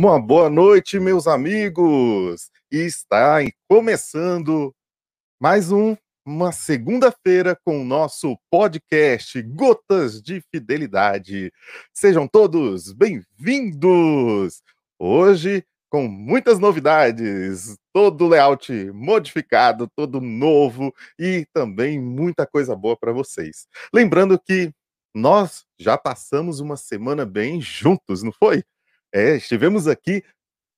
[0.00, 2.52] Uma boa noite, meus amigos!
[2.70, 4.72] Está começando
[5.40, 11.52] mais um, uma segunda-feira com o nosso podcast Gotas de Fidelidade.
[11.92, 14.62] Sejam todos bem-vindos!
[15.00, 23.10] Hoje, com muitas novidades, todo layout modificado, todo novo e também muita coisa boa para
[23.10, 23.66] vocês.
[23.92, 24.72] Lembrando que
[25.12, 28.62] nós já passamos uma semana bem juntos, não foi?
[29.12, 30.22] É, estivemos aqui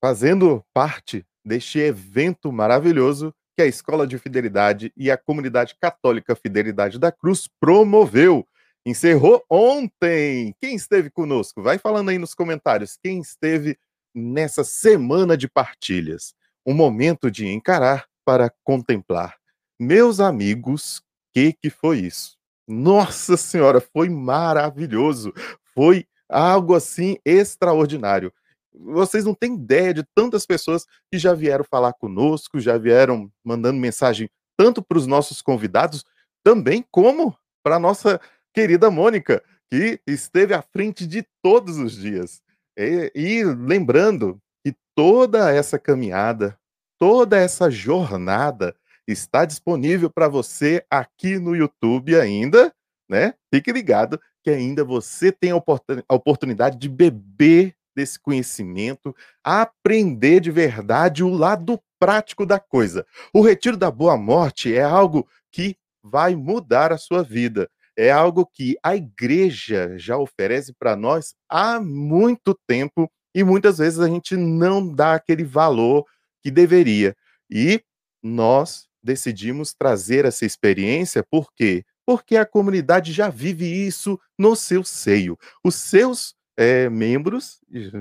[0.01, 6.99] fazendo parte deste evento maravilhoso que a Escola de Fidelidade e a Comunidade Católica Fidelidade
[6.99, 8.47] da Cruz promoveu.
[8.87, 10.55] Encerrou ontem.
[10.61, 11.63] Quem esteve conosco?
[11.63, 12.99] Vai falando aí nos comentários.
[13.03, 13.77] Quem esteve
[14.15, 16.35] nessa semana de partilhas?
[16.65, 19.37] Um momento de encarar para contemplar.
[19.79, 21.03] Meus amigos,
[21.35, 22.37] que que foi isso?
[22.67, 25.33] Nossa Senhora, foi maravilhoso.
[25.75, 28.33] Foi algo assim extraordinário.
[28.73, 33.79] Vocês não têm ideia de tantas pessoas que já vieram falar conosco, já vieram mandando
[33.79, 36.05] mensagem tanto para os nossos convidados,
[36.45, 38.21] também como para a nossa
[38.55, 42.43] querida Mônica, que esteve à frente de todos os dias.
[42.79, 46.59] E, e lembrando que toda essa caminhada,
[46.99, 48.75] toda essa jornada
[49.07, 52.73] está disponível para você aqui no YouTube ainda,
[53.09, 53.35] né?
[53.53, 61.23] Fique ligado que ainda você tem a oportunidade de beber desse conhecimento, aprender de verdade
[61.23, 63.07] o lado prático da coisa.
[63.33, 67.69] O retiro da boa morte é algo que vai mudar a sua vida.
[67.97, 74.01] É algo que a igreja já oferece para nós há muito tempo e muitas vezes
[74.01, 76.07] a gente não dá aquele valor
[76.43, 77.15] que deveria.
[77.51, 77.83] E
[78.23, 85.39] nós decidimos trazer essa experiência porque porque a comunidade já vive isso no seu seio.
[85.65, 87.61] Os seus é, membros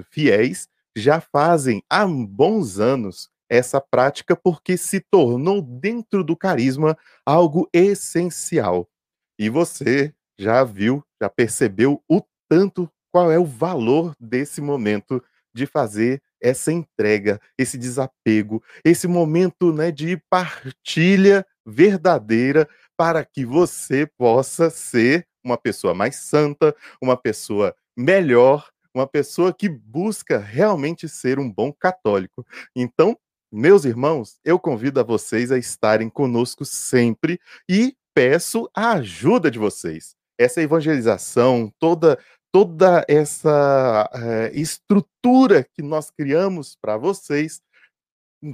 [0.10, 7.70] fiéis já fazem há bons anos essa prática porque se tornou dentro do carisma algo
[7.72, 8.90] essencial.
[9.38, 12.20] E você já viu, já percebeu o
[12.50, 15.24] tanto qual é o valor desse momento
[15.54, 22.68] de fazer essa entrega, esse desapego, esse momento né, de partilha verdadeira
[23.00, 29.70] para que você possa ser uma pessoa mais santa, uma pessoa melhor, uma pessoa que
[29.70, 32.46] busca realmente ser um bom católico.
[32.76, 33.18] Então,
[33.50, 37.40] meus irmãos, eu convido a vocês a estarem conosco sempre
[37.70, 40.14] e peço a ajuda de vocês.
[40.38, 42.20] Essa evangelização, toda
[42.52, 47.62] toda essa é, estrutura que nós criamos para vocês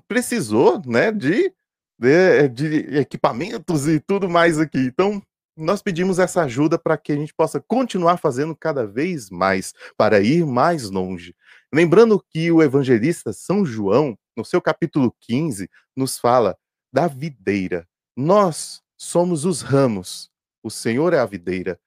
[0.07, 1.51] precisou, né, de
[1.97, 4.79] de, de equipamentos e tudo mais aqui.
[4.79, 5.21] Então,
[5.57, 10.19] nós pedimos essa ajuda para que a gente possa continuar fazendo cada vez mais, para
[10.19, 11.35] ir mais longe.
[11.73, 16.57] Lembrando que o evangelista São João, no seu capítulo 15, nos fala
[16.91, 17.87] da videira.
[18.15, 20.29] Nós somos os ramos,
[20.61, 21.79] o Senhor é a videira.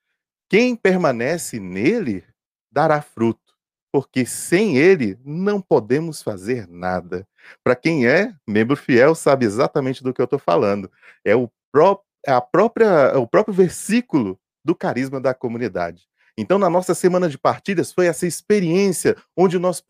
[0.48, 2.24] Quem permanece nele
[2.70, 3.47] dará fruto
[3.92, 7.26] porque sem ele não podemos fazer nada.
[7.64, 10.90] Para quem é membro fiel, sabe exatamente do que eu estou falando.
[11.24, 16.06] É o, pró é a própria, o próprio versículo do carisma da comunidade.
[16.36, 19.82] Então, na nossa semana de partilhas, foi essa experiência onde nós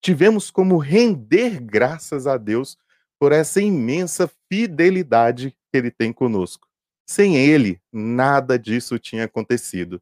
[0.00, 2.78] tivemos como render graças a Deus
[3.18, 6.66] por essa imensa fidelidade que ele tem conosco.
[7.06, 10.00] Sem ele, nada disso tinha acontecido.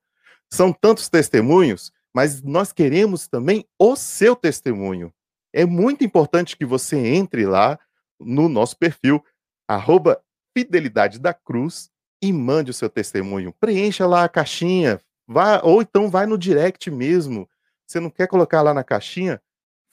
[0.53, 5.13] São tantos testemunhos mas nós queremos também o seu testemunho.
[5.53, 7.79] É muito importante que você entre lá
[8.19, 9.23] no nosso perfil,
[9.69, 10.23] arroba
[10.57, 11.91] Fidelidade da Cruz,
[12.23, 13.53] e mande o seu testemunho.
[13.61, 17.47] Preencha lá a caixinha, vá, ou então vai no direct mesmo.
[17.87, 19.39] Você não quer colocar lá na caixinha?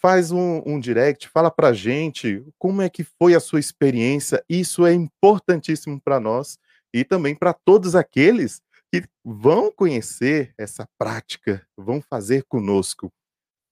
[0.01, 4.41] Faz um, um direct, fala pra gente como é que foi a sua experiência.
[4.47, 6.57] Isso é importantíssimo para nós
[6.93, 8.61] e também para todos aqueles
[8.93, 13.11] que vão conhecer essa prática, vão fazer conosco.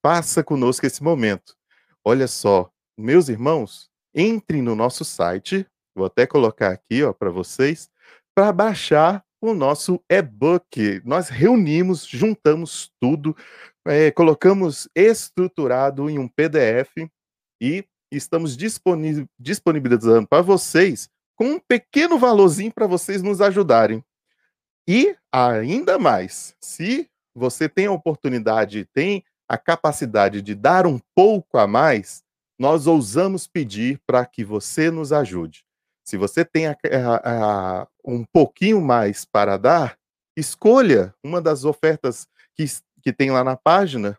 [0.03, 1.55] Faça conosco esse momento.
[2.03, 5.63] Olha só, meus irmãos, entrem no nosso site,
[5.95, 7.87] vou até colocar aqui para vocês,
[8.33, 11.03] para baixar o nosso e-book.
[11.05, 13.37] Nós reunimos, juntamos tudo,
[13.85, 17.07] é, colocamos estruturado em um PDF
[17.61, 24.03] e estamos disponibilizando para vocês com um pequeno valorzinho para vocês nos ajudarem.
[24.87, 31.57] E ainda mais, se você tem a oportunidade, tem a capacidade de dar um pouco
[31.57, 32.23] a mais,
[32.59, 35.63] nós ousamos pedir para que você nos ajude.
[36.05, 39.97] Se você tem a, a, a, um pouquinho mais para dar,
[40.35, 42.65] escolha uma das ofertas que,
[43.01, 44.17] que tem lá na página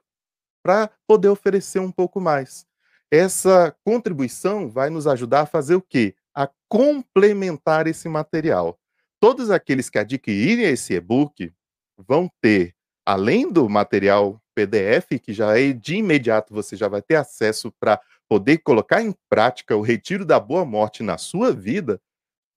[0.62, 2.67] para poder oferecer um pouco mais.
[3.11, 6.14] Essa contribuição vai nos ajudar a fazer o quê?
[6.35, 8.79] A complementar esse material.
[9.22, 11.52] Todos aqueles que adquirirem esse e-book
[11.96, 12.74] vão ter,
[13.06, 18.00] além do material PDF, que já é de imediato você já vai ter acesso para
[18.28, 22.02] poder colocar em prática o retiro da boa morte na sua vida,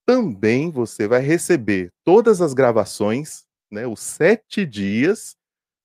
[0.07, 5.37] também você vai receber todas as gravações, né, os sete dias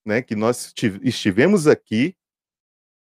[0.03, 0.73] né, que nós
[1.03, 2.17] estivemos aqui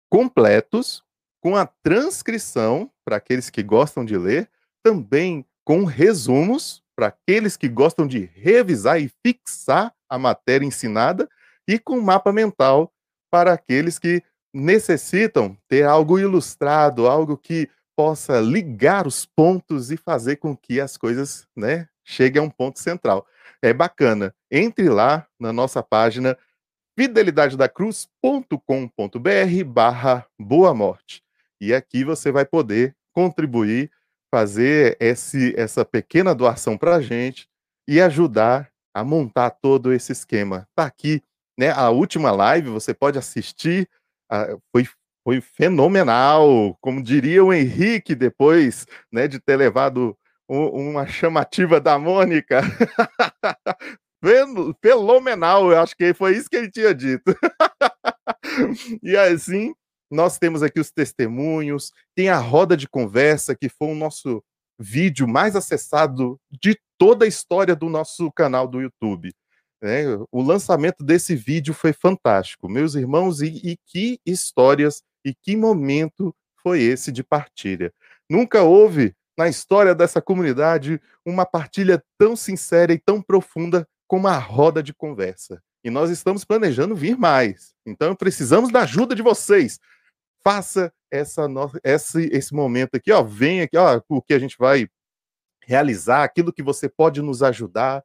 [0.10, 1.04] completos,
[1.40, 4.50] com a transcrição para aqueles que gostam de ler,
[4.82, 11.30] também com resumos para aqueles que gostam de revisar e fixar a matéria ensinada
[11.66, 12.92] e com mapa mental
[13.32, 14.22] para aqueles que
[14.54, 20.98] necessitam ter algo ilustrado, algo que possa ligar os pontos e fazer com que as
[20.98, 23.26] coisas, né, cheguem a um ponto central.
[23.62, 24.36] É bacana.
[24.52, 26.38] Entre lá na nossa página
[26.98, 31.24] fidelidadedacruz.com.br barra Boa Morte.
[31.62, 33.90] E aqui você vai poder contribuir,
[34.34, 37.48] fazer esse, essa pequena doação para a gente
[37.88, 40.68] e ajudar a montar todo esse esquema.
[40.76, 41.22] Tá aqui,
[41.58, 41.72] né?
[41.72, 43.90] A última live você pode assistir,
[44.32, 44.88] uh, foi,
[45.24, 50.18] foi fenomenal, como diria o Henrique depois, né, de ter levado
[50.48, 52.62] uma chamativa da Mônica.
[54.82, 57.34] Fenomenal, eu acho que foi isso que ele tinha dito.
[59.04, 59.74] e assim,
[60.10, 64.44] nós temos aqui os testemunhos, tem a roda de conversa, que foi o nosso
[64.80, 69.34] vídeo mais acessado de toda a história do nosso canal do YouTube.
[69.82, 75.56] É, o lançamento desse vídeo foi fantástico, meus irmãos, e, e que histórias e que
[75.56, 77.94] momento foi esse de partilha.
[78.30, 84.38] Nunca houve na história dessa comunidade uma partilha tão sincera e tão profunda com uma
[84.38, 85.62] roda de conversa.
[85.82, 87.74] E nós estamos planejando vir mais.
[87.86, 89.80] Então precisamos da ajuda de vocês.
[90.44, 91.48] Faça essa
[91.84, 94.88] esse, esse momento aqui, ó, vem aqui, ó, o que a gente vai
[95.66, 98.04] realizar, aquilo que você pode nos ajudar.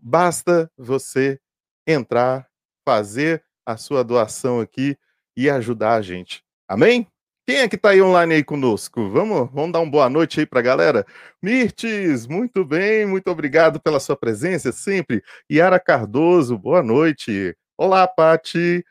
[0.00, 1.40] Basta você
[1.86, 2.48] entrar,
[2.84, 4.96] fazer a sua doação aqui
[5.36, 6.42] e ajudar a gente.
[6.68, 7.06] Amém?
[7.46, 9.10] Quem é que está aí online aí conosco?
[9.10, 11.06] Vamos, vamos dar uma boa noite aí para a galera.
[11.42, 15.20] Mirtes, muito bem, muito obrigado pela sua presença sempre.
[15.50, 17.56] Yara Cardoso, boa noite.
[17.76, 18.84] Olá, Pati.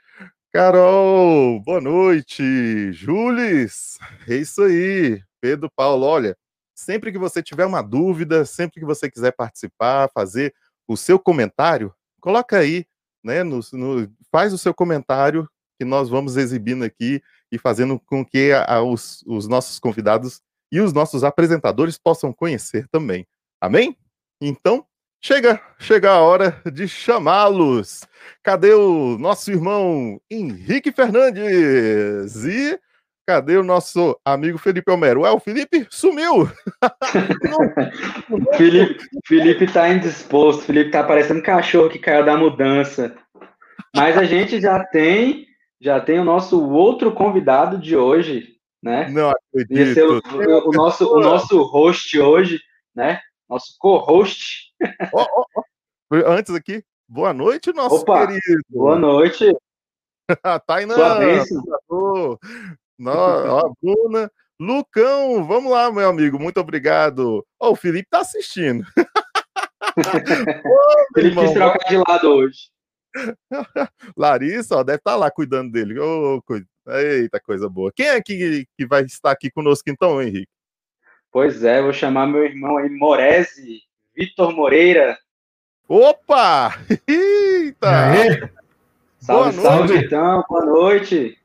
[0.51, 2.91] Carol, boa noite.
[2.91, 5.21] Jules, é isso aí.
[5.39, 6.35] Pedro Paulo, olha,
[6.73, 10.51] sempre que você tiver uma dúvida, sempre que você quiser participar, fazer
[10.87, 12.83] o seu comentário, coloca aí,
[13.23, 13.43] né?
[13.43, 15.47] No, no, faz o seu comentário
[15.77, 20.41] que nós vamos exibindo aqui e fazendo com que a, a, os, os nossos convidados
[20.71, 23.27] e os nossos apresentadores possam conhecer também.
[23.61, 23.95] Amém?
[24.41, 24.83] Então,
[25.21, 28.01] chega, chega a hora de chamá-los.
[28.43, 32.45] Cadê o nosso irmão Henrique Fernandes?
[32.45, 32.79] E
[33.27, 35.21] cadê o nosso amigo Felipe Homero?
[35.21, 36.49] Ué, o Felipe sumiu!
[38.57, 43.15] Felipe, Felipe tá indisposto, Felipe tá parecendo um cachorro que caiu da mudança.
[43.95, 45.47] Mas a gente já tem
[45.81, 49.09] já tem o nosso outro convidado de hoje, né?
[49.09, 49.97] Não acredito.
[49.97, 52.59] Ia o, o, o, nosso, o nosso host hoje,
[52.93, 53.21] né?
[53.49, 54.68] Nosso co-host.
[55.13, 55.63] Oh, oh, oh.
[56.27, 58.61] Antes aqui, boa noite, nosso Opa, querido.
[58.69, 59.45] Boa noite.
[62.99, 64.29] No, ó, Bruna.
[64.59, 67.45] Lucão, vamos lá, meu amigo, muito obrigado.
[67.57, 68.85] O Felipe tá assistindo.
[70.65, 72.69] Ô, Felipe quis trocar de lado hoje.
[74.17, 75.97] Larissa, ó, deve estar tá lá cuidando dele.
[75.97, 76.41] Oh,
[76.87, 77.89] Eita, coisa boa.
[77.95, 80.51] Quem é que, que vai estar aqui conosco então, Henrique?
[81.31, 83.81] Pois é, vou chamar meu irmão aí, Morese,
[84.15, 85.17] Vitor Moreira.
[85.87, 86.77] Opa!
[87.07, 88.51] Eita!
[89.19, 90.05] Salve, boa salve, noite.
[90.05, 91.37] então, boa noite.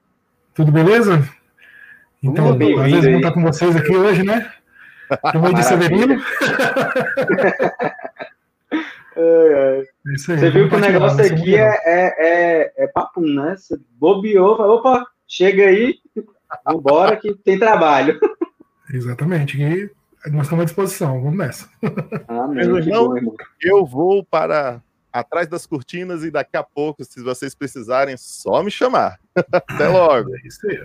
[0.54, 1.28] Tudo beleza?
[2.22, 4.50] Então, às vezes vou estar com vocês aqui hoje, né?
[5.32, 6.22] Como de Severino.
[9.16, 9.84] Ai,
[10.16, 13.54] Você viu que o negócio aqui é, é, é, é papum, né?
[13.56, 15.98] Você bobeou, falou, opa, chega aí,
[16.66, 18.18] vambora que tem trabalho.
[18.92, 19.90] Exatamente, e
[20.30, 21.68] nós estamos à disposição, vamos nessa.
[22.28, 23.14] Amém, irmão,
[23.60, 28.70] eu vou para atrás das cortinas e daqui a pouco, se vocês precisarem, só me
[28.70, 29.20] chamar.
[29.52, 30.34] Até logo.
[30.34, 30.84] É isso aí.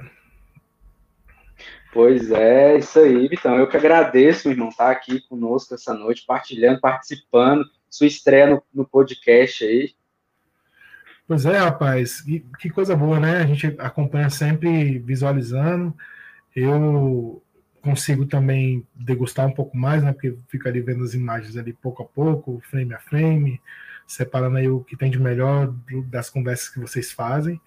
[1.92, 3.58] Pois é, isso aí, Vitão.
[3.58, 8.48] Eu que agradeço, meu irmão, estar tá aqui conosco essa noite, partilhando, participando sua estreia
[8.48, 9.92] no, no podcast aí.
[11.28, 13.38] Pois é, rapaz, e que coisa boa, né?
[13.38, 15.96] A gente acompanha sempre visualizando.
[16.56, 17.42] Eu
[17.82, 20.12] consigo também degustar um pouco mais, né?
[20.14, 23.62] Porque fico ali vendo as imagens ali pouco a pouco, frame a frame,
[24.08, 25.74] separando aí o que tem de melhor
[26.08, 27.60] das conversas que vocês fazem.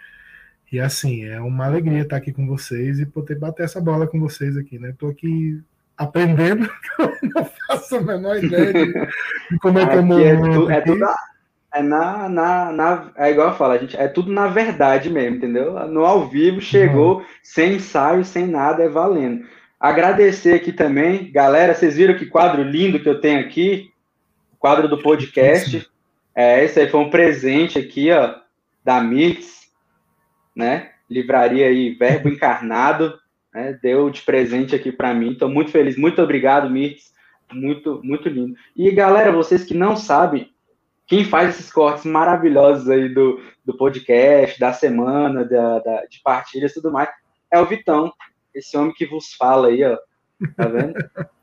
[0.70, 4.18] E assim, é uma alegria estar aqui com vocês e poder bater essa bola com
[4.18, 4.90] vocês aqui, né?
[4.90, 5.62] Estou aqui
[5.96, 6.68] aprendendo,
[7.34, 11.04] não faço a menor ideia de, de como é que eu é, tu, é tudo
[11.74, 15.36] é na, na, na, é igual eu falo, a gente, é tudo na verdade mesmo,
[15.36, 15.72] entendeu?
[15.88, 17.24] No ao vivo chegou, uhum.
[17.42, 19.44] sem ensaio, sem nada, é valendo.
[19.82, 23.90] Agradecer aqui também, galera, vocês viram que quadro lindo que eu tenho aqui?
[24.56, 25.84] Quadro do podcast.
[26.36, 28.36] É, esse aí foi um presente aqui, ó,
[28.84, 29.62] da Mix
[30.54, 30.90] né?
[31.10, 33.18] Livraria aí, Verbo Encarnado,
[33.52, 33.78] né?
[33.82, 35.32] Deu de presente aqui para mim.
[35.32, 35.96] Estou muito feliz.
[35.96, 37.12] Muito obrigado, Mirtz.
[37.52, 38.54] Muito, muito lindo.
[38.76, 40.50] E galera, vocês que não sabem,
[41.06, 46.70] quem faz esses cortes maravilhosos aí do, do podcast, da semana, da, da, de partilhas
[46.70, 47.10] e tudo mais,
[47.50, 48.12] é o Vitão,
[48.54, 49.96] esse homem que vos fala aí, ó.
[50.56, 50.94] Tá vendo?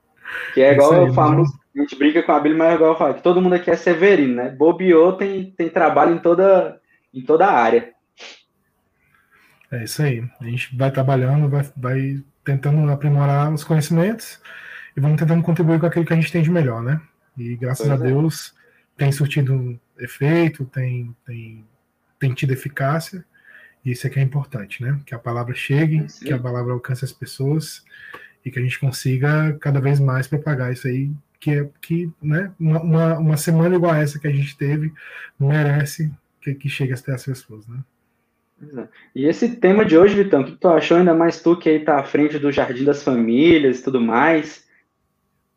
[0.54, 1.60] Que é igual o famoso.
[1.75, 3.72] A gente brinca com a Bíblia, mas é igual eu falo, que todo mundo aqui
[3.72, 4.50] é severino, né?
[4.50, 6.80] Bobiô tem, tem trabalho em toda,
[7.13, 7.94] em toda a área.
[9.72, 10.24] É isso aí.
[10.39, 14.42] A gente vai trabalhando, vai, vai tentando aprimorar os conhecimentos
[14.98, 17.00] e vamos tentando contribuir com aquilo que a gente tem de melhor, né?
[17.38, 18.08] E graças pois a é.
[18.08, 18.54] Deus
[18.98, 21.66] tem surtido efeito, tem, tem,
[22.20, 23.24] tem tido eficácia,
[23.86, 25.00] isso é que é importante, né?
[25.06, 26.26] Que a palavra chegue, Sim.
[26.26, 27.84] que a palavra alcance as pessoas
[28.44, 32.52] e que a gente consiga cada vez mais propagar isso aí, que é que, né,
[32.60, 34.94] uma, uma semana igual a essa que a gente teve
[35.40, 37.80] merece que, que chegue até as pessoas, né?
[39.16, 40.98] E esse tema de hoje, Vitão, o que tu achou?
[40.98, 44.68] Ainda mais tu que aí tá à frente do Jardim das Famílias e tudo mais.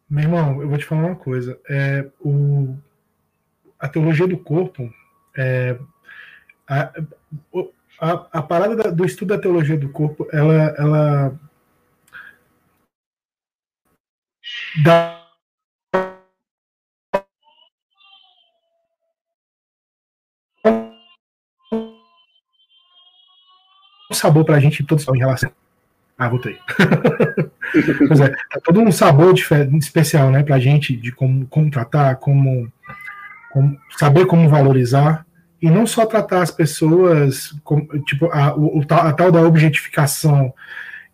[0.08, 1.58] Meu irmão, eu vou te falar uma coisa.
[1.68, 2.76] É, o,
[3.78, 4.88] a teologia do corpo,
[5.36, 5.76] é,
[6.68, 6.92] a,
[8.02, 11.40] a, a parada da, do estudo da teologia do corpo, ela, ela
[14.82, 15.22] dá
[24.12, 25.52] sabor pra gente todos em relação.
[26.18, 26.58] Ah, voltei.
[28.08, 32.70] pois é, tá todo um sabor especial, né, pra gente de como, como tratar, como,
[33.52, 35.24] como saber como valorizar
[35.62, 40.52] e não só tratar as pessoas como, tipo a, o, a tal da objetificação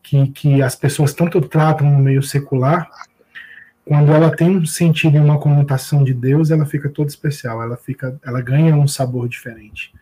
[0.02, 2.90] que, que as pessoas tanto tratam no meio secular,
[3.84, 7.76] quando ela tem um sentido e uma conotação de Deus, ela fica toda especial, ela
[7.76, 9.92] fica, ela ganha um sabor diferente.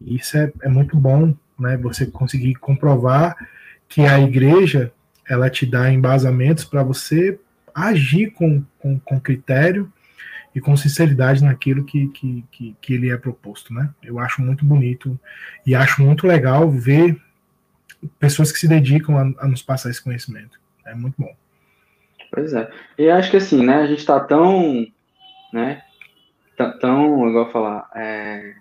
[0.00, 1.76] Isso é, é muito bom né?
[1.78, 3.36] Você conseguir comprovar
[3.88, 4.92] que a igreja
[5.28, 7.38] ela te dá embasamentos para você
[7.74, 9.92] agir com, com, com, critério
[10.56, 13.90] e com sinceridade naquilo que, que, que, que ele é proposto, né?
[14.02, 15.20] Eu acho muito bonito
[15.66, 17.20] e acho muito legal ver
[18.18, 20.58] pessoas que se dedicam a, a nos passar esse conhecimento.
[20.86, 21.30] É muito bom.
[22.32, 22.70] Pois é.
[22.96, 23.82] E acho que assim, né?
[23.82, 24.86] A gente está tão,
[25.52, 25.82] né?
[26.80, 28.54] Tão, igual falar, é,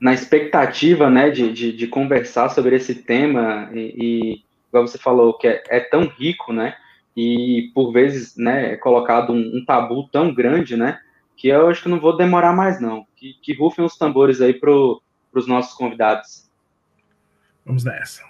[0.00, 5.36] na expectativa, né, de, de, de, conversar sobre esse tema e, e igual você falou,
[5.36, 6.76] que é, é, tão rico, né,
[7.16, 10.98] e por vezes, né, é colocado um, um, tabu tão grande, né,
[11.36, 13.06] que eu acho que não vou demorar mais, não.
[13.16, 16.50] Que, que rufem os tambores aí para os nossos convidados.
[17.64, 18.22] Vamos nessa.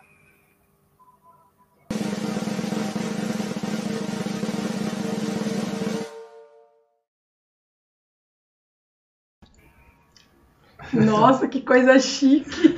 [10.92, 12.76] Nossa, que coisa chique!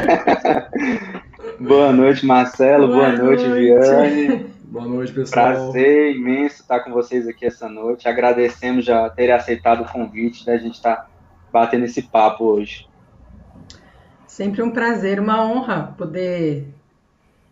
[1.60, 2.88] Boa noite, Marcelo.
[2.88, 4.50] Boa, Boa noite, noite, Viane.
[4.70, 5.46] Boa noite, pessoal.
[5.46, 8.08] Prazer imenso estar com vocês aqui essa noite.
[8.08, 11.10] Agradecemos já terem aceitado o convite da gente estar
[11.52, 12.88] batendo esse papo hoje.
[14.28, 16.72] Sempre um prazer, uma honra poder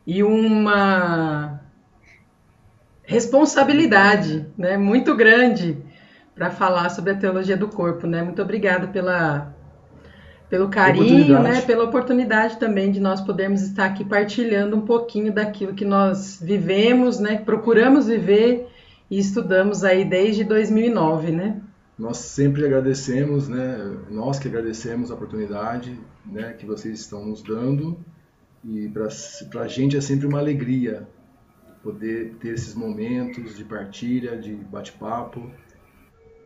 [0.07, 1.61] e uma
[3.03, 5.77] responsabilidade, né, muito grande
[6.37, 8.23] para falar sobre a teologia do corpo, né?
[8.23, 9.53] Muito obrigada pela
[10.49, 15.75] pelo carinho, né, pela oportunidade também de nós podermos estar aqui partilhando um pouquinho daquilo
[15.75, 18.67] que nós vivemos, né, procuramos viver
[19.11, 21.61] e estudamos aí desde 2009, né?
[21.99, 27.99] Nós sempre agradecemos, né, nós que agradecemos a oportunidade, né, que vocês estão nos dando
[28.65, 31.07] e para a gente é sempre uma alegria
[31.83, 35.51] poder ter esses momentos de partilha, de bate-papo.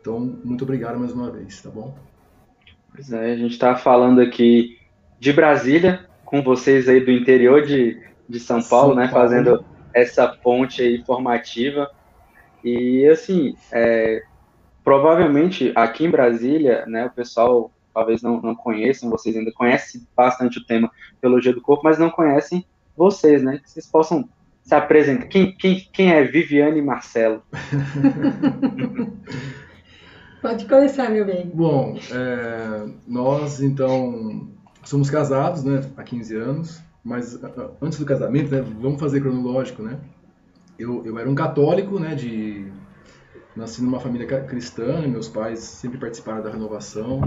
[0.01, 1.97] Então, muito obrigado mais uma vez, tá bom?
[2.95, 4.79] Pois é, a gente está falando aqui
[5.19, 9.09] de Brasília, com vocês aí do interior de, de São Paulo, São né?
[9.09, 9.29] Paulo.
[9.29, 11.91] Fazendo essa ponte aí formativa.
[12.65, 14.23] E assim, é,
[14.85, 20.59] provavelmente aqui em Brasília, né, o pessoal talvez não, não conheçam, vocês ainda conhecem bastante
[20.59, 22.65] o tema teologia do corpo, mas não conhecem
[22.97, 23.59] vocês, né?
[23.59, 24.29] Que vocês possam
[24.63, 25.27] se apresentar.
[25.27, 27.43] Quem, quem, quem é Viviane Marcelo?
[30.43, 31.49] Pode começar, meu bem.
[31.55, 34.49] Bom, é, nós então
[34.83, 37.39] somos casados, né, há 15 anos, mas
[37.81, 40.01] antes do casamento, né, vamos fazer cronológico, né?
[40.77, 42.67] Eu, eu era um católico, né, de
[43.55, 47.21] nasci numa família cristã, meus pais sempre participaram da renovação.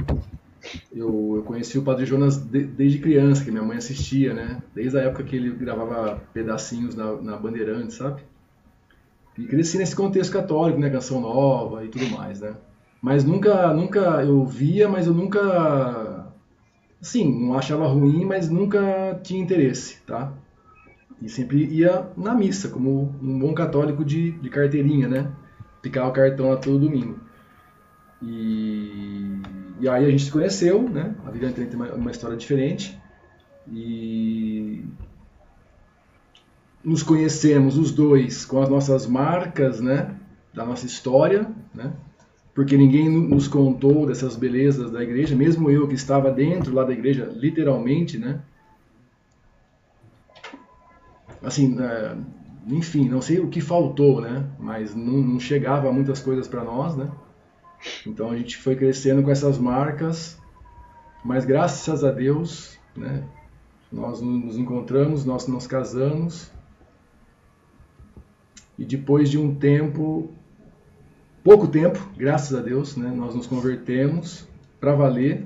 [0.93, 4.62] Eu, eu conheci o Padre Jonas de, desde criança, que minha mãe assistia, né?
[4.74, 8.24] Desde a época que ele gravava pedacinhos na, na Bandeirantes, sabe?
[9.38, 10.89] E cresci nesse contexto católico, né?
[10.89, 12.55] Canção Nova e tudo mais, né?
[13.06, 16.26] Mas nunca, nunca eu via, mas eu nunca,
[17.00, 20.34] assim, não achava ruim, mas nunca tinha interesse, tá?
[21.22, 25.32] E sempre ia na missa, como um bom católico de, de carteirinha, né?
[25.84, 27.20] Picava o cartão lá todo domingo.
[28.24, 29.40] E,
[29.80, 31.14] e aí a gente se conheceu, né?
[31.28, 33.00] A Viviane tem uma, uma história diferente.
[33.72, 34.84] E
[36.84, 40.16] nos conhecemos os dois com as nossas marcas, né?
[40.52, 41.94] Da nossa história, né?
[42.56, 46.94] Porque ninguém nos contou dessas belezas da igreja, mesmo eu que estava dentro lá da
[46.94, 48.42] igreja, literalmente, né?
[51.44, 52.16] Assim, é,
[52.68, 54.50] enfim, não sei o que faltou, né?
[54.58, 57.12] Mas não, não chegava muitas coisas para nós, né?
[58.08, 60.40] Então a gente foi crescendo com essas marcas,
[61.26, 63.28] mas graças a Deus, né?
[63.92, 66.50] Nós nos encontramos, nós nos casamos
[68.80, 70.34] e depois de um tempo
[71.46, 74.48] pouco tempo, graças a Deus, né, nós nos convertemos
[74.80, 75.46] para valer.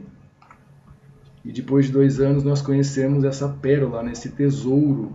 [1.44, 5.14] E depois de dois anos nós conhecemos essa pérola, né, esse tesouro.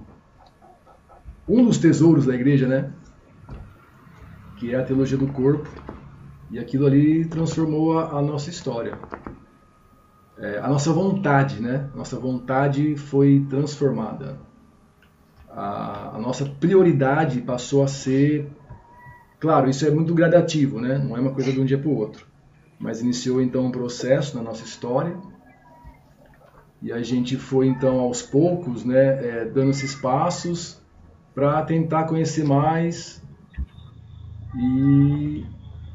[1.48, 2.92] Um dos tesouros da igreja, né?
[4.58, 5.68] Que é a teologia do corpo.
[6.50, 8.98] E aquilo ali transformou a, a nossa história.
[10.38, 11.88] É, a nossa vontade, né?
[11.94, 14.38] Nossa vontade foi transformada.
[15.48, 18.50] A, a nossa prioridade passou a ser
[19.44, 20.96] Claro, isso é muito gradativo, né?
[20.96, 22.26] Não é uma coisa de um dia para o outro.
[22.78, 25.14] Mas iniciou então um processo na nossa história
[26.80, 30.80] e a gente foi então aos poucos, né, é, dando esses passos
[31.34, 33.22] para tentar conhecer mais
[34.56, 35.44] e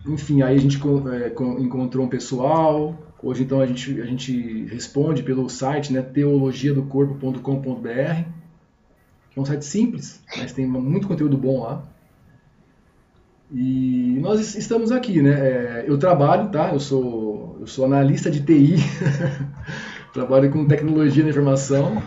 [0.06, 0.80] enfim aí a gente
[1.12, 7.90] é, encontrou um pessoal hoje então a gente a gente responde pelo site né teologiadocorpo.com.br
[7.90, 8.26] é
[9.36, 11.84] um site simples mas tem muito conteúdo bom lá
[13.52, 15.32] e nós estamos aqui, né?
[15.32, 16.72] É, eu trabalho, tá?
[16.72, 18.76] Eu sou, eu sou analista de TI,
[20.14, 22.02] trabalho com tecnologia da informação.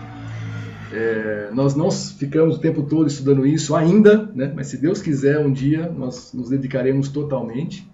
[0.92, 4.52] É, nós não ficamos o tempo todo estudando isso ainda, né?
[4.54, 7.90] Mas se Deus quiser, um dia nós nos dedicaremos totalmente.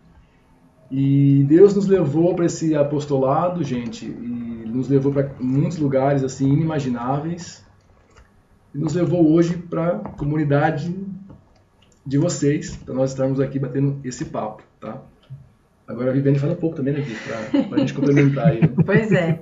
[0.91, 6.53] E Deus nos levou para esse apostolado, gente, e nos levou para muitos lugares assim
[6.53, 7.65] inimagináveis.
[8.75, 10.95] E nos levou hoje para a comunidade
[12.09, 15.03] de vocês, para nós estarmos aqui batendo esse papo, tá?
[15.87, 17.05] Agora a Viviane fala um pouco também, né,
[17.69, 18.63] para a gente complementar aí.
[18.87, 19.39] Pois é.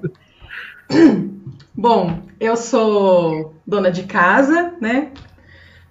[1.72, 5.12] Bom, eu sou dona de casa, né?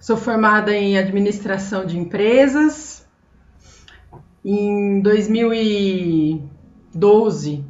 [0.02, 3.08] Sou formada em administração de empresas.
[4.44, 7.64] Em 2012,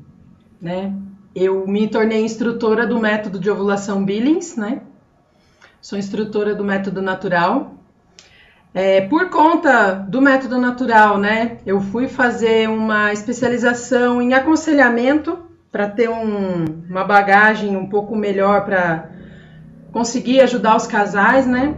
[0.60, 0.92] né,
[1.36, 4.82] eu me tornei instrutora do método de ovulação Billings, né?
[5.80, 7.75] Sou instrutora do método natural
[8.76, 15.40] é, por conta do método natural, né, eu fui fazer uma especialização em aconselhamento
[15.72, 19.10] para ter um, uma bagagem um pouco melhor para
[19.94, 21.74] conseguir ajudar os casais, né?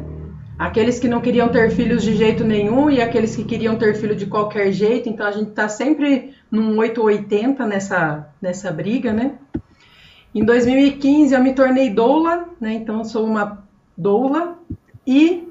[0.57, 4.15] Aqueles que não queriam ter filhos de jeito nenhum e aqueles que queriam ter filho
[4.15, 5.07] de qualquer jeito.
[5.07, 9.33] Então a gente está sempre num 880 nessa, nessa briga, né?
[10.33, 12.73] Em 2015 eu me tornei doula, né?
[12.73, 13.63] Então sou uma
[13.95, 14.57] doula
[15.05, 15.46] e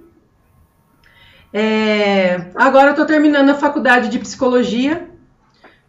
[1.58, 5.08] é, agora eu estou terminando a faculdade de psicologia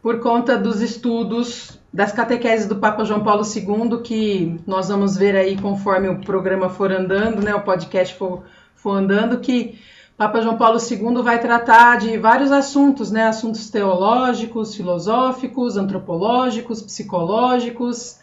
[0.01, 5.35] por conta dos estudos das catequeses do Papa João Paulo II, que nós vamos ver
[5.35, 8.43] aí conforme o programa for andando, né, o podcast for,
[8.77, 9.77] for andando, que
[10.15, 18.19] Papa João Paulo II vai tratar de vários assuntos, né, assuntos teológicos, filosóficos, antropológicos, psicológicos,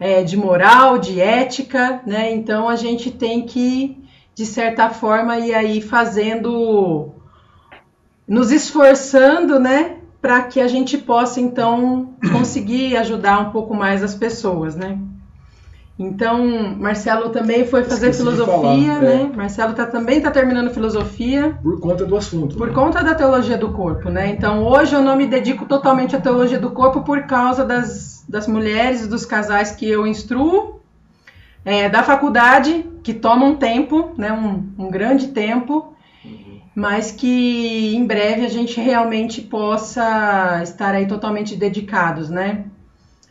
[0.00, 4.05] é, de moral, de ética, né, então a gente tem que
[4.36, 7.08] de certa forma, e aí fazendo,
[8.28, 14.14] nos esforçando, né, para que a gente possa então conseguir ajudar um pouco mais as
[14.14, 14.98] pessoas, né?
[15.98, 19.30] Então, Marcelo também foi fazer Esqueci filosofia, falar, né?
[19.32, 19.36] É.
[19.36, 21.58] Marcelo tá, também está terminando filosofia.
[21.62, 22.54] Por conta do assunto.
[22.54, 22.74] Por né?
[22.74, 24.28] conta da teologia do corpo, né?
[24.28, 28.46] Então, hoje eu não me dedico totalmente à teologia do corpo por causa das, das
[28.46, 30.82] mulheres e dos casais que eu instruo
[31.66, 36.60] é, da faculdade, que toma um tempo, né, um, um grande tempo, uhum.
[36.74, 42.64] mas que em breve a gente realmente possa estar aí totalmente dedicados, né?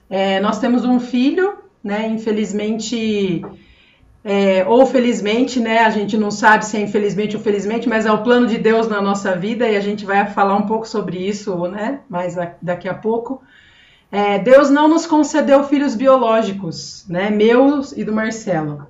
[0.09, 2.07] É, nós temos um filho, né?
[2.07, 3.45] Infelizmente,
[4.23, 5.79] é, ou felizmente, né?
[5.79, 8.87] A gente não sabe se é infelizmente ou felizmente, mas é o plano de Deus
[8.87, 11.99] na nossa vida e a gente vai falar um pouco sobre isso, né?
[12.07, 13.41] Mais daqui a pouco.
[14.09, 17.29] É, Deus não nos concedeu filhos biológicos, né?
[17.29, 18.87] Meus e do Marcelo.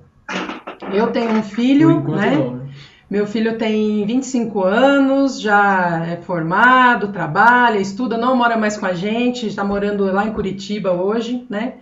[0.92, 2.36] Eu tenho um filho, né?
[2.36, 2.66] Não, né?
[3.08, 8.94] Meu filho tem 25 anos, já é formado, trabalha, estuda, não mora mais com a
[8.94, 11.74] gente, está morando lá em Curitiba hoje, né?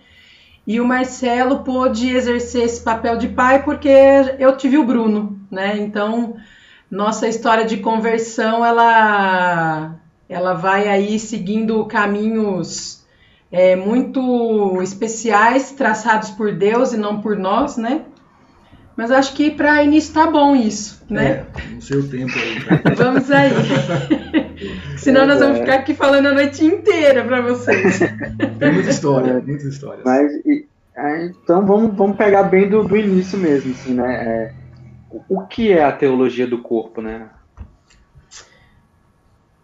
[0.67, 3.89] E o Marcelo pôde exercer esse papel de pai porque
[4.37, 5.77] eu tive o Bruno, né?
[5.77, 6.35] Então,
[6.89, 9.95] nossa história de conversão, ela,
[10.29, 13.03] ela vai aí seguindo caminhos
[13.51, 18.05] é, muito especiais, traçados por Deus e não por nós, né?
[18.95, 21.45] Mas acho que para início tá bom isso, né?
[21.55, 22.95] É, no seu tempo aí.
[22.95, 23.51] Vamos aí.
[24.97, 25.59] Senão nós vamos é.
[25.61, 27.99] ficar aqui falando a noite inteira para vocês.
[28.57, 30.01] Tem muita história, muita história.
[30.05, 30.65] Mas, e,
[31.25, 34.13] então vamos, vamos pegar bem do, do início mesmo, assim, né?
[34.15, 34.53] É,
[35.27, 37.27] o que é a teologia do corpo, né?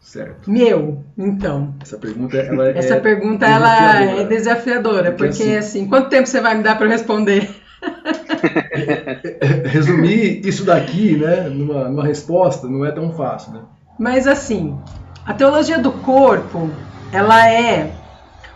[0.01, 0.51] Certo.
[0.51, 1.73] Meu, então.
[1.79, 6.27] Essa pergunta, ela é Essa pergunta ela é desafiadora, porque, porque assim, assim, quanto tempo
[6.27, 7.60] você vai me dar para responder?
[9.65, 13.61] Resumir isso daqui, né, numa, numa resposta, não é tão fácil, né?
[13.97, 14.77] Mas assim,
[15.25, 16.69] a teologia do corpo,
[17.11, 17.93] ela é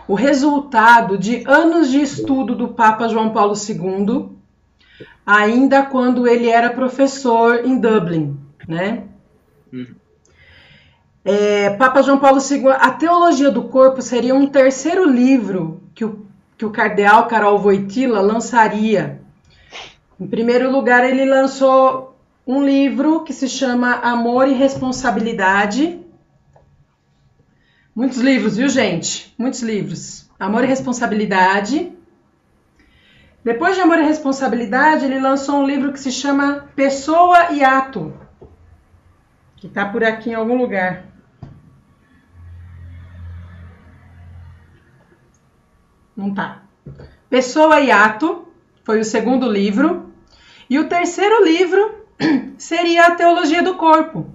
[0.08, 4.30] o resultado de anos de estudo do Papa João Paulo II,
[5.24, 8.36] ainda quando ele era professor em Dublin,
[8.68, 9.04] né?
[9.72, 9.94] Uhum.
[11.24, 16.25] É, Papa João Paulo II, a Teologia do Corpo seria um terceiro livro que o,
[16.56, 19.20] que o cardeal Karol Wojtyla lançaria.
[20.18, 22.16] Em primeiro lugar, ele lançou
[22.46, 26.00] um livro que se chama Amor e Responsabilidade.
[27.94, 29.34] Muitos livros, viu, gente?
[29.36, 30.30] Muitos livros.
[30.38, 31.92] Amor e Responsabilidade.
[33.44, 38.12] Depois de Amor e Responsabilidade, ele lançou um livro que se chama Pessoa e Ato,
[39.56, 41.04] que está por aqui em algum lugar.
[46.16, 46.62] Não tá.
[47.28, 48.46] Pessoa e Ato
[48.84, 50.12] foi o segundo livro.
[50.70, 52.06] E o terceiro livro
[52.56, 54.26] seria a Teologia do Corpo.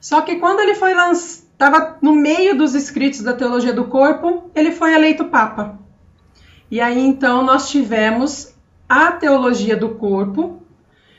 [0.00, 4.50] Só que quando ele foi lançado, estava no meio dos escritos da Teologia do Corpo,
[4.52, 5.78] ele foi eleito Papa.
[6.68, 8.52] E aí então nós tivemos
[8.88, 10.60] a Teologia do Corpo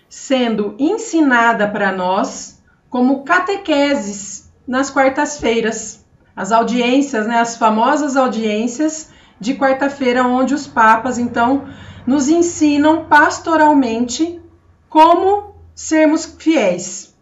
[0.10, 6.03] sendo ensinada para nós como catequeses nas quartas-feiras
[6.36, 11.68] as audiências, né, as famosas audiências de quarta-feira, onde os papas, então,
[12.08, 14.42] nos ensinam pastoralmente
[14.90, 17.16] como sermos fiéis.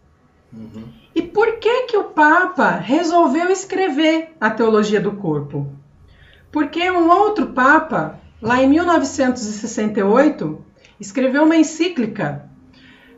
[0.52, 0.84] Uhum.
[1.14, 5.66] E por que que o Papa resolveu escrever a teologia do corpo?
[6.50, 10.64] Porque um outro Papa, lá em 1968,
[11.00, 12.48] escreveu uma encíclica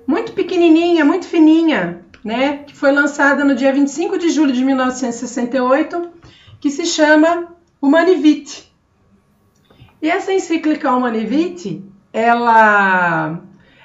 [0.06, 6.10] muito pequenininha, muito fininha, né, que foi lançada no dia 25 de julho de 1968,
[6.58, 8.64] que se chama Humani Vitae.
[10.00, 13.40] E essa encíclica Humani Vitae, ela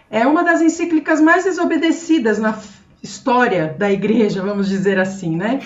[0.09, 2.57] é uma das encíclicas mais desobedecidas na
[3.03, 5.59] história da igreja, vamos dizer assim, né?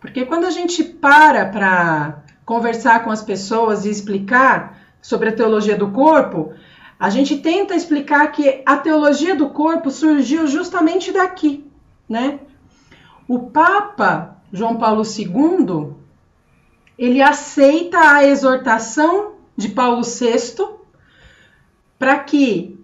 [0.00, 5.76] Porque quando a gente para para conversar com as pessoas e explicar sobre a teologia
[5.76, 6.52] do corpo,
[6.98, 11.64] a gente tenta explicar que a teologia do corpo surgiu justamente daqui,
[12.08, 12.40] né?
[13.28, 15.94] O Papa João Paulo II,
[16.98, 20.68] ele aceita a exortação de Paulo VI
[21.98, 22.78] para que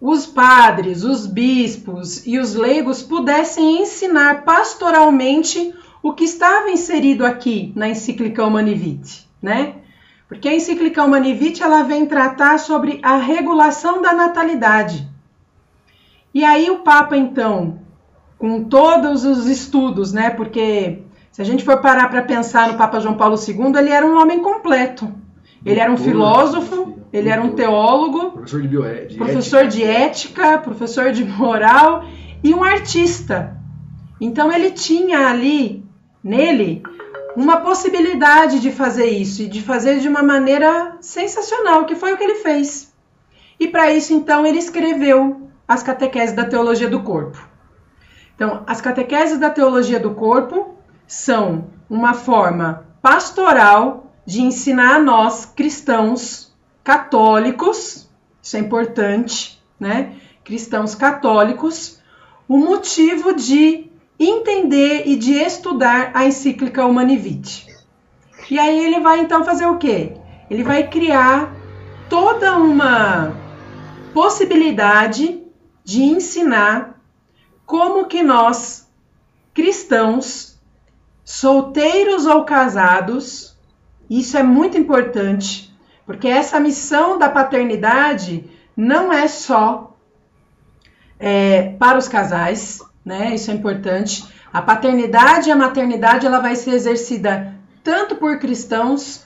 [0.00, 7.72] os padres, os bispos e os leigos pudessem ensinar pastoralmente o que estava inserido aqui
[7.76, 9.74] na encíclica Humani Vitae, né?
[10.26, 15.09] Porque a encíclica Humani Vitae ela vem tratar sobre a regulação da natalidade.
[16.32, 17.80] E aí o Papa então
[18.40, 20.30] com todos os estudos, né?
[20.30, 24.04] Porque se a gente for parar para pensar no Papa João Paulo II, ele era
[24.04, 25.12] um homem completo.
[25.64, 31.12] Ele era um filósofo, ele era um teólogo, professor de, bioética, professor de ética, professor
[31.12, 32.04] de moral
[32.42, 33.58] e um artista.
[34.18, 35.84] Então ele tinha ali
[36.24, 36.82] nele
[37.36, 42.16] uma possibilidade de fazer isso e de fazer de uma maneira sensacional, que foi o
[42.16, 42.90] que ele fez.
[43.58, 47.38] E para isso então ele escreveu as catequeses da teologia do corpo.
[48.34, 50.74] Então, as catequeses da teologia do corpo
[51.06, 56.52] são uma forma pastoral de ensinar a nós, cristãos
[56.82, 58.10] católicos,
[58.42, 60.16] isso é importante, né?
[60.42, 62.00] Cristãos católicos,
[62.48, 67.70] o motivo de entender e de estudar a encíclica Humani Vitae.
[68.50, 70.20] E aí ele vai então fazer o quê?
[70.50, 71.54] ele vai criar
[72.08, 73.32] toda uma
[74.12, 75.40] possibilidade
[75.90, 77.00] de ensinar
[77.66, 78.88] como que nós
[79.52, 80.56] cristãos,
[81.24, 83.58] solteiros ou casados,
[84.08, 85.76] isso é muito importante,
[86.06, 89.96] porque essa missão da paternidade não é só
[91.18, 93.34] é, para os casais, né?
[93.34, 94.24] Isso é importante.
[94.52, 99.24] A paternidade e a maternidade ela vai ser exercida tanto por cristãos,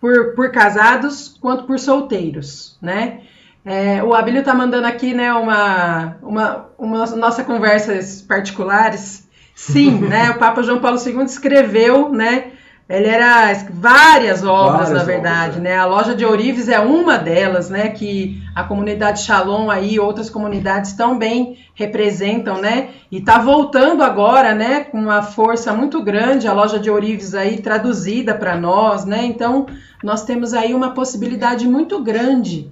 [0.00, 3.22] por, por casados, quanto por solteiros, né?
[3.64, 9.28] É, o Abílio tá mandando aqui, né, uma, uma, uma nossa conversas particulares.
[9.54, 10.30] Sim, né?
[10.30, 12.52] O Papa João Paulo II escreveu, né?
[12.88, 15.60] Ele era várias obras, várias na verdade, obras, é.
[15.60, 15.76] né?
[15.76, 17.88] A loja de Ourives é uma delas, né?
[17.88, 22.88] Que a comunidade Shalom aí, outras comunidades também representam, né?
[23.10, 24.80] E tá voltando agora, né?
[24.80, 29.24] Com uma força muito grande a loja de Ourives aí traduzida para nós, né?
[29.24, 29.66] Então
[30.02, 32.70] nós temos aí uma possibilidade muito grande.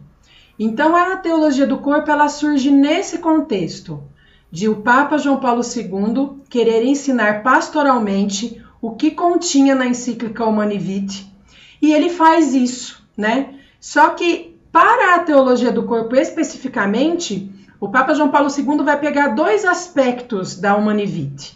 [0.63, 4.03] Então a teologia do corpo ela surge nesse contexto
[4.53, 10.77] de o Papa João Paulo II querer ensinar pastoralmente o que continha na encíclica Humani
[10.77, 11.25] Vitae,
[11.81, 13.55] e ele faz isso, né?
[13.81, 19.29] Só que para a teologia do corpo especificamente, o Papa João Paulo II vai pegar
[19.29, 21.53] dois aspectos da Humani Vitae.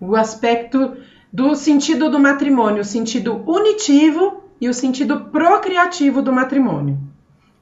[0.00, 0.96] O aspecto
[1.32, 7.09] do sentido do matrimônio, o sentido unitivo e o sentido procriativo do matrimônio.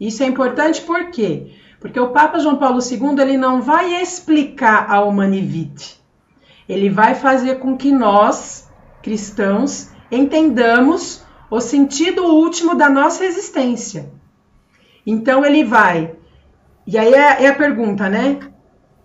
[0.01, 1.53] Isso é importante por quê?
[1.81, 5.99] Porque o Papa João Paulo II ele não vai explicar a Humani Vitae.
[6.69, 8.69] Ele vai fazer com que nós
[9.03, 14.11] cristãos, entendamos o sentido último da nossa existência.
[15.07, 16.13] Então ele vai.
[16.87, 18.39] E aí é, é a pergunta, né?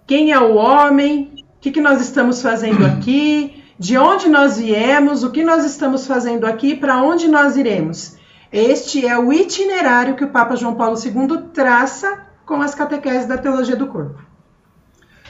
[0.06, 1.32] Quem é o homem?
[1.58, 3.64] O que, que nós estamos fazendo aqui?
[3.80, 5.24] De onde nós viemos?
[5.24, 6.76] O que nós estamos fazendo aqui?
[6.76, 8.18] Para onde nós iremos?
[8.54, 13.36] Este é o itinerário que o Papa João Paulo II traça com as catequeses da
[13.36, 14.22] teologia do corpo.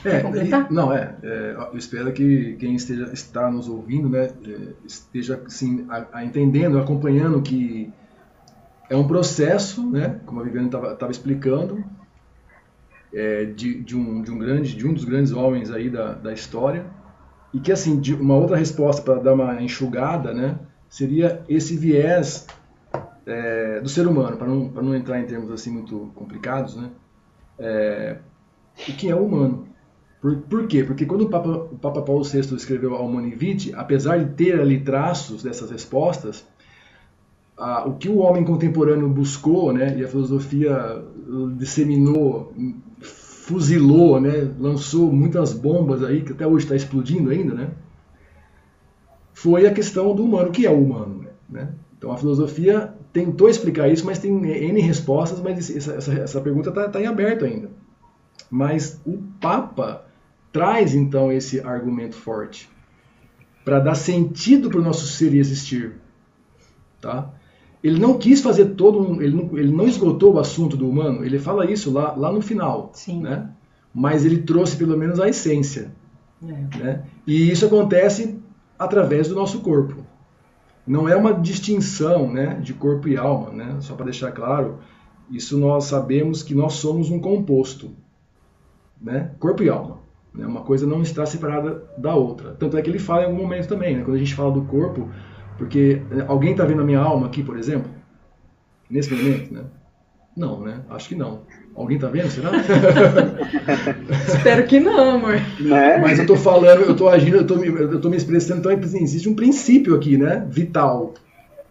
[0.04, 4.74] É, e, não, é, é, Eu espero que quem esteja, está nos ouvindo né, é,
[4.86, 7.90] esteja assim, a, a entendendo, acompanhando que
[8.90, 11.82] é um processo, né, como a Viviane estava explicando,
[13.14, 16.34] é, de, de, um, de, um grande, de um dos grandes homens aí da, da
[16.34, 16.86] história,
[17.54, 20.60] e que assim, de uma outra resposta para dar uma enxugada, né,
[20.90, 22.46] seria esse viés
[23.26, 26.90] é, do ser humano, para não, não entrar em termos assim muito complicados, né,
[27.58, 28.18] é,
[28.78, 29.68] o que é humano.
[30.22, 30.84] Por, por quê?
[30.84, 34.80] Porque quando o Papa, o Papa Paulo VI escreveu a Vitae, apesar de ter ali
[34.80, 36.46] traços dessas respostas,
[37.58, 41.04] a, o que o homem contemporâneo buscou, né, e a filosofia
[41.58, 42.54] disseminou,
[43.02, 47.72] fuzilou, né, lançou muitas bombas aí, que até hoje está explodindo ainda, né,
[49.34, 50.50] foi a questão do humano.
[50.50, 51.26] O que é o humano?
[51.50, 51.74] Né?
[51.98, 56.90] Então a filosofia tentou explicar isso, mas tem N respostas, mas essa, essa, pergunta está
[56.90, 57.70] tá em aberto ainda.
[58.50, 60.06] Mas o Papa
[60.52, 62.70] traz então esse argumento forte
[63.64, 65.94] para dar sentido para o nosso ser e existir,
[67.00, 67.32] tá?
[67.84, 71.24] Ele não quis fazer todo um, ele não, ele não esgotou o assunto do humano.
[71.24, 73.22] Ele fala isso lá, lá no final, Sim.
[73.22, 73.50] né?
[73.94, 75.94] Mas ele trouxe pelo menos a essência,
[76.42, 76.78] é.
[76.78, 77.04] né?
[77.28, 78.40] E isso acontece
[78.80, 80.04] através do nosso corpo.
[80.86, 83.78] Não é uma distinção, né, de corpo e alma, né?
[83.80, 84.80] Só para deixar claro,
[85.30, 87.92] isso nós sabemos que nós somos um composto,
[89.02, 89.32] né?
[89.40, 90.00] Corpo e alma.
[90.34, 90.46] Né?
[90.46, 92.54] Uma coisa não está separada da outra.
[92.54, 94.04] Tanto é que ele fala em algum momento também, né?
[94.04, 95.10] quando a gente fala do corpo,
[95.58, 97.90] porque né, alguém está vendo a minha alma aqui, por exemplo?
[98.90, 99.64] Nesse momento, né?
[100.36, 100.84] Não, né?
[100.90, 101.42] Acho que não.
[101.76, 102.52] Alguém está vendo, será?
[104.28, 105.42] Espero que não, amor.
[105.60, 105.98] Né?
[105.98, 108.72] Mas eu estou falando, eu estou agindo, eu estou me, eu tô me expressando, então
[109.02, 110.46] existe um princípio aqui, né?
[110.50, 111.16] Vital,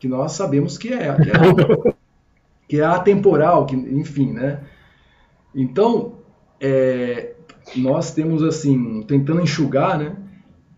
[0.01, 1.95] que nós sabemos que é, que é,
[2.69, 4.61] que é atemporal, que, enfim, né?
[5.55, 6.15] Então,
[6.61, 7.35] é,
[7.77, 10.17] nós temos assim, tentando enxugar, né,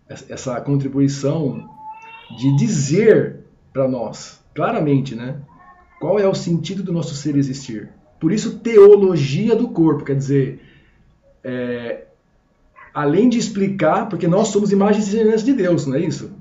[0.07, 1.67] essa contribuição
[2.37, 3.39] de dizer
[3.73, 5.41] para nós claramente, né,
[5.99, 7.89] qual é o sentido do nosso ser existir.
[8.19, 10.61] Por isso, teologia do corpo, quer dizer,
[11.43, 12.05] é,
[12.93, 16.31] além de explicar, porque nós somos imagens e semelhanças de Deus, não é isso?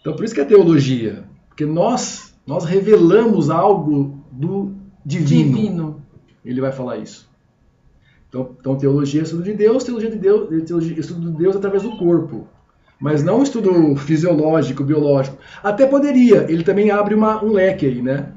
[0.00, 4.72] Então, por isso que é teologia, porque nós nós revelamos algo do
[5.04, 5.56] divino.
[5.56, 6.02] divino.
[6.44, 7.28] Ele vai falar isso.
[8.28, 11.82] Então, então teologia é estudo de Deus, teologia de Deus, teologia, estudo de Deus através
[11.82, 12.48] do corpo.
[12.98, 15.38] Mas não estudo fisiológico, biológico.
[15.62, 18.32] Até poderia, ele também abre uma, um leque aí, né?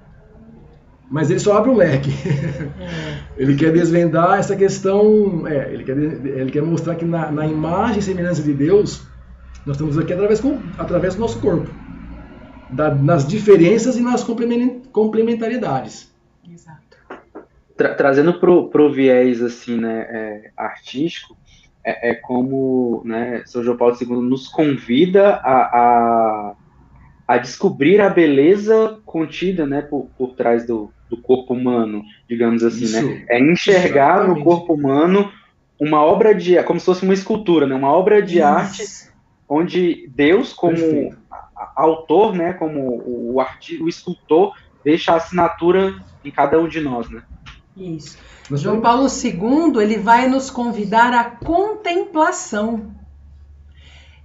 [1.09, 2.09] Mas ele só abre um leque.
[2.79, 3.19] É.
[3.37, 7.99] ele quer desvendar essa questão, é, ele, quer, ele quer mostrar que na, na imagem
[7.99, 9.05] e semelhança de Deus,
[9.65, 11.69] nós estamos aqui através, com, através do nosso corpo.
[12.69, 14.23] da, nas diferenças e nas
[14.91, 16.11] complementaridades.
[16.49, 16.97] Exato.
[17.77, 21.37] Tra trazendo pro, pro viés assim, né, é, artístico,
[21.83, 26.53] é, é, como né, São João Paulo II nos convida a, a,
[27.27, 32.91] a descobrir a beleza contida né, por, por trás do, do corpo humano, digamos assim,
[32.91, 32.99] né?
[32.99, 33.25] Isso, né?
[33.29, 34.39] É enxergar exatamente.
[34.39, 35.31] no corpo humano
[35.79, 37.75] uma obra de, como se fosse uma escultura, né?
[37.75, 38.45] Uma obra de Isso.
[38.45, 38.83] arte
[39.47, 41.15] onde Deus, como
[41.75, 47.09] autor, né, como o, artista, o escultor, deixa a assinatura em cada um de nós,
[47.09, 47.23] né?
[47.75, 48.17] Isso.
[48.51, 52.93] João Paulo II, ele vai nos convidar à contemplação.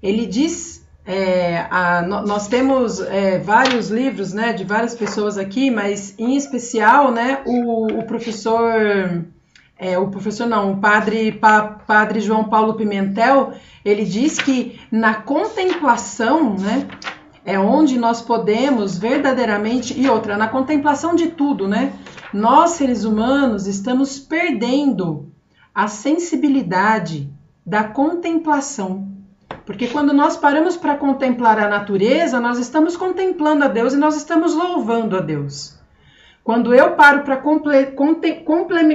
[0.03, 0.78] Ele diz,
[1.11, 7.11] é, a, nós temos é, vários livros, né, de várias pessoas aqui, mas em especial,
[7.11, 9.25] né, o, o professor,
[9.79, 15.15] é, o professor não, o padre, pa, padre João Paulo Pimentel, ele diz que na
[15.15, 16.87] contemplação, né,
[17.43, 21.95] é onde nós podemos verdadeiramente, e outra, na contemplação de tudo, né?
[22.35, 25.33] Nós, seres humanos, estamos perdendo
[25.75, 27.33] a sensibilidade
[27.65, 29.08] da contemplação.
[29.69, 34.17] Porque quando nós paramos para contemplar a natureza, nós estamos contemplando a Deus e nós
[34.17, 35.79] estamos louvando a Deus.
[36.43, 37.37] Quando eu paro para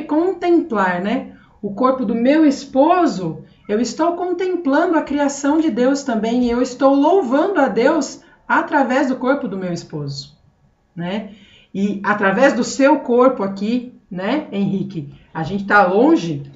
[0.02, 6.46] contemplar né, o corpo do meu esposo, eu estou contemplando a criação de Deus também
[6.46, 10.36] e eu estou louvando a Deus através do corpo do meu esposo,
[10.96, 11.36] né?
[11.72, 15.14] E através do seu corpo aqui, né, Henrique?
[15.32, 16.52] A gente tá longe,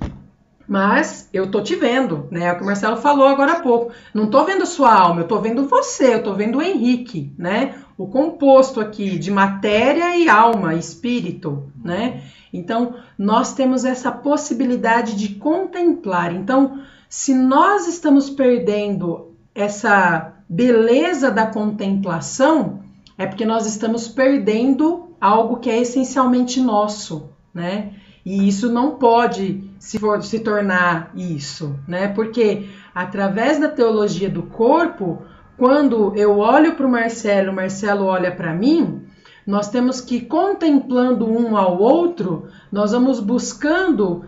[0.67, 2.45] mas eu tô te vendo, né?
[2.45, 3.93] É o que o Marcelo falou agora há pouco.
[4.13, 7.75] Não tô vendo sua alma, eu tô vendo você, eu tô vendo o Henrique, né?
[7.97, 12.21] O composto aqui de matéria e alma, espírito, né?
[12.51, 16.33] Então, nós temos essa possibilidade de contemplar.
[16.33, 22.81] Então, se nós estamos perdendo essa beleza da contemplação,
[23.17, 27.93] é porque nós estamos perdendo algo que é essencialmente nosso, né?
[28.25, 32.07] E isso não pode se, for, se tornar isso, né?
[32.07, 35.21] Porque através da teologia do corpo,
[35.57, 39.07] quando eu olho para o Marcelo, o Marcelo olha para mim,
[39.45, 44.25] nós temos que contemplando um ao outro, nós vamos buscando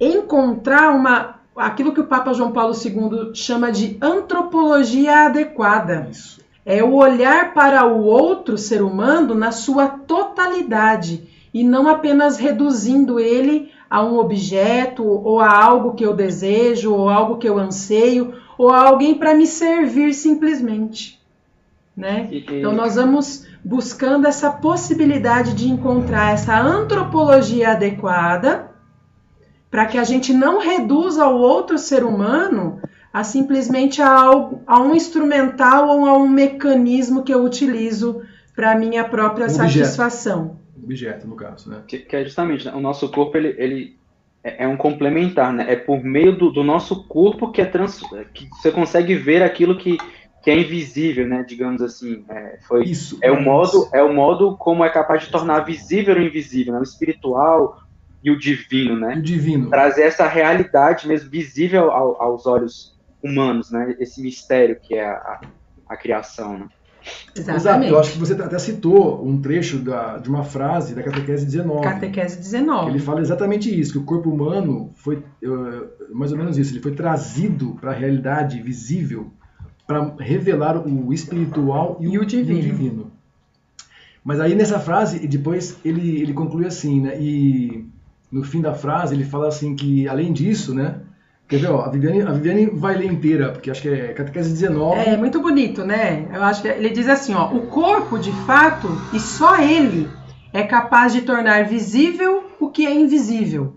[0.00, 6.08] encontrar uma aquilo que o Papa João Paulo II chama de antropologia adequada.
[6.10, 6.40] Isso.
[6.66, 13.20] É o olhar para o outro ser humano na sua totalidade e não apenas reduzindo
[13.20, 18.34] ele a um objeto ou a algo que eu desejo ou algo que eu anseio
[18.58, 21.22] ou a alguém para me servir simplesmente.
[21.96, 22.28] Né?
[22.32, 28.68] Então nós vamos buscando essa possibilidade de encontrar essa antropologia adequada
[29.70, 32.80] para que a gente não reduza o outro ser humano
[33.12, 38.22] a simplesmente a, algo, a um instrumental ou a um mecanismo que eu utilizo
[38.56, 39.72] para minha própria objeto.
[39.72, 40.40] satisfação.
[40.40, 40.63] Objeto,
[41.26, 41.82] no caso, né?
[41.86, 42.72] Que, que é justamente, né?
[42.74, 43.98] o nosso corpo, ele, ele
[44.42, 45.66] é, é um complementar, né?
[45.68, 48.00] É por meio do, do nosso corpo que, é trans,
[48.32, 49.98] que você consegue ver aquilo que,
[50.42, 51.44] que é invisível, né?
[51.46, 55.30] Digamos assim, é, foi isso, é o modo é o modo como é capaz de
[55.30, 56.80] tornar visível o invisível, né?
[56.80, 57.84] o espiritual,
[58.24, 59.16] e o divino, né?
[59.16, 59.68] O divino.
[59.68, 63.94] Trazer essa realidade mesmo visível ao, aos olhos humanos, né?
[64.00, 65.42] Esse mistério que é a,
[65.86, 66.68] a criação, né?
[67.36, 67.60] Exatamente.
[67.60, 67.84] Exato.
[67.84, 71.82] Eu acho que você até citou um trecho da, de uma frase da Catequese 19.
[71.82, 72.90] Catequese 19.
[72.90, 76.80] Ele fala exatamente isso, que o corpo humano foi, uh, mais ou menos isso, ele
[76.80, 79.32] foi trazido para a realidade visível
[79.86, 82.58] para revelar o espiritual e, e o, o, divino.
[82.58, 83.12] e o, divino.
[84.24, 87.20] Mas aí nessa frase, depois ele, ele conclui assim, né?
[87.20, 87.84] E
[88.32, 91.00] no fim da frase, ele fala assim que, além disso, né?
[91.46, 94.50] Quer ver, ó, a Viviane, a Viviane vai ler inteira, porque acho que é catequese
[94.50, 94.98] 19.
[94.98, 96.26] É, muito bonito, né?
[96.32, 100.08] Eu acho que ele diz assim, ó, o corpo, de fato, e só ele
[100.52, 103.76] é capaz de tornar visível o que é invisível,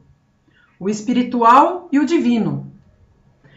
[0.80, 2.72] o espiritual e o divino.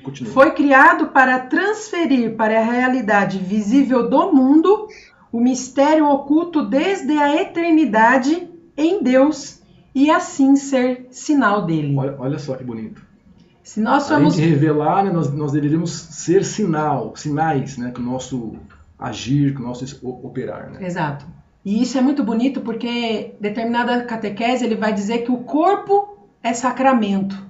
[0.02, 0.32] Continua.
[0.32, 4.88] Foi criado para transferir para a realidade visível do mundo
[5.30, 9.60] o mistério oculto desde a eternidade em Deus
[9.94, 11.94] e assim ser sinal dele.
[11.96, 13.09] Olha, olha só que bonito.
[13.70, 14.34] Se nós somos...
[14.34, 18.56] Além de revelar, né, nós, nós deveríamos ser sinal, sinais, né, com o nosso
[18.98, 20.72] agir, com o nosso operar.
[20.72, 20.84] Né?
[20.84, 21.24] Exato.
[21.64, 26.52] E isso é muito bonito porque determinada catequese ele vai dizer que o corpo é
[26.52, 27.40] sacramento.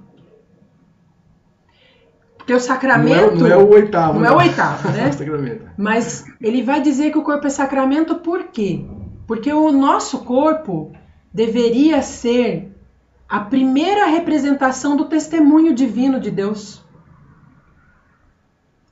[2.37, 3.37] Porque o sacramento.
[3.37, 4.13] Não é, não é o oitavo.
[4.13, 5.11] Não, não, é o oitavo, né?
[5.79, 8.85] Mas ele vai dizer que o corpo é sacramento por quê?
[9.27, 10.93] Porque o nosso corpo
[11.33, 12.77] deveria ser
[13.31, 16.83] a primeira representação do testemunho divino de Deus.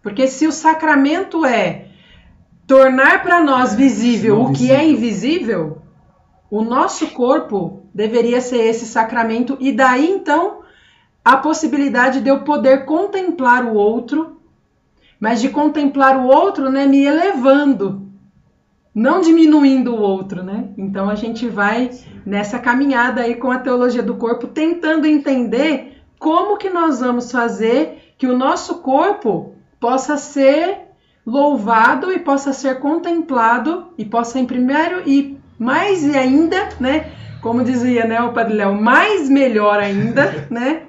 [0.01, 1.89] Porque se o sacramento é
[2.65, 5.83] tornar para nós visível o que é invisível,
[6.49, 10.61] o nosso corpo deveria ser esse sacramento e daí então
[11.25, 14.41] a possibilidade de eu poder contemplar o outro,
[15.19, 18.08] mas de contemplar o outro, né, me elevando,
[18.95, 20.69] não diminuindo o outro, né?
[20.77, 21.91] Então a gente vai
[22.25, 28.15] nessa caminhada aí com a teologia do corpo, tentando entender como que nós vamos fazer
[28.19, 30.89] que o nosso corpo possa ser
[31.25, 37.13] louvado e possa ser contemplado e possa em primeiro e mais e ainda, né?
[37.41, 40.83] Como dizia né, o Padre Léo, mais melhor ainda, né?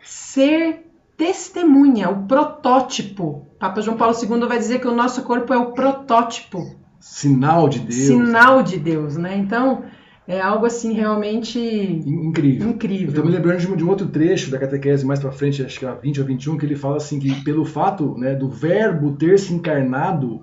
[0.00, 0.91] Ser
[1.22, 3.46] testemunha, o protótipo.
[3.56, 6.58] Papa João Paulo II vai dizer que o nosso corpo é o protótipo.
[6.98, 7.94] Sinal de Deus.
[7.94, 9.36] Sinal de Deus, né?
[9.36, 9.84] Então,
[10.26, 12.70] é algo assim realmente incrível.
[12.70, 13.14] incrível.
[13.14, 15.62] Eu tô me lembrando de um, de um outro trecho da catequese mais para frente,
[15.62, 18.48] acho que é 20 ou 21, que ele fala assim que pelo fato né, do
[18.48, 20.42] verbo ter se encarnado,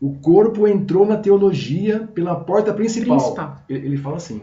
[0.00, 3.18] o corpo entrou na teologia pela porta principal.
[3.18, 3.56] principal.
[3.68, 4.42] Ele, ele fala assim.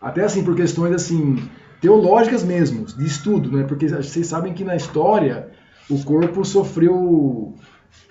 [0.00, 1.42] Até assim por questões assim
[1.80, 3.64] teológicas mesmo, de estudo, né?
[3.64, 5.48] Porque vocês sabem que na história
[5.88, 7.54] o corpo sofreu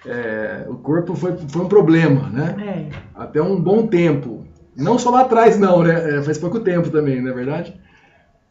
[0.05, 2.89] é, o corpo foi, foi um problema, né?
[2.91, 2.95] É.
[3.13, 4.45] Até um bom tempo.
[4.75, 6.17] Não só lá atrás, não, né?
[6.17, 7.75] É, faz pouco tempo também, não é verdade?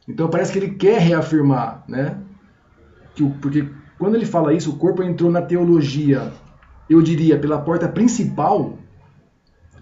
[0.09, 2.19] Então parece que ele quer reafirmar, né?
[3.15, 6.33] Que o, porque quando ele fala isso, o corpo entrou na teologia,
[6.91, 8.79] eu diria, pela porta principal,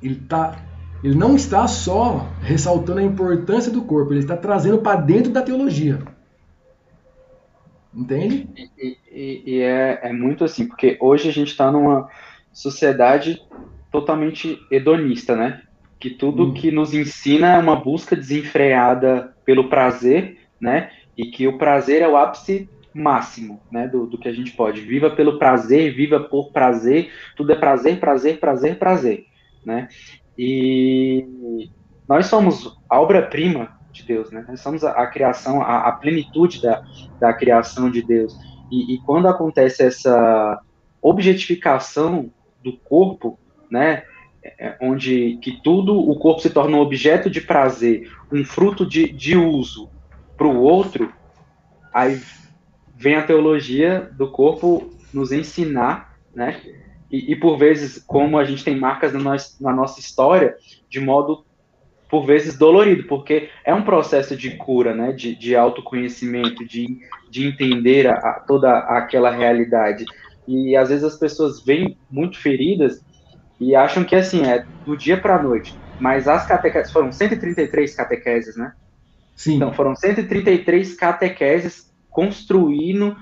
[0.03, 0.57] ele, tá,
[1.03, 5.43] ele não está só ressaltando a importância do corpo, ele está trazendo para dentro da
[5.43, 5.99] teologia.
[7.95, 8.49] Entende?
[8.57, 12.09] E, e, e é, é muito assim, porque hoje a gente está numa
[12.53, 13.43] sociedade
[13.91, 15.63] totalmente hedonista, né?
[16.03, 16.53] que tudo hum.
[16.53, 20.91] que nos ensina é uma busca desenfreada pelo prazer, né?
[21.17, 23.87] E que o prazer é o ápice máximo, né?
[23.87, 24.81] Do, do que a gente pode.
[24.81, 29.27] Viva pelo prazer, viva por prazer, tudo é prazer, prazer, prazer, prazer,
[29.65, 29.89] né?
[30.37, 31.71] E
[32.09, 34.45] nós somos a obra-prima de Deus, né?
[34.49, 36.83] Nós somos a, a criação, a, a, plenitude da,
[37.21, 38.35] da criação de Deus.
[38.71, 40.61] E, e quando acontece essa
[41.01, 42.31] objetificação
[42.63, 43.39] do corpo,
[43.71, 44.05] né?
[44.45, 49.13] É, onde que tudo o corpo se torna um objeto de prazer, um fruto de,
[49.13, 49.89] de uso
[50.37, 51.13] para o outro,
[51.95, 52.21] aí
[52.97, 56.61] vem a teologia do corpo nos ensinar, né?
[57.13, 60.57] E, e, por vezes, como a gente tem marcas na, nós, na nossa história,
[60.89, 61.45] de modo
[62.11, 65.13] por vezes dolorido, porque é um processo de cura, né?
[65.13, 66.99] De, de autoconhecimento, de,
[67.31, 70.05] de entender a, a, toda aquela realidade.
[70.49, 73.05] E às vezes as pessoas vêm muito feridas
[73.61, 75.75] e acham que assim, é do dia para a noite.
[76.01, 78.73] Mas as catequeses, foram 133 catequeses, né?
[79.37, 79.57] Sim.
[79.57, 83.17] Então, foram 133 catequeses construindo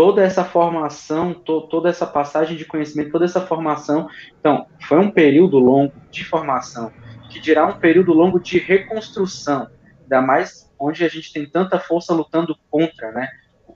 [0.00, 4.08] toda essa formação, to, toda essa passagem de conhecimento, toda essa formação.
[4.40, 6.90] Então, foi um período longo de formação,
[7.28, 9.68] que dirá um período longo de reconstrução,
[10.00, 13.28] ainda mais onde a gente tem tanta força lutando contra, né?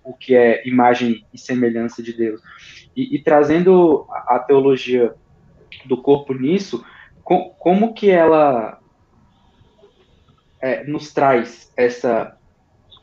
[0.03, 2.41] O que é imagem e semelhança de Deus.
[2.97, 5.15] E, e trazendo a, a teologia
[5.85, 6.83] do corpo nisso,
[7.23, 8.81] com, como que ela
[10.59, 12.35] é, nos traz essa,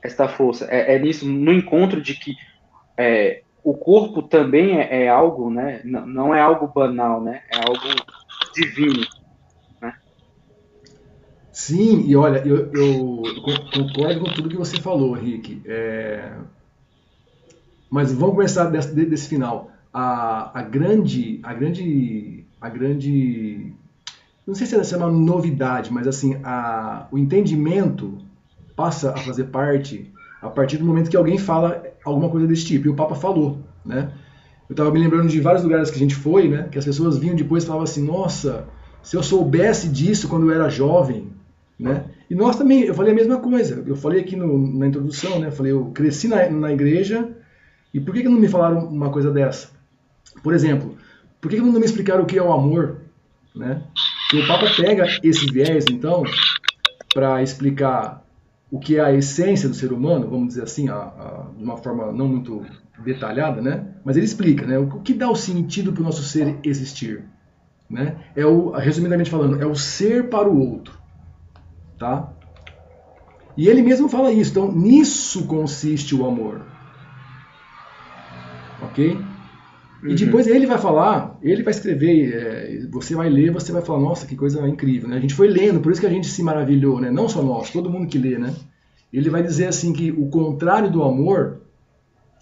[0.03, 0.65] essa força?
[0.71, 2.35] É, é, nisso, no encontro de que
[2.97, 5.81] é, o corpo também é, é algo, né?
[5.83, 7.41] Não, não, é algo banal, né?
[7.51, 7.95] É algo
[8.53, 9.05] divino.
[9.81, 9.93] Né?
[11.51, 13.23] Sim, e olha, eu, eu,
[13.73, 15.61] concordo com tudo que você falou, Rick.
[15.65, 16.31] É...
[17.89, 19.69] Mas vamos começar desse, desse final.
[19.93, 23.73] A, a, grande, a grande a grande.
[24.45, 28.19] Não sei se é uma novidade, mas assim, a, o entendimento
[28.75, 30.11] passa a fazer parte
[30.41, 32.87] a partir do momento que alguém fala alguma coisa desse tipo.
[32.87, 34.11] E o Papa falou, né?
[34.69, 36.67] Eu estava me lembrando de vários lugares que a gente foi, né?
[36.71, 38.67] Que as pessoas vinham depois e falavam assim: Nossa,
[39.03, 41.31] se eu soubesse disso quando eu era jovem,
[41.77, 42.05] né?
[42.29, 43.83] E nós também, eu falei a mesma coisa.
[43.85, 45.47] Eu falei aqui no, na introdução, né?
[45.47, 47.29] Eu falei, eu cresci na, na igreja
[47.93, 49.69] e por que, que não me falaram uma coisa dessa?
[50.41, 50.95] Por exemplo,
[51.41, 53.01] por que não me explicaram o que é o amor?
[53.53, 53.83] Né?
[54.33, 56.23] E o Papa pega esse viés, então,
[57.13, 58.23] para explicar
[58.71, 61.75] o que é a essência do ser humano, vamos dizer assim, a, a, de uma
[61.75, 62.65] forma não muito
[63.03, 63.95] detalhada, né?
[64.03, 64.77] Mas ele explica, né?
[64.77, 67.25] O que dá o sentido para o nosso ser existir,
[67.89, 68.15] né?
[68.33, 70.97] É o, resumidamente falando, é o ser para o outro,
[71.99, 72.31] tá?
[73.57, 74.51] E ele mesmo fala isso.
[74.51, 76.61] Então, nisso consiste o amor,
[78.81, 79.19] ok?
[80.03, 83.99] E depois ele vai falar, ele vai escrever, é, você vai ler, você vai falar,
[83.99, 85.17] nossa, que coisa incrível, né?
[85.17, 87.11] A gente foi lendo, por isso que a gente se maravilhou, né?
[87.11, 88.55] Não só nós, todo mundo que lê, né?
[89.13, 91.61] Ele vai dizer assim que o contrário do amor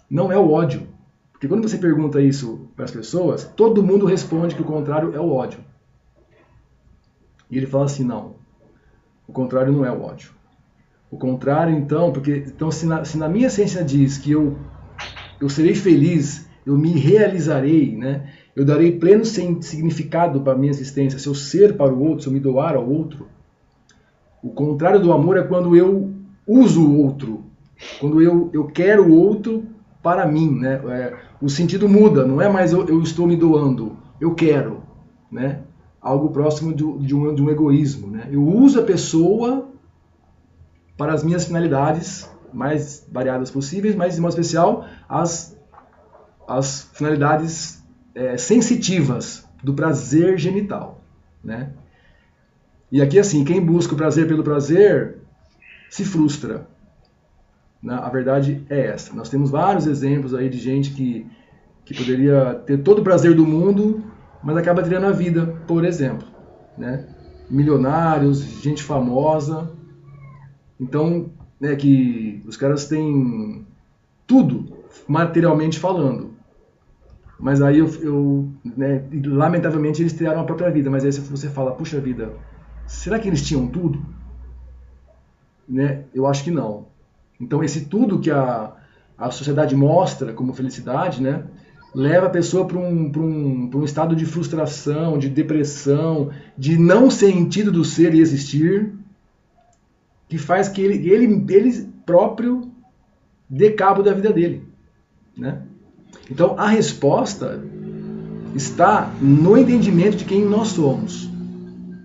[0.08, 0.88] não é o ódio.
[1.32, 5.20] Porque quando você pergunta isso para as pessoas, todo mundo responde que o contrário é
[5.20, 5.60] o ódio.
[7.50, 8.36] E ele fala assim: não,
[9.26, 10.32] o contrário não é o ódio.
[11.10, 14.56] O contrário, então, porque então se na, se na minha essência diz que eu,
[15.40, 18.28] eu serei feliz, eu me realizarei, né?
[18.54, 22.28] eu darei pleno significado para a minha existência, se eu ser para o outro, se
[22.28, 23.26] eu me doar ao outro.
[24.42, 26.12] O contrário do amor é quando eu
[26.46, 27.44] uso o outro,
[27.98, 29.64] quando eu, eu quero o outro
[30.02, 30.58] para mim.
[30.58, 30.80] Né?
[30.88, 34.82] É, o sentido muda, não é mais eu, eu, estou me doando, eu quero.
[35.30, 35.60] Né?
[36.00, 38.08] Algo próximo de, de, um, de um egoísmo.
[38.08, 38.28] Né?
[38.30, 39.68] Eu uso a pessoa
[40.96, 45.56] para as minhas finalidades mais variadas possíveis, mas de modo especial as,
[46.58, 47.80] as finalidades
[48.12, 51.00] é, sensitivas do prazer genital.
[51.44, 51.70] Né?
[52.90, 55.18] E aqui, assim, quem busca o prazer pelo prazer
[55.88, 56.66] se frustra.
[57.80, 57.94] Né?
[57.94, 59.14] A verdade é essa.
[59.14, 61.24] Nós temos vários exemplos aí de gente que,
[61.84, 64.02] que poderia ter todo o prazer do mundo,
[64.42, 66.26] mas acaba tirando a vida, por exemplo.
[66.76, 67.06] Né?
[67.48, 69.70] Milionários, gente famosa.
[70.80, 71.30] Então,
[71.60, 73.64] né, que os caras têm
[74.26, 76.29] tudo, materialmente falando.
[77.40, 80.90] Mas aí eu, eu né, lamentavelmente eles tiraram a própria vida.
[80.90, 82.32] Mas aí você fala, puxa vida,
[82.86, 84.04] será que eles tinham tudo?
[85.66, 86.04] Né?
[86.14, 86.86] Eu acho que não.
[87.40, 88.72] Então esse tudo que a,
[89.16, 91.44] a sociedade mostra como felicidade, né,
[91.94, 97.72] leva a pessoa para um, um, um estado de frustração, de depressão, de não sentido
[97.72, 98.92] do ser e existir,
[100.28, 102.70] que faz que ele, ele, ele próprio
[103.48, 104.68] dê cabo da vida dele.
[105.36, 105.62] Né?
[106.30, 107.60] Então a resposta
[108.54, 111.28] está no entendimento de quem nós somos.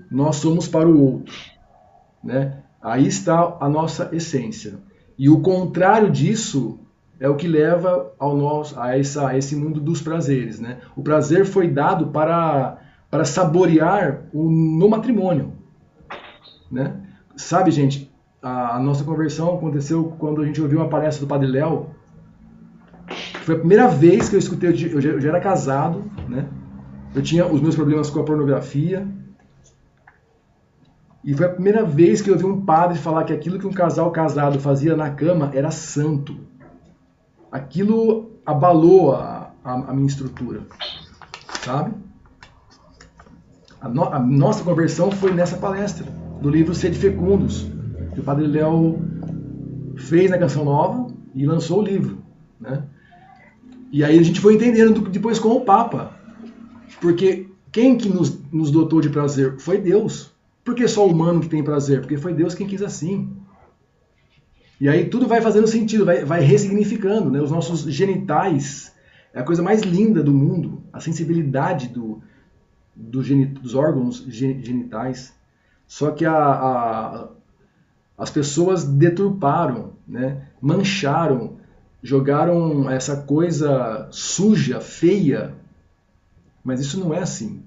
[0.09, 1.33] Nós somos para o outro.
[2.23, 2.59] Né?
[2.81, 4.75] Aí está a nossa essência.
[5.17, 6.79] E o contrário disso
[7.19, 10.59] é o que leva ao nosso, a, essa, a esse mundo dos prazeres.
[10.59, 10.79] Né?
[10.95, 12.77] O prazer foi dado para,
[13.09, 15.53] para saborear o, no matrimônio.
[16.71, 16.95] Né?
[17.35, 18.11] Sabe, gente,
[18.41, 21.87] a, a, nossa conversão aconteceu quando a gente ouviu uma palestra do Padre Léo.
[23.45, 26.47] Foi a primeira vez que eu escutei, eu já, eu já era casado, né?
[27.13, 29.07] Eu tinha os meus problemas com a pornografia,
[31.23, 33.71] e foi a primeira vez que eu vi um padre falar que aquilo que um
[33.71, 36.39] casal casado fazia na cama era santo.
[37.51, 40.61] Aquilo abalou a, a, a minha estrutura,
[41.61, 41.93] sabe?
[43.79, 46.07] A, no, a, nossa conversão foi nessa palestra
[46.41, 47.71] do livro Sede Fecundos,
[48.15, 48.99] que o padre Léo
[49.97, 52.23] fez na Canção Nova e lançou o livro,
[52.59, 52.85] né?
[53.91, 56.17] E aí a gente foi entendendo depois com o Papa,
[56.99, 60.31] porque quem que nos, nos dotou de prazer foi Deus.
[60.63, 62.01] Por que só o humano que tem prazer?
[62.01, 63.29] Porque foi Deus quem quis assim.
[64.79, 67.29] E aí tudo vai fazendo sentido, vai, vai ressignificando.
[67.29, 67.41] Né?
[67.41, 68.93] Os nossos genitais
[69.33, 70.83] é a coisa mais linda do mundo.
[70.91, 72.21] A sensibilidade do,
[72.95, 73.21] do
[73.59, 75.33] dos órgãos genitais.
[75.87, 77.29] Só que a, a,
[78.17, 80.47] as pessoas deturparam, né?
[80.61, 81.57] mancharam,
[82.05, 85.55] jogaram essa coisa suja, feia.
[86.63, 87.63] Mas isso não é assim.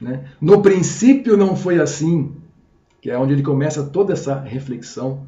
[0.00, 0.24] Né?
[0.40, 2.32] No princípio não foi assim,
[2.98, 5.26] que é onde ele começa toda essa reflexão.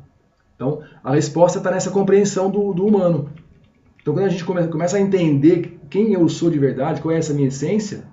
[0.56, 3.28] Então, a resposta está nessa compreensão do, do, humano.
[4.00, 7.18] Então, quando a gente come, começa a entender quem eu sou de verdade, qual é
[7.18, 8.04] essa minha essência,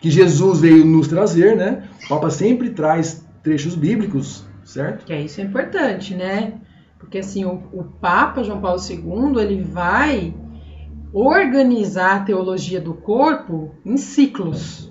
[0.00, 1.86] que Jesus veio nos trazer, né?
[2.06, 5.04] O Papa sempre traz trechos bíblicos, certo?
[5.04, 6.54] Que é isso é importante, né?
[6.98, 10.34] Porque assim, o, o Papa João Paulo II, ele vai
[11.12, 14.90] organizar a teologia do corpo em ciclos.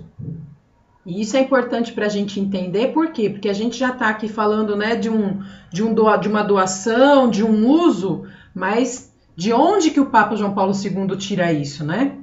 [1.04, 3.30] E isso é importante para a gente entender, por quê?
[3.30, 5.40] Porque a gente já está aqui falando né, de, um,
[5.72, 10.34] de, um doa, de uma doação, de um uso, mas de onde que o Papa
[10.34, 12.16] João Paulo II tira isso, né?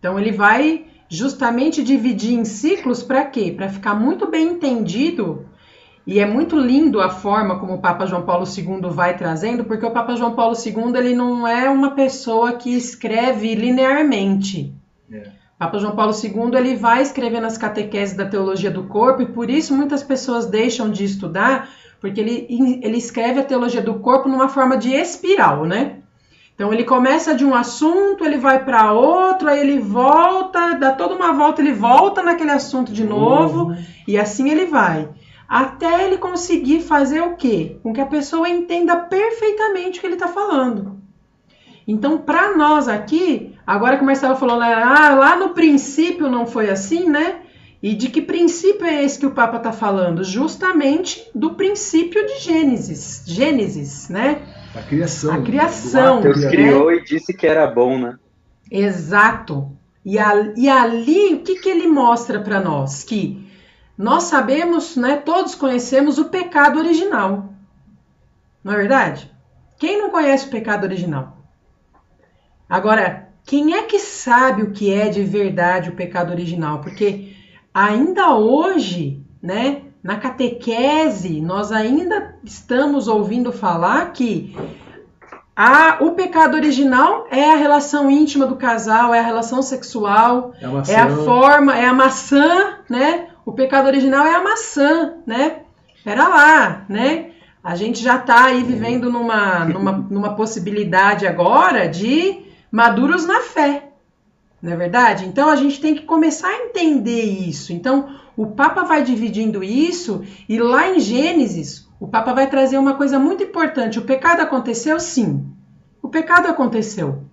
[0.00, 3.52] Então ele vai justamente dividir em ciclos para quê?
[3.56, 5.46] Para ficar muito bem entendido.
[6.06, 9.86] E é muito lindo a forma como o Papa João Paulo II vai trazendo, porque
[9.86, 14.74] o Papa João Paulo II ele não é uma pessoa que escreve linearmente.
[15.10, 15.28] É.
[15.58, 19.48] Papa João Paulo II ele vai escrevendo as catequeses da teologia do corpo e por
[19.48, 22.46] isso muitas pessoas deixam de estudar, porque ele,
[22.82, 26.00] ele escreve a teologia do corpo numa forma de espiral, né?
[26.54, 31.14] Então ele começa de um assunto, ele vai para outro, aí ele volta, dá toda
[31.14, 33.76] uma volta, ele volta naquele assunto de novo uhum.
[34.06, 35.08] e assim ele vai.
[35.48, 37.76] Até ele conseguir fazer o quê?
[37.82, 40.94] Com que a pessoa entenda perfeitamente o que ele está falando.
[41.86, 46.46] Então, para nós aqui, agora que o Marcelo falou, né, ah, lá no princípio não
[46.46, 47.40] foi assim, né?
[47.82, 50.24] E de que princípio é esse que o Papa está falando?
[50.24, 53.22] Justamente do princípio de Gênesis.
[53.26, 54.40] Gênesis, né?
[54.74, 55.34] A criação.
[55.34, 56.20] A criação.
[56.22, 56.48] Deus né?
[56.48, 58.16] criou e disse que era bom, né?
[58.70, 59.70] Exato.
[60.02, 63.04] E, a, e ali, o que, que ele mostra para nós?
[63.04, 63.43] Que
[63.96, 67.50] nós sabemos, né, todos conhecemos o pecado original.
[68.62, 69.30] Não é verdade?
[69.78, 71.36] Quem não conhece o pecado original?
[72.68, 76.80] Agora, quem é que sabe o que é de verdade o pecado original?
[76.80, 77.36] Porque
[77.72, 84.56] ainda hoje, né, na catequese, nós ainda estamos ouvindo falar que
[85.54, 90.66] a, o pecado original é a relação íntima do casal, é a relação sexual, é
[90.66, 93.28] a, é a forma, é a maçã, né?
[93.44, 95.60] O pecado original é a maçã, né?
[96.02, 97.30] Pera lá, né?
[97.62, 103.90] A gente já está aí vivendo numa, numa, numa possibilidade agora de maduros na fé,
[104.60, 105.26] não é verdade?
[105.26, 107.72] Então a gente tem que começar a entender isso.
[107.72, 112.94] Então o Papa vai dividindo isso e lá em Gênesis o Papa vai trazer uma
[112.94, 113.98] coisa muito importante.
[113.98, 114.98] O pecado aconteceu?
[114.98, 115.46] Sim.
[116.02, 117.24] O pecado aconteceu.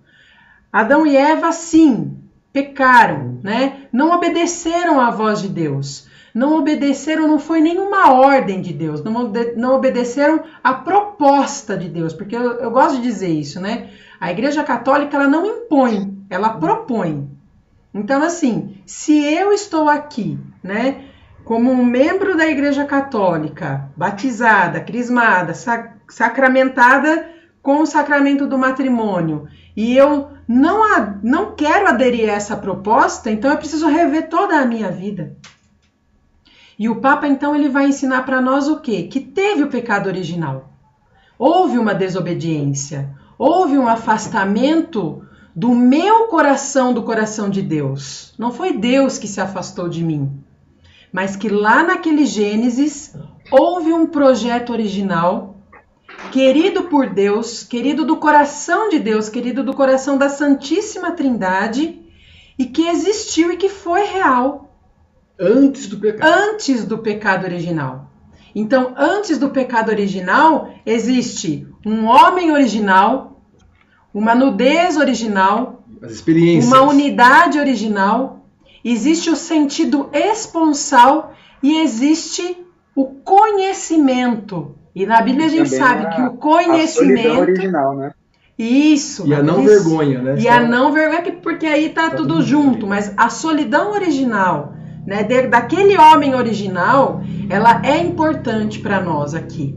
[0.72, 2.21] Adão e Eva, sim,
[2.52, 3.86] pecaram, né?
[3.92, 6.08] Não obedeceram à voz de Deus.
[6.34, 9.02] Não obedeceram, não foi nenhuma ordem de Deus.
[9.02, 12.12] Não, não obedeceram a proposta de Deus.
[12.12, 13.90] Porque eu, eu gosto de dizer isso, né?
[14.20, 17.28] A Igreja Católica ela não impõe, ela propõe.
[17.92, 21.04] Então, assim, se eu estou aqui, né,
[21.44, 27.30] como um membro da Igreja Católica, batizada, crismada, sac sacramentada
[27.62, 33.50] com o sacramento do matrimônio, e eu não, não quero aderir a essa proposta, então
[33.50, 35.34] eu preciso rever toda a minha vida.
[36.78, 39.04] E o Papa, então, ele vai ensinar para nós o quê?
[39.04, 40.70] Que teve o pecado original.
[41.38, 45.24] Houve uma desobediência, houve um afastamento
[45.56, 48.34] do meu coração do coração de Deus.
[48.38, 50.30] Não foi Deus que se afastou de mim,
[51.10, 53.14] mas que lá naquele Gênesis
[53.50, 55.51] houve um projeto original,
[56.32, 62.00] querido por Deus, querido do coração de Deus, querido do coração da Santíssima Trindade,
[62.58, 64.74] e que existiu e que foi real.
[65.38, 66.32] Antes do pecado.
[66.32, 68.10] Antes do pecado original.
[68.54, 73.42] Então, antes do pecado original, existe um homem original,
[74.12, 75.84] uma nudez original,
[76.62, 78.46] uma unidade original,
[78.82, 82.56] existe o sentido esponsal e existe
[82.94, 84.81] o conhecimento.
[84.94, 87.32] E na Bíblia a gente sabe a, que o conhecimento.
[87.32, 88.12] A original, né?
[88.58, 89.26] Isso.
[89.26, 89.68] E a não isso.
[89.68, 90.36] vergonha, né?
[90.38, 94.74] E a não vergonha, porque aí tá, tá tudo, tudo junto, mas a solidão original
[95.06, 99.74] né, de, daquele homem original, ela é importante para nós aqui.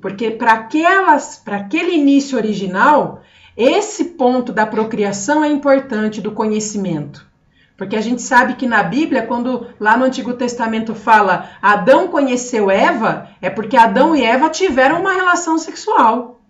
[0.00, 3.22] Porque para aquelas, para aquele início original,
[3.56, 7.26] esse ponto da procriação é importante do conhecimento.
[7.76, 12.70] Porque a gente sabe que na Bíblia, quando lá no Antigo Testamento fala Adão conheceu
[12.70, 16.40] Eva, é porque Adão e Eva tiveram uma relação sexual.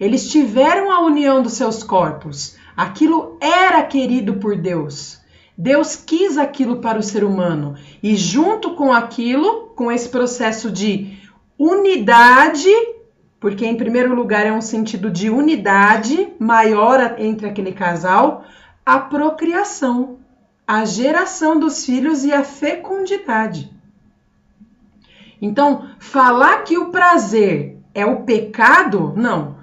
[0.00, 2.56] Eles tiveram a união dos seus corpos.
[2.76, 5.20] Aquilo era querido por Deus.
[5.56, 11.18] Deus quis aquilo para o ser humano e junto com aquilo, com esse processo de
[11.58, 12.70] unidade,
[13.38, 18.44] porque em primeiro lugar é um sentido de unidade maior entre aquele casal,
[18.84, 20.18] a procriação,
[20.66, 23.70] a geração dos filhos e a fecundidade.
[25.40, 29.62] Então, falar que o prazer é o pecado, não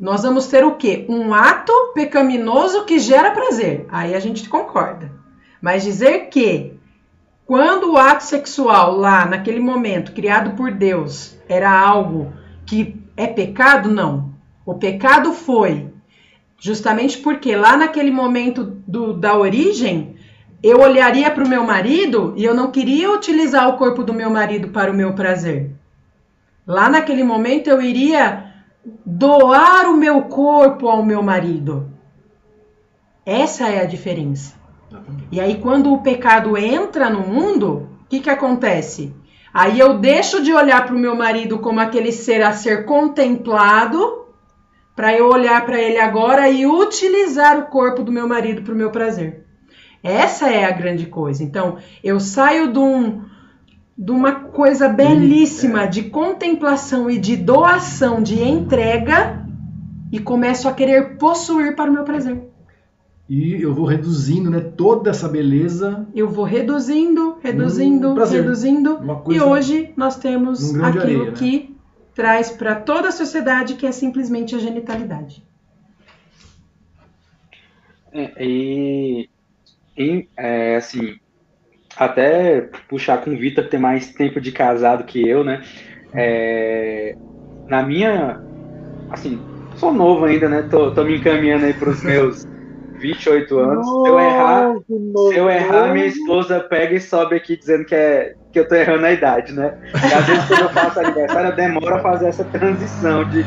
[0.00, 1.04] nós vamos ter o quê?
[1.10, 3.86] Um ato pecaminoso que gera prazer.
[3.90, 5.12] Aí a gente concorda.
[5.60, 6.72] Mas dizer que
[7.44, 12.32] quando o ato sexual lá naquele momento criado por Deus era algo
[12.64, 14.32] que é pecado, não.
[14.64, 15.89] O pecado foi
[16.60, 20.14] justamente porque lá naquele momento do, da origem
[20.62, 24.28] eu olharia para o meu marido e eu não queria utilizar o corpo do meu
[24.28, 25.72] marido para o meu prazer.
[26.66, 28.52] Lá naquele momento eu iria
[29.04, 31.90] doar o meu corpo ao meu marido.
[33.24, 34.54] Essa é a diferença.
[35.30, 39.14] E aí, quando o pecado entra no mundo, o que, que acontece?
[39.52, 44.19] Aí eu deixo de olhar para o meu marido como aquele ser a ser contemplado,
[44.94, 48.76] para eu olhar para ele agora e utilizar o corpo do meu marido para o
[48.76, 49.46] meu prazer.
[50.02, 51.42] Essa é a grande coisa.
[51.42, 53.22] Então, eu saio de um,
[53.96, 59.46] de uma coisa belíssima de contemplação e de doação, de entrega,
[60.10, 62.50] e começo a querer possuir para o meu prazer.
[63.28, 66.04] E eu vou reduzindo, né, toda essa beleza.
[66.12, 68.98] Eu vou reduzindo, reduzindo, reduzindo.
[69.28, 71.32] e hoje nós temos um aquilo areia, né?
[71.36, 71.76] que
[72.14, 75.42] traz para toda a sociedade, que é simplesmente a genitalidade.
[78.12, 79.28] É, e,
[79.96, 81.16] e é, assim,
[81.96, 85.62] até puxar com o Vitor, que tem mais tempo de casado que eu, né?
[86.14, 87.16] É,
[87.68, 88.40] na minha,
[89.10, 89.40] assim,
[89.76, 90.62] sou novo ainda, né?
[90.62, 92.49] Tô, tô me encaminhando aí para os meus
[93.00, 93.86] 28 anos.
[93.86, 98.34] se eu errar, se eu errar, minha esposa pega e sobe aqui dizendo que, é,
[98.52, 99.78] que eu tô errando a idade, né?
[99.94, 103.44] E às vezes quando eu faço aniversário, eu demoro a fazer essa transição de,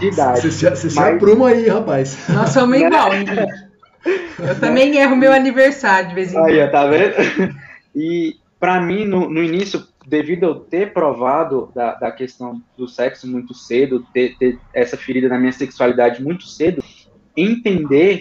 [0.00, 0.40] de idade.
[0.40, 0.92] Você, se, você Mas...
[0.92, 2.28] se apruma aí, rapaz.
[2.28, 3.10] Nós somos igual,
[4.38, 6.48] Eu também erro meu aniversário de vez em quando.
[6.48, 7.14] Aí, tá vendo?
[7.94, 13.26] E para mim, no, no início, devido eu ter provado da, da questão do sexo
[13.26, 16.82] muito cedo, ter, ter, essa ferida na minha sexualidade muito cedo,
[17.36, 18.20] entender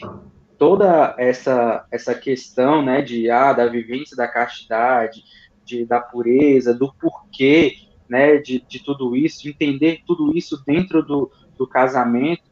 [0.58, 5.24] toda essa essa questão, né, de ah, da vivência da castidade,
[5.64, 7.76] de da pureza, do porquê,
[8.10, 12.44] né, de, de tudo isso, entender tudo isso dentro do, do casamento.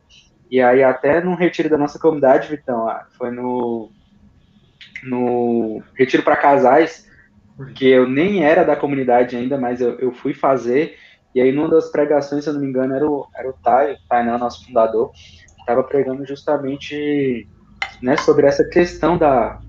[0.49, 3.89] E aí até no retiro da nossa comunidade, Vitão, ah, foi no
[5.03, 7.07] no retiro para casais,
[7.55, 10.97] porque eu nem era da comunidade ainda, mas eu, eu fui fazer,
[11.33, 13.97] e aí numa das pregações, se eu não me engano, era o, era o Tai,
[14.09, 15.11] Tainan, nosso fundador,
[15.59, 17.47] estava pregando justamente
[18.01, 19.59] né, sobre essa questão da,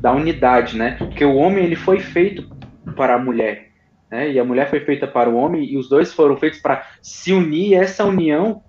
[0.00, 0.96] da unidade, né?
[0.98, 2.48] Porque o homem ele foi feito
[2.96, 3.68] para a mulher,
[4.10, 4.30] né?
[4.30, 7.32] E a mulher foi feita para o homem e os dois foram feitos para se
[7.32, 8.62] unir essa união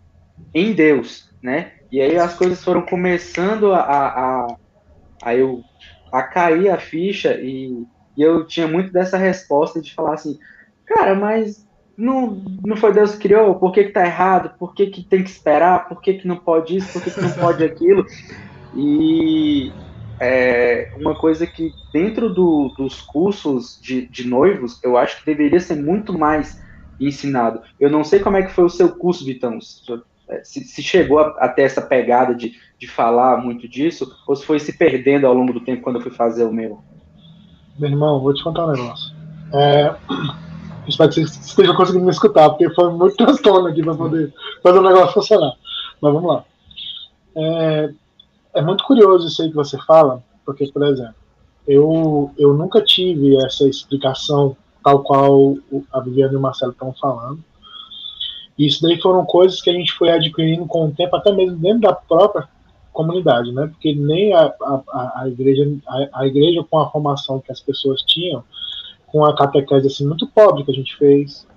[0.54, 1.74] em Deus, né?
[1.92, 4.48] E aí as coisas foram começando a, a,
[5.24, 5.62] a, eu
[6.12, 7.86] a cair a ficha e
[8.18, 10.40] e eu tinha muito dessa resposta de falar assim,
[10.86, 13.56] cara, mas não, não foi Deus que criou?
[13.56, 14.58] Por que, que tá errado?
[14.58, 15.88] Por que, que tem que esperar?
[15.88, 16.94] Por que, que não pode isso?
[16.94, 18.06] Por que, que não pode aquilo?
[18.76, 19.72] E
[20.20, 25.60] é, uma coisa que dentro do, dos cursos de, de noivos, eu acho que deveria
[25.60, 26.62] ser muito mais
[27.00, 27.62] ensinado.
[27.80, 29.60] Eu não sei como é que foi o seu curso, Vitão.
[29.62, 34.78] Se, se chegou até essa pegada de, de falar muito disso, ou se foi se
[34.78, 36.80] perdendo ao longo do tempo quando eu fui fazer o meu.
[37.78, 39.14] Meu irmão, vou te contar um negócio.
[39.54, 39.96] É,
[40.88, 44.80] espero que você esteja conseguindo me escutar, porque foi muito transtorno aqui para poder fazer
[44.80, 45.54] o negócio funcionar.
[46.02, 46.46] Mas vamos lá.
[47.36, 47.94] É,
[48.56, 51.16] é muito curioso isso aí que você fala, porque, por exemplo,
[51.68, 55.56] eu, eu nunca tive essa explicação tal qual
[55.92, 57.40] a Viviane e o Marcelo estão falando.
[58.58, 61.82] Isso daí foram coisas que a gente foi adquirindo com o tempo, até mesmo dentro
[61.82, 62.48] da própria
[62.92, 63.68] comunidade, né?
[63.68, 68.04] Porque nem a, a, a igreja, a, a, igreja com a formação que as pessoas
[68.04, 68.44] tinham,
[69.08, 71.48] com a catequese assim muito pobre que a gente fez,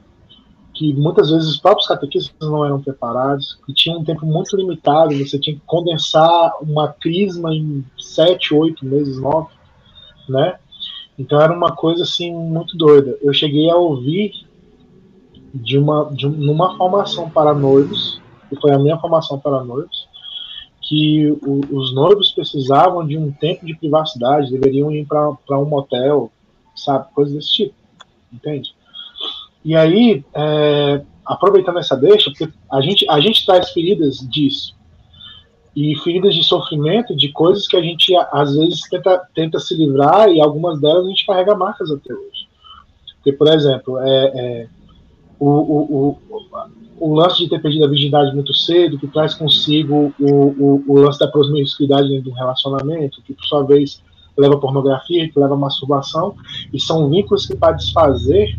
[0.77, 5.16] que muitas vezes os próprios catequistas não eram preparados, que tinha um tempo muito limitado,
[5.16, 9.49] você tinha que condensar uma crisma em sete, oito meses, nove,
[10.29, 10.59] né?
[11.18, 13.16] Então era uma coisa assim muito doida.
[13.22, 14.33] Eu cheguei a ouvir
[15.55, 18.20] de uma, de uma formação para noivos,
[18.51, 20.07] que foi a minha formação para noivos,
[20.83, 26.31] que o, os noivos precisavam de um tempo de privacidade, deveriam ir para um motel,
[26.74, 27.74] sabe, coisas desse tipo,
[28.31, 28.76] entende?
[29.67, 34.77] E aí, é, aproveitando essa deixa, porque a gente, a gente traz feridas disso,
[35.75, 40.31] e feridas de sofrimento, de coisas que a gente às vezes tenta, tenta se livrar,
[40.31, 42.47] e algumas delas a gente carrega marcas até hoje.
[43.17, 44.69] Porque, por exemplo, é, é
[45.41, 46.19] o, o, o,
[47.01, 51.19] o lance de ter perdido a virgindade muito cedo, que traz consigo o, o, lance
[51.19, 54.01] da promiscuidade dentro do relacionamento, que por sua vez
[54.39, 56.37] leva a pornografia, que leva a masturbação,
[56.73, 58.57] e são vínculos que para desfazer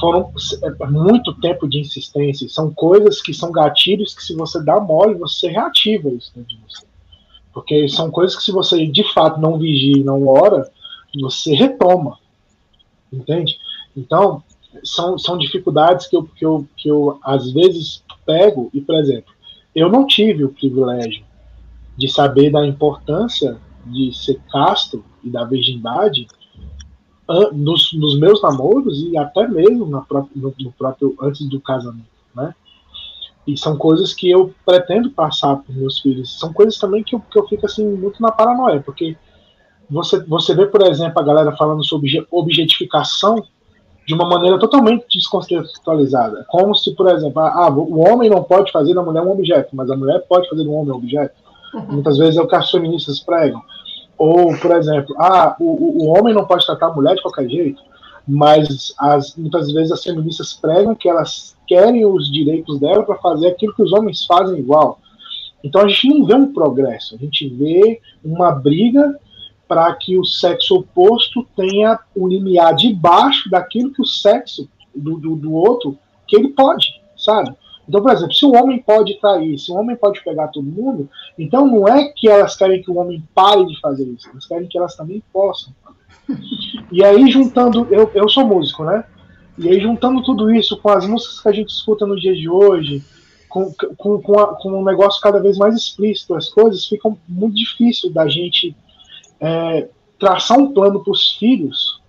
[0.00, 4.80] foram é, muito tempo de insistência, são coisas que são gatilhos que se você dá
[4.80, 6.86] mole, você reativa isso dentro de você.
[7.52, 10.68] Porque são coisas que se você de fato não vigia e não ora,
[11.20, 12.18] você retoma.
[13.12, 13.58] Entende?
[13.96, 14.42] Então,
[14.84, 19.32] são, são dificuldades que eu, que, eu, que eu às vezes pego, e por exemplo,
[19.74, 21.24] eu não tive o privilégio
[21.96, 26.26] de saber da importância de ser casto e da virgindade
[27.52, 32.06] nos, nos meus namoros e até mesmo na própria, no, no, próprio antes do casamento,
[32.34, 32.54] né?
[33.46, 36.38] E são coisas que eu pretendo passar para meus filhos.
[36.38, 39.16] São coisas também que eu, que eu fico assim muito na paranoia, porque
[39.88, 43.42] você, você vê, por exemplo, a galera falando sobre objetificação
[44.06, 46.44] de uma maneira totalmente descontextualizada.
[46.48, 49.90] Como se, por exemplo, ah, o homem não pode fazer da mulher um objeto, mas
[49.90, 51.34] a mulher pode fazer do homem um objeto.
[51.74, 51.86] Uhum.
[51.92, 53.62] Muitas vezes é o que as feministas pregam.
[54.20, 57.80] Ou, por exemplo, ah, o, o homem não pode tratar a mulher de qualquer jeito,
[58.28, 63.48] mas as, muitas vezes as feministas pregam que elas querem os direitos dela para fazer
[63.48, 65.00] aquilo que os homens fazem igual.
[65.64, 69.18] Então a gente não vê um progresso, a gente vê uma briga
[69.66, 75.34] para que o sexo oposto tenha o limiar debaixo daquilo que o sexo do, do,
[75.34, 75.96] do, outro,
[76.28, 77.56] que ele pode, sabe?
[77.88, 81.08] Então, por exemplo, se o homem pode trair, se o homem pode pegar todo mundo,
[81.38, 84.68] então não é que elas querem que o homem pare de fazer isso, elas querem
[84.68, 85.72] que elas também possam.
[86.92, 89.04] E aí, juntando, eu, eu sou músico, né?
[89.58, 92.48] E aí, juntando tudo isso com as músicas que a gente escuta no dia de
[92.48, 93.02] hoje,
[93.48, 97.56] com, com, com, a, com um negócio cada vez mais explícito, as coisas ficam muito
[97.56, 98.74] difícil da gente
[99.40, 102.00] é, traçar um plano para os filhos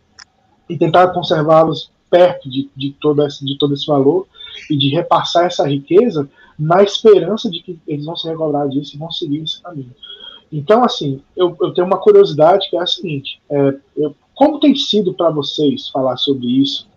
[0.69, 4.27] e tentar conservá-los perto de, de, todo esse, de todo esse valor
[4.69, 8.99] e de repassar essa riqueza na esperança de que eles vão se recobrar disso e
[8.99, 9.93] vão seguir esse caminho.
[10.51, 14.75] Então, assim, eu, eu tenho uma curiosidade que é a seguinte: é, eu, como tem
[14.75, 16.87] sido para vocês falar sobre isso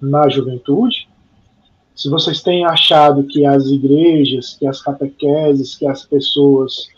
[0.00, 1.08] na juventude?
[1.94, 6.88] Se vocês têm achado que as igrejas, que as catequeses, que as pessoas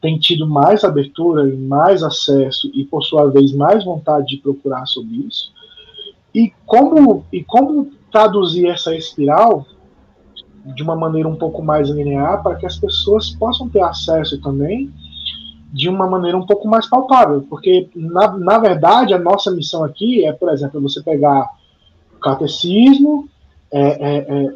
[0.00, 4.86] têm tido mais abertura e mais acesso e, por sua vez, mais vontade de procurar
[4.86, 5.52] sobre isso,
[6.34, 9.66] e como, e como traduzir essa espiral
[10.64, 14.90] de uma maneira um pouco mais linear para que as pessoas possam ter acesso também
[15.70, 20.24] de uma maneira um pouco mais palpável, porque na, na verdade a nossa missão aqui
[20.24, 21.46] é, por exemplo, você pegar
[22.16, 23.28] o catecismo,
[23.70, 24.54] é, é, é,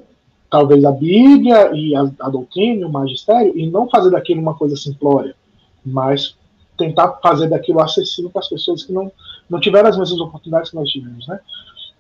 [0.51, 4.75] talvez a Bíblia e a, a doutrina, o magistério, e não fazer daquilo uma coisa
[4.75, 5.35] simplória,
[5.85, 6.35] mas
[6.79, 9.13] tentar fazer daquilo acessível para as pessoas que não,
[9.51, 11.39] não tiveram as mesmas oportunidades que nós tivemos, né?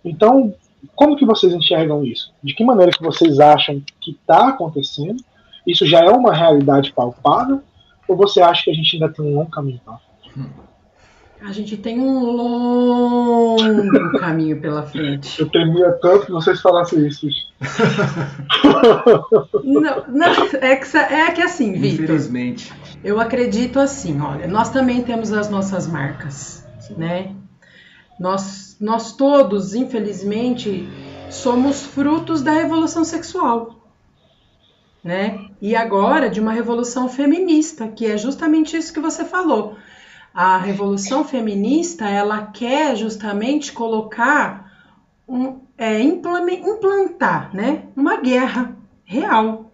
[0.02, 0.54] Então,
[0.94, 2.32] como que vocês enxergam isso?
[2.42, 5.22] De que maneira que vocês acham que está acontecendo?
[5.66, 7.62] Isso já é uma realidade palpável?
[8.08, 9.98] Ou você acha que a gente ainda tem um longo caminho para
[11.42, 15.40] a gente tem um longo caminho pela frente.
[15.40, 17.26] Eu temia tanto que vocês falassem isso.
[19.64, 20.26] não, não,
[20.60, 22.04] é, que, é que assim, Vitor.
[22.04, 22.70] Infelizmente.
[23.02, 26.96] Eu acredito assim, olha, nós também temos as nossas marcas, Sim.
[26.98, 27.34] né?
[28.18, 30.88] Nós, nós todos, infelizmente,
[31.30, 33.76] somos frutos da revolução sexual,
[35.04, 35.46] né?
[35.60, 39.76] E agora de uma revolução feminista, que é justamente isso que você falou
[40.32, 44.72] a revolução feminista ela quer justamente colocar
[45.28, 49.72] um, é, implantar né, uma guerra real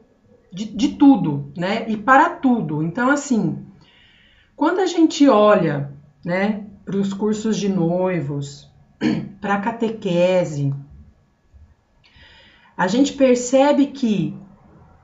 [0.53, 2.83] de, de tudo, né, e para tudo.
[2.83, 3.67] Então, assim,
[4.55, 5.93] quando a gente olha
[6.25, 8.71] né, para os cursos de noivos,
[9.41, 10.75] para catequese,
[12.77, 14.37] a gente percebe que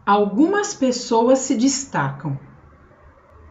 [0.05, 2.39] algumas pessoas se destacam.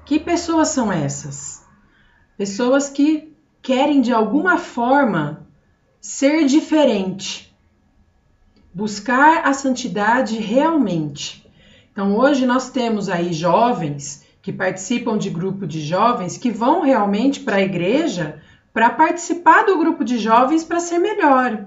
[0.05, 1.65] Que pessoas são essas?
[2.37, 5.47] Pessoas que querem de alguma forma
[5.99, 7.55] ser diferente,
[8.73, 11.47] buscar a santidade realmente.
[11.91, 17.41] Então, hoje nós temos aí jovens que participam de grupo de jovens que vão realmente
[17.41, 18.41] para a igreja
[18.73, 21.65] para participar do grupo de jovens para ser melhor.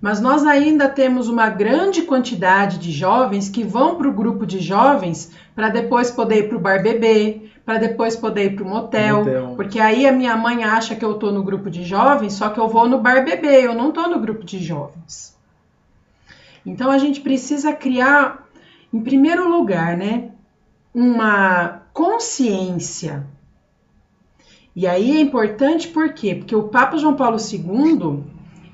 [0.00, 4.58] Mas nós ainda temos uma grande quantidade de jovens que vão para o grupo de
[4.58, 8.68] jovens para depois poder ir para o bar bebê, para depois poder ir para o
[8.68, 12.34] motel, motel, porque aí a minha mãe acha que eu estou no grupo de jovens,
[12.34, 15.34] só que eu vou no bar bebê, eu não estou no grupo de jovens.
[16.66, 18.46] Então a gente precisa criar,
[18.92, 20.30] em primeiro lugar, né,
[20.94, 23.24] uma consciência.
[24.76, 26.34] E aí é importante por quê?
[26.34, 28.24] Porque o Papa João Paulo II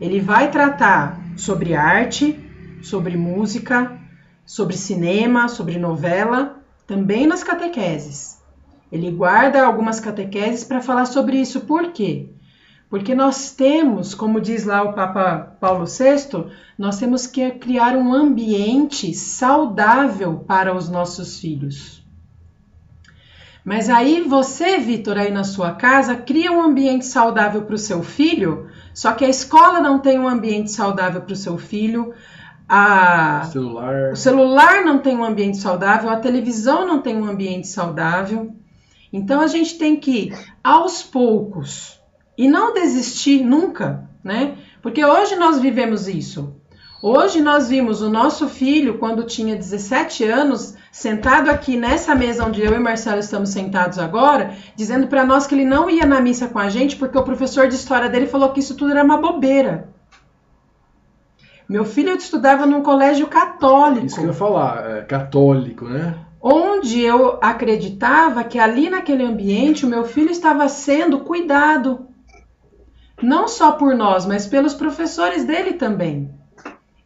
[0.01, 2.39] ele vai tratar sobre arte,
[2.83, 3.99] sobre música,
[4.47, 8.41] sobre cinema, sobre novela, também nas catequeses.
[8.91, 11.61] Ele guarda algumas catequeses para falar sobre isso.
[11.61, 12.31] Por quê?
[12.89, 18.13] Porque nós temos, como diz lá o Papa Paulo VI, nós temos que criar um
[18.13, 22.00] ambiente saudável para os nossos filhos.
[23.65, 28.03] Mas aí você, Vitor, aí na sua casa, cria um ambiente saudável para o seu
[28.03, 32.15] filho, só que a escola não tem um ambiente saudável para o seu filho,
[32.69, 33.45] a...
[33.45, 34.13] celular.
[34.13, 38.55] o celular não tem um ambiente saudável, a televisão não tem um ambiente saudável.
[39.13, 40.33] Então a gente tem que,
[40.63, 42.01] aos poucos,
[42.39, 44.57] e não desistir nunca, né?
[44.81, 46.60] Porque hoje nós vivemos isso.
[47.03, 52.61] Hoje nós vimos o nosso filho, quando tinha 17 anos, sentado aqui nessa mesa onde
[52.61, 56.47] eu e Marcelo estamos sentados agora, dizendo para nós que ele não ia na missa
[56.49, 59.17] com a gente porque o professor de história dele falou que isso tudo era uma
[59.17, 59.89] bobeira.
[61.67, 64.05] Meu filho estudava num colégio católico.
[64.05, 66.17] Isso que eu ia falar, é, católico, né?
[66.39, 72.09] Onde eu acreditava que ali naquele ambiente o meu filho estava sendo cuidado.
[73.23, 76.40] Não só por nós, mas pelos professores dele também.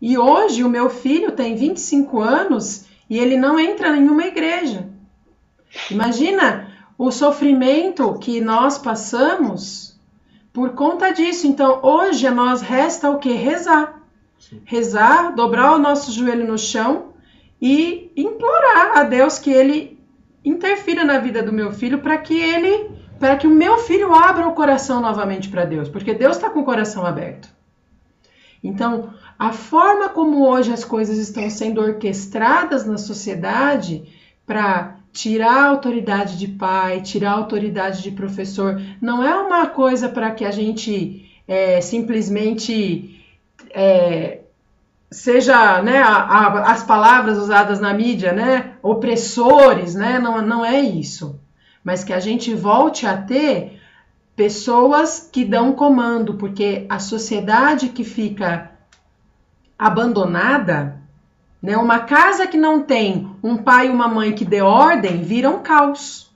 [0.01, 4.89] E hoje o meu filho tem 25 anos e ele não entra em nenhuma igreja.
[5.91, 9.99] Imagina o sofrimento que nós passamos
[10.53, 11.47] por conta disso.
[11.47, 13.33] Então, hoje a nós resta o que?
[13.33, 14.01] Rezar.
[14.39, 14.63] Sim.
[14.65, 17.15] Rezar, dobrar o nosso joelho no chão
[17.61, 19.99] e implorar a Deus que ele
[20.45, 24.47] interfira na vida do meu filho para que ele, para que o meu filho abra
[24.47, 27.49] o coração novamente para Deus, porque Deus está com o coração aberto.
[28.63, 34.05] Então, a forma como hoje as coisas estão sendo orquestradas na sociedade
[34.47, 40.09] para tirar a autoridade de pai, tirar a autoridade de professor, não é uma coisa
[40.09, 43.25] para que a gente é, simplesmente
[43.71, 44.41] é,
[45.11, 50.81] seja né, a, a, as palavras usadas na mídia, né, opressores, né, não, não é
[50.81, 51.39] isso.
[51.83, 53.81] Mas que a gente volte a ter
[54.35, 58.74] pessoas que dão comando, porque a sociedade que fica
[59.79, 61.01] abandonada,
[61.63, 65.49] né, uma casa que não tem um pai e uma mãe que dê ordem, vira
[65.49, 66.31] um caos.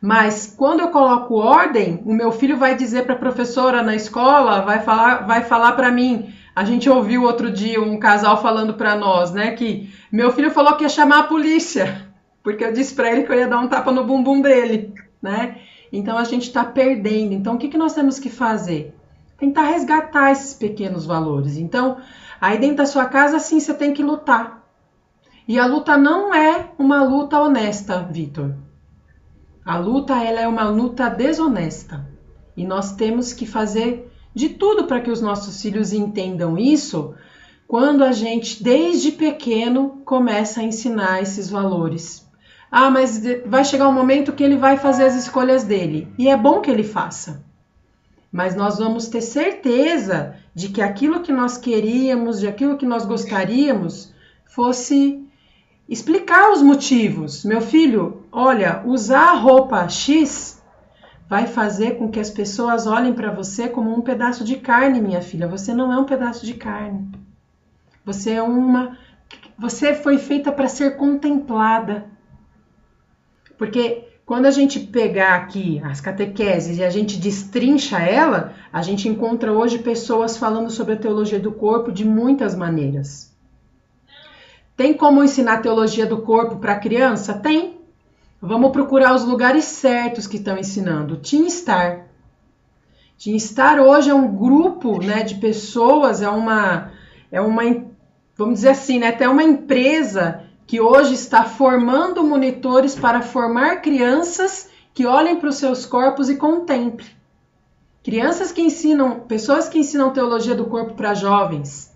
[0.00, 4.60] Mas quando eu coloco ordem, o meu filho vai dizer para a professora na escola,
[4.62, 8.96] vai falar, vai falar para mim, a gente ouviu outro dia um casal falando para
[8.96, 12.06] nós, né, que meu filho falou que ia chamar a polícia,
[12.42, 15.56] porque eu disse para ele que eu ia dar um tapa no bumbum dele, né?
[15.92, 17.32] Então a gente está perdendo.
[17.32, 18.94] Então o que, que nós temos que fazer?
[19.38, 21.56] Tentar resgatar esses pequenos valores.
[21.56, 21.98] Então,
[22.40, 24.64] aí dentro da sua casa, sim, você tem que lutar.
[25.48, 28.54] E a luta não é uma luta honesta, Vitor.
[29.64, 32.06] A luta ela é uma luta desonesta.
[32.56, 37.14] E nós temos que fazer de tudo para que os nossos filhos entendam isso
[37.66, 42.24] quando a gente, desde pequeno, começa a ensinar esses valores.
[42.70, 46.08] Ah, mas vai chegar um momento que ele vai fazer as escolhas dele.
[46.18, 47.44] E é bom que ele faça.
[48.30, 53.04] Mas nós vamos ter certeza de que aquilo que nós queríamos, de aquilo que nós
[53.04, 54.10] gostaríamos,
[54.46, 55.22] fosse
[55.86, 57.44] explicar os motivos.
[57.44, 60.58] Meu filho, olha, usar a roupa X
[61.28, 65.20] vai fazer com que as pessoas olhem para você como um pedaço de carne, minha
[65.20, 65.46] filha.
[65.46, 67.06] Você não é um pedaço de carne.
[68.02, 68.96] Você é uma
[69.58, 72.06] você foi feita para ser contemplada.
[73.58, 79.08] Porque quando a gente pegar aqui as catequeses e a gente destrincha ela, a gente
[79.08, 83.32] encontra hoje pessoas falando sobre a teologia do corpo de muitas maneiras.
[84.76, 87.34] Tem como ensinar teologia do corpo para criança?
[87.34, 87.78] Tem.
[88.42, 91.18] Vamos procurar os lugares certos que estão ensinando.
[91.18, 92.08] Team Star.
[93.22, 96.90] Team Star hoje é um grupo né, de pessoas, é uma,
[97.30, 97.62] é uma,
[98.36, 104.68] vamos dizer assim, né, até uma empresa que hoje está formando monitores para formar crianças
[104.92, 107.08] que olhem para os seus corpos e contemplem.
[108.02, 111.94] Crianças que ensinam, pessoas que ensinam teologia do corpo para jovens,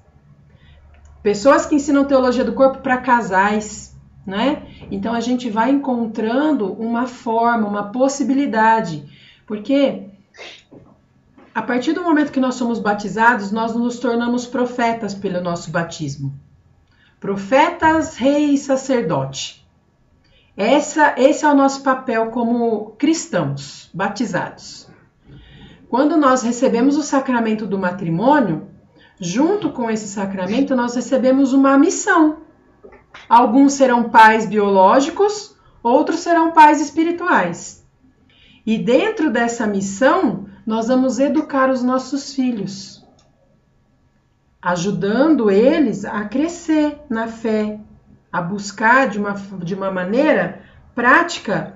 [1.23, 3.97] pessoas que ensinam teologia do corpo para casais,
[4.27, 4.67] né?
[4.91, 9.05] Então a gente vai encontrando uma forma, uma possibilidade,
[9.47, 10.09] porque
[11.55, 16.33] a partir do momento que nós somos batizados, nós nos tornamos profetas pelo nosso batismo.
[17.21, 19.65] Profetas, rei e sacerdote.
[20.57, 24.89] Essa, esse é o nosso papel como cristãos batizados.
[25.89, 28.69] Quando nós recebemos o sacramento do matrimônio,
[29.21, 32.39] junto com esse sacramento, nós recebemos uma missão
[33.29, 37.85] Alguns serão pais biológicos, outros serão pais espirituais.
[38.65, 43.00] E dentro dessa missão, nós vamos educar os nossos filhos,
[44.63, 47.79] ajudando eles a crescer na fé,
[48.33, 49.33] a buscar de uma,
[49.63, 50.61] de uma maneira
[50.95, 51.75] prática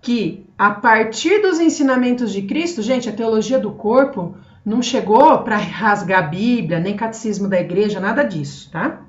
[0.00, 5.56] que, a partir dos ensinamentos de Cristo, gente, a teologia do corpo não chegou para
[5.58, 9.00] rasgar a Bíblia, nem catecismo da igreja, nada disso, tá?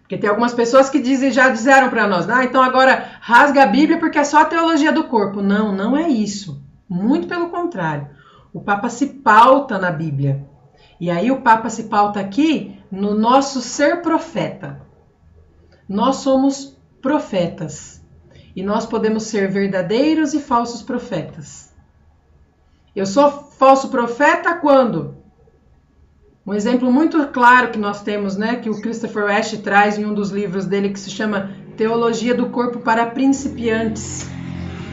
[0.00, 3.66] Porque tem algumas pessoas que dizem, já disseram para nós, ah, então agora rasga a
[3.66, 5.42] Bíblia porque é só a teologia do corpo.
[5.42, 6.62] Não, não é isso.
[6.88, 8.08] Muito pelo contrário.
[8.52, 10.46] O Papa se pauta na Bíblia.
[11.00, 14.80] E aí o Papa se pauta aqui no nosso ser profeta.
[15.88, 18.02] Nós somos profetas.
[18.54, 21.74] E nós podemos ser verdadeiros e falsos profetas.
[22.94, 25.18] Eu sou falso profeta quando?
[26.46, 30.14] Um exemplo muito claro que nós temos, né, que o Christopher Ash traz em um
[30.14, 34.26] dos livros dele que se chama Teologia do Corpo para Principiantes.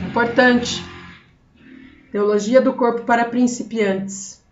[0.06, 0.84] Importante.
[2.12, 4.43] Teologia do Corpo para Principiantes.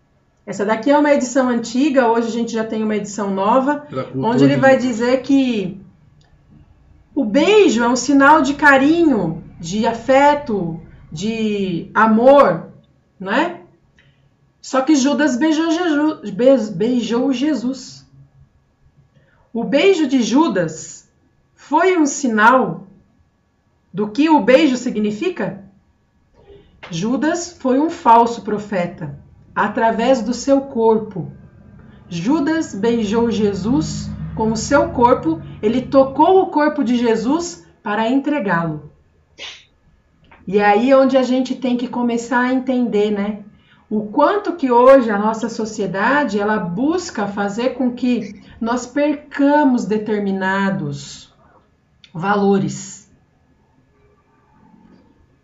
[0.46, 4.44] Essa daqui é uma edição antiga, hoje a gente já tem uma edição nova, onde
[4.44, 5.80] ele vai dizer que
[7.14, 10.82] o beijo é um sinal de carinho, de afeto,
[11.12, 12.72] de amor,
[13.20, 13.62] não é?
[14.60, 18.08] Só que Judas beijou Jesus, beijou Jesus.
[19.54, 21.08] O beijo de Judas
[21.54, 22.88] foi um sinal
[23.94, 25.64] do que o beijo significa?
[26.90, 29.21] Judas foi um falso profeta
[29.56, 31.32] através do seu corpo.
[32.10, 38.92] Judas beijou Jesus com o seu corpo, ele tocou o corpo de Jesus para entregá-lo.
[40.48, 43.44] E é aí onde a gente tem que começar a entender, né?
[43.92, 51.34] o quanto que hoje a nossa sociedade ela busca fazer com que nós percamos determinados
[52.14, 53.12] valores.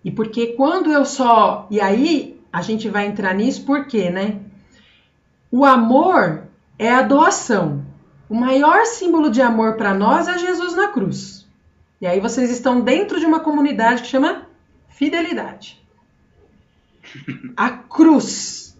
[0.01, 1.67] E porque quando eu só.
[1.69, 4.39] E aí a gente vai entrar nisso, por quê, né?
[5.51, 6.43] O amor
[6.77, 7.85] é a doação.
[8.29, 11.47] O maior símbolo de amor para nós é Jesus na cruz.
[11.99, 14.43] E aí vocês estão dentro de uma comunidade que chama
[14.89, 15.81] fidelidade.
[17.55, 18.77] A cruz.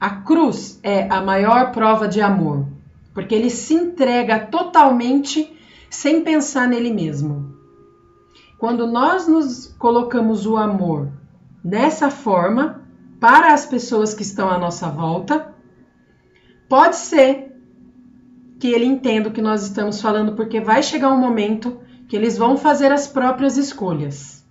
[0.00, 2.68] A cruz é a maior prova de amor,
[3.12, 5.58] porque ele se entrega totalmente
[5.90, 7.52] sem pensar nele mesmo.
[8.58, 11.08] Quando nós nos colocamos o amor
[11.64, 12.77] dessa forma
[13.20, 15.54] para as pessoas que estão à nossa volta,
[16.68, 17.56] pode ser
[18.58, 22.36] que ele entenda o que nós estamos falando, porque vai chegar um momento que eles
[22.36, 24.44] vão fazer as próprias escolhas.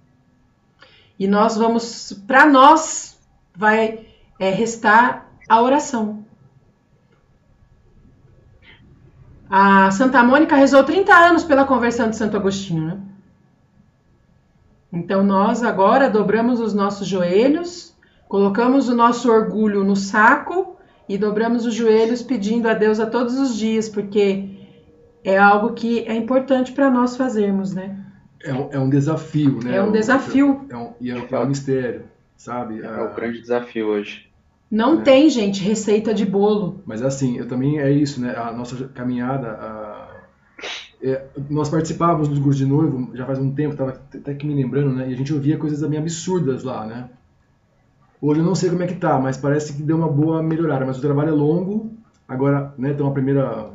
[1.20, 3.20] E nós vamos, para nós,
[3.56, 4.06] vai
[4.40, 6.26] é, restar a oração.
[9.50, 13.02] A Santa Mônica rezou 30 anos pela conversão de Santo Agostinho, né?
[14.92, 17.97] Então nós agora dobramos os nossos joelhos,
[18.28, 23.38] colocamos o nosso orgulho no saco e dobramos os joelhos pedindo a Deus a todos
[23.40, 24.58] os dias, porque
[25.24, 27.98] é algo que é importante para nós fazermos, né?
[28.44, 29.78] É um, é um, desafio, né?
[29.78, 30.66] É um desafio.
[30.70, 32.04] É um, e é, é um mistério,
[32.36, 32.82] sabe?
[32.82, 34.28] É, o grande desafio hoje.
[34.70, 35.02] Não é.
[35.02, 36.82] tem, gente, receita de bolo.
[36.86, 38.36] Mas assim, eu também é isso, né?
[38.36, 40.08] A nossa caminhada, a...
[41.02, 44.56] É, nós participávamos dos curso de noivo já faz um tempo, estava até que me
[44.56, 45.10] lembrando, né?
[45.10, 47.10] E a gente ouvia coisas também absurdas lá, né?
[48.22, 50.86] Hoje eu não sei como é que tá, mas parece que deu uma boa melhorada.
[50.86, 51.92] Mas o trabalho é longo.
[52.28, 53.70] Agora, né, tem uma primeira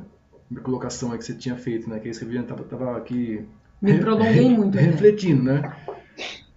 [0.62, 1.98] colocação que você tinha feito, né?
[1.98, 3.46] Que a Viviane tava, tava aqui...
[3.80, 4.76] Me prolonguei muito.
[4.76, 4.82] Né?
[4.82, 5.72] Refletindo, né?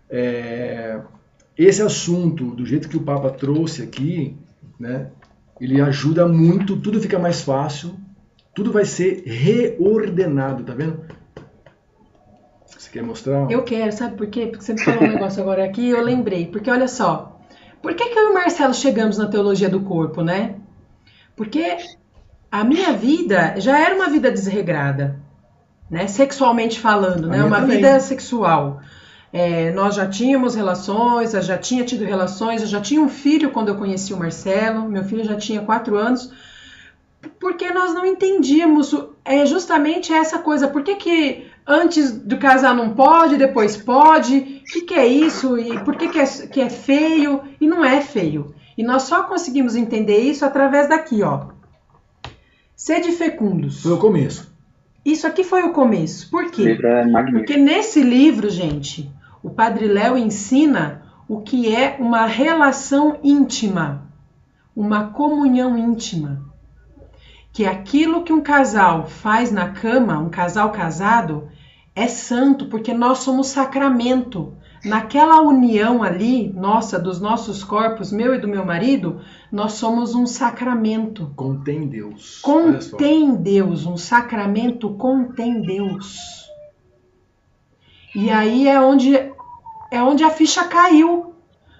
[0.09, 0.99] É,
[1.57, 4.35] esse assunto, do jeito que o Papa trouxe aqui,
[4.79, 5.09] né?
[5.59, 7.95] Ele ajuda muito, tudo fica mais fácil,
[8.53, 10.99] tudo vai ser reordenado, tá vendo?
[12.65, 13.49] Você quer mostrar?
[13.49, 14.47] Eu quero, sabe por quê?
[14.47, 16.45] Porque você me falou um negócio agora aqui e eu lembrei.
[16.45, 17.34] Porque olha só,
[17.85, 20.55] por que, que eu e o Marcelo chegamos na teologia do corpo, né?
[21.35, 21.77] Porque
[22.51, 25.19] a minha vida já era uma vida desregrada,
[25.87, 26.07] né?
[26.07, 27.43] Sexualmente falando, né?
[27.43, 27.75] Uma também.
[27.75, 28.81] vida sexual.
[29.31, 33.51] É, nós já tínhamos relações, eu já tinha tido relações, eu já tinha um filho
[33.51, 36.33] quando eu conheci o Marcelo, meu filho já tinha quatro anos,
[37.39, 42.95] porque nós não entendíamos é justamente essa coisa, por que, que antes do casar não
[42.95, 46.69] pode, depois pode, o que, que, é isso, e por que, que, é, que é
[46.69, 48.55] feio, e não é feio.
[48.75, 51.49] E nós só conseguimos entender isso através daqui, ó.
[52.75, 53.83] Sede fecundos.
[53.83, 54.51] Foi o começo.
[55.05, 56.31] Isso aqui foi o começo.
[56.31, 56.77] Por quê?
[56.83, 59.09] É Porque nesse livro, gente,
[59.43, 64.09] o Padre Léo ensina o que é uma relação íntima,
[64.75, 66.43] uma comunhão íntima
[67.55, 71.47] que aquilo que um casal faz na cama, um casal casado,
[71.95, 74.53] é santo, porque nós somos sacramento.
[74.83, 79.21] Naquela união ali, nossa, dos nossos corpos, meu e do meu marido,
[79.51, 81.31] nós somos um sacramento.
[81.35, 82.39] Contém Deus.
[82.41, 86.45] Contém Deus, um sacramento contém Deus.
[88.13, 91.33] E aí é onde é onde a ficha caiu.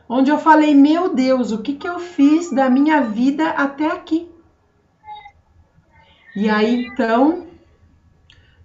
[0.08, 4.30] Onde eu falei, meu Deus, o que, que eu fiz da minha vida até aqui?
[6.36, 7.46] E aí então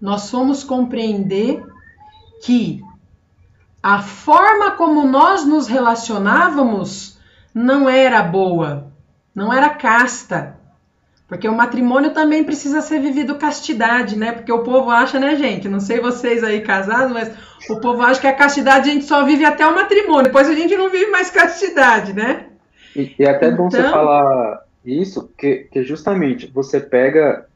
[0.01, 1.62] nós fomos compreender
[2.42, 2.82] que
[3.82, 7.18] a forma como nós nos relacionávamos
[7.54, 8.92] não era boa,
[9.34, 10.58] não era casta.
[11.26, 14.33] Porque o matrimônio também precisa ser vivido castidade, né?
[14.33, 15.68] Porque o povo acha, né, gente?
[15.68, 17.30] Não sei vocês aí casados, mas
[17.68, 20.24] o povo acha que a castidade a gente só vive até o matrimônio.
[20.24, 22.46] Depois a gente não vive mais castidade, né?
[22.96, 23.58] E, e é até então...
[23.58, 27.46] bom você então falar isso, que, que justamente você pega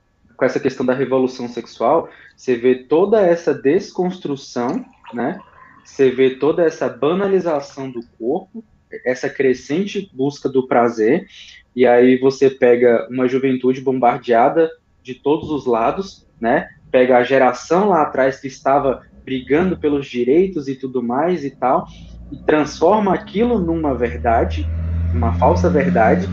[0.45, 4.85] com essa questão da revolução sexual, você vê toda essa desconstrução,
[5.15, 5.39] né?
[5.83, 8.63] Você vê toda essa banalização do corpo,
[9.07, 11.27] essa crescente busca do prazer,
[11.75, 14.71] e aí você pega uma juventude bombardeada
[15.03, 16.69] de todos os lados, né?
[16.91, 21.87] Pega a geração lá atrás que estava brigando pelos direitos e tudo mais e tal,
[22.31, 24.69] e transforma aquilo numa verdade,
[25.15, 26.29] uma falsa verdade,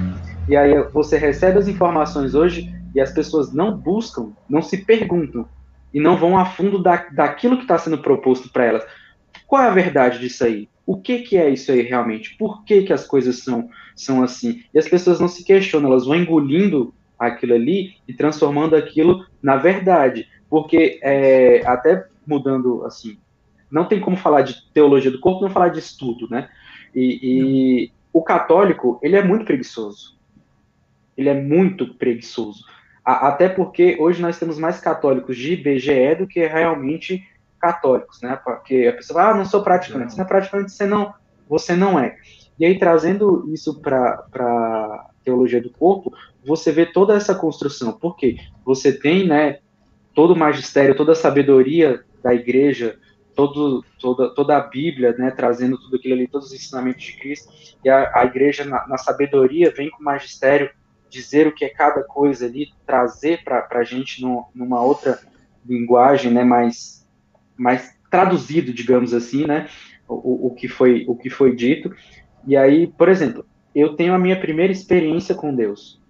[0.49, 5.47] e aí você recebe as informações hoje e as pessoas não buscam, não se perguntam
[5.93, 8.85] e não vão a fundo da, daquilo que está sendo proposto para elas.
[9.47, 10.69] Qual é a verdade disso aí?
[10.85, 12.35] O que, que é isso aí realmente?
[12.38, 14.63] Por que, que as coisas são, são assim?
[14.73, 19.57] E as pessoas não se questionam, elas vão engolindo aquilo ali e transformando aquilo na
[19.57, 20.27] verdade.
[20.49, 23.18] Porque, é, até mudando assim,
[23.69, 26.49] não tem como falar de teologia do corpo não falar de estudo, né?
[26.93, 30.18] E, o católico, ele é muito preguiçoso.
[31.15, 32.65] Ele é muito preguiçoso.
[33.03, 37.28] A, até porque hoje nós temos mais católicos de IBGE do que realmente
[37.60, 38.40] católicos, né?
[38.44, 40.14] Porque a pessoa fala, ah, não sou praticante.
[40.14, 41.14] Se não é praticante, você não,
[41.48, 42.18] você não é.
[42.60, 46.11] E aí, trazendo isso para teologia do corpo,
[46.45, 47.94] você vê toda essa construção.
[47.94, 48.38] Por quê?
[48.65, 49.60] Você tem, né,
[50.14, 52.99] todo o magistério, toda a sabedoria da igreja,
[53.36, 57.52] todo, toda, toda a Bíblia, né, trazendo tudo aquilo ali, todos os ensinamentos de Cristo,
[57.84, 60.69] e a, a igreja, na, na, sabedoria, vem com o magistério
[61.11, 65.19] dizer o que é cada coisa ali, trazer para a gente no, numa outra
[65.65, 67.07] linguagem, né, mais,
[67.57, 69.67] mais traduzido, digamos assim, né,
[70.07, 71.93] o, o, que foi, o que foi dito.
[72.47, 76.01] E aí, por exemplo, eu tenho a minha primeira experiência com Deus.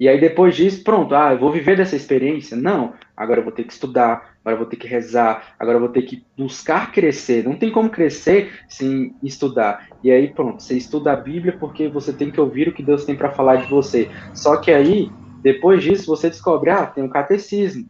[0.00, 2.56] E aí depois disso, pronto, ah, eu vou viver dessa experiência?
[2.56, 5.80] Não, agora eu vou ter que estudar, agora eu vou ter que rezar, agora eu
[5.80, 7.44] vou ter que buscar crescer.
[7.44, 9.88] Não tem como crescer sem estudar.
[10.02, 13.04] E aí, pronto, você estuda a Bíblia porque você tem que ouvir o que Deus
[13.04, 14.08] tem para falar de você.
[14.32, 15.10] Só que aí,
[15.42, 17.84] depois disso, você descobre, ah, tem o catecismo,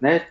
[0.00, 0.26] né?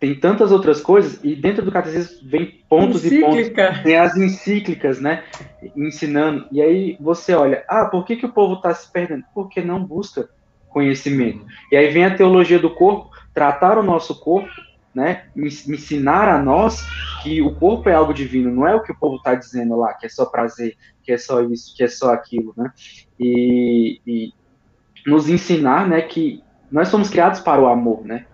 [0.00, 3.62] Tem tantas outras coisas, e dentro do catecismo vem pontos Encíclica.
[3.62, 3.82] e pontos.
[3.82, 5.22] Tem as encíclicas, né?
[5.76, 6.48] Ensinando.
[6.50, 9.24] E aí você olha, ah, por que, que o povo está se perdendo?
[9.32, 10.28] Porque não busca
[10.78, 11.44] conhecimento.
[11.72, 14.48] E aí vem a teologia do corpo, tratar o nosso corpo,
[14.94, 16.86] né, ensinar a nós
[17.22, 19.92] que o corpo é algo divino, não é o que o povo está dizendo lá,
[19.94, 22.72] que é só prazer, que é só isso, que é só aquilo, né,
[23.18, 24.32] e, e
[25.04, 28.24] nos ensinar, né, que nós somos criados para o amor, né,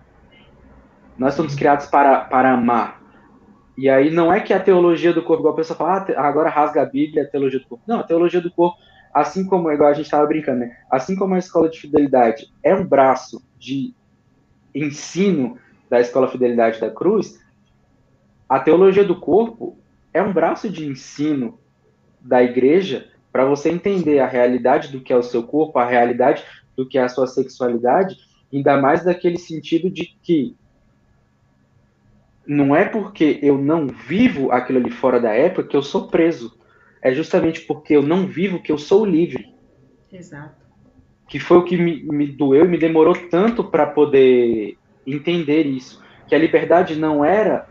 [1.17, 3.01] nós somos criados para, para amar,
[3.75, 6.49] e aí não é que a teologia do corpo, igual a pessoa fala, ah, agora
[6.49, 7.83] rasga a Bíblia, a teologia do corpo.
[7.85, 8.77] Não, a teologia do corpo
[9.15, 10.77] assim como, igual a gente estava brincando, né?
[10.91, 13.95] Assim como a escola de fidelidade é um braço de
[14.75, 15.57] ensino
[15.89, 17.39] da escola Fidelidade da Cruz,
[18.49, 19.77] a teologia do corpo
[20.13, 21.57] é um braço de ensino
[22.19, 26.43] da igreja para você entender a realidade do que é o seu corpo, a realidade
[26.75, 28.17] do que é a sua sexualidade,
[28.53, 30.57] ainda mais daquele sentido de que
[32.45, 36.64] não é porque eu não vivo aquilo ali fora da época que eu sou preso
[37.05, 39.53] é justamente porque eu não vivo que eu sou livre.
[40.11, 40.65] Exato.
[41.29, 44.75] Que foi o que me, me doeu e me demorou tanto para poder
[45.05, 46.03] entender isso.
[46.27, 47.69] Que a liberdade não era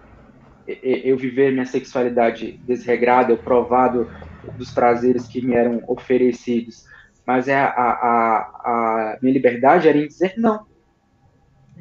[0.69, 4.09] eu viver minha sexualidade desregrada, eu provado
[4.57, 6.87] dos prazeres que me eram oferecidos.
[7.27, 10.65] Mas é a, a, a minha liberdade era em dizer não.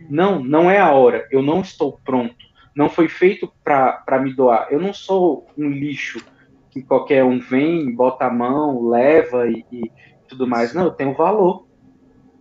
[0.09, 1.27] Não, não é a hora.
[1.29, 2.35] Eu não estou pronto.
[2.75, 4.69] Não foi feito para me doar.
[4.71, 6.32] Eu não sou um lixo
[6.73, 9.91] que qualquer um vem, bota a mão, leva e, e
[10.27, 10.73] tudo mais.
[10.73, 11.67] Não, eu tenho valor.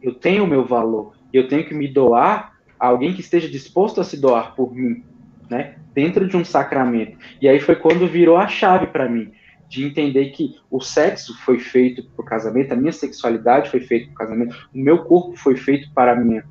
[0.03, 1.15] Eu tenho o meu valor.
[1.33, 5.05] Eu tenho que me doar a alguém que esteja disposto a se doar por mim,
[5.51, 5.77] né?
[5.95, 7.19] Dentro de um sacramento.
[7.41, 9.33] E aí foi quando virou a chave para mim
[9.69, 14.07] de entender que o sexo foi feito para o casamento, a minha sexualidade foi feita
[14.07, 16.45] para o casamento, o meu corpo foi feito para a minha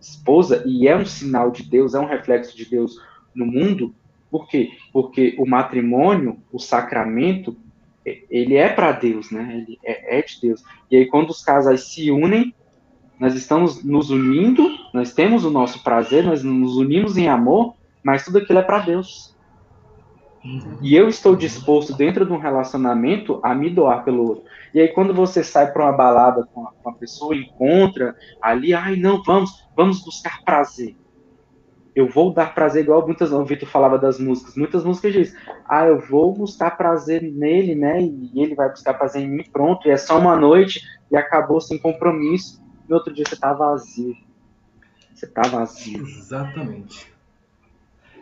[0.00, 3.00] esposa e é um sinal de Deus, é um reflexo de Deus
[3.34, 3.94] no mundo,
[4.30, 4.70] por quê?
[4.92, 7.56] Porque o matrimônio, o sacramento,
[8.04, 9.64] ele é para Deus, né?
[9.66, 10.62] Ele é, é, de Deus.
[10.90, 12.54] E aí, quando os casais se unem,
[13.18, 18.24] nós estamos nos unindo, nós temos o nosso prazer, nós nos unimos em amor, mas
[18.24, 19.36] tudo aquilo é para Deus.
[20.80, 24.44] E eu estou disposto, dentro de um relacionamento, a me doar pelo outro.
[24.72, 28.72] E aí, quando você sai para uma balada com a, com a pessoa, encontra ali,
[28.72, 30.94] ai, não, vamos, vamos buscar prazer
[31.98, 35.84] eu vou dar prazer igual muitas, o Vitor falava das músicas, muitas músicas dizem, ah,
[35.84, 39.90] eu vou buscar prazer nele, né, e ele vai buscar prazer em mim, pronto, e
[39.90, 40.80] é só uma noite,
[41.10, 44.14] e acabou sem compromisso, no outro dia você tá vazio.
[45.12, 46.06] Você tá vazio.
[46.06, 47.12] Exatamente.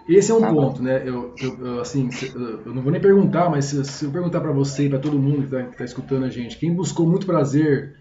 [0.08, 1.02] Esse é um tá ponto, né?
[1.06, 4.52] Eu, eu, eu, assim, eu não vou nem perguntar, mas se, se eu perguntar para
[4.52, 7.94] você e para todo mundo que está tá escutando a gente, quem buscou muito prazer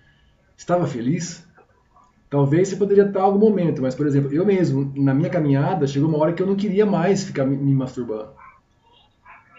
[0.56, 1.45] estava feliz?
[2.30, 5.88] Talvez você poderia estar em algum momento, mas, por exemplo, eu mesmo, na minha caminhada,
[5.88, 8.30] chegou uma hora que eu não queria mais ficar me, masturbando.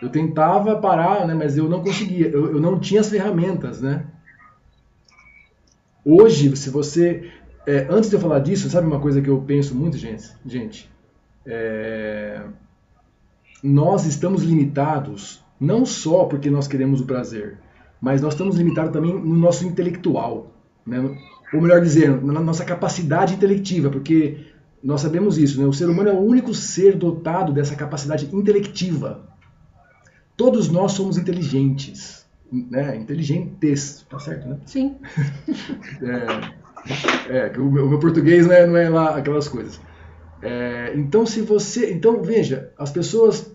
[0.02, 4.04] Eu tentava parar, né, mas eu não conseguia, eu, eu não tinha as ferramentas, né?
[6.04, 7.30] Hoje, se você...
[7.66, 10.30] É, antes de eu falar disso, sabe uma coisa que eu penso muito, gente?
[10.44, 10.88] Gente,
[11.44, 12.42] é,
[13.62, 17.58] nós estamos limitados não só porque nós queremos o prazer,
[18.00, 20.52] mas nós estamos limitados também no nosso intelectual.
[20.86, 21.18] Né?
[21.56, 24.46] Ou melhor dizendo, na nossa capacidade intelectiva, porque
[24.82, 25.66] nós sabemos isso, né?
[25.66, 29.26] o ser humano é o único ser dotado dessa capacidade intelectiva.
[30.36, 32.96] Todos nós somos inteligentes, né?
[32.96, 34.58] inteligentes, tá certo, né?
[34.66, 34.96] Sim.
[37.28, 39.80] é, é o, meu, o meu português não é, não é lá aquelas coisas.
[40.42, 43.50] É, então, se você, então veja, as pessoas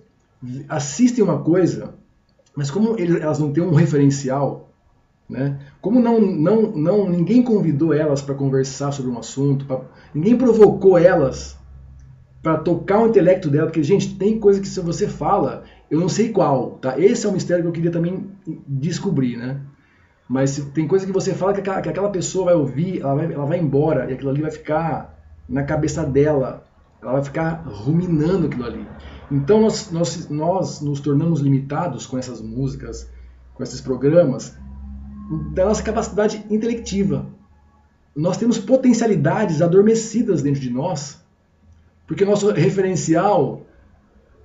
[0.67, 1.93] assistem uma coisa,
[2.55, 4.70] mas como elas não têm um referencial,
[5.31, 5.57] Né?
[5.79, 9.79] Como não, não, não ninguém convidou elas para conversar sobre um assunto, pra,
[10.13, 11.57] ninguém provocou elas
[12.43, 16.09] para tocar o intelecto dela, porque, gente, tem coisa que se você fala, eu não
[16.09, 16.99] sei qual, tá?
[16.99, 18.29] Esse é o mistério que eu queria também
[18.67, 19.61] descobrir, né?
[20.27, 23.31] Mas tem coisa que você fala que aquela, que aquela pessoa vai ouvir, ela vai,
[23.31, 25.17] ela vai embora e aquilo ali vai ficar
[25.47, 26.67] na cabeça dela,
[27.01, 28.85] ela vai ficar ruminando aquilo ali.
[29.31, 33.09] Então nós, nós, nós nos tornamos limitados com essas músicas,
[33.53, 34.57] com esses programas,
[35.31, 37.25] da nossa capacidade intelectiva.
[38.15, 41.23] Nós temos potencialidades adormecidas dentro de nós,
[42.05, 43.61] porque nosso referencial,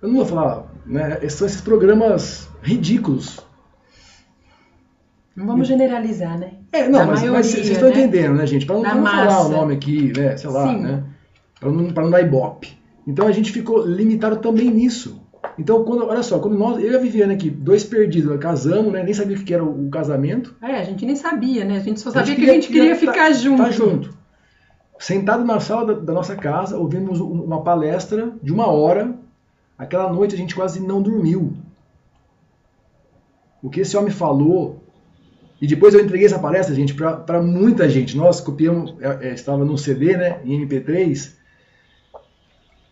[0.00, 3.40] eu não vou falar, né, são esses programas ridículos.
[5.34, 6.54] Não vamos generalizar, né?
[6.72, 7.94] É, não, mas, maioria, mas, vocês estão né?
[7.96, 8.64] entendendo, né, gente?
[8.64, 10.82] Para não, não falar o nome aqui, né, sei lá, Sim.
[10.82, 11.04] né?
[11.58, 12.78] Para não, não dar ibope.
[13.06, 15.25] Então a gente ficou limitado também nisso.
[15.58, 19.02] Então, quando, olha só, quando nós, eu e a Viviane aqui, dois perdidos, casamos, né?
[19.02, 20.54] Nem sabia o que era o, casamento.
[20.62, 21.78] É, a gente nem sabia, né?
[21.78, 23.62] A gente só sabia a gente que a gente queria, queria ficar tá, junto.
[23.62, 24.16] Tá junto.
[24.98, 29.14] Sentado na sala da, da, nossa casa, ouvimos uma palestra de uma hora.
[29.78, 31.52] Aquela noite a gente quase não dormiu.
[33.62, 34.82] O que esse homem falou.
[35.60, 38.16] E depois eu entreguei essa palestra, gente, para muita gente.
[38.16, 40.40] Nós copiamos, é, é, estava num CD, né?
[40.44, 41.35] Em MP3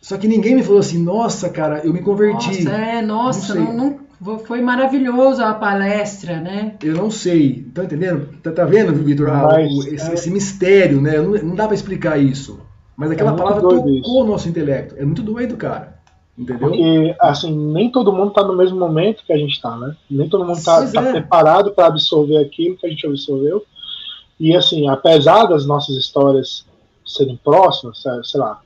[0.05, 2.63] só que ninguém me falou assim, nossa, cara, eu me converti.
[2.63, 6.77] Nossa, é, nossa, não, não, não foi maravilhoso a palestra, né?
[6.85, 7.67] Eu não sei.
[7.73, 8.29] Tá entendendo?
[8.43, 9.31] Tá, tá vendo, Vitor?
[9.61, 10.13] Esse, é...
[10.13, 11.17] esse, mistério, né?
[11.17, 12.61] Não, não dá para explicar isso.
[12.95, 14.07] Mas aquela é palavra tocou isso.
[14.07, 14.95] o nosso intelecto.
[14.99, 15.99] É muito doido, cara.
[16.37, 16.69] Entendeu?
[16.69, 19.97] Porque, assim, nem todo mundo está no mesmo momento que a gente está, né?
[20.11, 21.13] Nem todo mundo está tá é.
[21.13, 23.65] preparado para absorver aquilo que a gente absorveu.
[24.39, 26.67] E, assim, apesar das nossas histórias
[27.07, 28.61] serem próximas, sei lá,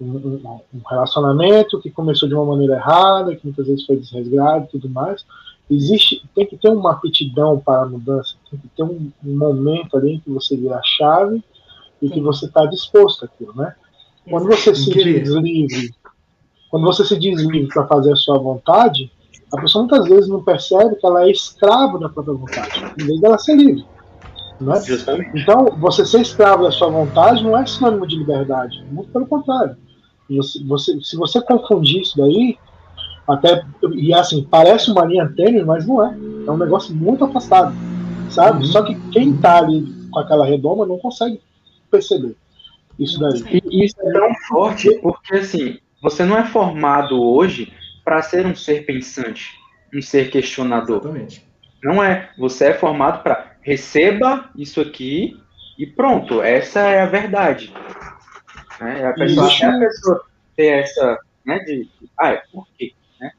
[0.00, 4.68] um, um, relacionamento que começou de uma maneira errada, que muitas vezes foi desresgado e
[4.68, 5.24] tudo mais.
[5.70, 9.96] Existe, tem que ter uma aptidão para a mudança, tem que ter um, um momento
[9.96, 11.42] ali em que você vira a chave
[12.00, 13.74] e que você está disposto àquilo, né?
[14.30, 15.94] Quando você se diz livre,
[16.70, 19.10] quando você se diz livre para fazer a sua vontade,
[19.52, 23.20] a pessoa muitas vezes não percebe que ela é escravo da própria vontade, em vez
[23.20, 23.84] dela ser livre.
[25.34, 25.40] É?
[25.40, 29.76] Então, você ser escravo da sua vontade não é sinônimo de liberdade, muito pelo contrário.
[30.30, 32.58] Você, você, se você confundir isso daí,
[33.26, 36.16] até e assim, parece uma linha tênue, mas não é.
[36.46, 37.74] É um negócio muito afastado,
[38.30, 38.58] sabe?
[38.58, 38.64] Uhum.
[38.64, 41.40] Só que quem tá ali com aquela redoma não consegue
[41.90, 42.34] perceber
[42.98, 43.62] isso daí.
[43.70, 47.72] E isso é tão forte porque assim, você não é formado hoje
[48.04, 49.52] para ser um ser pensante,
[49.94, 51.00] um ser questionador.
[51.00, 51.46] Exatamente.
[51.82, 52.30] Não é.
[52.38, 55.36] Você é formado para receba isso aqui
[55.78, 56.40] e pronto.
[56.40, 57.72] Essa é a verdade.
[58.80, 59.06] Né?
[59.06, 59.64] A pessoa, Isso.
[59.64, 60.24] a pessoa
[60.56, 61.88] ter essa, né, de,
[62.18, 62.92] ah, é, por quê?
[63.20, 63.30] Né?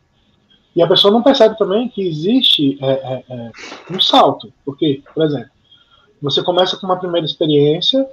[0.76, 3.52] E a pessoa não percebe também que existe é, é, é,
[3.92, 5.52] um salto, porque, por exemplo,
[6.22, 8.08] você começa com uma primeira experiência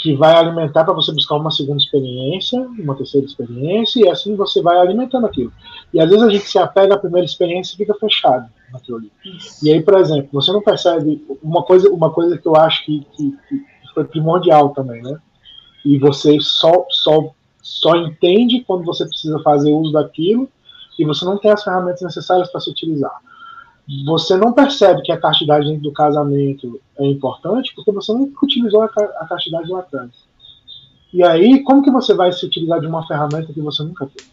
[0.00, 4.62] que vai alimentar para você buscar uma segunda experiência, uma terceira experiência, e assim você
[4.62, 5.52] vai alimentando aquilo.
[5.92, 9.12] E às vezes a gente se apega à primeira experiência e fica fechado naquilo ali.
[9.62, 13.06] E aí, por exemplo, você não percebe uma coisa, uma coisa que eu acho que,
[13.14, 15.18] que, que foi primordial também, né?
[15.84, 17.32] E você só, só,
[17.62, 20.48] só entende quando você precisa fazer uso daquilo
[20.98, 23.18] e você não tem as ferramentas necessárias para se utilizar.
[24.04, 28.82] Você não percebe que a castidade dentro do casamento é importante porque você nunca utilizou
[28.82, 30.10] a, a castidade lá atrás.
[31.12, 34.30] E aí, como que você vai se utilizar de uma ferramenta que você nunca teve?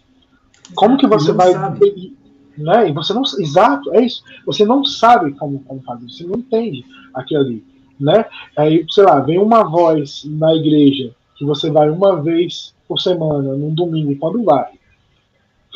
[0.75, 1.53] Como que você vai.
[1.53, 2.15] Sabe.
[2.55, 2.89] Né?
[2.89, 3.23] E você não.
[3.23, 4.21] Exato, é isso.
[4.45, 7.63] Você não sabe como, como fazer, você não entende aquilo ali.
[7.99, 8.25] Né?
[8.55, 13.55] Aí, sei lá, vem uma voz na igreja que você vai uma vez por semana,
[13.55, 14.71] num domingo, quando vai,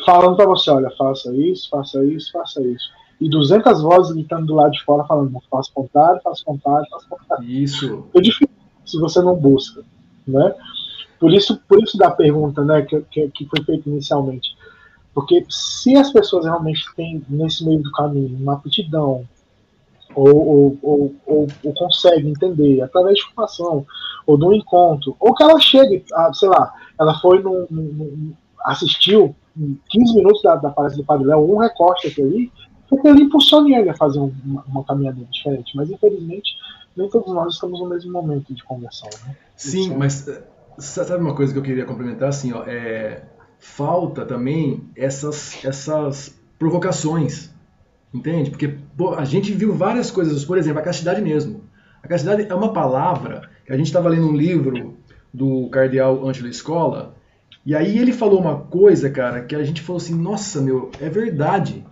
[0.04, 2.90] falando para você, olha, faça isso, faça isso, faça isso.
[3.20, 7.44] E 200 vozes gritando do lado de fora falando, faça contrário, faça contrário, faça contrário.
[7.44, 8.06] Isso.
[8.14, 8.48] É difícil
[8.84, 9.82] se você não busca,
[10.26, 10.54] né?
[11.20, 14.56] Por isso, por isso da pergunta, né, que, que, que foi feita inicialmente.
[15.14, 19.24] Porque se as pessoas realmente têm, nesse meio do caminho, uma aptidão,
[20.14, 23.86] ou, ou, ou, ou, consegue entender através de formação,
[24.26, 28.36] ou de um encontro, ou que ela chegue, a, sei lá, ela foi no, no,
[28.64, 29.34] assistiu
[29.90, 32.52] 15 minutos da, da palestra do Padre Léo, um recorte aqui ali,
[32.88, 36.52] porque ele impulsiona ele a fazer uma, uma caminhada diferente, mas infelizmente
[36.96, 39.08] nem todos nós estamos no mesmo momento de conversão.
[39.26, 39.34] Né?
[39.56, 40.42] Sim, Isso, mas
[40.78, 43.24] sabe uma coisa que eu queria complementar, assim, ó, é,
[43.58, 47.52] falta também essas, essas provocações,
[48.12, 48.50] Entende?
[48.50, 51.64] Porque pô, a gente viu várias coisas, por exemplo, a castidade mesmo.
[52.02, 54.96] A castidade é uma palavra a gente estava lendo um livro
[55.32, 57.14] do cardeal Ângelo Escola,
[57.64, 61.08] e aí ele falou uma coisa, cara, que a gente falou assim, nossa, meu, é
[61.08, 61.84] verdade.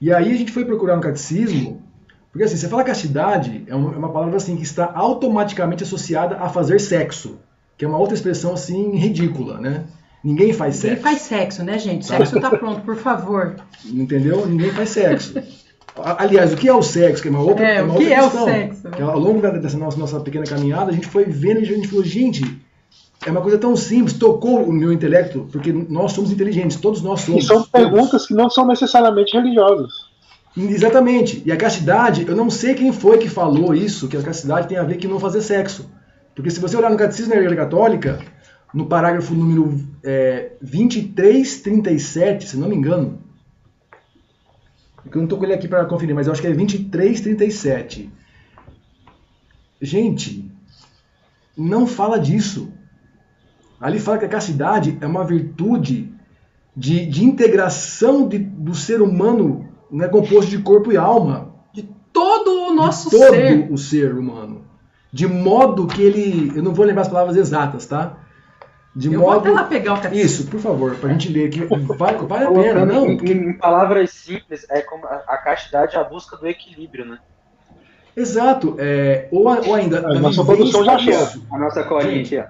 [0.00, 1.82] E aí a gente foi procurar no catecismo,
[2.30, 6.36] Porque assim, você fala castidade, é uma, é uma palavra assim que está automaticamente associada
[6.36, 7.38] a fazer sexo,
[7.78, 9.84] que é uma outra expressão assim ridícula, né?
[10.22, 10.96] Ninguém faz sexo.
[10.96, 12.06] Ninguém faz sexo, né, gente?
[12.06, 12.18] Tá.
[12.18, 13.56] Sexo tá pronto, por favor.
[13.86, 14.46] Entendeu?
[14.46, 15.34] Ninguém faz sexo.
[16.02, 17.22] Aliás, o que é o sexo?
[17.22, 18.42] Que é uma outra, é, é uma o que é questão.
[18.42, 18.88] o sexo?
[18.90, 21.88] Que ao longo dessa nossa, nossa pequena caminhada, a gente foi vendo e a gente
[21.88, 22.44] falou, gente,
[23.24, 27.22] é uma coisa tão simples, tocou o meu intelecto, porque nós somos inteligentes, todos nós
[27.22, 27.44] somos.
[27.44, 29.90] E são perguntas que não são necessariamente religiosas.
[30.56, 31.42] Exatamente.
[31.44, 34.78] E a castidade, eu não sei quem foi que falou isso, que a castidade tem
[34.78, 35.90] a ver com não fazer sexo.
[36.34, 38.18] Porque se você olhar no Catecismo da Igreja Católica,
[38.72, 43.18] no parágrafo número é, 2337, se não me engano,
[45.10, 48.10] eu não estou com ele aqui para conferir, mas eu acho que é 2337.
[49.80, 50.50] Gente,
[51.56, 52.72] não fala disso.
[53.80, 56.12] Ali fala que a castidade é uma virtude
[56.76, 61.54] de, de integração de, do ser humano né, composto de corpo e alma.
[61.72, 63.72] De todo o nosso de todo ser.
[63.72, 64.64] o ser humano.
[65.12, 66.52] De modo que ele.
[66.54, 68.18] Eu não vou lembrar as palavras exatas, tá?
[68.96, 69.30] De eu modo...
[69.30, 70.26] vou até lá pegar o catecismo.
[70.26, 71.60] Isso, por favor, pra gente ler aqui.
[71.64, 73.06] Vale, vale a pena, não?
[73.10, 77.18] Em, em, palavras simples, é como a, a castidade é a busca do equilíbrio, né?
[78.16, 78.74] Exato.
[78.78, 79.98] É, ou, ou ainda.
[79.98, 81.42] A nossa produção já chegou.
[81.52, 82.46] A nossa colinha aqui, ó.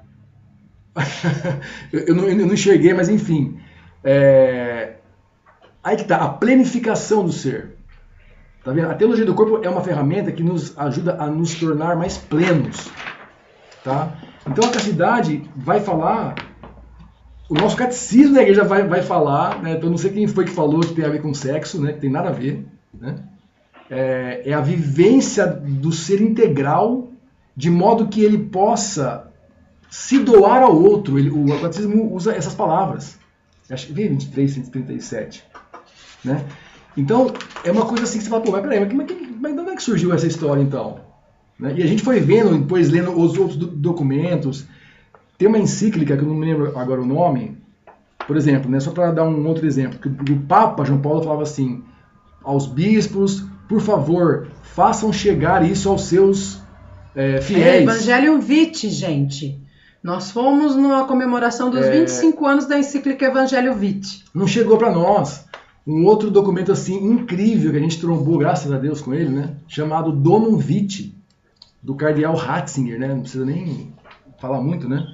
[1.92, 3.60] eu, não, eu não enxerguei, mas enfim.
[4.04, 4.94] É,
[5.86, 7.76] Aí que tá, a planificação do ser.
[8.64, 8.90] Tá vendo?
[8.90, 12.90] A teologia do corpo é uma ferramenta que nos ajuda a nos tornar mais plenos.
[13.84, 14.12] Tá?
[14.48, 16.34] Então a castidade vai falar,
[17.48, 19.72] o nosso catecismo da igreja vai, vai falar, né?
[19.72, 21.92] então não sei quem foi que falou que tem a ver com sexo, né?
[21.92, 22.66] que tem nada a ver.
[22.94, 23.16] Né?
[23.90, 27.08] É, é a vivência do ser integral,
[27.56, 29.32] de modo que ele possa
[29.90, 31.18] se doar ao outro.
[31.18, 33.18] Ele, o catecismo usa essas palavras.
[33.70, 35.44] Acho que vem 23, 137.
[36.24, 36.44] Né?
[36.96, 37.32] Então,
[37.64, 39.06] é uma coisa assim que você fala, pô, mas peraí, mas, mas,
[39.40, 41.05] mas de onde é que surgiu essa história então?
[41.58, 41.74] Né?
[41.76, 44.66] E a gente foi vendo, depois lendo os outros documentos.
[45.38, 47.56] Tem uma encíclica, que eu não me lembro agora o nome,
[48.26, 51.42] por exemplo, né, só para dar um outro exemplo, que o Papa João Paulo falava
[51.42, 51.82] assim,
[52.42, 56.60] aos bispos, por favor, façam chegar isso aos seus
[57.14, 57.64] é, fiéis.
[57.66, 59.60] É, Evangelho Vitae, gente.
[60.02, 62.00] Nós fomos numa comemoração dos é...
[62.00, 64.20] 25 anos da encíclica Evangelho Vitae.
[64.34, 65.44] Não chegou para nós.
[65.86, 69.54] Um outro documento assim incrível que a gente trombou, graças a Deus, com ele, né?
[69.68, 71.15] Chamado Domum Vitae,
[71.86, 73.08] do cardeal Ratzinger, né?
[73.08, 73.94] Não precisa nem
[74.40, 75.06] falar muito, né?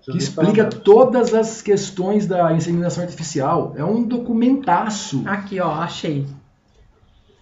[0.00, 3.74] Que explica todas as questões da inseminação artificial.
[3.76, 5.22] É um documentaço.
[5.26, 6.26] Aqui, ó, achei.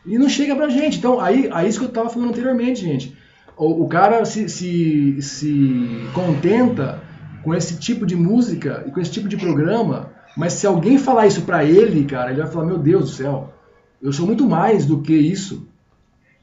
[0.04, 0.98] E não chega pra gente.
[0.98, 3.16] Então, aí, aí isso que eu tava falando anteriormente, gente.
[3.56, 7.00] O, o cara se, se, se contenta
[7.44, 11.26] com esse tipo de música e com esse tipo de programa mas se alguém falar
[11.26, 13.52] isso para ele, cara, ele vai falar: Meu Deus do céu,
[14.00, 15.68] eu sou muito mais do que isso.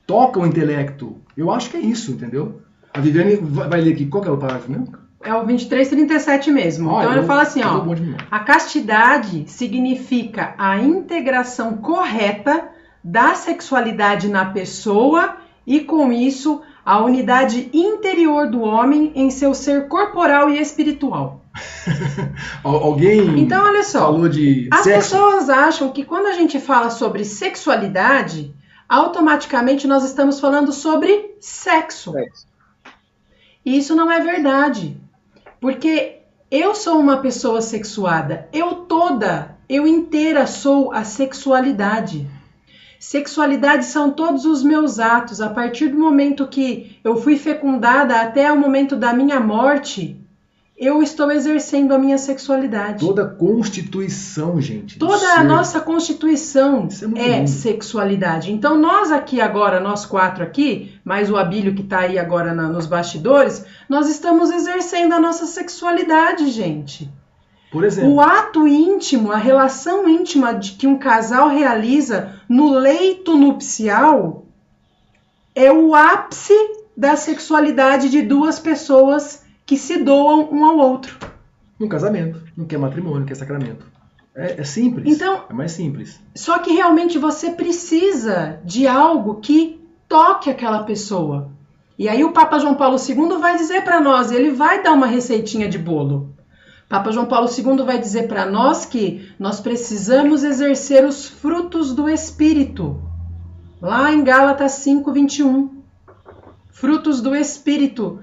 [0.08, 1.18] Toca o intelecto.
[1.36, 2.62] Eu acho que é isso, entendeu?
[2.94, 4.08] A Viviane vai ler aqui.
[4.08, 4.88] Qual que é o parágrafo mesmo?
[5.24, 6.90] É o 2337 mesmo.
[6.90, 7.84] então ele fala assim, ó.
[8.32, 12.70] A castidade significa a integração correta
[13.04, 19.88] da sexualidade na pessoa e com isso a unidade interior do homem em seu ser
[19.90, 21.44] corporal e espiritual.
[22.64, 25.12] Alguém então, olha só, falou de As sexo?
[25.12, 28.54] pessoas acham que quando a gente fala sobre sexualidade,
[28.88, 32.14] automaticamente nós estamos falando sobre sexo.
[32.14, 32.48] sexo.
[33.66, 34.98] E isso não é verdade.
[35.60, 36.20] Porque
[36.50, 38.48] eu sou uma pessoa sexuada.
[38.54, 42.26] Eu toda, eu inteira sou a sexualidade.
[43.00, 45.42] Sexualidade são todos os meus atos.
[45.42, 50.20] A partir do momento que eu fui fecundada até o momento da minha morte,
[50.78, 53.04] eu estou exercendo a minha sexualidade.
[53.04, 55.00] Toda a constituição, gente.
[55.00, 58.52] Toda a nossa constituição é, é sexualidade.
[58.52, 62.70] Então nós aqui agora, nós quatro aqui, mais o Abílio que está aí agora na,
[62.70, 67.10] nos bastidores, nós estamos exercendo a nossa sexualidade, gente.
[67.72, 68.14] Por exemplo.
[68.14, 74.46] O ato íntimo, a relação íntima de que um casal realiza no leito nupcial
[75.56, 76.54] é o ápice
[76.96, 81.18] da sexualidade de duas pessoas que se doam um ao outro.
[81.78, 83.86] No casamento, não quer matrimônio, não quer sacramento.
[84.34, 85.14] É, é, simples.
[85.14, 86.20] Então, é mais simples.
[86.34, 91.52] Só que realmente você precisa de algo que toque aquela pessoa.
[92.00, 95.08] E aí o Papa João Paulo II vai dizer para nós, ele vai dar uma
[95.08, 96.34] receitinha de bolo.
[96.88, 102.08] Papa João Paulo II vai dizer para nós que nós precisamos exercer os frutos do
[102.08, 103.02] Espírito.
[103.82, 105.82] Lá em Gálatas 5, 21.
[106.72, 108.20] Frutos do Espírito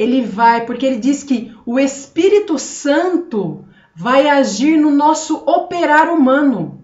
[0.00, 6.82] ele vai, porque ele diz que o Espírito Santo vai agir no nosso operar humano.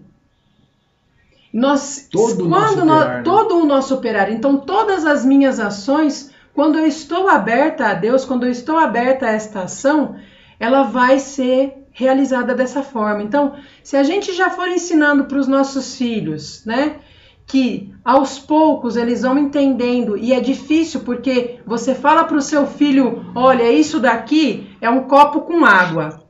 [1.51, 3.21] Nós, todo quando o nós, né?
[3.23, 8.23] todo o nosso operar, então todas as minhas ações, quando eu estou aberta a Deus,
[8.23, 10.15] quando eu estou aberta a esta ação,
[10.59, 13.23] ela vai ser realizada dessa forma.
[13.23, 16.97] Então, se a gente já for ensinando para os nossos filhos, né,
[17.47, 22.67] que aos poucos eles vão entendendo e é difícil porque você fala para o seu
[22.67, 26.21] filho, olha, isso daqui é um copo com água.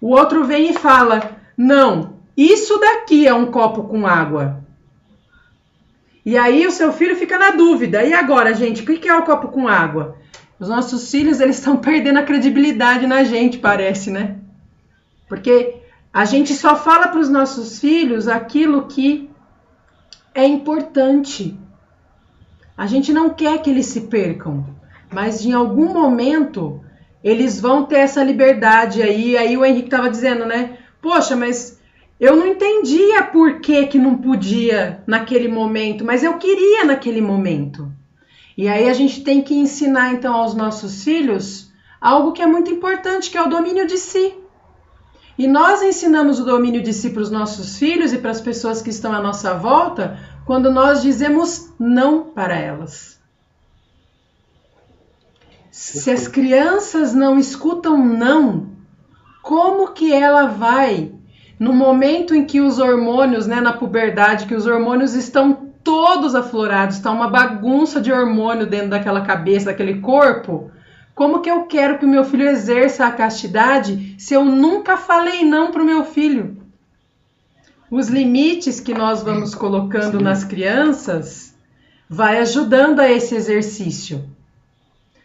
[0.00, 4.64] O outro vem e fala, não, isso daqui é um copo com água.
[6.24, 8.02] E aí o seu filho fica na dúvida.
[8.02, 10.16] E agora, gente, o que é o copo com água?
[10.58, 14.36] Os nossos filhos eles estão perdendo a credibilidade na gente, parece, né?
[15.28, 15.76] Porque
[16.12, 19.29] a gente só fala para os nossos filhos aquilo que
[20.34, 21.58] é importante.
[22.76, 24.64] A gente não quer que eles se percam,
[25.12, 26.80] mas em algum momento
[27.22, 29.36] eles vão ter essa liberdade aí.
[29.36, 30.78] Aí o Henrique estava dizendo, né?
[31.02, 31.78] Poxa, mas
[32.18, 37.90] eu não entendia por que, que não podia naquele momento, mas eu queria naquele momento.
[38.56, 41.70] E aí a gente tem que ensinar então aos nossos filhos
[42.00, 44.34] algo que é muito importante, que é o domínio de si.
[45.40, 48.82] E nós ensinamos o domínio de si para os nossos filhos e para as pessoas
[48.82, 53.18] que estão à nossa volta quando nós dizemos não para elas.
[55.70, 58.66] Se as crianças não escutam não,
[59.40, 61.10] como que ela vai
[61.58, 66.96] no momento em que os hormônios, né, na puberdade, que os hormônios estão todos aflorados,
[66.96, 70.70] está uma bagunça de hormônio dentro daquela cabeça, daquele corpo.
[71.14, 75.44] Como que eu quero que o meu filho exerça a castidade se eu nunca falei
[75.44, 76.56] não para o meu filho?
[77.90, 81.54] Os limites que nós vamos colocando nas crianças
[82.08, 84.24] vai ajudando a esse exercício.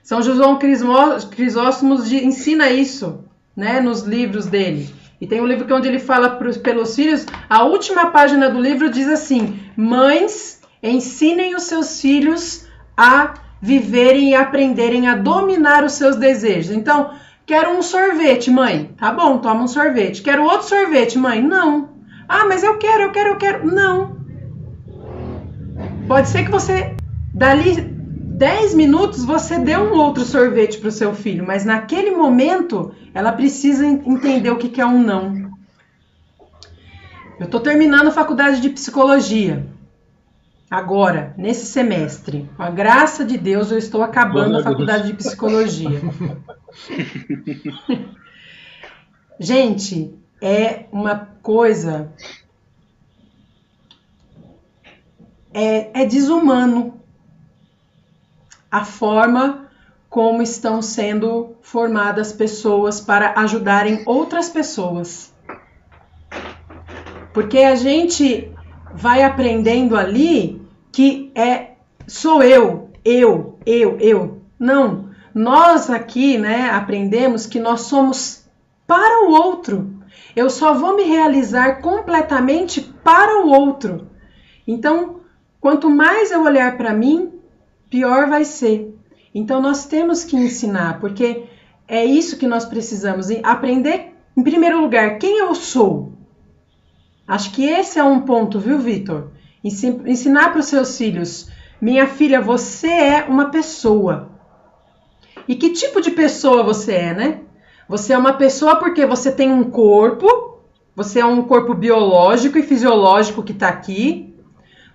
[0.03, 3.23] São João Crisóstomos ensina isso,
[3.55, 4.93] né, nos livros dele.
[5.19, 8.49] E tem um livro que é onde ele fala pros, pelos filhos, a última página
[8.49, 13.33] do livro diz assim: Mães, ensinem os seus filhos a
[13.65, 16.71] viverem e aprenderem a dominar os seus desejos.
[16.71, 17.09] Então,
[17.47, 18.91] quero um sorvete, mãe.
[18.95, 20.21] Tá bom, toma um sorvete.
[20.21, 21.41] Quero outro sorvete, mãe.
[21.41, 21.89] Não.
[22.29, 23.65] Ah, mas eu quero, eu quero, eu quero.
[23.65, 24.17] Não.
[26.07, 26.95] Pode ser que você
[27.33, 32.93] dali 10 minutos você deu um outro sorvete para o seu filho, mas naquele momento
[33.15, 35.49] ela precisa entender o que é um não.
[37.39, 39.65] Eu estou terminando a faculdade de psicologia.
[40.69, 45.99] Agora, nesse semestre, com a graça de Deus, eu estou acabando a faculdade de psicologia.
[49.39, 52.11] Gente, é uma coisa.
[55.53, 56.99] É, é desumano
[58.71, 59.69] a forma
[60.09, 65.31] como estão sendo formadas pessoas para ajudarem outras pessoas.
[67.33, 68.54] Porque a gente
[68.95, 70.61] vai aprendendo ali
[70.91, 71.71] que é
[72.07, 74.41] sou eu, eu, eu, eu.
[74.57, 78.45] Não, nós aqui, né, aprendemos que nós somos
[78.87, 79.93] para o outro.
[80.35, 84.07] Eu só vou me realizar completamente para o outro.
[84.67, 85.21] Então,
[85.59, 87.33] quanto mais eu olhar para mim,
[87.89, 88.93] pior vai ser.
[89.33, 91.43] Então nós temos que ensinar, porque
[91.87, 96.14] é isso que nós precisamos aprender em primeiro lugar quem eu sou.
[97.27, 99.31] Acho que esse é um ponto, viu, Vitor?
[99.63, 101.49] Ensinar para os seus filhos,
[101.81, 104.29] minha filha, você é uma pessoa.
[105.47, 107.39] E que tipo de pessoa você é, né?
[107.89, 110.59] Você é uma pessoa porque você tem um corpo,
[110.95, 114.35] você é um corpo biológico e fisiológico que está aqui.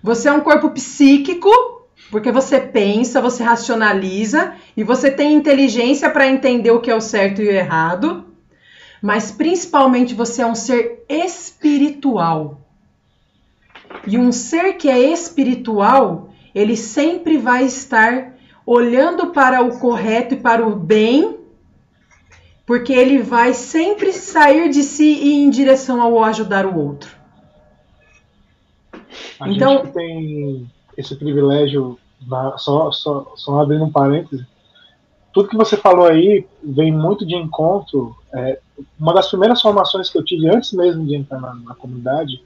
[0.01, 1.49] Você é um corpo psíquico
[2.09, 7.01] porque você pensa, você racionaliza e você tem inteligência para entender o que é o
[7.01, 8.25] certo e o errado,
[9.01, 12.59] mas principalmente você é um ser espiritual.
[14.05, 18.33] E um ser que é espiritual, ele sempre vai estar
[18.65, 21.37] olhando para o correto e para o bem,
[22.65, 27.09] porque ele vai sempre sair de si e ir em direção ao ajudar o outro.
[29.39, 31.97] A então, gente tem esse privilégio,
[32.57, 34.45] só, só, só abrindo um parêntese,
[35.33, 38.15] tudo que você falou aí vem muito de encontro.
[38.33, 38.59] É,
[38.99, 42.41] uma das primeiras formações que eu tive antes mesmo de entrar na, na, comunidade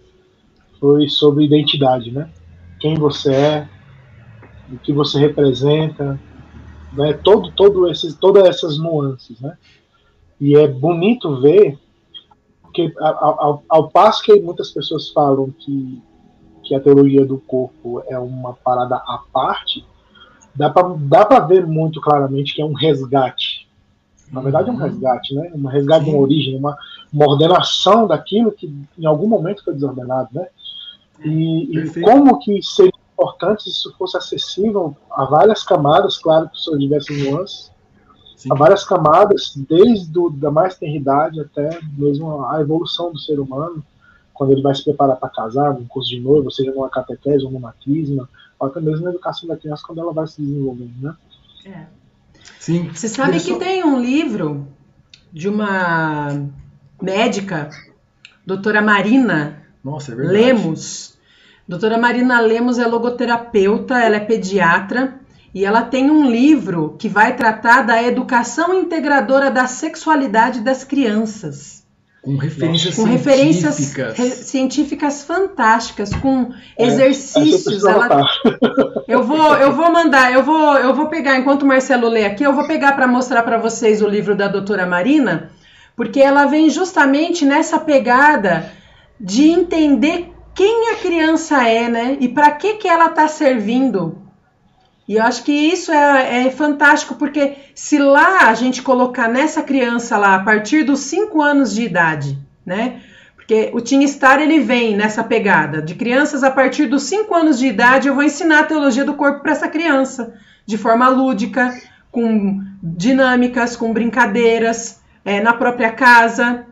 [0.79, 2.29] foi sobre identidade, né?
[2.79, 3.69] Quem você é,
[4.71, 6.19] o que você representa,
[6.93, 7.13] né?
[7.13, 9.57] Todo, todo esses, todas essas nuances, né?
[10.41, 11.77] E é bonito ver
[12.73, 16.01] que ao, ao, ao passo que muitas pessoas falam que
[16.65, 19.85] que a teologia do corpo é uma parada à parte,
[20.55, 23.64] dá para ver muito claramente que é um resgate.
[24.35, 24.81] Na verdade, é um uhum.
[24.81, 25.51] resgate, né?
[25.55, 26.11] Um resgate Sim.
[26.11, 26.77] de uma origem, uma,
[27.11, 28.67] uma ordenação daquilo que
[28.99, 30.47] em algum momento foi desordenado, né?
[31.23, 36.59] E, e como que seria importante se isso fosse acessível a várias camadas, claro que
[36.59, 37.71] são diversas nuances,
[38.35, 38.49] Sim.
[38.51, 43.81] a várias camadas, desde do, da mais tenridade até mesmo a evolução do ser humano,
[44.33, 47.51] quando ele vai se preparar para casar, num curso de noivo, seja numa catequese ou
[47.51, 48.27] numa batismo,
[48.59, 51.15] ou até mesmo na educação da criança quando ela vai se desenvolvendo, né?
[51.65, 52.04] É.
[52.59, 52.89] Sim.
[52.93, 54.67] Você sabe que tem um livro
[55.31, 56.47] de uma
[57.01, 57.69] médica,
[58.45, 61.17] doutora Marina Nossa, é Lemos.
[61.67, 65.19] Doutora Marina Lemos é logoterapeuta, ela é pediatra
[65.53, 71.74] e ela tem um livro que vai tratar da educação integradora da sexualidade das crianças.
[72.25, 75.23] Com referências, com referências científicas.
[75.23, 77.85] Fantásticas, com é, exercícios.
[77.85, 78.27] Ela,
[79.07, 82.43] eu vou, eu vou mandar, eu vou, eu vou pegar enquanto o Marcelo lê aqui,
[82.43, 85.51] eu vou pegar para mostrar para vocês o livro da doutora Marina,
[85.95, 88.71] porque ela vem justamente nessa pegada
[89.19, 92.17] de entender quem a criança é, né?
[92.19, 94.24] E para que que ela está servindo
[95.07, 99.61] e eu acho que isso é, é, fantástico, porque se lá a gente colocar nessa
[99.61, 103.01] criança lá, a partir dos 5 anos de idade, né?
[103.35, 107.59] Porque o Teen Star ele vem nessa pegada de crianças a partir dos 5 anos
[107.59, 110.33] de idade, eu vou ensinar a teologia do corpo para essa criança,
[110.65, 111.71] de forma lúdica,
[112.11, 116.65] com dinâmicas, com brincadeiras, é, na própria casa.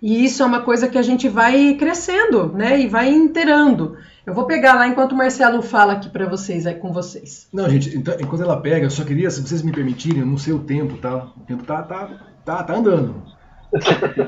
[0.00, 2.78] E isso é uma coisa que a gente vai crescendo, né?
[2.78, 3.96] E vai inteirando.
[4.26, 7.46] Eu vou pegar lá enquanto o Marcelo fala aqui para vocês, aí com vocês.
[7.52, 10.36] Não, gente, então, enquanto ela pega, eu só queria, se vocês me permitirem, eu não
[10.36, 11.28] sei o tempo, tá?
[11.36, 12.10] O tempo tá, tá,
[12.44, 13.22] tá, tá andando.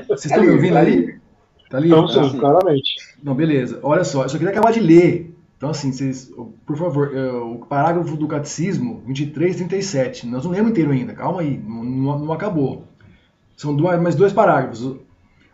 [0.07, 1.19] Vocês estão me ouvindo ali?
[1.69, 1.89] Tá ali?
[1.89, 2.95] Não, sim, ah, claramente.
[3.21, 3.77] Não, beleza.
[3.83, 5.35] Olha só, eu só queria acabar de ler.
[5.57, 6.31] Então, assim, vocês,
[6.65, 10.27] por favor, é, o parágrafo do catecismo, 23, 37.
[10.27, 12.85] Nós não lemos inteiro ainda, calma aí, não, não, não acabou.
[13.57, 14.95] São mais dois parágrafos.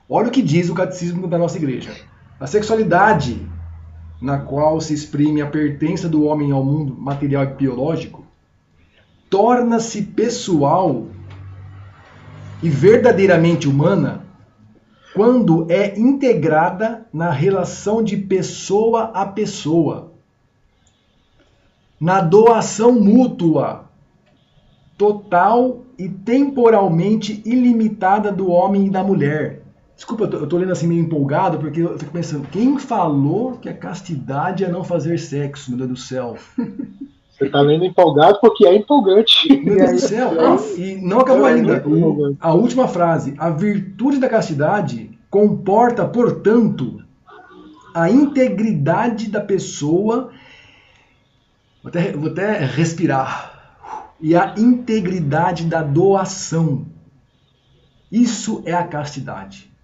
[0.07, 1.89] Olha o que diz o catecismo da nossa igreja.
[2.39, 3.54] A sexualidade
[4.25, 8.25] na qual se exprime a pertença do homem ao mundo material e biológico,
[9.29, 11.05] torna-se pessoal
[12.63, 14.25] e verdadeiramente humana
[15.13, 20.11] quando é integrada na relação de pessoa a pessoa,
[22.01, 23.85] na doação mútua,
[24.97, 29.64] total e temporalmente ilimitada do homem e da mulher
[29.95, 33.53] Desculpa, eu tô, eu tô, lendo assim meio empolgado, porque eu fico pensando, quem falou
[33.53, 36.37] que a castidade é não fazer sexo, meu Deus do céu?
[37.31, 39.49] Você tá lendo empolgado porque é empolgante.
[39.61, 40.31] Meu Deus do céu.
[40.77, 41.83] e não acabou é ainda.
[42.39, 43.35] a última frase.
[43.37, 47.03] A virtude da castidade comporta, portanto,
[47.93, 50.31] a integridade da pessoa.
[51.83, 53.83] Vou até, vou até respirar.
[54.21, 56.85] E a integridade da doação.
[58.09, 59.74] Isso é a castidade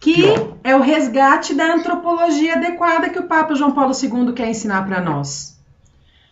[0.00, 0.24] que
[0.62, 5.00] é o resgate da antropologia adequada que o Papa João Paulo II quer ensinar para
[5.00, 5.58] nós.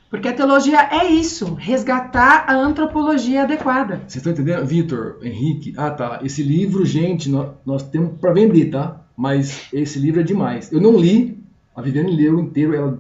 [0.09, 4.03] Porque a teologia é isso, resgatar a antropologia adequada.
[4.07, 4.65] Vocês estão entendendo?
[4.65, 9.05] Vitor, Henrique, ah tá, esse livro, gente, nós, nós temos para vender, tá?
[9.17, 10.71] Mas esse livro é demais.
[10.71, 11.43] Eu não li,
[11.75, 12.99] a Viviane leu inteiro, ela,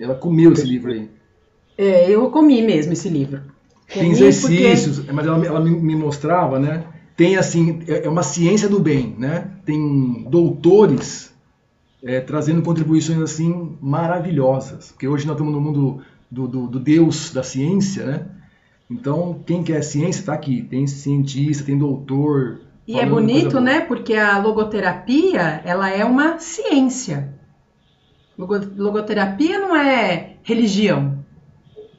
[0.00, 1.10] ela comeu esse livro aí.
[1.76, 3.42] É, eu comi mesmo esse livro.
[3.92, 5.12] Comi Tem exercícios, porque...
[5.12, 6.84] mas ela, ela me mostrava, né?
[7.18, 9.50] Tem assim, é, é uma ciência do bem, né?
[9.64, 11.34] Tem doutores
[12.00, 16.00] é, trazendo contribuições assim maravilhosas, porque hoje nós estamos no mundo
[16.30, 18.26] do, do, do Deus da ciência, né?
[18.88, 20.62] Então, quem quer ciência está aqui.
[20.62, 22.60] Tem cientista, tem doutor.
[22.86, 23.80] E é bonito, né?
[23.80, 27.34] Porque a logoterapia, ela é uma ciência.
[28.38, 31.18] Logoterapia não é religião,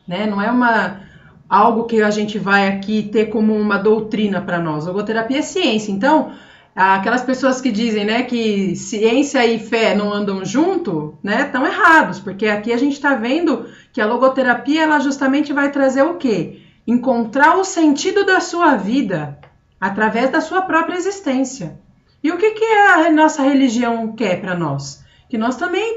[0.08, 0.26] né?
[0.26, 1.09] Não é uma
[1.50, 4.86] algo que a gente vai aqui ter como uma doutrina para nós.
[4.86, 5.92] Logoterapia é ciência.
[5.92, 6.32] Então,
[6.76, 12.20] aquelas pessoas que dizem, né, que ciência e fé não andam junto, né, estão errados,
[12.20, 16.62] porque aqui a gente está vendo que a logoterapia ela justamente vai trazer o quê?
[16.86, 19.38] Encontrar o sentido da sua vida
[19.82, 21.80] através da sua própria existência.
[22.24, 25.04] E o que, que a nossa religião quer para nós?
[25.30, 25.96] Que nós também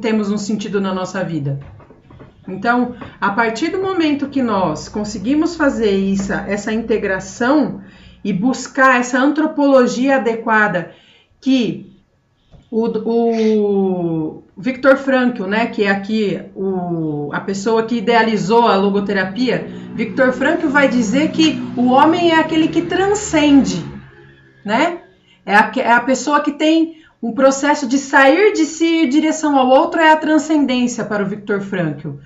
[0.00, 1.58] temos um sentido na nossa vida.
[2.46, 7.80] Então, a partir do momento que nós conseguimos fazer isso, essa integração
[8.22, 10.92] e buscar essa antropologia adequada
[11.40, 11.94] que
[12.70, 19.66] o, o Victor Frankl, né, que é aqui o, a pessoa que idealizou a logoterapia,
[19.94, 23.84] Victor Frankl vai dizer que o homem é aquele que transcende,
[24.64, 24.98] né?
[25.46, 29.58] É a, é a pessoa que tem um processo de sair de si em direção
[29.58, 32.18] ao outro é a transcendência para o Victor Frankl.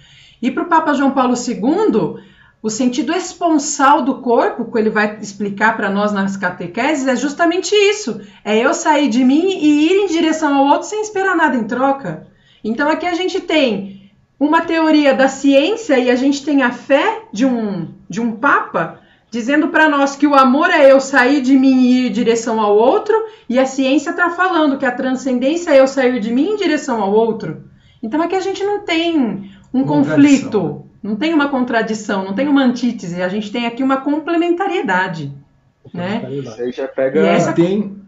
[0.43, 2.21] E para o Papa João Paulo II,
[2.61, 7.73] o sentido esponsal do corpo, que ele vai explicar para nós nas catequeses, é justamente
[7.77, 8.21] isso.
[8.45, 11.63] É eu sair de mim e ir em direção ao outro sem esperar nada em
[11.63, 12.27] troca.
[12.65, 17.23] Então aqui a gente tem uma teoria da ciência e a gente tem a fé
[17.33, 18.98] de um, de um papa
[19.31, 22.61] dizendo para nós que o amor é eu sair de mim e ir em direção
[22.61, 23.15] ao outro,
[23.49, 27.03] e a ciência está falando que a transcendência é eu sair de mim em direção
[27.03, 27.65] ao outro.
[28.03, 32.63] Então aqui a gente não tem um conflito, não tem uma contradição, não tem uma
[32.63, 35.33] antítese, a gente tem aqui uma complementariedade.
[35.93, 36.23] Né?
[36.45, 37.21] Você já pega.
[37.21, 37.53] E essa...
[37.53, 37.99] tem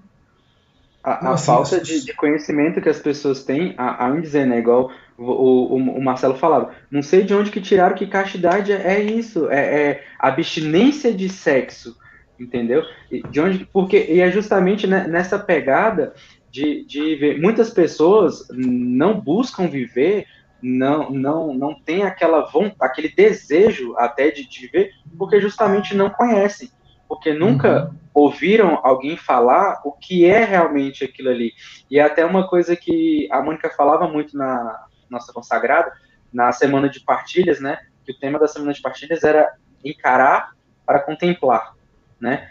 [1.03, 4.59] a, a falta de, de, conhecimento que as pessoas têm, a, a dizer, né?
[4.59, 4.91] Igual
[5.21, 9.51] o, o, o, Marcelo falava, não sei de onde que tiraram que castidade é isso,
[9.51, 11.95] é, é abstinência de sexo,
[12.39, 12.83] entendeu?
[13.11, 16.15] E de onde, porque e é justamente nessa pegada
[16.51, 20.25] de, de ver, muitas pessoas não buscam viver,
[20.63, 26.09] não não não tem aquela vontade, aquele desejo até de, de viver, porque justamente não
[26.09, 26.71] conhecem
[27.11, 27.99] porque nunca uhum.
[28.15, 31.53] ouviram alguém falar o que é realmente aquilo ali.
[31.91, 35.93] E é até uma coisa que a Mônica falava muito na nossa consagrada,
[36.33, 37.79] na semana de partilhas, né?
[38.05, 39.53] Que o tema da semana de partilhas era
[39.85, 40.53] encarar
[40.87, 41.75] para contemplar,
[42.21, 42.49] né?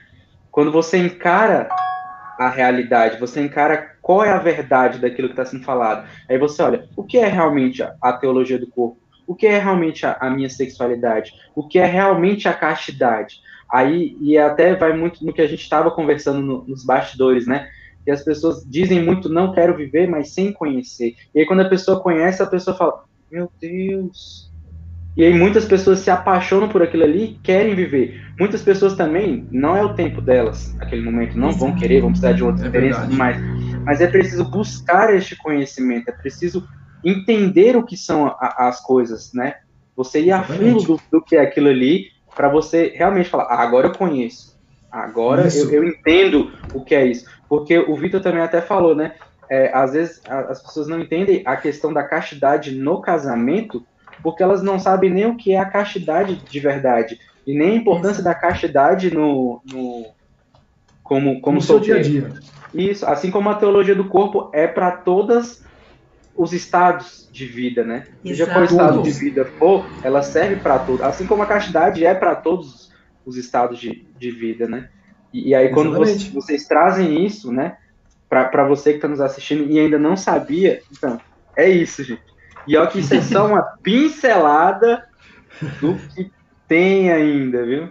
[0.52, 1.69] Quando você encara
[2.40, 6.07] a realidade, você encara qual é a verdade daquilo que está sendo falado.
[6.27, 8.98] Aí você olha, o que é realmente a, teologia do corpo?
[9.27, 11.34] O que é realmente a, a minha sexualidade?
[11.53, 13.41] O que é realmente a castidade?
[13.69, 17.69] Aí, e até vai muito no que a gente estava conversando no, nos bastidores, né?
[18.10, 21.14] Que as pessoas dizem muito, não quero viver, mas sem conhecer.
[21.36, 24.52] E aí, quando a pessoa conhece, a pessoa fala, meu Deus.
[25.15, 28.19] E aí, muitas pessoas se apaixonam por aquilo ali querem viver.
[28.40, 32.31] Muitas pessoas também, não é o tempo delas, naquele momento, não vão querer, vão precisar
[32.31, 33.38] de outra é experiência e mais.
[33.86, 36.68] Mas é preciso buscar este conhecimento, é preciso
[37.06, 39.53] entender o que são a, as coisas, né?
[39.95, 43.61] Você ir a fundo do, do que é aquilo ali para você realmente falar, ah,
[43.61, 44.57] agora eu conheço,
[44.91, 47.30] agora eu, eu, entendo o que é isso.
[47.50, 49.16] Porque o Vitor também até falou, né?
[49.50, 53.84] É, às vezes as pessoas não entendem a questão da castidade no casamento,
[54.22, 57.76] porque elas não sabem nem o que é a castidade de verdade, e nem a
[57.76, 60.06] importância da castidade no, no
[61.02, 62.32] como, como no seu dia a dia.
[62.72, 65.66] Isso, assim como a teologia do corpo é para todas
[66.36, 68.06] os estados de vida, né?
[68.24, 71.02] Seja qual estado de vida for, ela serve para todos.
[71.02, 72.92] Assim como a castidade é para todos
[73.26, 74.90] os estados de, de vida, né?
[75.34, 77.77] E, e aí, quando vocês, vocês trazem isso, né?
[78.27, 81.19] Para você que está nos assistindo e ainda não sabia, então,
[81.56, 82.22] é isso, gente.
[82.68, 85.03] E olha que isso é só uma pincelada
[85.81, 86.31] do que
[86.68, 87.89] tem ainda, viu?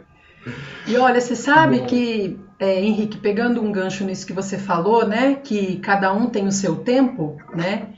[0.87, 5.35] E olha, você sabe que, é, Henrique, pegando um gancho nisso que você falou, né?
[5.43, 7.89] Que cada um tem o seu tempo, né?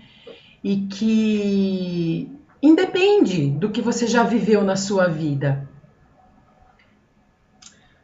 [0.62, 2.30] e que
[2.62, 5.68] independe do que você já viveu na sua vida.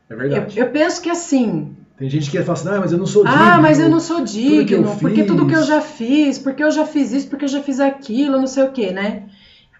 [0.08, 0.58] É verdade.
[0.58, 1.76] Eu, eu penso que assim.
[1.96, 3.42] Tem gente que fala assim, ah, mas eu não sou digno.
[3.42, 6.70] Ah, mas eu não sou digno, tudo porque tudo que eu já fiz, porque eu
[6.70, 9.24] já fiz isso, porque eu já fiz aquilo, não sei o quê, né?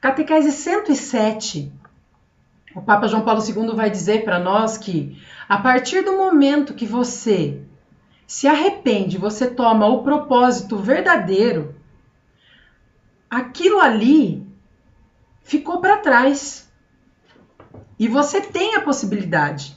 [0.01, 1.71] Catequese 107.
[2.75, 6.87] O Papa João Paulo II vai dizer para nós que a partir do momento que
[6.87, 7.61] você
[8.27, 11.75] se arrepende, você toma o propósito verdadeiro
[13.31, 14.47] aquilo ali
[15.43, 16.67] ficou para trás.
[17.99, 19.76] E você tem a possibilidade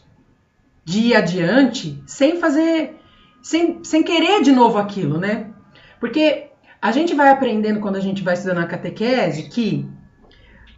[0.84, 3.00] de ir adiante sem fazer,
[3.42, 5.52] sem, sem querer de novo aquilo, né?
[6.00, 6.50] Porque
[6.82, 9.90] a gente vai aprendendo quando a gente vai estudando a catequese que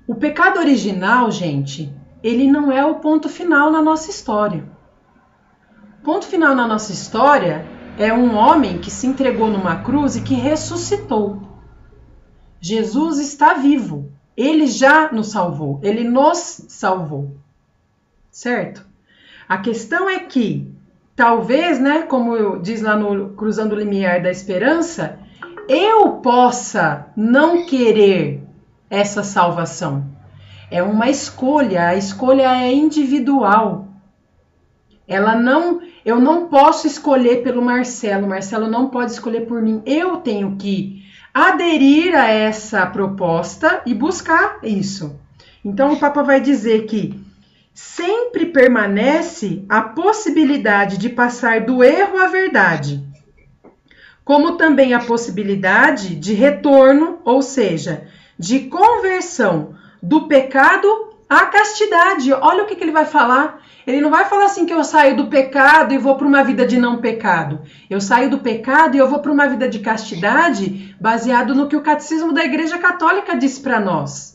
[0.07, 4.65] o pecado original, gente, ele não é o ponto final na nossa história.
[5.99, 7.65] O ponto final na nossa história
[7.97, 11.41] é um homem que se entregou numa cruz e que ressuscitou.
[12.59, 14.11] Jesus está vivo.
[14.35, 15.79] Ele já nos salvou.
[15.83, 17.37] Ele nos salvou.
[18.29, 18.85] Certo?
[19.51, 20.65] A questão é que,
[21.13, 25.19] talvez, né, como diz lá no Cruzando o Limiar da Esperança,
[25.67, 28.47] eu possa não querer
[28.89, 30.05] essa salvação.
[30.71, 33.89] É uma escolha, a escolha é individual.
[35.05, 39.81] Ela não, eu não posso escolher pelo Marcelo, Marcelo não pode escolher por mim.
[39.85, 41.03] Eu tenho que
[41.33, 45.19] aderir a essa proposta e buscar isso.
[45.63, 47.20] Então, o Papa vai dizer que
[47.73, 53.03] sempre permanece a possibilidade de passar do erro à verdade,
[54.23, 58.07] como também a possibilidade de retorno, ou seja,
[58.37, 60.87] de conversão do pecado
[61.29, 62.31] à castidade.
[62.33, 63.61] Olha o que, que ele vai falar.
[63.85, 66.67] Ele não vai falar assim que eu saio do pecado e vou para uma vida
[66.67, 67.61] de não pecado.
[67.89, 71.75] Eu saio do pecado e eu vou para uma vida de castidade, baseado no que
[71.75, 74.30] o catecismo da Igreja Católica diz para nós.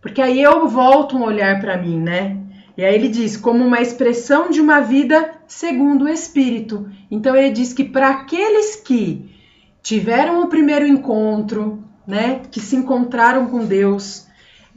[0.00, 2.36] Porque aí eu volto um olhar para mim, né?
[2.76, 6.88] E aí ele diz, como uma expressão de uma vida segundo o Espírito.
[7.10, 9.34] Então ele diz que para aqueles que
[9.82, 14.28] tiveram o primeiro encontro, né, que se encontraram com Deus,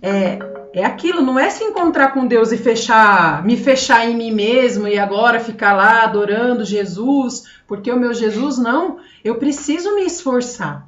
[0.01, 0.39] é,
[0.73, 4.87] é aquilo, não é se encontrar com Deus e fechar, me fechar em mim mesmo
[4.87, 10.87] e agora ficar lá adorando Jesus, porque o meu Jesus não, eu preciso me esforçar.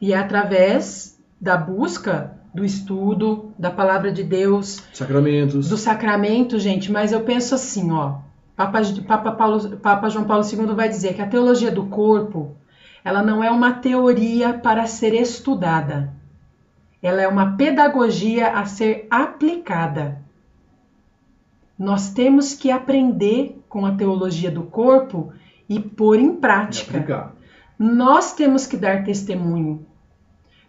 [0.00, 4.84] E é através da busca do estudo, da palavra de Deus.
[4.92, 5.68] Sacramentos.
[5.68, 6.92] Do sacramento, gente.
[6.92, 8.18] Mas eu penso assim, ó.
[8.54, 12.56] Papa, Papa, Paulo, Papa João Paulo II vai dizer que a teologia do corpo,
[13.04, 16.14] ela não é uma teoria para ser estudada.
[17.02, 20.22] Ela é uma pedagogia a ser aplicada.
[21.76, 25.32] Nós temos que aprender com a teologia do corpo
[25.68, 27.32] e pôr em prática.
[27.76, 29.84] Nós temos que dar testemunho.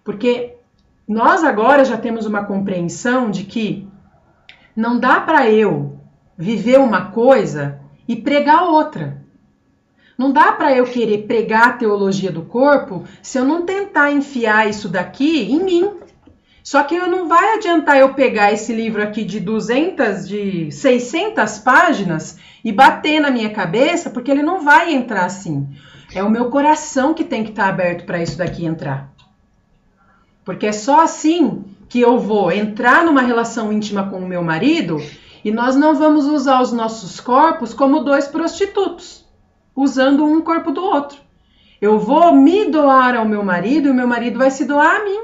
[0.04, 0.56] Porque
[1.08, 3.88] nós agora já temos uma compreensão de que
[4.76, 6.00] não dá para eu
[6.38, 9.24] viver uma coisa e pregar outra.
[10.18, 14.70] Não dá para eu querer pregar a teologia do corpo se eu não tentar enfiar
[14.70, 15.92] isso daqui em mim.
[16.64, 22.40] Só que não vai adiantar eu pegar esse livro aqui de 200, de 600 páginas
[22.64, 25.68] e bater na minha cabeça, porque ele não vai entrar assim.
[26.14, 29.15] É o meu coração que tem que estar aberto para isso daqui entrar.
[30.46, 35.02] Porque é só assim que eu vou entrar numa relação íntima com o meu marido
[35.44, 39.26] e nós não vamos usar os nossos corpos como dois prostitutos,
[39.76, 41.18] usando um corpo do outro.
[41.82, 45.04] Eu vou me doar ao meu marido e o meu marido vai se doar a
[45.04, 45.22] mim.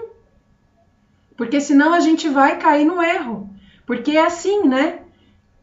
[1.37, 3.49] Porque senão a gente vai cair no erro.
[3.85, 4.99] Porque é assim, né?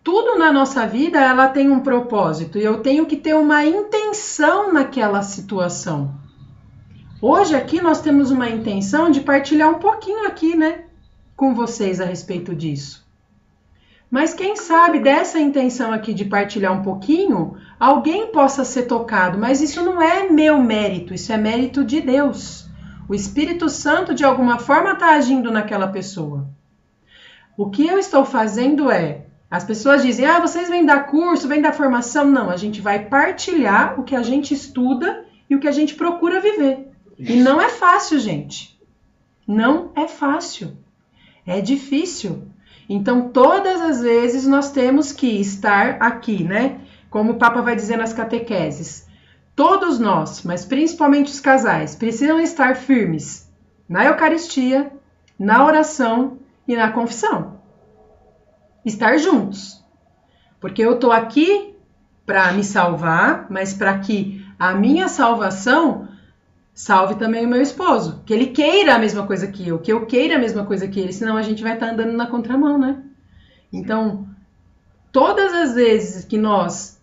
[0.03, 4.73] Tudo na nossa vida ela tem um propósito e eu tenho que ter uma intenção
[4.73, 6.15] naquela situação.
[7.21, 10.85] Hoje aqui nós temos uma intenção de partilhar um pouquinho aqui, né,
[11.35, 13.05] com vocês a respeito disso.
[14.09, 19.61] Mas quem sabe dessa intenção aqui de partilhar um pouquinho, alguém possa ser tocado, mas
[19.61, 22.69] isso não é meu mérito, isso é mérito de Deus.
[23.09, 26.49] O Espírito Santo de alguma forma está agindo naquela pessoa.
[27.57, 31.61] O que eu estou fazendo é, as pessoas dizem: "Ah, vocês vêm dar curso, vêm
[31.61, 32.25] dar formação".
[32.27, 35.97] Não, a gente vai partilhar o que a gente estuda e o que a gente
[35.97, 36.89] procura viver.
[37.19, 38.79] E não é fácil, gente.
[39.47, 40.77] Não é fácil.
[41.47, 42.49] É difícil.
[42.89, 46.81] Então, todas as vezes nós temos que estar aqui, né?
[47.11, 49.07] Como o Papa vai dizer nas catequeses.
[49.57, 53.51] Todos nós, mas principalmente os casais, precisam estar firmes
[53.89, 54.93] na Eucaristia,
[55.39, 57.59] na oração e na confissão.
[58.85, 59.85] Estar juntos.
[60.61, 61.75] Porque eu estou aqui
[62.25, 66.08] para me salvar, mas para que a minha salvação
[66.79, 68.23] salve também o meu esposo.
[68.25, 71.01] Que ele queira a mesma coisa que eu, que eu queira a mesma coisa que
[71.01, 73.03] ele, senão a gente vai estar tá andando na contramão, né?
[73.73, 74.29] Então,
[75.11, 77.03] todas as vezes que nós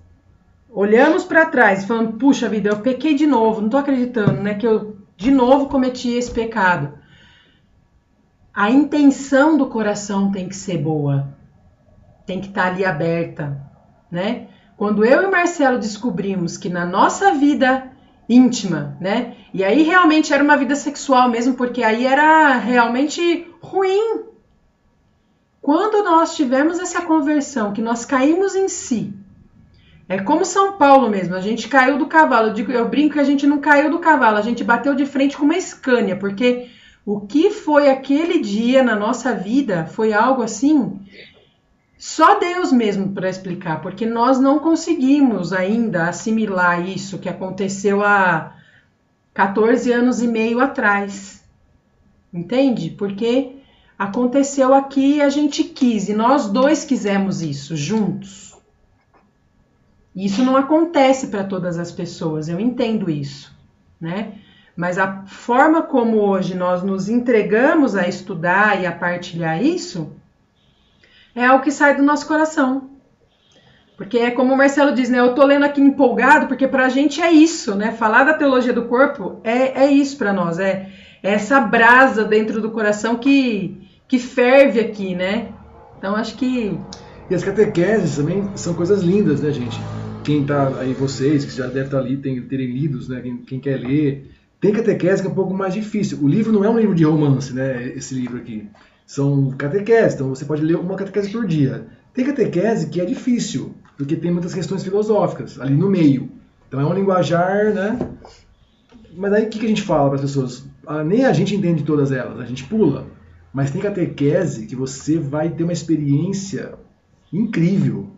[0.70, 4.54] olhamos para trás e falamos, puxa vida, eu pequei de novo, não tô acreditando, né,
[4.54, 6.94] que eu de novo cometi esse pecado.
[8.54, 11.36] A intenção do coração tem que ser boa.
[12.26, 13.62] Tem que estar tá ali aberta,
[14.10, 14.48] né?
[14.78, 17.92] Quando eu e Marcelo descobrimos que na nossa vida
[18.28, 19.36] íntima, né?
[19.54, 24.24] E aí realmente era uma vida sexual mesmo, porque aí era realmente ruim.
[25.62, 29.14] Quando nós tivemos essa conversão, que nós caímos em si,
[30.08, 32.50] é como São Paulo mesmo, a gente caiu do cavalo.
[32.50, 35.06] Eu, digo, eu brinco que a gente não caiu do cavalo, a gente bateu de
[35.06, 36.68] frente com uma escânia, porque
[37.06, 41.00] o que foi aquele dia na nossa vida foi algo assim
[41.98, 48.54] só Deus mesmo para explicar, porque nós não conseguimos ainda assimilar isso que aconteceu há
[49.34, 51.44] 14 anos e meio atrás.
[52.34, 52.90] Entende?
[52.90, 53.58] Porque
[53.98, 58.56] aconteceu aqui e a gente quis, e nós dois quisemos isso juntos.
[60.14, 63.54] Isso não acontece para todas as pessoas, eu entendo isso,
[64.00, 64.34] né?
[64.76, 70.12] Mas a forma como hoje nós nos entregamos a estudar e a partilhar isso,
[71.36, 72.90] é algo que sai do nosso coração.
[73.98, 75.20] Porque é como o Marcelo diz, né?
[75.20, 77.92] Eu tô lendo aqui empolgado, porque pra gente é isso, né?
[77.92, 80.90] Falar da teologia do corpo é, é isso para nós, é,
[81.22, 85.50] é essa brasa dentro do coração que, que ferve aqui, né?
[85.98, 86.78] Então acho que.
[87.30, 89.80] E as catequeses também são coisas lindas, né, gente?
[90.24, 93.22] Quem tá aí, vocês, que já deve estar tá ali, tem, terem lidos, né?
[93.22, 94.32] Quem, quem quer ler.
[94.60, 96.18] Tem catequese que é um pouco mais difícil.
[96.22, 97.94] O livro não é um livro de romance, né?
[97.96, 98.68] Esse livro aqui
[99.06, 101.88] são catequeses, então você pode ler uma catequese por dia.
[102.14, 106.32] Tem catequese que é difícil, porque tem muitas questões filosóficas ali no meio.
[106.68, 108.00] Então é um linguajar, né?
[109.16, 110.66] Mas aí o que, que a gente fala para as pessoas?
[110.88, 113.08] Ah, nem a gente entende todas elas, a gente pula.
[113.54, 116.74] Mas tem catequese que você vai ter uma experiência
[117.32, 118.10] incrível.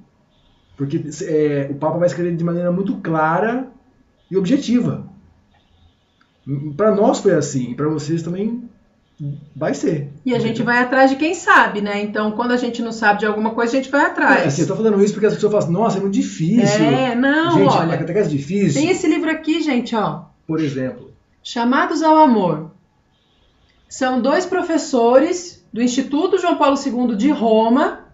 [0.76, 3.68] Porque é, o Papa vai escrever de maneira muito clara
[4.31, 5.07] e objetiva.
[6.76, 8.69] Para nós foi assim, para vocês também
[9.56, 10.10] vai ser.
[10.26, 12.02] E a gente vai atrás de quem sabe, né?
[12.02, 14.44] Então, quando a gente não sabe de alguma coisa, a gente vai atrás.
[14.44, 16.85] É, assim, eu tô falando isso porque as pessoas falam nossa, é muito difícil.
[16.85, 17.95] É, não, gente, olha.
[17.95, 18.81] A catequese é difícil.
[18.81, 20.26] Tem esse livro aqui, gente, ó.
[20.45, 21.11] Por exemplo.
[21.44, 22.72] Chamados ao Amor.
[23.89, 28.06] São dois professores do Instituto João Paulo II de Roma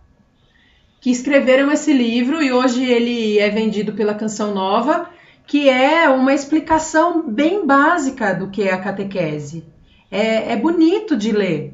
[1.02, 5.10] que escreveram esse livro e hoje ele é vendido pela Canção Nova,
[5.46, 9.66] que é uma explicação bem básica do que é a catequese.
[10.14, 11.74] É, é bonito de ler,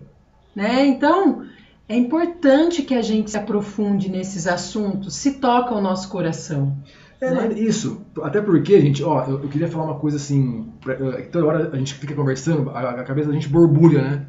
[0.56, 0.86] né?
[0.86, 1.46] Então
[1.90, 6.78] é importante que a gente se aprofunde nesses assuntos, se toca o nosso coração.
[7.20, 7.60] É, né?
[7.60, 8.06] isso.
[8.22, 10.72] Até porque, gente, ó, eu, eu, queria falar uma coisa assim.
[10.80, 14.26] Pra, toda hora a gente fica conversando, a, a cabeça da gente borbulha, né?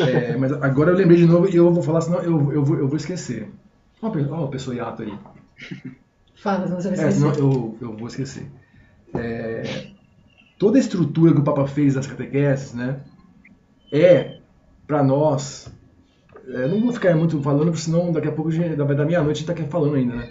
[0.00, 2.76] É, mas agora eu lembrei de novo e eu vou falar, senão eu, eu, vou,
[2.76, 3.50] eu vou esquecer.
[4.02, 5.14] Olha a pessoa hiato aí.
[6.34, 7.26] Fala, senão você vai esquecer.
[7.26, 8.50] É, senão eu, eu vou esquecer.
[9.14, 9.86] É,
[10.58, 13.00] toda a estrutura que o Papa fez das catequeses, né?
[13.94, 14.38] É,
[14.88, 15.72] para nós.
[16.48, 19.40] É, não vou ficar muito falando, porque senão daqui a pouco vai dar meia-noite a
[19.40, 20.28] gente tá aqui falando ainda, né?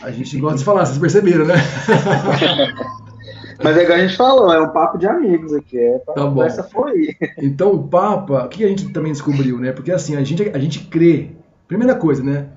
[0.00, 1.54] A gente gosta de falar, vocês perceberam, né?
[3.62, 6.22] Mas é igual a gente falou, é um papo de amigos aqui, é pra tá
[6.22, 7.16] conversa foi.
[7.38, 9.72] Então o Papa, o que a gente também descobriu, né?
[9.72, 11.30] Porque assim, a gente, a gente crê.
[11.66, 12.48] Primeira coisa, né?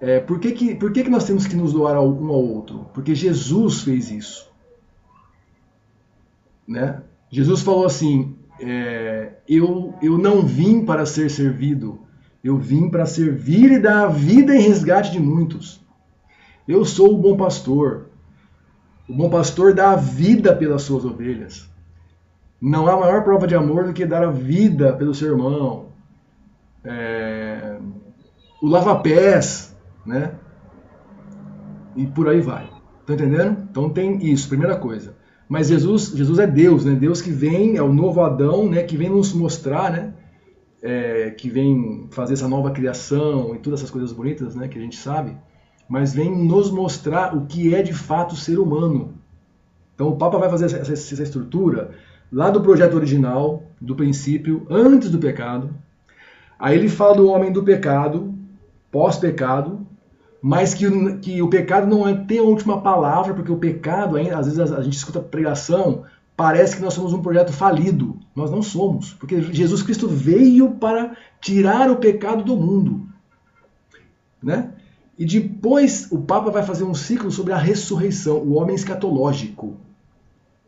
[0.00, 2.86] É, por que, que, por que, que nós temos que nos doar um ao outro?
[2.92, 4.50] Porque Jesus fez isso.
[6.66, 7.00] Né?
[7.30, 12.00] Jesus falou assim: é, eu, eu não vim para ser servido,
[12.42, 15.80] eu vim para servir e dar a vida em resgate de muitos.
[16.66, 18.10] Eu sou o bom pastor.
[19.08, 21.68] O bom pastor dá a vida pelas suas ovelhas.
[22.60, 25.88] Não há maior prova de amor do que dar a vida pelo seu irmão.
[26.82, 27.78] É,
[28.62, 29.76] o lava-pés,
[30.06, 30.34] né?
[31.96, 32.70] E por aí vai.
[33.06, 33.66] Tá entendendo?
[33.70, 35.14] Então tem isso, primeira coisa.
[35.48, 36.94] Mas Jesus, Jesus é Deus, né?
[36.94, 38.82] Deus que vem, é o novo Adão, né?
[38.82, 40.14] Que vem nos mostrar, né?
[40.82, 44.68] É, que vem fazer essa nova criação e todas essas coisas bonitas, né?
[44.68, 45.36] Que a gente sabe.
[45.88, 49.14] Mas vem nos mostrar o que é de fato ser humano.
[49.94, 51.92] Então o Papa vai fazer essa, essa estrutura
[52.32, 55.74] lá do projeto original, do princípio, antes do pecado.
[56.58, 58.34] Aí ele fala do homem do pecado,
[58.90, 59.83] pós-pecado,
[60.46, 60.84] mas que,
[61.20, 64.82] que o pecado não é ter a última palavra, porque o pecado, às vezes a,
[64.82, 66.04] gente escuta pregação,
[66.36, 68.18] parece que nós somos um projeto falido.
[68.36, 73.08] Nós não somos, porque Jesus Cristo veio para tirar o pecado do mundo.
[74.42, 74.70] Né?
[75.18, 79.78] E depois o Papa vai fazer um ciclo sobre a ressurreição, o homem escatológico.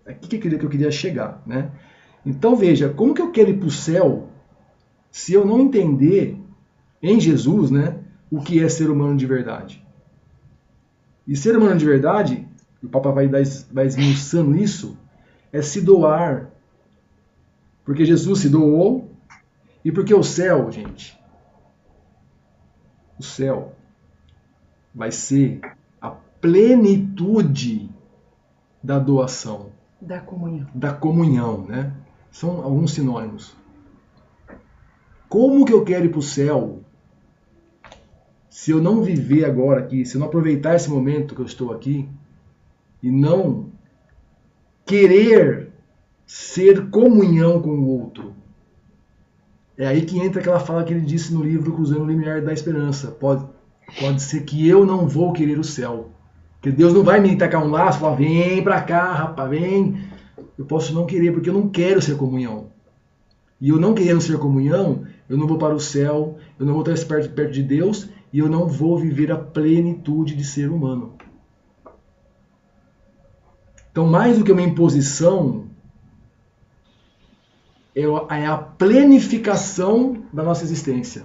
[0.07, 1.43] É aqui que eu queria, que eu queria chegar.
[1.45, 1.71] Né?
[2.25, 4.31] Então veja, como que eu quero ir para o céu
[5.11, 6.41] se eu não entender
[7.03, 9.85] em Jesus né, o que é ser humano de verdade.
[11.27, 12.47] E ser humano de verdade,
[12.83, 13.43] o Papa vai, dar,
[13.73, 14.97] vai esmiuçando isso,
[15.53, 16.51] é se doar.
[17.85, 19.11] Porque Jesus se doou
[19.85, 21.19] e porque o céu, gente,
[23.19, 23.73] o céu
[24.95, 25.61] vai ser
[26.01, 27.89] a plenitude
[28.83, 29.71] da doação.
[30.01, 30.69] Da comunhão.
[30.75, 31.93] Da comunhão, né?
[32.31, 33.57] São alguns sinônimos.
[35.29, 36.81] Como que eu quero ir para o céu
[38.57, 41.75] se eu não viver agora aqui, se eu não aproveitar esse momento que eu estou
[41.75, 42.09] aqui
[43.03, 43.67] e não
[44.87, 45.69] querer
[46.25, 48.33] ser comunhão com o outro,
[49.77, 52.51] é aí que entra aquela fala que ele disse no livro Cruzando o Limiar da
[52.51, 53.09] Esperança.
[53.09, 53.45] Pode,
[54.01, 56.09] pode ser que eu não vou querer o céu.
[56.63, 60.03] Que Deus não vai me tacar um laço e falar, vem pra cá, rapaz, vem.
[60.57, 62.69] Eu posso não querer, porque eu não quero ser comunhão.
[63.61, 66.83] E eu não querendo ser comunhão, eu não vou para o céu, eu não vou
[66.83, 71.17] estar perto, perto de Deus e eu não vou viver a plenitude de ser humano.
[73.91, 75.69] Então, mais do que uma imposição,
[77.95, 81.25] é, é a plenificação da nossa existência.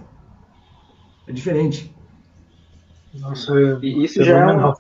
[1.28, 1.94] É diferente.
[3.14, 4.74] Nossa, é, e isso já é, uma,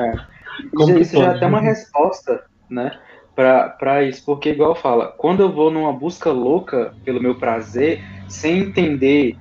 [0.00, 0.26] é.
[0.74, 2.98] Isso, isso já é até uma resposta, né?
[3.34, 8.58] para isso, porque igual fala, quando eu vou numa busca louca pelo meu prazer, sem
[8.58, 9.36] entender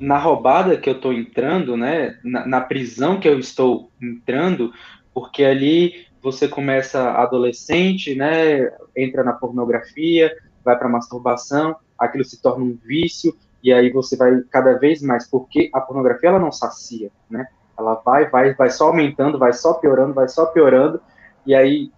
[0.00, 4.72] na roubada que eu estou entrando, né, na, na, prisão que eu estou entrando,
[5.12, 12.64] porque ali você começa adolescente, né, entra na pornografia, vai para masturbação, aquilo se torna
[12.64, 17.10] um vício e aí você vai cada vez mais, porque a pornografia ela não sacia,
[17.28, 17.46] né?
[17.78, 21.00] Ela vai, vai, vai só aumentando, vai só piorando, vai só piorando
[21.46, 21.90] e aí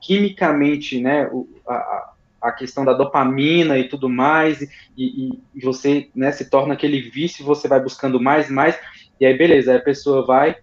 [0.00, 2.11] quimicamente, né, o, a,
[2.42, 7.00] a questão da dopamina e tudo mais, e, e, e você né, se torna aquele
[7.00, 8.78] vício, você vai buscando mais e mais,
[9.20, 10.56] e aí beleza, aí a pessoa vai,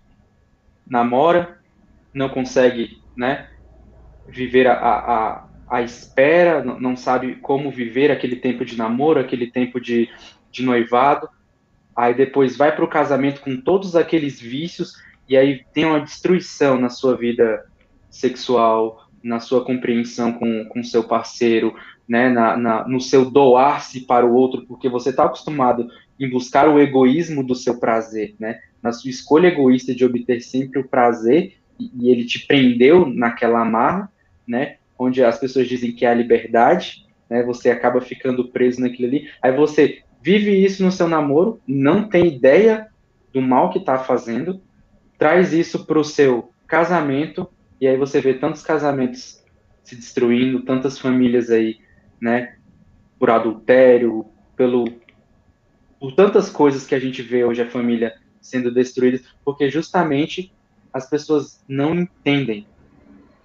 [0.85, 1.59] namora,
[2.13, 3.47] não consegue né,
[4.27, 9.79] viver a, a, a espera, não sabe como viver aquele tempo de namoro, aquele tempo
[9.79, 10.09] de,
[10.51, 11.29] de noivado,
[11.95, 14.93] aí depois vai para o casamento com todos aqueles vícios,
[15.27, 17.65] e aí tem uma destruição na sua vida
[18.09, 21.73] sexual, na sua compreensão com, com seu parceiro,
[22.07, 25.87] né, na, na no seu doar-se para o outro, porque você está acostumado
[26.19, 30.79] em buscar o egoísmo do seu prazer, né, na sua escolha egoísta de obter sempre
[30.79, 34.11] o prazer, e, ele te prendeu naquela amarra,
[34.47, 39.07] né, onde as pessoas dizem que é a liberdade, né, você acaba ficando preso naquilo
[39.07, 42.87] ali, aí você vive isso no seu namoro, não tem ideia
[43.31, 44.61] do mal que está fazendo,
[45.17, 47.47] traz isso para o seu casamento,
[47.79, 49.43] e aí você vê tantos casamentos
[49.83, 51.79] se destruindo, tantas famílias aí,
[52.21, 52.55] né,
[53.17, 54.25] por adultério,
[54.55, 54.85] pelo
[55.99, 60.53] por tantas coisas que a gente vê hoje a família sendo destruída, porque justamente
[60.93, 62.65] as pessoas não entendem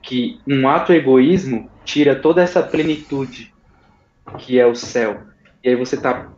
[0.01, 3.53] que um ato egoísmo tira toda essa plenitude
[4.39, 5.23] que é o céu.
[5.63, 6.33] E aí você está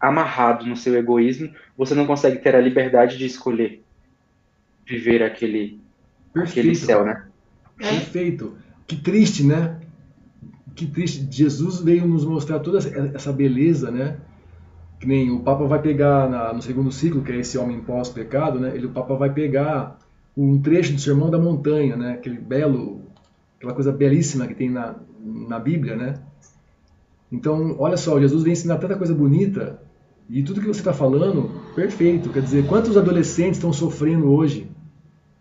[0.00, 3.84] amarrado no seu egoísmo, você não consegue ter a liberdade de escolher
[4.86, 5.80] viver aquele,
[6.34, 7.29] aquele céu, né?
[7.80, 8.54] Perfeito.
[8.86, 9.80] Que triste, né?
[10.74, 11.26] Que triste.
[11.30, 12.78] Jesus veio nos mostrar toda
[13.14, 14.18] essa beleza, né?
[14.98, 18.60] Que nem o Papa vai pegar na, no segundo ciclo, que é esse homem pós-pecado,
[18.60, 18.72] né?
[18.74, 19.98] Ele, o Papa vai pegar
[20.36, 22.12] um trecho do Sermão da Montanha, né?
[22.12, 23.00] Aquele belo,
[23.56, 24.96] aquela coisa belíssima que tem na,
[25.48, 26.14] na Bíblia, né?
[27.32, 29.80] Então, olha só, Jesus vem ensinar tanta coisa bonita
[30.28, 32.30] e tudo que você está falando, perfeito.
[32.30, 34.69] Quer dizer, quantos adolescentes estão sofrendo hoje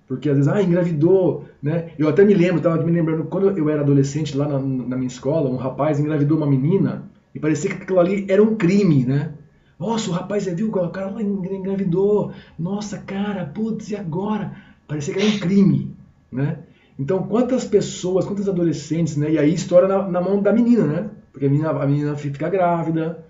[0.09, 1.91] porque às vezes, ah, engravidou, né?
[1.95, 5.07] Eu até me lembro, estava me lembrando, quando eu era adolescente lá na, na, minha
[5.07, 7.03] escola, um rapaz engravidou uma menina
[7.33, 9.33] e parecia que aquilo ali era um crime, né?
[9.79, 12.31] Nossa, o rapaz, você viu, o cara lá engravidou.
[12.57, 14.53] Nossa, cara, putz, e agora?
[14.87, 15.95] Parecia que era um crime,
[16.31, 16.57] né?
[16.97, 19.33] Então, quantas pessoas, quantos adolescentes, né?
[19.33, 21.09] E aí estoura na, na mão da menina, né?
[21.31, 23.23] Porque a menina, a menina fica grávida,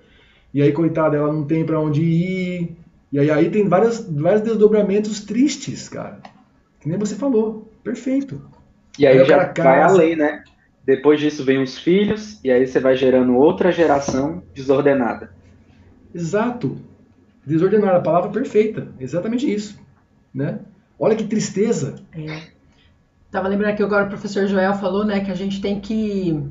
[0.53, 2.77] e aí, coitada, ela não tem para onde ir.
[3.11, 6.22] E aí, aí tem várias, vários desdobramentos tristes, cara.
[6.80, 7.72] Que nem você falou.
[7.84, 8.41] Perfeito.
[8.97, 10.43] E aí, aí já vai além, né?
[10.85, 15.31] Depois disso vem os filhos, e aí você vai gerando outra geração desordenada.
[16.14, 16.77] Exato.
[17.45, 18.88] Desordenada, a palavra perfeita.
[18.99, 19.80] Exatamente isso.
[20.34, 20.60] Né?
[20.97, 21.95] Olha que tristeza.
[22.14, 22.41] É.
[23.31, 26.43] Tava lembrando que agora o professor Joel falou, né, que a gente tem que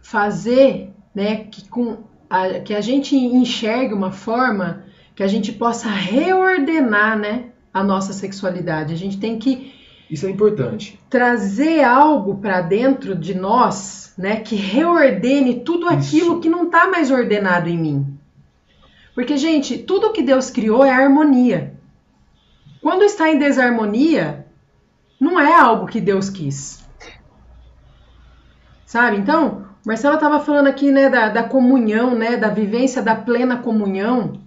[0.00, 1.98] fazer, né, que com
[2.28, 4.84] a, que a gente enxergue uma forma
[5.14, 8.92] que a gente possa reordenar, né, a nossa sexualidade.
[8.92, 9.80] A gente tem que
[10.10, 10.98] isso é importante.
[11.08, 16.40] Trazer algo para dentro de nós, né, que reordene tudo aquilo Isso.
[16.40, 18.18] que não está mais ordenado em mim.
[19.14, 21.74] Porque, gente, tudo que Deus criou é harmonia.
[22.82, 24.46] Quando está em desarmonia,
[25.20, 26.84] não é algo que Deus quis.
[28.84, 29.18] Sabe?
[29.18, 34.40] Então, Marcela estava falando aqui, né, da, da comunhão, né, da vivência da plena comunhão.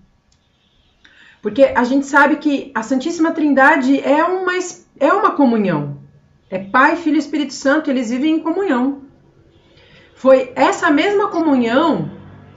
[1.43, 4.53] Porque a gente sabe que a Santíssima Trindade é uma,
[4.97, 5.97] é uma comunhão.
[6.49, 9.01] É Pai, Filho e Espírito Santo, eles vivem em comunhão.
[10.15, 12.09] Foi essa mesma comunhão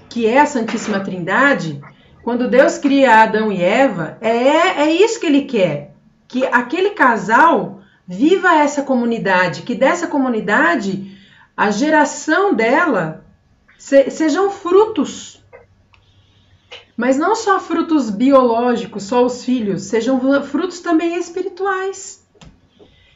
[0.08, 1.80] que é a Santíssima Trindade,
[2.22, 5.92] quando Deus cria Adão e Eva, é, é isso que ele quer.
[6.28, 11.18] Que aquele casal viva essa comunidade, que dessa comunidade
[11.56, 13.24] a geração dela
[13.76, 15.44] se, sejam frutos
[16.96, 22.24] mas não só frutos biológicos, só os filhos, sejam frutos também espirituais.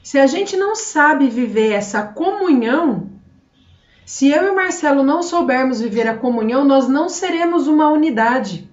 [0.02, 3.09] Se a gente não sabe viver essa comunhão,
[4.05, 8.69] se eu e Marcelo não soubermos viver a comunhão, nós não seremos uma unidade.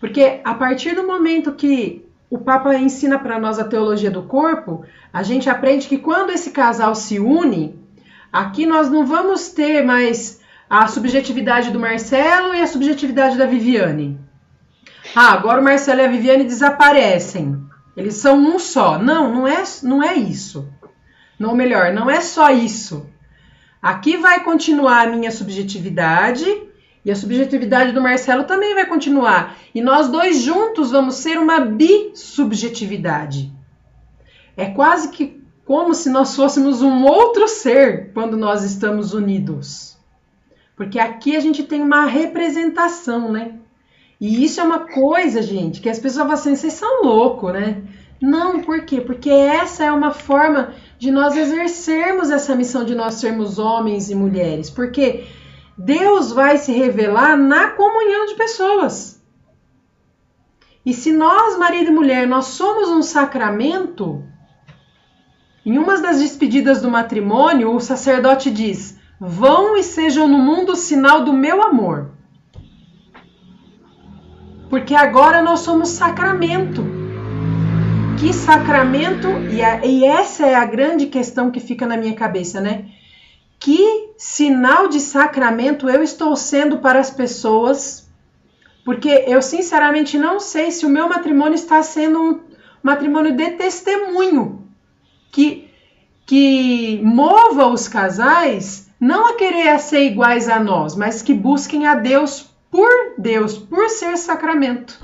[0.00, 4.84] Porque a partir do momento que o Papa ensina para nós a teologia do corpo,
[5.12, 7.78] a gente aprende que quando esse casal se une,
[8.32, 10.41] aqui nós não vamos ter mais
[10.72, 14.18] a subjetividade do Marcelo e a subjetividade da Viviane.
[15.14, 17.62] Ah, agora o Marcelo e a Viviane desaparecem.
[17.94, 18.98] Eles são um só.
[18.98, 20.66] Não, não é, não é isso.
[21.38, 23.06] Não, melhor, não é só isso.
[23.82, 26.46] Aqui vai continuar a minha subjetividade
[27.04, 29.58] e a subjetividade do Marcelo também vai continuar.
[29.74, 33.52] E nós dois juntos vamos ser uma bisubjetividade.
[34.56, 39.91] É quase que como se nós fôssemos um outro ser quando nós estamos unidos.
[40.82, 43.54] Porque aqui a gente tem uma representação, né?
[44.20, 47.84] E isso é uma coisa, gente, que as pessoas falam assim, vocês são loucos, né?
[48.20, 49.00] Não, por quê?
[49.00, 54.16] Porque essa é uma forma de nós exercermos essa missão de nós sermos homens e
[54.16, 54.70] mulheres.
[54.70, 55.24] Porque
[55.78, 59.22] Deus vai se revelar na comunhão de pessoas.
[60.84, 64.20] E se nós, marido e mulher, nós somos um sacramento,
[65.64, 71.24] em uma das despedidas do matrimônio, o sacerdote diz: Vão e sejam no mundo sinal
[71.24, 72.10] do meu amor.
[74.68, 76.84] Porque agora nós somos sacramento.
[78.18, 82.60] Que sacramento, e, a, e essa é a grande questão que fica na minha cabeça,
[82.60, 82.86] né?
[83.60, 88.10] Que sinal de sacramento eu estou sendo para as pessoas
[88.84, 92.40] porque eu sinceramente não sei se o meu matrimônio está sendo um
[92.82, 94.66] matrimônio de testemunho
[95.30, 95.70] que,
[96.26, 101.96] que mova os casais não a querer ser iguais a nós, mas que busquem a
[101.96, 102.88] Deus por
[103.18, 104.96] Deus, por ser sacramento.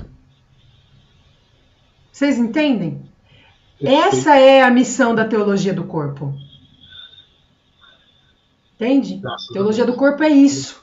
[2.09, 3.03] Vocês entendem?
[3.83, 6.33] Essa é a missão da teologia do corpo.
[8.75, 9.21] Entende?
[9.51, 10.81] Teologia do corpo é isso.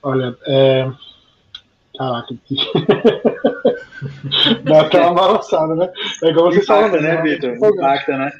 [0.00, 0.88] Olha, é.
[1.96, 2.36] Caraca,
[4.64, 5.90] dá aquela balançada, né?
[6.22, 7.56] É igual você falando, né, Vitor?
[7.56, 8.30] Impacta, né?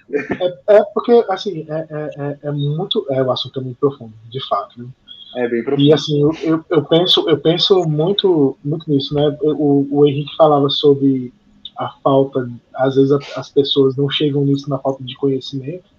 [0.69, 3.07] É, é, porque, assim, é, é, é, é muito.
[3.11, 4.89] É, o assunto é muito profundo, de fato, né?
[5.37, 5.87] É bem profundo.
[5.87, 9.37] E assim, eu, eu, eu, penso, eu penso muito, muito nisso, né?
[9.43, 11.33] O, o Henrique falava sobre
[11.79, 15.96] a falta, às vezes as pessoas não chegam nisso na falta de conhecimento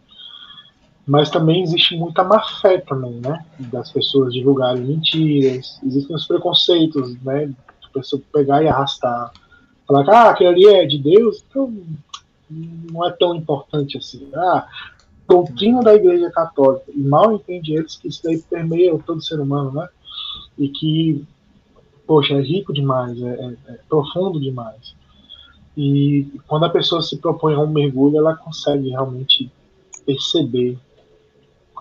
[1.08, 3.46] mas também existe muita má fé também, né?
[3.72, 7.46] Das pessoas divulgarem mentiras, existem os preconceitos, né?
[7.46, 9.32] De pessoa pegar e arrastar,
[9.88, 11.74] falar que ah, aquilo ali é de Deus, então
[12.50, 14.30] não é tão importante assim.
[14.36, 14.68] Ah,
[15.28, 19.72] doutrina da Igreja Católica, e mal entende eles que isso daí permeia todo ser humano,
[19.72, 19.88] né?
[20.58, 21.26] E que,
[22.06, 24.94] poxa, é rico demais, é, é, é profundo demais.
[25.78, 29.50] E quando a pessoa se propõe a um mergulho, ela consegue realmente
[30.06, 30.78] perceber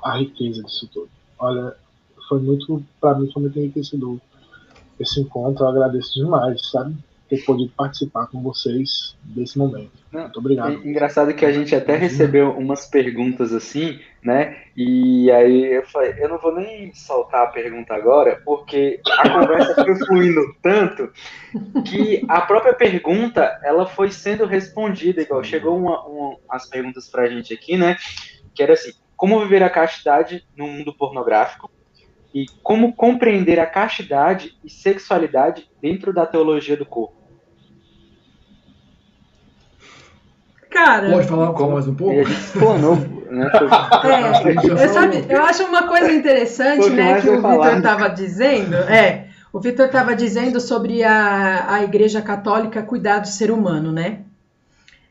[0.03, 1.11] a riqueza disso tudo.
[1.39, 1.75] Olha,
[2.29, 4.19] foi muito, para mim, foi muito enriquecedor
[4.99, 5.65] esse encontro.
[5.65, 6.95] Eu agradeço demais, sabe?
[7.29, 9.91] Ter podido participar com vocês desse momento.
[10.13, 10.71] Muito obrigado.
[10.71, 14.57] É engraçado que a gente até recebeu umas perguntas assim, né?
[14.77, 19.75] E aí eu falei, eu não vou nem soltar a pergunta agora, porque a conversa
[19.75, 21.11] foi fluindo tanto
[21.85, 25.43] que a própria pergunta ela foi sendo respondida igual.
[25.43, 27.97] Chegou uma, uma, as perguntas pra gente aqui, né?
[28.55, 31.71] Que era assim, como viver a castidade no mundo pornográfico
[32.35, 37.17] e como compreender a castidade e sexualidade dentro da teologia do corpo.
[40.71, 42.15] Cara, pode falar como, mais um pouco?
[42.15, 43.51] Gente explanou, né?
[44.07, 49.27] É, eu, sabe, eu acho uma coisa interessante, né, que o Vitor estava dizendo, é,
[49.53, 54.21] o Vitor estava dizendo sobre a, a Igreja Católica cuidar do ser humano, né?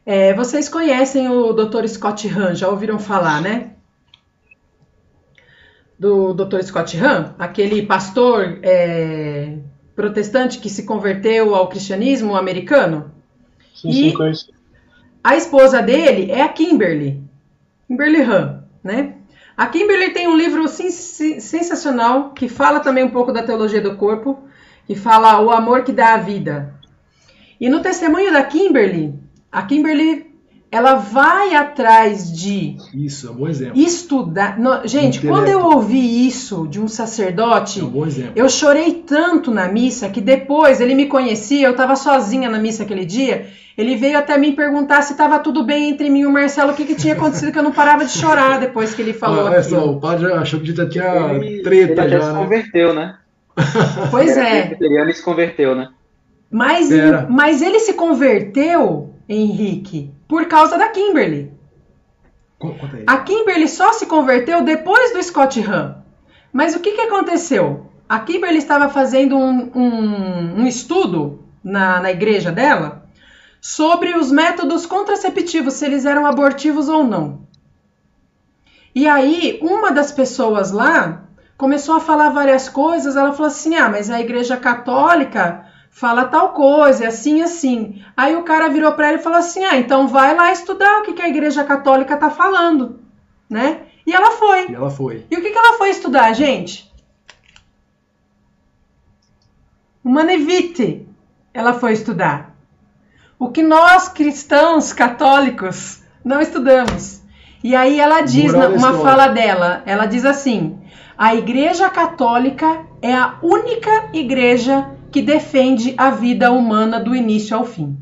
[0.05, 1.87] É, vocês conhecem o Dr.
[1.87, 3.71] Scott Hahn, já ouviram falar, né?
[5.97, 6.61] Do Dr.
[6.61, 9.57] Scott Hahn, aquele pastor é,
[9.95, 13.11] protestante que se converteu ao cristianismo americano.
[13.73, 14.49] Sim, e sim, conheço.
[15.23, 17.23] A esposa dele é a Kimberly,
[17.87, 19.15] Kimberly Hahn, né?
[19.57, 24.37] A Kimberly tem um livro sensacional que fala também um pouco da teologia do corpo,
[24.85, 26.75] que fala o amor que dá a vida.
[27.59, 29.17] E no testemunho da Kimberly,
[29.49, 30.34] a Kimberly
[30.75, 33.79] ela vai atrás de isso é um bom exemplo.
[33.79, 34.59] estudar.
[34.59, 35.27] No, gente, Intelecto.
[35.27, 38.33] quando eu ouvi isso de um sacerdote, é um bom exemplo.
[38.35, 42.83] eu chorei tanto na missa que depois ele me conhecia, eu estava sozinha na missa
[42.83, 43.45] aquele dia.
[43.77, 46.75] Ele veio até mim perguntar se estava tudo bem entre mim e o Marcelo, o
[46.75, 49.47] que, que tinha acontecido, que eu não parava de chorar depois que ele falou.
[49.47, 52.15] Ah, é só, o padre achou que já tinha ele, treta ele já.
[52.17, 52.39] Ele se né?
[52.39, 53.15] converteu, né?
[54.11, 54.75] Pois é.
[54.77, 55.87] Ele se converteu, né?
[56.51, 56.89] Mas,
[57.29, 61.51] mas ele se converteu, Henrique, por causa da Kimberly.
[63.05, 65.95] A Kimberly só se converteu depois do Scott Hahn.
[66.51, 67.91] Mas o que, que aconteceu?
[68.07, 73.05] A Kimberly estava fazendo um, um, um estudo na, na igreja dela
[73.59, 77.45] sobre os métodos contraceptivos, se eles eram abortivos ou não.
[78.93, 81.23] E aí, uma das pessoas lá
[81.57, 83.15] começou a falar várias coisas.
[83.15, 85.64] Ela falou assim: ah, mas a igreja católica
[85.95, 88.03] fala tal coisa, é assim, assim.
[88.17, 91.03] Aí o cara virou para ele e falou assim: ah, então vai lá estudar o
[91.03, 92.99] que, que a Igreja Católica tá falando,
[93.49, 93.83] né?
[94.05, 94.69] E ela foi.
[94.69, 95.25] E ela foi.
[95.31, 96.93] E o que, que ela foi estudar, gente?
[100.03, 101.07] Uma nevite.
[101.53, 102.53] Ela foi estudar.
[103.39, 107.21] O que nós cristãos católicos não estudamos.
[107.63, 110.77] E aí ela diz uma fala dela, ela diz assim:
[111.17, 117.65] a Igreja Católica é a única igreja que defende a vida humana do início ao
[117.65, 117.95] fim.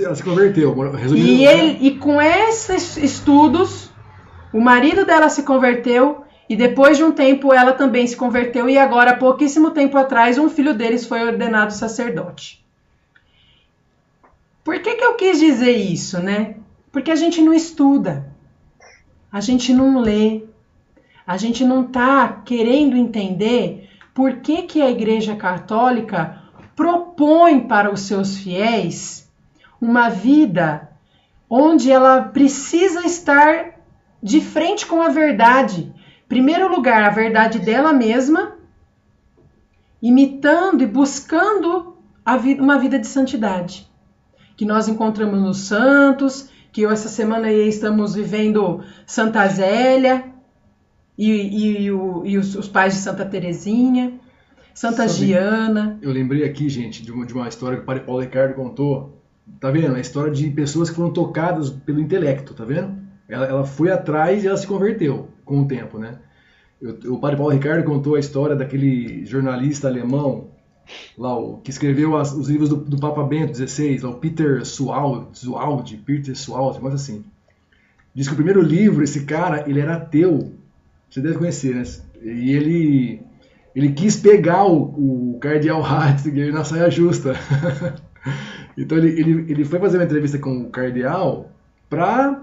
[0.00, 1.28] Ela se converteu, resumindo.
[1.28, 1.52] E, né?
[1.52, 3.90] ele, e com esses estudos,
[4.50, 8.78] o marido dela se converteu e depois de um tempo ela também se converteu e
[8.78, 12.64] agora, pouquíssimo tempo atrás, um filho deles foi ordenado sacerdote.
[14.64, 16.54] Por que, que eu quis dizer isso, né?
[16.90, 18.26] Porque a gente não estuda,
[19.30, 20.44] a gente não lê,
[21.26, 23.81] a gente não está querendo entender
[24.14, 26.42] por que, que a Igreja Católica
[26.76, 29.30] propõe para os seus fiéis
[29.80, 30.90] uma vida
[31.48, 33.78] onde ela precisa estar
[34.22, 35.92] de frente com a verdade.
[36.28, 38.56] Primeiro lugar, a verdade dela mesma,
[40.00, 41.96] imitando e buscando
[42.40, 43.90] vida, uma vida de santidade.
[44.56, 50.31] Que nós encontramos nos santos, que essa semana estamos vivendo Santa Zélia
[51.16, 54.18] e, e, e, o, e os, os, pais de Santa Terezinha,
[54.74, 55.98] Santa Sabe, Giana.
[56.00, 59.20] Eu lembrei aqui, gente, de uma, de uma história que o padre Paulo Ricardo contou.
[59.60, 59.94] Tá vendo?
[59.94, 62.96] A história de pessoas que foram tocadas pelo intelecto, tá vendo?
[63.28, 66.18] Ela, ela foi atrás e ela se converteu com o tempo, né?
[66.80, 70.52] Eu, o padre Paulo Ricardo contou a história daquele jornalista alemão
[71.16, 74.64] lá, o, que escreveu as, os livros do, do, Papa Bento XVI, lá, o Peter
[74.64, 77.24] Suald, Suald, Peter Suald, coisa assim.
[78.14, 80.52] Diz que o primeiro livro, esse cara, ele era ateu.
[81.12, 81.82] Você deve conhecer, né?
[82.22, 83.20] E ele,
[83.76, 87.34] ele quis pegar o, o cardeal Ratzinger na saia justa.
[88.78, 91.50] então ele, ele, ele foi fazer uma entrevista com o cardeal
[91.90, 92.40] para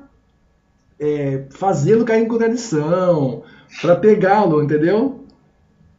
[0.99, 3.41] é, fazê-lo cair em contradição,
[3.81, 5.25] para pegá-lo, entendeu?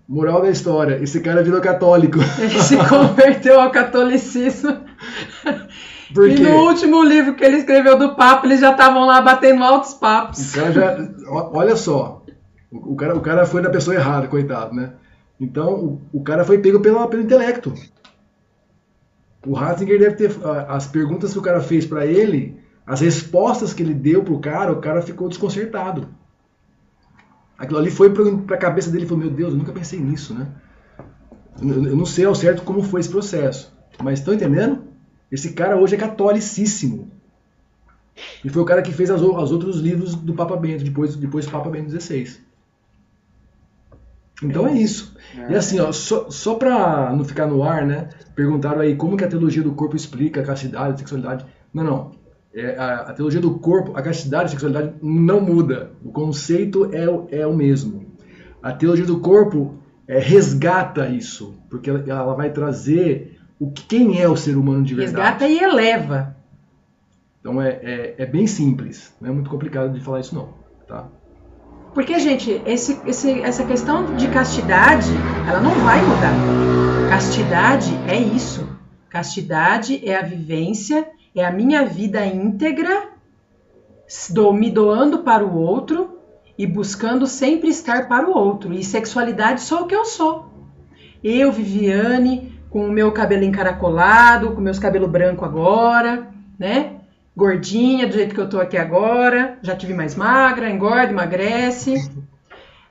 [0.08, 2.20] Moral da história, esse cara virou católico.
[2.38, 4.76] Ele se converteu ao catolicismo.
[6.12, 9.94] E no último livro que ele escreveu do Papa, eles já estavam lá batendo altos
[9.94, 10.52] papos.
[10.52, 10.98] O cara já,
[11.30, 12.19] olha só,
[12.70, 14.94] o cara, o cara foi da pessoa errada, coitado, né?
[15.40, 17.72] Então, o, cara foi pego pelo, intelecto.
[19.46, 20.30] O Ratzinger deve ter.
[20.68, 24.70] As perguntas que o cara fez para ele, as respostas que ele deu pro cara,
[24.70, 26.08] o cara ficou desconcertado.
[27.56, 30.34] Aquilo ali foi para a cabeça dele e falou: Meu Deus, eu nunca pensei nisso,
[30.34, 30.46] né?
[31.60, 33.74] Eu não sei ao certo como foi esse processo.
[34.02, 34.84] Mas estão entendendo?
[35.32, 37.10] Esse cara hoje é catolicíssimo.
[38.44, 41.52] E foi o cara que fez os outros livros do Papa Bento, depois, depois do
[41.52, 42.49] Papa Bento XVI.
[44.42, 45.14] Então é isso.
[45.48, 48.08] E assim, ó, só, só para não ficar no ar, né?
[48.34, 51.46] Perguntaram aí como que a teologia do corpo explica a castidade, a sexualidade.
[51.72, 52.20] Não, não
[52.54, 55.92] é, a, a, teologia do corpo, a castidade e a sexualidade não muda.
[56.04, 58.06] O conceito é, é o mesmo.
[58.62, 64.28] A teologia do corpo é, resgata isso, porque ela, ela, vai trazer o quem é
[64.28, 65.16] o ser humano de verdade.
[65.16, 66.36] Resgata e eleva.
[67.40, 70.52] Então é, é, é, bem simples, não é muito complicado de falar isso não,
[70.86, 71.08] tá?
[71.94, 75.10] Porque, gente, esse, esse, essa questão de castidade,
[75.48, 77.10] ela não vai mudar.
[77.10, 78.68] Castidade é isso.
[79.08, 83.10] Castidade é a vivência é a minha vida íntegra,
[84.52, 86.18] me doando para o outro
[86.58, 88.72] e buscando sempre estar para o outro.
[88.72, 90.50] E sexualidade sou o que eu sou.
[91.22, 96.99] Eu, Viviane, com o meu cabelo encaracolado, com meus cabelos branco agora, né?
[97.36, 102.10] Gordinha, do jeito que eu tô aqui agora, já tive mais magra, engorda, emagrece.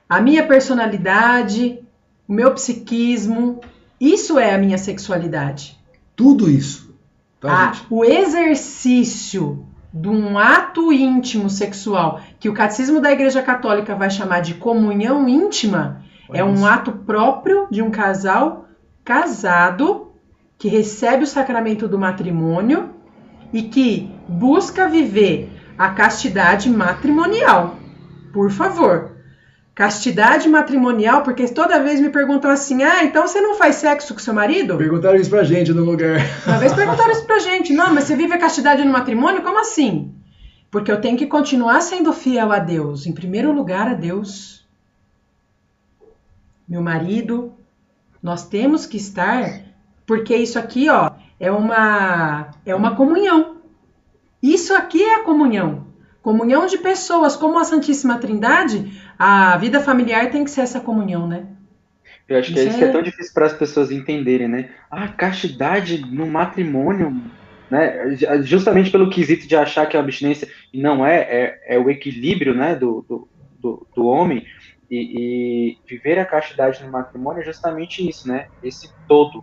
[0.08, 1.80] A minha personalidade,
[2.26, 3.60] o meu psiquismo,
[4.00, 5.78] isso é a minha sexualidade.
[6.16, 6.94] Tudo isso.
[7.40, 13.94] Tá, a, o exercício de um ato íntimo sexual, que o catecismo da Igreja Católica
[13.94, 16.02] vai chamar de comunhão íntima,
[16.32, 18.68] é um ato próprio de um casal
[19.04, 20.12] casado
[20.56, 22.90] que recebe o sacramento do matrimônio
[23.52, 27.76] e que busca viver a castidade matrimonial.
[28.32, 29.10] Por favor,
[29.80, 34.20] Castidade matrimonial, porque toda vez me perguntam assim: ah, então você não faz sexo com
[34.20, 34.76] seu marido?
[34.76, 36.18] Perguntaram isso pra gente no lugar.
[36.46, 39.42] Uma vez perguntaram isso pra gente: não, mas você vive a castidade no matrimônio?
[39.42, 40.14] Como assim?
[40.70, 43.06] Porque eu tenho que continuar sendo fiel a Deus.
[43.06, 44.68] Em primeiro lugar, a Deus.
[46.68, 47.54] Meu marido,
[48.22, 49.62] nós temos que estar,
[50.04, 53.49] porque isso aqui, ó, é uma é uma comunhão.
[54.42, 55.86] Isso aqui é a comunhão.
[56.22, 61.26] Comunhão de pessoas, como a Santíssima Trindade, a vida familiar tem que ser essa comunhão,
[61.26, 61.46] né?
[62.28, 64.70] Eu acho que é isso que é, é tão difícil para as pessoas entenderem, né?
[64.90, 67.20] Ah, castidade no matrimônio,
[67.68, 68.16] né?
[68.42, 72.76] Justamente pelo quesito de achar que a abstinência não é, é, é o equilíbrio, né,
[72.76, 74.46] do, do, do, do homem.
[74.90, 78.48] E, e, viver a castidade no matrimônio é justamente isso, né?
[78.62, 79.42] Esse todo,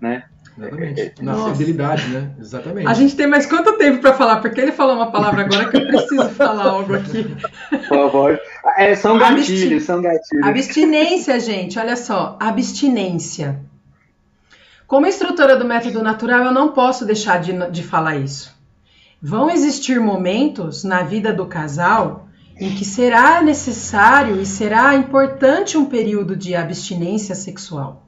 [0.00, 0.24] né?
[0.56, 1.00] Exatamente.
[1.00, 1.54] É, é, Na Nossa.
[1.54, 2.30] fidelidade, né?
[2.38, 2.86] Exatamente.
[2.86, 4.40] A gente tem mais quanto tempo para falar?
[4.40, 7.24] Porque ele falou uma palavra agora que eu preciso falar algo aqui.
[7.70, 8.40] Por favor.
[8.76, 9.80] É, são gatilhos, Abstin...
[9.80, 10.46] são gatilhos.
[10.46, 12.36] Abstinência, gente, olha só.
[12.40, 13.60] Abstinência.
[14.86, 18.54] Como instrutora do método natural, eu não posso deixar de, de falar isso.
[19.20, 25.86] Vão existir momentos na vida do casal em que será necessário e será importante um
[25.86, 28.06] período de abstinência sexual.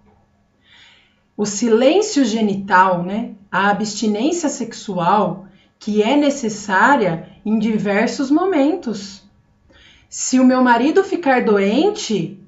[1.37, 3.33] O silêncio genital, né?
[3.51, 5.47] A abstinência sexual
[5.79, 9.23] que é necessária em diversos momentos.
[10.09, 12.39] Se o meu marido ficar doente,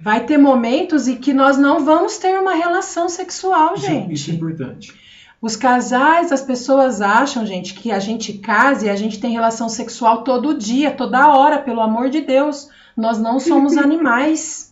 [0.00, 4.12] vai ter momentos em que nós não vamos ter uma relação sexual, gente.
[4.12, 4.94] Isso, isso é importante.
[5.40, 9.68] Os casais, as pessoas acham, gente, que a gente casa e a gente tem relação
[9.68, 12.70] sexual todo dia, toda hora, pelo amor de Deus.
[12.96, 14.71] Nós não somos animais.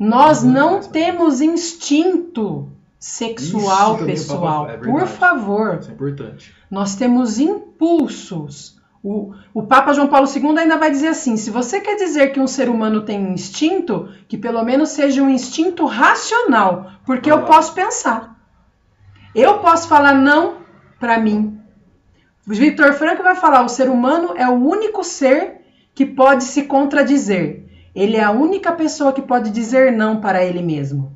[0.00, 2.66] Nós não temos instinto
[2.98, 4.70] sexual pessoal.
[4.70, 5.76] É Por favor.
[5.78, 6.54] Isso é importante.
[6.70, 8.80] Nós temos impulsos.
[9.04, 12.40] O, o Papa João Paulo II ainda vai dizer assim: se você quer dizer que
[12.40, 17.74] um ser humano tem instinto, que pelo menos seja um instinto racional, porque eu posso
[17.74, 18.40] pensar.
[19.34, 20.60] Eu posso falar não
[20.98, 21.60] para mim.
[22.48, 25.60] O Victor Franco vai falar: o ser humano é o único ser
[25.94, 27.69] que pode se contradizer.
[27.94, 31.12] Ele é a única pessoa que pode dizer não para ele mesmo.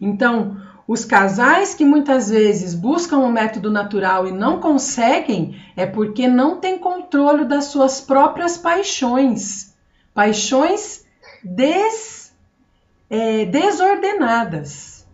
[0.00, 0.56] Então,
[0.86, 6.58] os casais que muitas vezes buscam o método natural e não conseguem é porque não
[6.58, 9.74] têm controle das suas próprias paixões.
[10.12, 11.04] Paixões
[11.42, 12.34] des,
[13.08, 15.06] é, desordenadas.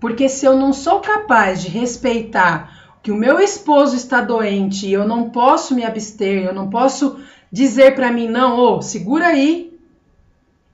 [0.00, 4.92] Porque se eu não sou capaz de respeitar que o meu esposo está doente e
[4.92, 7.20] eu não posso me abster, eu não posso
[7.52, 9.78] dizer para mim, não, ô, oh, segura aí,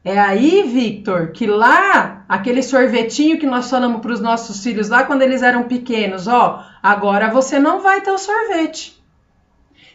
[0.04, 5.02] é aí, Victor, que lá, aquele sorvetinho que nós falamos para os nossos filhos lá
[5.02, 8.96] quando eles eram pequenos, ó, agora você não vai ter o sorvete.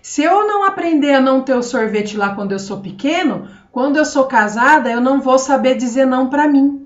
[0.02, 3.96] Se eu não aprender a não ter o sorvete lá quando eu sou pequeno, quando
[3.96, 6.86] eu sou casada, eu não vou saber dizer não para mim.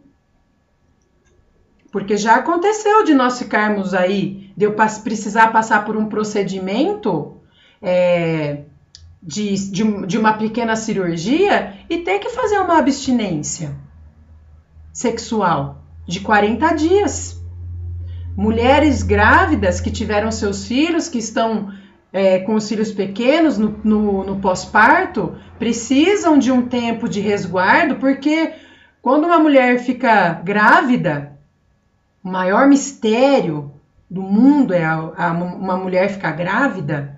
[1.91, 7.41] Porque já aconteceu de nós ficarmos aí, de eu precisar passar por um procedimento
[7.82, 8.65] é,
[9.22, 13.76] de, de, de uma pequena cirurgia e ter que fazer uma abstinência
[14.94, 17.41] sexual de 40 dias.
[18.35, 21.72] Mulheres grávidas que tiveram seus filhos, que estão
[22.14, 27.95] é, com os filhos pequenos no, no, no pós-parto, precisam de um tempo de resguardo,
[27.95, 28.53] porque
[29.02, 31.38] quando uma mulher fica grávida,
[32.23, 33.72] o maior mistério
[34.10, 37.16] do mundo é a, a, uma mulher ficar grávida.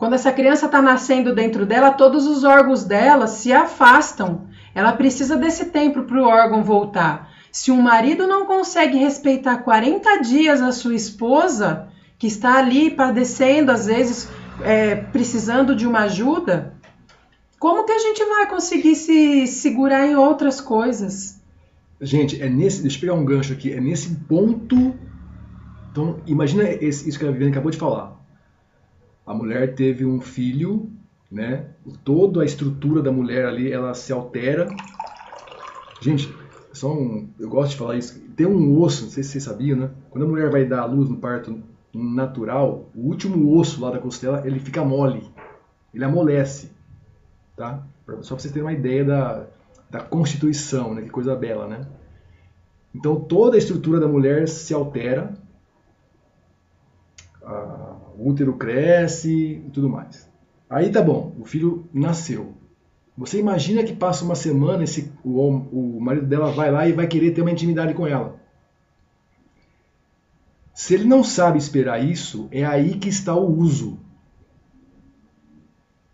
[0.00, 4.48] Quando essa criança está nascendo dentro dela, todos os órgãos dela se afastam.
[4.74, 7.30] Ela precisa desse tempo para o órgão voltar.
[7.52, 13.70] Se um marido não consegue respeitar 40 dias a sua esposa, que está ali padecendo,
[13.70, 14.26] às vezes
[14.62, 16.72] é, precisando de uma ajuda,
[17.58, 21.42] como que a gente vai conseguir se segurar em outras coisas?
[22.00, 22.80] Gente, é nesse.
[22.80, 23.70] Deixa eu pegar um gancho aqui.
[23.70, 24.94] É nesse ponto.
[25.92, 28.18] Então, imagina esse, isso que a Viviane acabou de falar
[29.30, 30.90] a mulher teve um filho,
[31.30, 31.68] né?
[32.04, 34.66] Toda a estrutura da mulher ali, ela se altera.
[36.00, 36.34] Gente,
[36.72, 38.20] só um, eu gosto de falar isso.
[38.34, 39.90] Tem um osso, não sei se vocês sabiam, né?
[40.10, 41.62] Quando a mulher vai dar a luz no parto
[41.94, 45.22] natural, o último osso lá da costela, ele fica mole.
[45.94, 46.72] Ele amolece,
[47.56, 47.86] tá?
[48.22, 49.46] Só para vocês terem uma ideia da,
[49.88, 51.02] da constituição, né?
[51.02, 51.86] Que coisa bela, né?
[52.92, 55.34] Então toda a estrutura da mulher se altera.
[58.20, 60.28] O útero cresce e tudo mais.
[60.68, 62.52] Aí tá bom, o filho nasceu.
[63.16, 67.06] Você imagina que passa uma semana, esse, o, o marido dela vai lá e vai
[67.06, 68.38] querer ter uma intimidade com ela.
[70.74, 73.98] Se ele não sabe esperar isso, é aí que está o uso.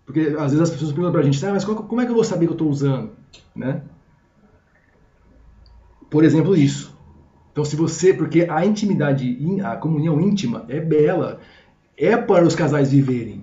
[0.05, 2.25] Porque às vezes as pessoas perguntam pra gente, ah, mas como é que eu vou
[2.25, 3.11] saber que eu estou usando?
[3.55, 3.83] Né?
[6.09, 6.97] Por exemplo, isso.
[7.51, 11.41] Então, se você, porque a intimidade, a comunhão íntima é bela
[11.97, 13.43] é para os casais viverem.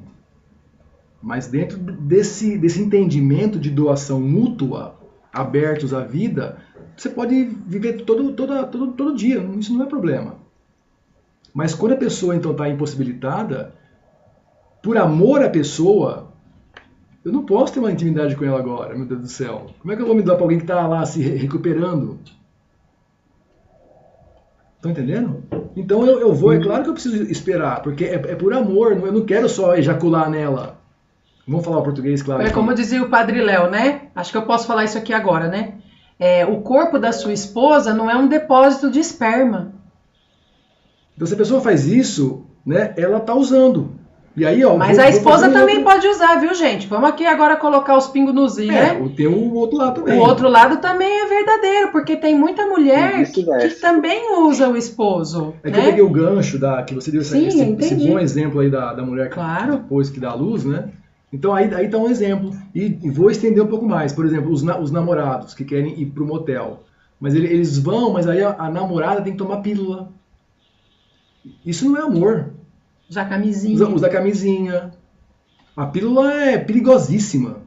[1.22, 4.96] Mas dentro desse, desse entendimento de doação mútua,
[5.32, 6.58] abertos à vida,
[6.96, 10.36] você pode viver todo, todo, todo, todo dia, isso não é problema.
[11.54, 13.74] Mas quando a pessoa então está impossibilitada,
[14.82, 16.34] por amor à pessoa,
[17.24, 19.68] eu não posso ter uma intimidade com ela agora, meu Deus do céu.
[19.80, 22.20] Como é que eu vou me dar para alguém que está lá se recuperando?
[24.84, 25.42] Estão entendendo?
[25.78, 28.92] Então eu, eu vou, é claro que eu preciso esperar, porque é, é por amor,
[28.92, 30.78] eu não quero só ejacular nela.
[31.48, 32.44] Vamos falar o português, claro.
[32.44, 34.08] É como dizia o Padre Léo, né?
[34.14, 35.76] Acho que eu posso falar isso aqui agora, né?
[36.20, 39.72] É, o corpo da sua esposa não é um depósito de esperma.
[41.16, 43.90] Então se a pessoa faz isso, né, ela está usando.
[44.36, 45.92] E aí, ó, Mas vou, a esposa também outro...
[45.92, 46.88] pode usar, viu, gente?
[46.88, 49.10] Vamos aqui agora colocar os pingos nos i, é, né?
[49.16, 50.20] Tem o outro lado também.
[50.20, 54.76] O outro lado também é verdadeiro, porque tem muita mulher que, que, também usa o
[54.76, 55.54] esposo.
[55.64, 55.74] É né?
[55.74, 58.72] que eu peguei o gancho da, que você deu Sim, esse, esse, bom exemplo aí
[58.72, 59.74] da, da mulher que claro.
[59.74, 60.90] depois que dá luz, né?
[61.32, 62.56] Então aí, aí tá um exemplo.
[62.74, 64.14] E, e, vou estender um pouco mais.
[64.14, 66.82] Por exemplo, os, os namorados que querem ir pro motel.
[67.20, 70.10] Mas ele, eles vão, mas aí a, a namorada tem que tomar pílula.
[71.64, 72.52] Isso não é amor.
[73.14, 73.76] Usar camisinha.
[73.76, 74.91] Usa, usa camisinha.
[75.77, 77.61] A pílula é perigosíssima.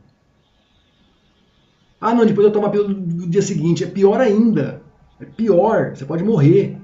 [2.00, 3.84] Ah, não, depois eu tomo a pílula do dia seguinte.
[3.84, 4.82] É pior ainda.
[5.20, 5.94] É pior.
[5.94, 6.76] Você pode morrer.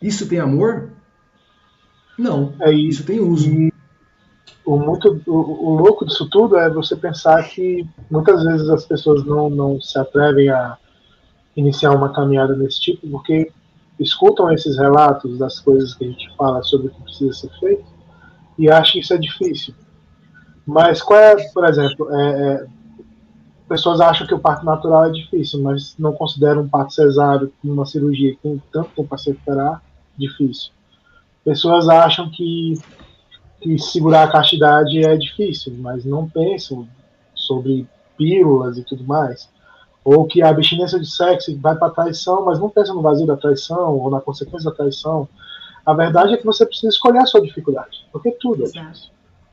[0.00, 0.92] Isso tem amor?
[2.16, 2.54] Não.
[2.60, 3.50] É, isso tem uso.
[4.64, 9.24] o, muito, o, o, louco disso tudo é você pensar que muitas vezes as pessoas
[9.24, 10.78] não, não se atrevem a
[11.56, 13.50] iniciar uma caminhada nesse tipo porque
[13.98, 17.84] escutam esses relatos das coisas que a gente fala sobre o que precisa ser feito
[18.58, 19.74] e acham que isso é difícil.
[20.66, 22.66] Mas qual é, por exemplo, é, é,
[23.68, 27.86] pessoas acham que o parto natural é difícil, mas não consideram um parto cesáreo, uma
[27.86, 29.82] cirurgia que tem tanto tempo para se recuperar,
[30.16, 30.72] difícil.
[31.44, 32.74] Pessoas acham que,
[33.60, 36.86] que segurar a castidade é difícil, mas não pensam
[37.34, 37.86] sobre
[38.16, 39.51] pílulas e tudo mais
[40.04, 43.26] ou que a abstinência de sexo vai para a traição, mas não pensa no vazio
[43.26, 45.28] da traição ou na consequência da traição.
[45.86, 49.10] A verdade é que você precisa escolher a sua dificuldade, porque tudo é difícil.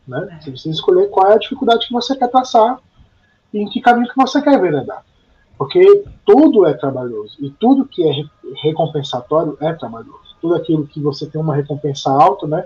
[0.07, 0.27] Né?
[0.31, 0.41] É.
[0.41, 2.79] Você precisa escolher qual é a dificuldade que você quer traçar
[3.53, 5.03] e em que caminho que você quer enveredar.
[5.57, 8.13] Porque tudo é trabalhoso e tudo que é
[8.63, 10.35] recompensatório é trabalhoso.
[10.41, 12.65] Tudo aquilo que você tem uma recompensa alta, né?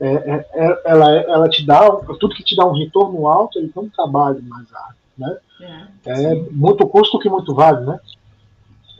[0.00, 3.68] É, é, é ela, ela te dá, tudo que te dá um retorno alto, ele
[3.68, 5.36] tem um trabalho mais árduo né?
[5.60, 7.98] É, é muito custo que muito vale, né?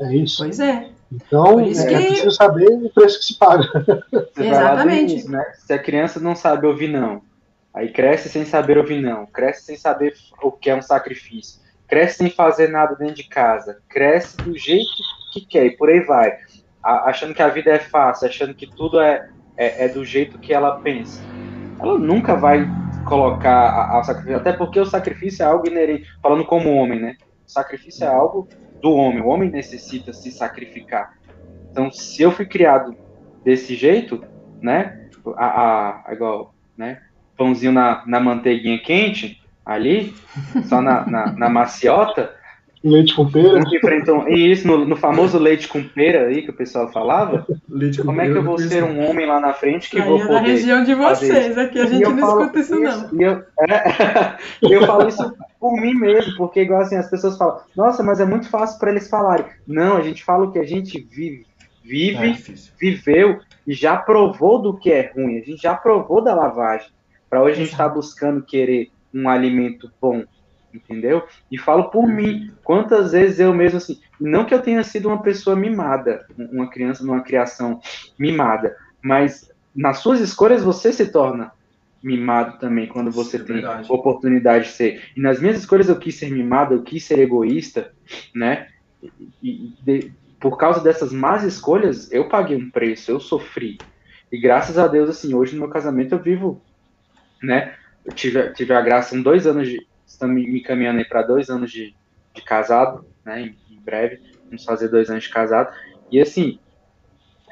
[0.01, 0.39] É isso.
[0.39, 0.89] Pois é.
[1.13, 1.95] Então, é, que...
[1.95, 3.65] é preciso saber o preço que se paga.
[4.37, 5.17] Exatamente.
[5.17, 5.45] Isso, né?
[5.55, 7.23] Se a criança não sabe ouvir não,
[7.73, 12.19] aí cresce sem saber ouvir não, cresce sem saber o que é um sacrifício, cresce
[12.19, 14.91] sem fazer nada dentro de casa, cresce do jeito
[15.33, 16.37] que quer e por aí vai,
[16.83, 20.53] achando que a vida é fácil, achando que tudo é, é, é do jeito que
[20.53, 21.23] ela pensa.
[21.79, 22.67] Ela nunca vai
[23.07, 27.17] colocar ao sacrifício, até porque o sacrifício é algo inerente, falando como homem, né?
[27.47, 28.49] O sacrifício é algo
[28.83, 31.17] do homem, o homem necessita se sacrificar.
[31.71, 32.95] Então, se eu fui criado
[33.45, 34.23] desse jeito,
[34.61, 35.09] né?
[35.37, 37.01] A, a, a igual, né?
[37.37, 40.15] Pãozinho na, na manteiguinha quente, ali,
[40.65, 42.35] só na, na, na maciota,
[42.85, 43.59] Leite com pera?
[43.61, 47.47] Enfrentam, e isso, no, no, famoso leite com pera aí que o pessoal falava.
[47.69, 49.99] Leite com Como pera, é que eu vou ser um homem lá na frente que
[49.99, 50.35] aí vou é poder.
[50.35, 53.21] na região de vocês, aqui a gente não falo, escuta isso, não.
[53.21, 57.61] E eu, é, eu falo isso por mim mesmo, porque igual assim, as pessoas falam,
[57.77, 59.47] nossa, mas é muito fácil para eles falarem.
[59.67, 61.47] Não, a gente fala o que a gente vive,
[61.83, 62.37] vive, é
[62.79, 66.89] viveu e já provou do que é ruim, a gente já provou da lavagem.
[67.29, 70.23] Para hoje a gente está buscando querer um alimento bom
[70.73, 71.25] entendeu?
[71.51, 75.23] E falo por mim, quantas vezes eu mesmo assim, não que eu tenha sido uma
[75.23, 77.81] pessoa mimada, uma criança numa criação
[78.19, 81.53] mimada, mas nas suas escolhas você se torna
[82.03, 83.91] mimado também quando você é tem verdade.
[83.91, 85.03] oportunidade de ser.
[85.17, 87.93] E nas minhas escolhas eu quis ser mimado, eu quis ser egoísta,
[88.35, 88.69] né?
[89.43, 93.79] E, de, por causa dessas más escolhas, eu paguei um preço, eu sofri.
[94.31, 96.63] E graças a Deus, assim, hoje no meu casamento eu vivo,
[97.43, 97.75] né?
[98.05, 99.85] Eu tive, tive a graça, em dois anos de,
[100.17, 101.95] estamos me caminhando para dois anos de,
[102.35, 103.43] de casado, né?
[103.43, 105.73] Em, em, breve, vamos fazer dois anos de casado.
[106.11, 106.59] E assim,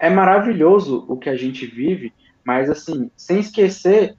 [0.01, 2.13] é maravilhoso o que a gente vive,
[2.45, 4.15] mas assim, sem esquecer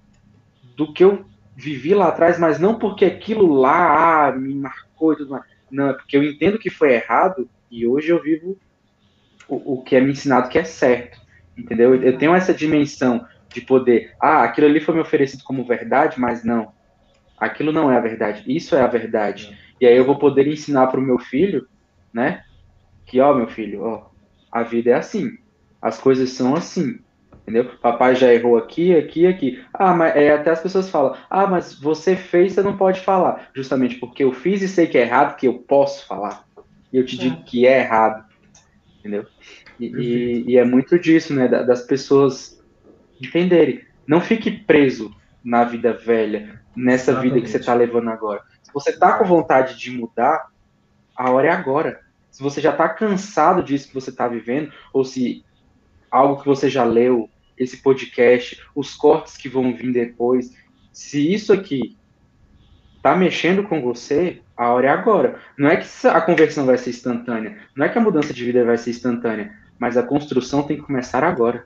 [0.75, 5.17] do que eu vivi lá atrás, mas não porque aquilo lá ah, me marcou e
[5.17, 5.43] tudo mais.
[5.69, 8.57] Não, é porque eu entendo que foi errado e hoje eu vivo
[9.47, 11.19] o, o que é me ensinado que é certo.
[11.57, 11.95] Entendeu?
[11.95, 14.13] Eu tenho essa dimensão de poder.
[14.19, 16.74] Ah, aquilo ali foi me oferecido como verdade, mas não
[17.37, 19.57] aquilo não é a verdade, isso é a verdade.
[19.79, 21.67] E aí eu vou poder ensinar para o meu filho,
[22.13, 22.43] né?
[23.05, 24.09] Que, ó, meu filho, ó,
[24.51, 25.37] a vida é assim,
[25.81, 26.99] as coisas são assim,
[27.41, 27.65] entendeu?
[27.81, 29.63] Papai já errou aqui, aqui, aqui.
[29.73, 33.49] Ah, mas é, até as pessoas falam, ah, mas você fez, você não pode falar.
[33.53, 36.45] Justamente porque eu fiz e sei que é errado, que eu posso falar.
[36.91, 37.19] E eu te é.
[37.19, 38.25] digo que é errado,
[38.99, 39.25] entendeu?
[39.79, 41.47] E, e, e, é muito disso, né?
[41.47, 42.63] Das pessoas
[43.21, 43.81] entenderem.
[44.07, 45.13] Não fique preso
[45.43, 47.33] na vida velha, nessa Exatamente.
[47.33, 48.41] vida que você está levando agora.
[48.63, 50.47] Se você está com vontade de mudar,
[51.15, 52.01] a hora é agora.
[52.29, 55.45] Se você já está cansado disso que você está vivendo, ou se
[56.11, 60.53] algo que você já leu, esse podcast, os cortes que vão vir depois,
[60.91, 61.97] se isso aqui
[62.97, 65.39] está mexendo com você, a hora é agora.
[65.57, 68.65] Não é que a conversão vai ser instantânea, não é que a mudança de vida
[68.65, 71.65] vai ser instantânea, mas a construção tem que começar agora.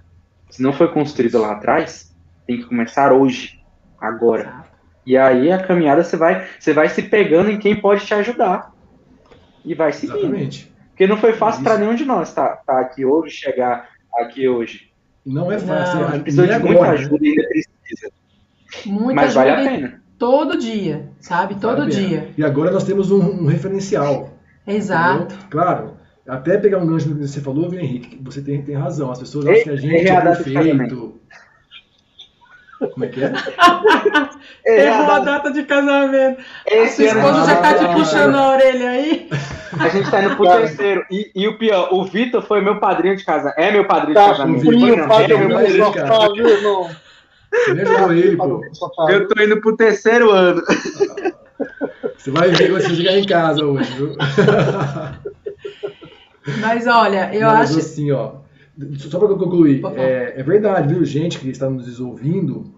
[0.49, 2.15] Se não foi construído lá atrás,
[2.45, 3.63] tem que começar hoje
[3.99, 4.65] agora.
[5.05, 8.73] E aí a caminhada você vai, você vai se pegando em quem pode te ajudar.
[9.65, 10.17] E vai seguindo.
[10.17, 10.73] Exatamente.
[10.89, 14.47] Porque não foi fácil para nenhum de nós estar tá, tá aqui hoje, chegar aqui
[14.47, 14.91] hoje.
[15.25, 15.99] Não é fácil.
[15.99, 16.89] Não, a gente precisa de agora, muita né?
[16.89, 18.11] ajuda e ainda precisa.
[18.85, 20.01] Muita Mas vale a pena.
[20.17, 21.55] Todo dia, sabe?
[21.55, 22.29] Todo vale dia.
[22.37, 24.37] E agora nós temos um, um referencial.
[24.67, 25.23] Exato.
[25.23, 25.47] Entendeu?
[25.49, 25.97] Claro,
[26.27, 29.11] até pegar um gancho que você falou, Henrique, você tem, tem razão.
[29.11, 31.08] As pessoas acham que a gente é perfeito.
[32.93, 33.33] Como é que é?
[34.65, 36.41] Errou a data de casamento.
[36.65, 39.29] Esse a sua esposa já tá te puxando a orelha aí.
[39.79, 41.05] A gente tá indo pro terceiro.
[41.11, 43.59] E, e, o pior, o Vitor foi meu padrinho de casamento.
[43.59, 44.65] É meu padrinho tá de casamento.
[44.65, 46.99] Frio, não, é meu padrinho de casamento.
[48.11, 48.61] Ele, pô.
[49.09, 50.61] Eu tô indo pro terceiro ano.
[52.17, 54.15] Você vai ver quando você chegar em casa hoje, viu?
[56.59, 57.79] Mas olha, eu Mas, acho.
[57.79, 58.38] assim, ó.
[58.97, 62.73] Só para concluir, é, é, verdade, viu, gente que está nos ouvindo,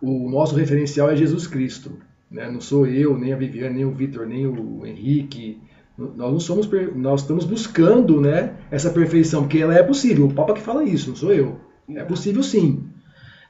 [0.00, 1.92] o nosso referencial é Jesus Cristo.
[2.30, 2.50] Né?
[2.50, 5.58] Não sou eu, nem a Viviane, nem o Vitor, nem o Henrique.
[5.96, 10.26] Nós não somos, nós estamos buscando, né, essa perfeição, porque ela é possível.
[10.26, 11.58] O Papa que fala isso, não sou eu.
[11.94, 12.84] É possível sim.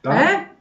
[0.01, 0.19] Tá?
[0.19, 0.51] É?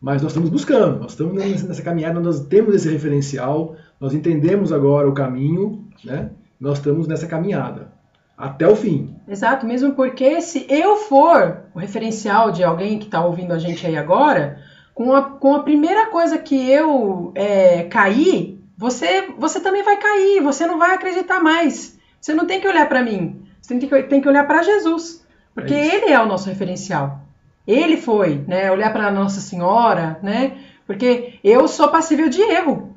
[0.00, 5.08] Mas nós estamos buscando, nós estamos nessa caminhada, nós temos esse referencial, nós entendemos agora
[5.08, 6.30] o caminho, né?
[6.58, 7.99] Nós estamos nessa caminhada
[8.40, 9.14] até o fim.
[9.28, 13.86] Exato, mesmo porque se eu for o referencial de alguém que está ouvindo a gente
[13.86, 14.58] aí agora,
[14.94, 20.42] com a, com a primeira coisa que eu é, cair, você, você também vai cair,
[20.42, 21.98] você não vai acreditar mais.
[22.20, 25.24] Você não tem que olhar para mim, você tem que, tem que olhar para Jesus,
[25.54, 27.20] porque é ele é o nosso referencial.
[27.66, 28.70] Ele foi, né?
[28.72, 30.58] Olhar para Nossa Senhora, né?
[30.86, 32.96] Porque eu sou passível de erro.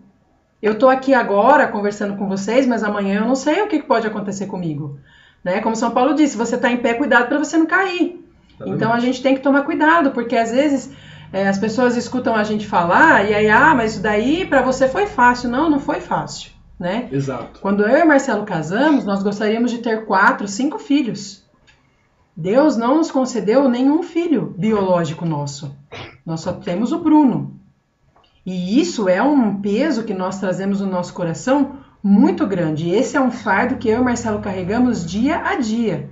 [0.61, 4.07] Eu tô aqui agora conversando com vocês, mas amanhã eu não sei o que pode
[4.07, 4.98] acontecer comigo.
[5.44, 5.60] Né?
[5.60, 8.24] Como São Paulo disse, você está em pé, cuidado para você não cair.
[8.65, 10.91] Então a gente tem que tomar cuidado, porque às vezes
[11.34, 14.88] é, as pessoas escutam a gente falar e aí, ah, mas isso daí para você
[14.88, 15.49] foi fácil.
[15.49, 16.52] Não, não foi fácil.
[16.80, 17.07] Né?
[17.11, 17.60] Exato.
[17.60, 21.44] Quando eu e Marcelo casamos, nós gostaríamos de ter quatro, cinco filhos.
[22.36, 25.76] Deus não nos concedeu nenhum filho biológico nosso.
[26.26, 27.60] Nós só temos o Bruno.
[28.45, 32.89] E isso é um peso que nós trazemos no nosso coração muito grande.
[32.89, 36.09] Esse é um fardo que eu e Marcelo carregamos dia a dia.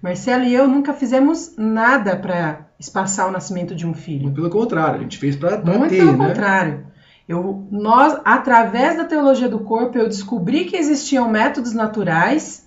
[0.00, 4.32] Marcelo e eu nunca fizemos nada para espaçar o nascimento de um filho.
[4.32, 6.28] Pelo contrário, a gente fez para ter, Muito pelo né?
[6.28, 6.86] contrário.
[7.28, 12.66] Eu, nós, através da teologia do corpo, eu descobri que existiam métodos naturais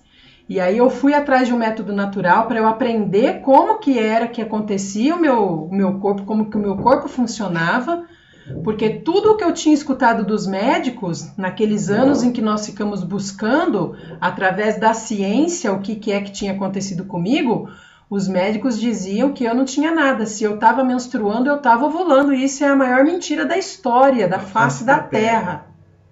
[0.50, 4.26] e aí eu fui atrás de um método natural para eu aprender como que era
[4.26, 8.04] que acontecia o meu, o meu corpo, como que o meu corpo funcionava,
[8.62, 13.02] porque tudo o que eu tinha escutado dos médicos naqueles anos em que nós ficamos
[13.02, 17.68] buscando, através da ciência, o que, que é que tinha acontecido comigo,
[18.10, 20.26] os médicos diziam que eu não tinha nada.
[20.26, 22.34] Se eu estava menstruando, eu estava ovulando.
[22.34, 25.66] E isso é a maior mentira da história, da face da Terra.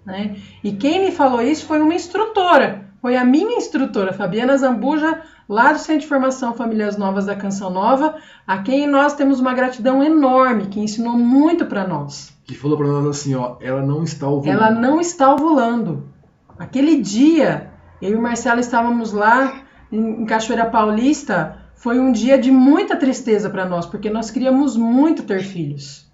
[0.05, 0.37] Né?
[0.63, 2.88] E quem me falou isso foi uma instrutora.
[3.01, 7.69] Foi a minha instrutora, Fabiana Zambuja, lá do Centro de Formação Famílias Novas da Canção
[7.69, 12.33] Nova, a quem nós temos uma gratidão enorme, que ensinou muito para nós.
[12.43, 14.57] Que falou para nós assim, ó, ela não está ovulando.
[14.57, 16.09] Ela não está ovulando.
[16.57, 17.71] Aquele dia,
[18.01, 19.61] eu e o Marcelo estávamos lá
[19.91, 25.23] em Cachoeira Paulista, foi um dia de muita tristeza para nós, porque nós queríamos muito
[25.23, 26.08] ter filhos.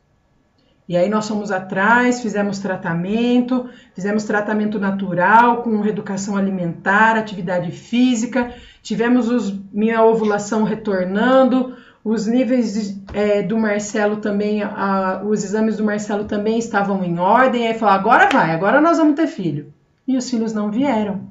[0.88, 8.54] E aí nós fomos atrás, fizemos tratamento, fizemos tratamento natural com reeducação alimentar, atividade física,
[8.84, 15.84] tivemos os, minha ovulação retornando, os níveis é, do Marcelo também, a, os exames do
[15.84, 19.74] Marcelo também estavam em ordem, aí falou, agora vai, agora nós vamos ter filho.
[20.08, 21.30] E os filhos não vieram.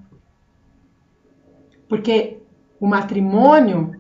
[1.89, 2.39] Porque
[2.81, 3.95] o matrimônio,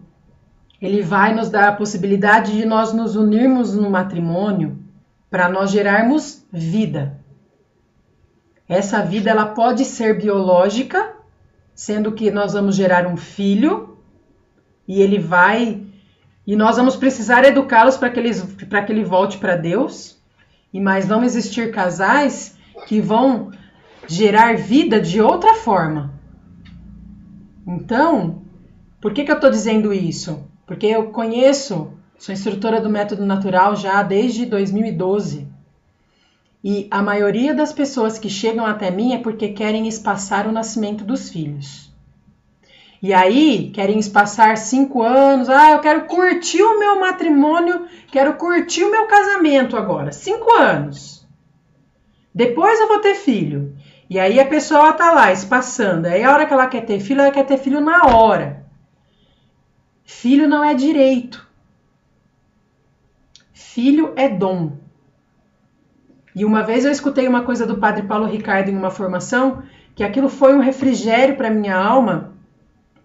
[0.82, 4.83] ele vai nos dar a possibilidade de nós nos unirmos no matrimônio,
[5.34, 7.18] para nós gerarmos vida.
[8.68, 11.12] Essa vida ela pode ser biológica,
[11.74, 13.98] sendo que nós vamos gerar um filho
[14.86, 15.82] e ele vai
[16.46, 20.22] e nós vamos precisar educá-los para que, que ele volte para Deus.
[20.72, 22.56] E mais vão existir casais
[22.86, 23.50] que vão
[24.06, 26.14] gerar vida de outra forma.
[27.66, 28.44] Então,
[29.00, 30.48] por que, que eu estou dizendo isso?
[30.64, 31.92] Porque eu conheço
[32.24, 35.46] Sou instrutora do método natural já desde 2012.
[36.64, 41.04] E a maioria das pessoas que chegam até mim é porque querem espaçar o nascimento
[41.04, 41.92] dos filhos.
[43.02, 45.50] E aí, querem espaçar cinco anos.
[45.50, 50.10] Ah, eu quero curtir o meu matrimônio, quero curtir o meu casamento agora.
[50.10, 51.28] Cinco anos.
[52.34, 53.76] Depois eu vou ter filho.
[54.08, 56.08] E aí a pessoa tá lá espaçando.
[56.08, 58.64] Aí a hora que ela quer ter filho, ela quer ter filho na hora.
[60.06, 61.43] Filho não é direito.
[63.74, 64.74] Filho é dom.
[66.32, 69.64] E uma vez eu escutei uma coisa do Padre Paulo Ricardo em uma formação,
[69.96, 72.34] que aquilo foi um refrigério para minha alma,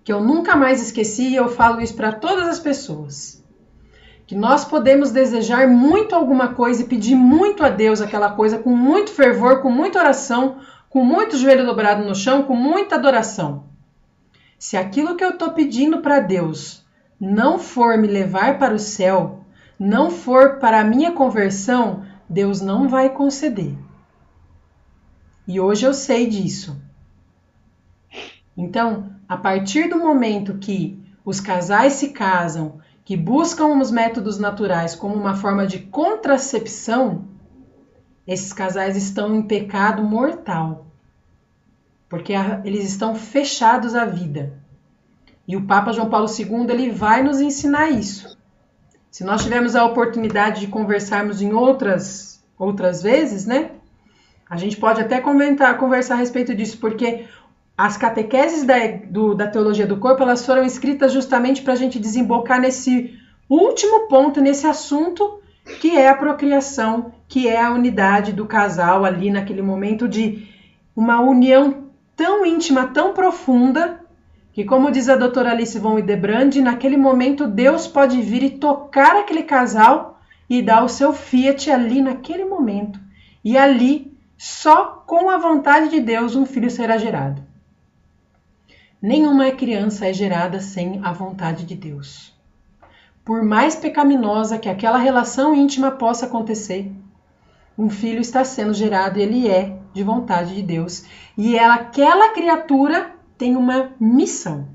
[0.03, 3.43] que eu nunca mais esqueci e eu falo isso para todas as pessoas.
[4.27, 8.75] Que nós podemos desejar muito alguma coisa e pedir muito a Deus aquela coisa com
[8.75, 10.57] muito fervor, com muita oração,
[10.87, 13.63] com muito joelho dobrado no chão, com muita adoração.
[14.59, 16.85] Se aquilo que eu estou pedindo para Deus
[17.19, 19.38] não for me levar para o céu,
[19.79, 23.77] não for para a minha conversão, Deus não vai conceder.
[25.47, 26.79] E hoje eu sei disso.
[28.57, 34.95] Então, a partir do momento que os casais se casam, que buscam os métodos naturais
[34.95, 37.25] como uma forma de contracepção,
[38.27, 40.87] esses casais estão em pecado mortal.
[42.09, 42.33] Porque
[42.63, 44.53] eles estão fechados à vida.
[45.47, 48.38] E o Papa João Paulo II ele vai nos ensinar isso.
[49.11, 53.71] Se nós tivermos a oportunidade de conversarmos em outras outras vezes, né?
[54.49, 57.25] A gente pode até comentar, conversar a respeito disso, porque
[57.77, 61.97] as catequeses da, do, da teologia do corpo elas foram escritas justamente para a gente
[61.97, 65.39] desembocar nesse último ponto, nesse assunto
[65.79, 70.47] que é a procriação, que é a unidade do casal ali naquele momento de
[70.95, 74.01] uma união tão íntima, tão profunda,
[74.51, 79.17] que como diz a doutora Alice von Idebrand, naquele momento Deus pode vir e tocar
[79.17, 80.19] aquele casal
[80.49, 82.99] e dar o seu fiat ali naquele momento.
[83.43, 87.41] E ali, só com a vontade de Deus, um filho será gerado.
[89.01, 92.37] Nenhuma criança é gerada sem a vontade de Deus.
[93.23, 96.91] Por mais pecaminosa que aquela relação íntima possa acontecer,
[97.77, 101.05] um filho está sendo gerado ele é de vontade de Deus.
[101.37, 104.67] E ela, aquela criatura tem uma missão.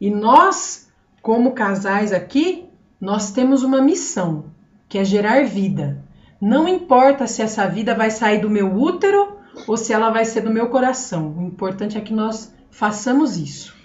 [0.00, 0.90] E nós,
[1.20, 2.64] como casais aqui,
[2.98, 4.46] nós temos uma missão,
[4.88, 6.02] que é gerar vida.
[6.40, 9.36] Não importa se essa vida vai sair do meu útero
[9.68, 11.36] ou se ela vai ser do meu coração.
[11.36, 13.76] O importante é que nós façamos isso.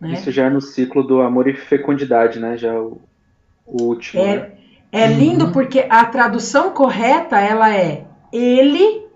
[0.00, 0.12] Né?
[0.12, 2.56] Isso já é no ciclo do amor e fecundidade, né?
[2.56, 2.98] Já é o,
[3.66, 4.22] o último.
[4.22, 4.52] É, né?
[4.92, 5.52] é lindo uhum.
[5.52, 9.06] porque a tradução correta ela é Ele,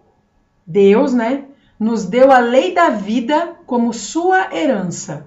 [0.67, 1.45] Deus, né?
[1.83, 5.27] Nos deu a lei da vida como sua herança.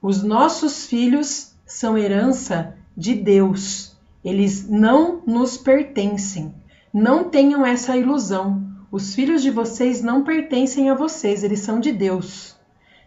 [0.00, 3.94] Os nossos filhos são herança de Deus.
[4.24, 6.54] Eles não nos pertencem.
[6.90, 8.66] Não tenham essa ilusão.
[8.90, 12.56] Os filhos de vocês não pertencem a vocês, eles são de Deus.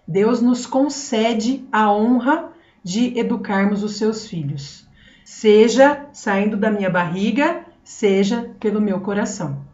[0.08, 2.52] Deus nos concede a honra
[2.84, 4.88] de educarmos os seus filhos,
[5.26, 9.66] seja saindo da minha barriga, seja pelo meu coração.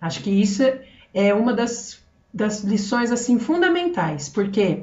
[0.00, 0.62] Acho que isso
[1.12, 2.03] é uma das,
[2.34, 4.82] das lições assim fundamentais, porque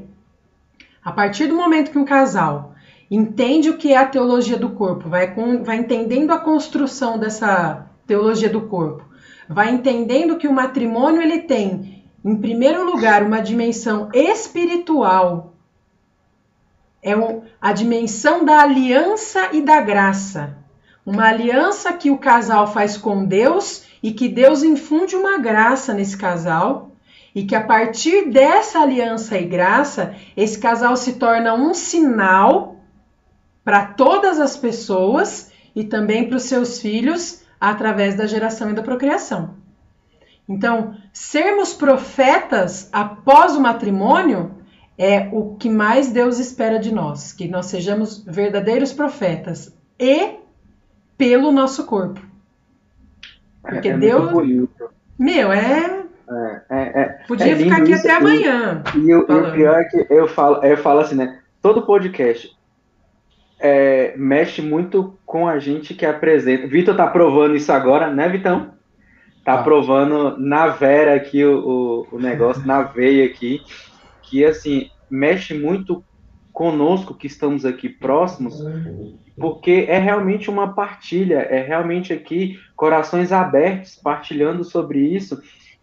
[1.03, 2.73] a partir do momento que um casal
[3.09, 7.85] entende o que é a teologia do corpo, vai, com, vai entendendo a construção dessa
[8.07, 9.03] teologia do corpo,
[9.49, 15.55] vai entendendo que o matrimônio ele tem em primeiro lugar, uma dimensão espiritual.
[17.01, 20.55] É um, a dimensão da aliança e da graça.
[21.03, 26.15] Uma aliança que o casal faz com Deus e que Deus infunde uma graça nesse
[26.15, 26.90] casal.
[27.33, 32.75] E que a partir dessa aliança e graça, esse casal se torna um sinal
[33.63, 38.81] para todas as pessoas e também para os seus filhos através da geração e da
[38.81, 39.55] procriação.
[40.49, 44.55] Então, sermos profetas após o matrimônio
[44.97, 50.35] é o que mais Deus espera de nós, que nós sejamos verdadeiros profetas e
[51.17, 52.21] pelo nosso corpo.
[53.61, 54.67] Porque é, é Deus.
[55.17, 56.00] Meu, é.
[56.31, 58.83] É, é, é Podia ficar aqui isso, até amanhã.
[58.95, 61.39] E, e, o pior é que eu falo, eu falo assim, né?
[61.61, 62.55] Todo podcast
[63.59, 66.67] é, mexe muito com a gente que apresenta.
[66.67, 68.73] Vitor tá provando isso agora, né, Vitão?
[69.45, 69.63] Tá ah.
[69.63, 73.61] provando na vera aqui o, o, o negócio, na veia aqui,
[74.23, 76.03] que assim, mexe muito
[76.51, 78.61] conosco que estamos aqui próximos,
[79.37, 85.41] porque é realmente uma partilha, é realmente aqui corações abertos partilhando sobre isso.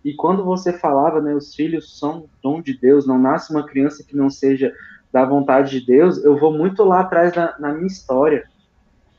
[0.09, 4.03] E quando você falava, né, os filhos são dom de Deus, não nasce uma criança
[4.03, 4.73] que não seja
[5.13, 8.49] da vontade de Deus, eu vou muito lá atrás na, na minha história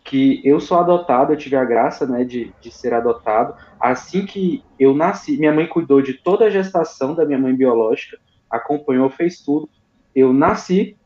[0.03, 3.53] que eu sou adotado, eu tive a graça, né, de, de ser adotado.
[3.79, 8.17] Assim que eu nasci, minha mãe cuidou de toda a gestação da minha mãe biológica,
[8.49, 9.69] acompanhou, fez tudo.
[10.15, 10.97] Eu nasci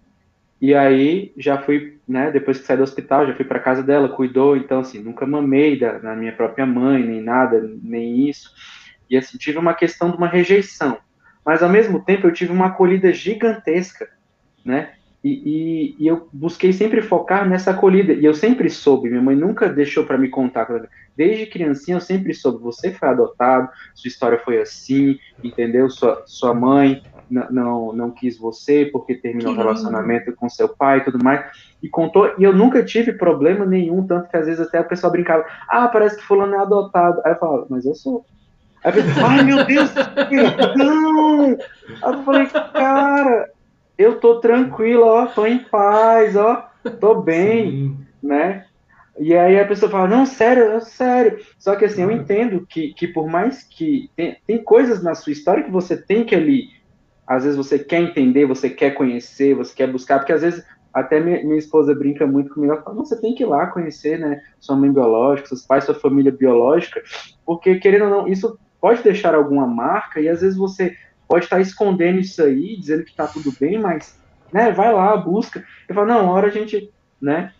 [0.62, 4.08] e aí já fui, né, depois que saí do hospital, já fui para casa dela,
[4.08, 8.50] cuidou, então assim, nunca mamei da, na minha própria mãe, nem nada, nem isso.
[9.10, 10.98] E assim, tive uma questão de uma rejeição.
[11.46, 14.08] Mas ao mesmo tempo eu tive uma acolhida gigantesca,
[14.66, 14.94] né?
[15.24, 18.12] E, e, e, eu busquei sempre focar nessa acolhida.
[18.12, 20.68] E eu sempre soube, minha mãe nunca deixou para me contar.
[21.16, 25.90] Desde criancinha eu sempre soube, você foi adotado, sua história foi assim, entendeu?
[25.90, 31.06] Sua, sua mãe não, não quis você porque terminou o relacionamento com seu pai e
[31.06, 31.46] tudo mais.
[31.82, 35.12] E contou, e eu nunca tive problema nenhum, tanto que às vezes até a pessoa
[35.12, 37.22] brincava, ah, parece que fulano é adotado.
[37.24, 38.26] Aí eu falava, mas eu sou.
[38.84, 39.92] Aí eu falei, ai meu Deus,
[40.30, 41.58] perdão!
[42.02, 43.50] Aí eu falei, cara,
[43.98, 47.98] eu tô tranquilo, ó, tô em paz, ó, tô bem, Sim.
[48.22, 48.66] né?
[49.20, 51.40] E aí a pessoa fala, não, sério, sério.
[51.60, 55.32] Só que assim, eu entendo que, que por mais que tem, tem coisas na sua
[55.32, 56.70] história que você tem que ali,
[57.28, 61.20] às vezes você quer entender, você quer conhecer, você quer buscar, porque às vezes até
[61.20, 64.20] minha, minha esposa brinca muito comigo, ela fala, não, você tem que ir lá conhecer,
[64.20, 67.02] né, sua mãe biológica, seus pais, sua família biológica,
[67.46, 71.62] porque querendo ou não, isso pode deixar alguma marca e às vezes você pode estar
[71.62, 74.20] escondendo isso aí, dizendo que está tudo bem, mas,
[74.52, 75.64] né, vai lá, busca.
[75.88, 77.54] Eu falo, não, hora a gente, né,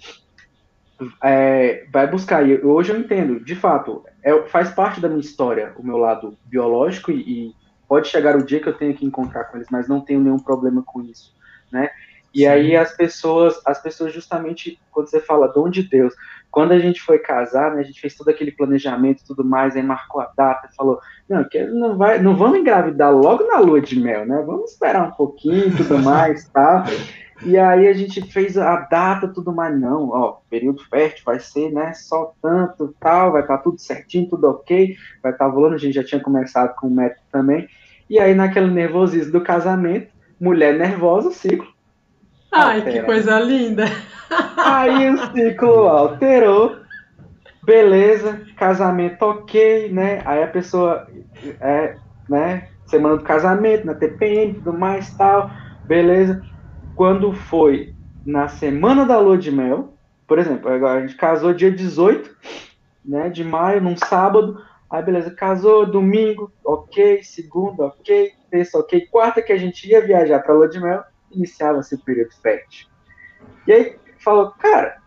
[1.24, 2.46] é, vai buscar.
[2.46, 6.38] E hoje eu entendo, de fato, é, faz parte da minha história, o meu lado
[6.44, 7.56] biológico, e, e,
[7.88, 10.40] pode chegar o dia que eu tenho que encontrar com eles, mas não tenho nenhum
[10.40, 11.34] problema com isso,
[11.72, 11.90] né?
[12.34, 12.48] E Sim.
[12.48, 16.14] aí as pessoas, as pessoas justamente, quando você fala dom de Deus,
[16.50, 19.76] quando a gente foi casar, né, a gente fez todo aquele planejamento e tudo mais,
[19.76, 23.82] aí marcou a data, falou, não, que não vai, não vamos engravidar logo na lua
[23.82, 24.42] de mel, né?
[24.46, 26.86] Vamos esperar um pouquinho e tudo mais, tá?
[27.44, 31.72] E aí a gente fez a data tudo mais, não, ó, período fértil vai ser,
[31.72, 35.74] né, só tanto, tal, vai estar tá tudo certinho, tudo ok, vai estar tá volando,
[35.74, 37.68] a gente já tinha começado com o método também.
[38.10, 41.73] E aí naquele nervosismo do casamento, mulher nervosa, ciclo,
[42.54, 43.00] Ai, Altera.
[43.00, 43.86] que coisa linda!
[44.58, 46.78] Aí o ciclo alterou,
[47.64, 50.22] beleza, casamento ok, né?
[50.24, 51.08] Aí a pessoa,
[51.60, 51.96] é,
[52.30, 52.68] né?
[52.86, 55.50] Semana do casamento, na TPM, tudo mais tal,
[55.86, 56.44] beleza.
[56.96, 59.96] Quando foi na semana da lua de mel,
[60.28, 62.30] por exemplo, agora a gente casou dia 18
[63.04, 69.42] né, de maio, num sábado, aí beleza, casou domingo, ok, segunda, ok, terça, ok, quarta
[69.42, 71.04] que a gente ia viajar para lua de mel,
[71.36, 72.88] iniciava-se o período fértil.
[73.68, 74.98] E aí falou, cara,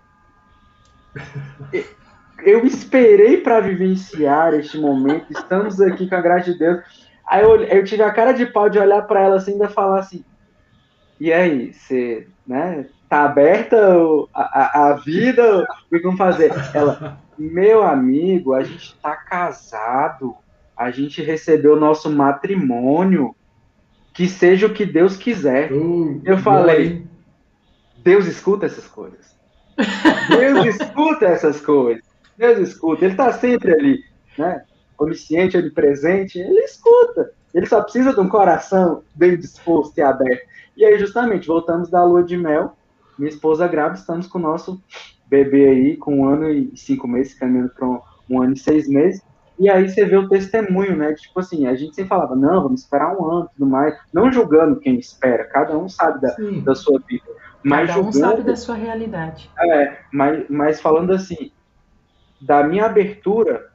[2.44, 6.82] eu esperei para vivenciar este momento, estamos aqui com a graça de Deus.
[7.26, 10.00] Aí eu, eu tive a cara de pau de olhar para ela assim e falar
[10.00, 10.24] assim,
[11.18, 13.76] e aí, você, né, tá aberta
[14.34, 15.66] a, a, a vida?
[15.90, 16.52] O que vamos fazer?
[16.74, 20.36] Ela, meu amigo, a gente tá casado,
[20.76, 23.34] a gente recebeu nosso matrimônio,
[24.16, 25.70] que seja o que Deus quiser.
[25.70, 27.06] Uh, eu falei,
[27.98, 29.36] Deus escuta essas coisas.
[30.28, 32.02] Deus escuta essas coisas.
[32.36, 33.04] Deus escuta.
[33.04, 34.02] Ele está sempre ali,
[34.38, 34.64] né?
[34.98, 36.38] Onisciente, onipresente.
[36.38, 37.30] Ele escuta.
[37.52, 40.46] Ele só precisa de um coração bem disposto e aberto.
[40.74, 42.74] E aí, justamente, voltamos da lua de mel.
[43.18, 44.82] Minha esposa grávida, estamos com o nosso
[45.26, 48.88] bebê aí, com um ano e cinco meses, caminhando para um, um ano e seis
[48.88, 49.22] meses.
[49.58, 51.14] E aí você vê o testemunho, né?
[51.14, 54.80] Tipo assim, a gente sempre falava, não, vamos esperar um ano tudo mais, não julgando
[54.80, 57.24] quem espera, cada um sabe da, da sua vida.
[57.62, 59.50] Mas cada um julgando, sabe da sua realidade.
[59.58, 61.50] É, mas, mas falando assim,
[62.40, 63.70] da minha abertura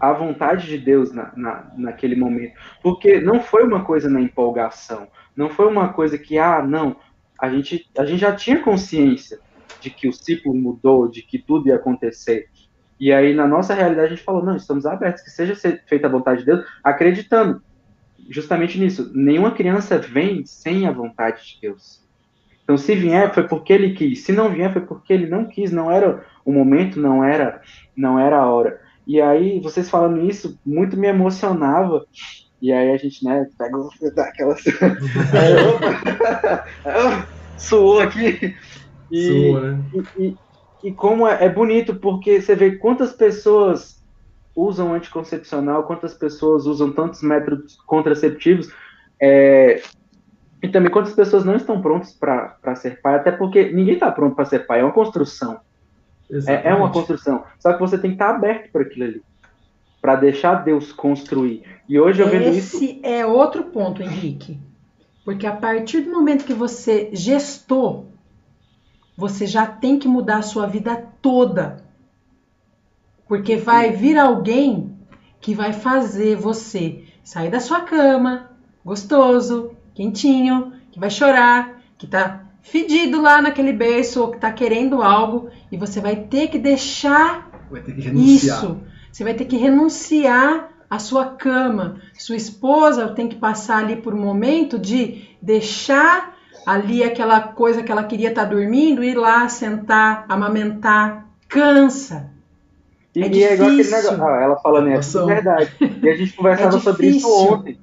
[0.00, 2.54] à vontade de Deus na, na, naquele momento.
[2.82, 6.96] Porque não foi uma coisa na empolgação, não foi uma coisa que, ah, não,
[7.38, 9.38] a gente, a gente já tinha consciência
[9.80, 12.48] de que o ciclo mudou, de que tudo ia acontecer.
[12.98, 15.54] E aí, na nossa realidade, a gente falou: não, estamos abertos, que seja
[15.86, 17.62] feita a vontade de Deus, acreditando
[18.28, 19.10] justamente nisso.
[19.14, 22.04] Nenhuma criança vem sem a vontade de Deus.
[22.64, 24.24] Então, se vier, foi porque ele quis.
[24.24, 25.70] Se não vier, foi porque ele não quis.
[25.70, 27.60] Não era o momento, não era,
[27.96, 28.80] não era a hora.
[29.06, 32.04] E aí, vocês falando isso, muito me emocionava.
[32.60, 33.76] E aí a gente, né, pega
[34.28, 34.56] aquela.
[37.56, 38.56] Suou aqui.
[39.10, 39.78] E, Sua, né?
[40.18, 40.36] e,
[40.86, 44.00] e como é, é bonito, porque você vê quantas pessoas
[44.54, 48.72] usam anticoncepcional, quantas pessoas usam tantos métodos contraceptivos,
[49.20, 49.82] é,
[50.62, 54.36] e também quantas pessoas não estão prontas para ser pai, até porque ninguém está pronto
[54.36, 55.58] para ser pai, é uma construção.
[56.46, 57.42] É, é, uma construção.
[57.58, 59.22] Só que você tem que estar tá aberto para aquilo ali.
[60.00, 61.64] Para deixar Deus construir.
[61.88, 62.76] E hoje eu vendo isso.
[62.76, 64.60] Esse é outro ponto, Henrique.
[65.24, 68.06] Porque a partir do momento que você gestou
[69.16, 71.84] você já tem que mudar a sua vida toda.
[73.26, 74.96] Porque vai vir alguém
[75.40, 78.50] que vai fazer você sair da sua cama,
[78.84, 85.02] gostoso, quentinho, que vai chorar, que tá fedido lá naquele berço ou que tá querendo
[85.02, 88.80] algo e você vai ter que deixar ter que isso.
[89.10, 92.00] Você vai ter que renunciar à sua cama.
[92.14, 96.35] Sua esposa tem que passar ali por um momento de deixar
[96.66, 102.28] ali aquela coisa que ela queria estar tá dormindo, ir lá, sentar, amamentar, cansa.
[103.14, 105.76] E é, e é igual aquele negócio, ah, ela falando isso, é verdade.
[106.02, 107.78] E a gente conversava é sobre isso ontem.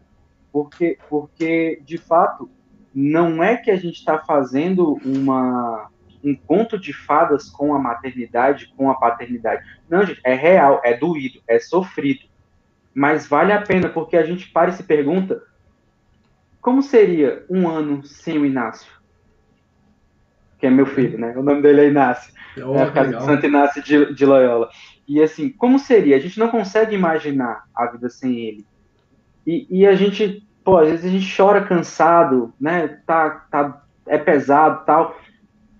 [0.52, 2.48] Porque, porque, de fato,
[2.94, 5.90] não é que a gente está fazendo uma,
[6.24, 9.64] um conto de fadas com a maternidade, com a paternidade.
[9.90, 12.26] Não, gente, é real, é doído, é sofrido.
[12.94, 15.42] Mas vale a pena, porque a gente para e se pergunta
[16.64, 18.90] como seria um ano sem o Inácio?
[20.58, 21.33] Que é meu filho, né?
[21.35, 22.33] O nome dele é Inácio.
[22.66, 24.69] Oh, é a casa de Santo Inácio de, de Loyola.
[25.06, 26.16] E assim, como seria?
[26.16, 28.66] A gente não consegue imaginar a vida sem ele.
[29.45, 33.00] E, e a gente, pô, às vezes a gente chora cansado, né?
[33.06, 35.19] Tá, tá, é pesado tal.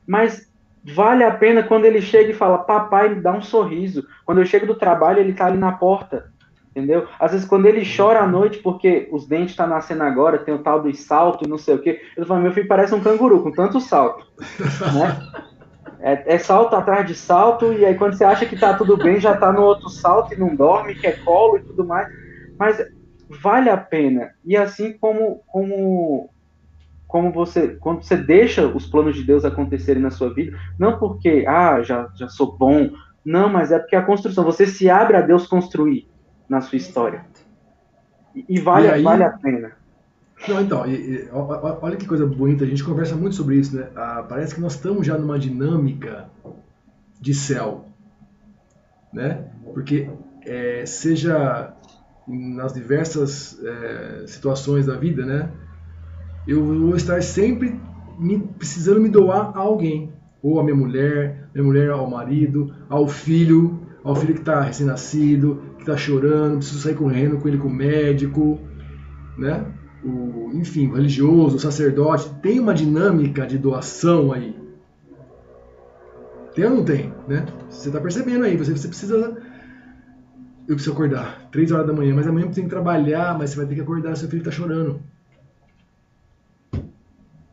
[0.06, 0.52] Mas
[0.84, 4.06] vale a pena quando ele chega e fala, papai, me dá um sorriso.
[4.26, 6.33] Quando eu chego do trabalho, ele tá ali na porta
[6.76, 7.08] entendeu?
[7.20, 10.54] Às vezes quando ele chora à noite porque os dentes estão tá nascendo agora, tem
[10.54, 13.02] o tal dos saltos e não sei o quê, eu falo, meu filho parece um
[13.02, 14.26] canguru com tanto salto,
[14.94, 15.44] né?
[16.06, 19.22] É, é, salto atrás de salto, e aí quando você acha que tá tudo bem,
[19.22, 22.10] já tá no outro salto e não dorme, que é colo e tudo mais.
[22.60, 22.86] Mas
[23.42, 24.32] vale a pena.
[24.44, 26.30] E assim como, como,
[27.08, 31.46] como você, quando você deixa os planos de Deus acontecerem na sua vida, não porque,
[31.48, 32.90] ah, já, já sou bom,
[33.24, 36.06] não, mas é porque a construção, você se abre a Deus construir
[36.54, 37.26] na sua história.
[38.36, 39.72] E, e vale, e aí, vale a pena.
[40.48, 43.88] Não, então, e, e, olha que coisa bonita, a gente conversa muito sobre isso, né?
[43.96, 46.30] Ah, parece que nós estamos já numa dinâmica
[47.20, 47.86] de céu,
[49.12, 49.46] né?
[49.74, 50.10] Porque
[50.46, 51.74] é, seja
[52.28, 55.50] nas diversas é, situações da vida, né?
[56.48, 57.80] Eu vou estar sempre
[58.20, 63.08] me, precisando me doar a alguém, ou a minha mulher, minha mulher ao marido, ao
[63.08, 67.68] filho, ao filho que está recém-nascido, que está chorando, preciso sair correndo com ele com
[67.68, 68.60] o médico,
[69.38, 69.66] né?
[70.04, 74.56] O, enfim, o religioso, o sacerdote, tem uma dinâmica de doação aí.
[76.56, 77.46] Tem ou não tem, né?
[77.70, 79.38] Você está percebendo aí, você, você precisa
[80.66, 83.58] eu preciso acordar, três horas da manhã, mas amanhã você tem que trabalhar, mas você
[83.58, 85.02] vai ter que acordar, seu filho está chorando.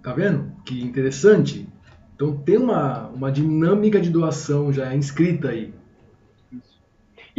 [0.01, 0.53] Tá vendo?
[0.65, 1.69] Que interessante.
[2.15, 5.75] Então tem uma, uma dinâmica de doação já inscrita aí.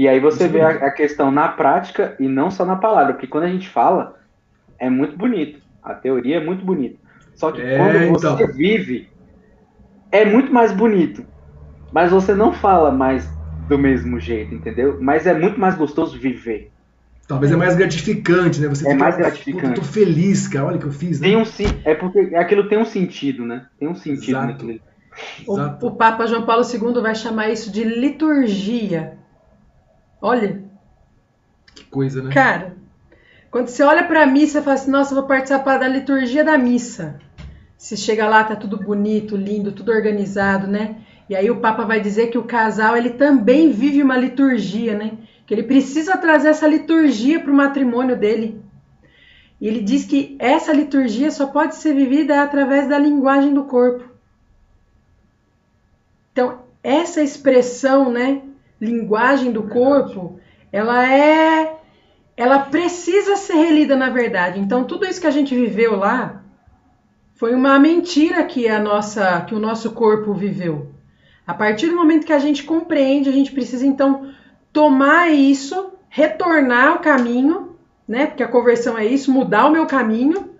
[0.01, 3.27] E aí você vê a, a, questão na prática e não só na palavra, porque
[3.27, 4.17] quando a gente fala,
[4.79, 5.61] é muito bonito.
[5.83, 6.97] A teoria é muito bonita.
[7.35, 8.47] Só que é, quando você então.
[8.47, 9.09] vive,
[10.11, 11.23] é muito mais bonito.
[11.91, 13.29] Mas você não fala mais
[13.69, 14.97] do mesmo jeito, entendeu?
[14.99, 16.71] Mas é muito mais gostoso viver.
[17.27, 18.69] Talvez é mais gratificante, né?
[18.69, 19.67] Você é mais gratificante.
[19.67, 20.65] Eu tô feliz, cara.
[20.65, 21.21] Olha o que eu fiz.
[21.21, 21.27] Né?
[21.27, 21.43] Tem um
[21.85, 23.67] é porque aquilo tem um sentido, né?
[23.77, 24.47] Tem um sentido Exato.
[24.47, 24.79] naquilo.
[25.45, 29.20] O, o Papa João Paulo II vai chamar isso de liturgia.
[30.21, 30.61] Olha.
[31.73, 32.31] Que coisa, né?
[32.31, 32.75] Cara,
[33.49, 36.43] quando você olha para a missa e fala assim, nossa, eu vou participar da liturgia
[36.43, 37.19] da missa.
[37.77, 40.97] Você chega lá, tá tudo bonito, lindo, tudo organizado, né?
[41.27, 45.13] E aí o Papa vai dizer que o casal, ele também vive uma liturgia, né?
[45.47, 48.61] Que ele precisa trazer essa liturgia para o matrimônio dele.
[49.59, 54.03] E ele diz que essa liturgia só pode ser vivida através da linguagem do corpo.
[56.31, 58.41] Então, essa expressão, né,
[58.81, 60.39] linguagem do corpo,
[60.71, 61.77] ela é
[62.35, 64.59] ela precisa ser relida na verdade.
[64.59, 66.43] Então tudo isso que a gente viveu lá
[67.35, 70.89] foi uma mentira que a nossa que o nosso corpo viveu.
[71.45, 74.31] A partir do momento que a gente compreende, a gente precisa então
[74.73, 77.75] tomar isso, retornar ao caminho,
[78.07, 78.25] né?
[78.25, 80.50] Porque a conversão é isso, mudar o meu caminho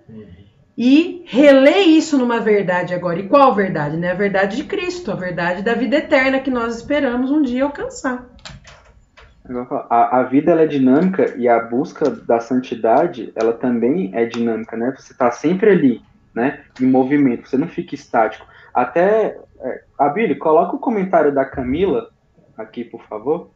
[0.84, 3.20] e reler isso numa verdade agora.
[3.20, 3.96] E qual verdade?
[3.98, 4.10] Né?
[4.10, 8.28] A verdade de Cristo, a verdade da vida eterna que nós esperamos um dia alcançar.
[9.92, 14.92] A, a vida é dinâmica e a busca da santidade ela também é dinâmica, né?
[14.98, 16.02] Você está sempre ali,
[16.34, 16.64] né?
[16.82, 18.48] Em movimento, você não fica estático.
[18.74, 22.10] Até, é, a Billy, coloca o comentário da Camila
[22.58, 23.52] aqui, por favor.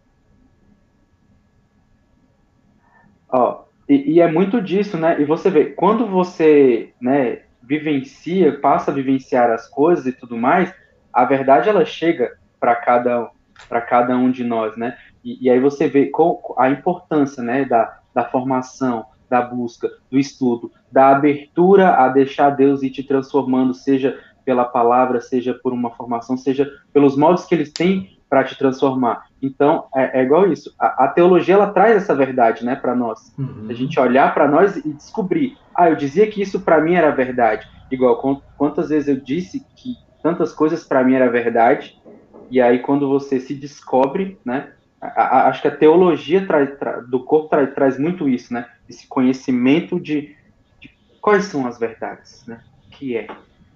[3.29, 5.22] Ó, e, e, é muito disso, né?
[5.22, 10.73] E você vê, quando você né, vivencia, passa a vivenciar as coisas e tudo mais,
[11.14, 13.30] a verdade ela chega para cada
[13.69, 14.97] para cada um de nós, né?
[15.23, 16.11] E, e, aí você vê
[16.57, 22.83] a importância, né, da, da formação, da busca, do estudo, da abertura a deixar Deus
[22.83, 27.72] ir te transformando, seja pela palavra, seja por uma formação, seja pelos modos que eles
[27.72, 29.25] têm para te transformar.
[29.45, 30.74] Então, é, é igual isso.
[30.80, 33.32] A, a, teologia, ela traz essa verdade, né, para nós.
[33.38, 33.67] Uhum.
[33.69, 35.56] A gente olhar para nós e descobrir.
[35.75, 37.67] Ah, eu dizia que isso para mim era verdade.
[37.91, 42.01] Igual, quantas vezes eu disse que tantas coisas para mim era verdade,
[42.49, 47.19] e aí quando você se descobre, né, a, a, acho que a teologia tra, do
[47.19, 50.35] corpo tra, traz muito isso, né, esse conhecimento de,
[50.82, 50.90] de,
[51.22, 52.59] quais são as verdades, né,
[52.90, 53.27] que é.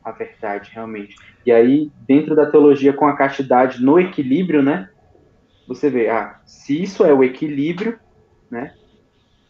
[0.04, 1.16] a verdade realmente.
[1.46, 4.90] E aí, dentro da teologia com a castidade no equilíbrio, né?
[5.70, 8.00] Você vê, ah, se isso é o equilíbrio,
[8.50, 8.74] né?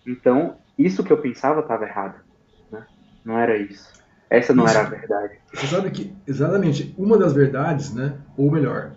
[0.06, 2.20] Então, isso que eu pensava estava errado,
[2.72, 2.86] né?
[3.26, 3.92] Não era isso.
[4.30, 4.78] Essa não isso.
[4.78, 5.40] era a verdade.
[5.54, 8.20] Você sabe que, exatamente, uma das verdades, né?
[8.38, 8.92] Ou melhor,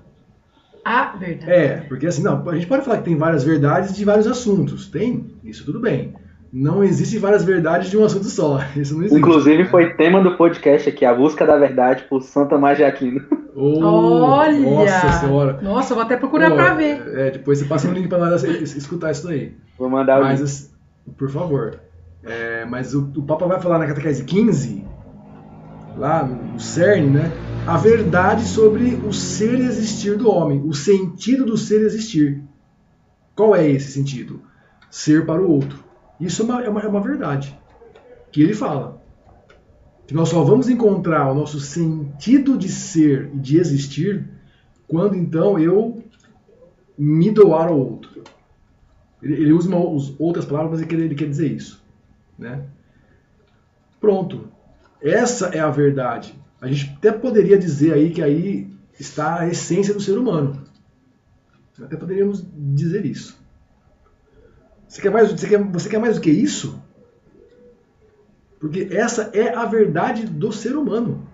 [0.85, 1.51] a verdade.
[1.53, 4.89] É, porque assim, não, a gente pode falar que tem várias verdades de vários assuntos.
[4.91, 6.15] Tem, isso tudo bem.
[6.53, 8.61] Não existe várias verdades de um assunto só.
[8.77, 9.19] Isso não existe.
[9.19, 9.69] Inclusive, né?
[9.71, 13.23] foi tema do podcast aqui, a busca da verdade por Santa Magiaquino.
[13.55, 14.59] Oh, Olha!
[14.59, 15.61] Nossa senhora!
[15.63, 17.03] Nossa, vou até procurar oh, para ver.
[17.17, 19.57] É, depois você passa um link para nós escutar isso daí.
[19.79, 21.17] Vou mandar o mas, link.
[21.17, 21.81] Por favor.
[22.23, 24.85] É, mas o, o Papa vai falar na catequese 15,
[25.97, 27.33] lá no CERN, né?
[27.67, 32.43] a verdade sobre o ser existir do homem, o sentido do ser existir.
[33.35, 34.43] Qual é esse sentido?
[34.91, 35.83] Ser para o outro.
[36.23, 37.59] Isso é uma, é uma, é uma verdade
[38.31, 39.03] que ele fala.
[40.07, 44.29] Que nós só vamos encontrar o nosso sentido de ser e de existir
[44.87, 46.03] quando então eu
[46.97, 48.23] me doar ao outro.
[49.23, 49.79] Ele, ele usa uma,
[50.19, 51.83] outras palavras, mas ele ele quer dizer isso.
[52.39, 52.65] Né?
[54.01, 54.49] Pronto.
[55.01, 56.35] Essa é a verdade.
[56.61, 60.63] A gente até poderia dizer aí que aí está a essência do ser humano.
[61.81, 63.42] Até poderíamos dizer isso.
[64.93, 66.79] Você quer mais, você quer, você quer mais do que isso?
[68.61, 71.27] Porque essa é a verdade do ser humano.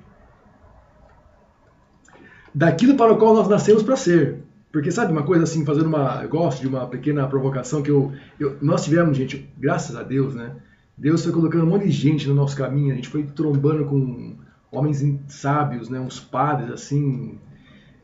[2.54, 4.44] Daquilo para o qual nós nascemos para ser.
[4.70, 6.22] Porque sabe uma coisa assim, fazendo uma.
[6.22, 10.36] Eu gosto de uma pequena provocação que eu, eu, nós tivemos, gente, graças a Deus,
[10.36, 10.54] né?
[10.96, 14.36] Deus foi colocando um monte de gente no nosso caminho, a gente foi trombando com
[14.70, 17.40] homens sábios, né, uns padres assim.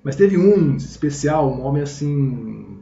[0.02, 2.73] Mas teve um especial, um homem assim.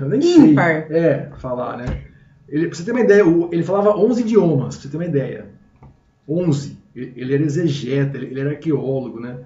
[0.00, 0.86] Eu nem Ímpar.
[0.88, 2.02] sei é, falar, né?
[2.48, 5.46] Ele, pra você ter uma ideia, ele falava 11 idiomas, pra você ter uma ideia.
[6.28, 6.78] 11.
[6.94, 9.38] Ele era exegeta, ele era arqueólogo, né?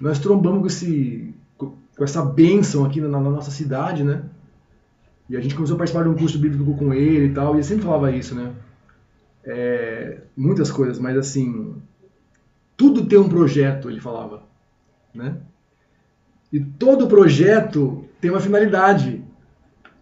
[0.00, 4.22] Nós trombamos com, esse, com essa bênção aqui na, na nossa cidade, né?
[5.28, 7.56] E a gente começou a participar de um curso bíblico com ele e tal, e
[7.56, 8.52] ele sempre falava isso, né?
[9.46, 11.76] é, muitas coisas, mas assim,
[12.76, 14.42] tudo tem um projeto, ele falava,
[15.14, 15.36] né?
[16.52, 19.22] E todo projeto tem uma finalidade.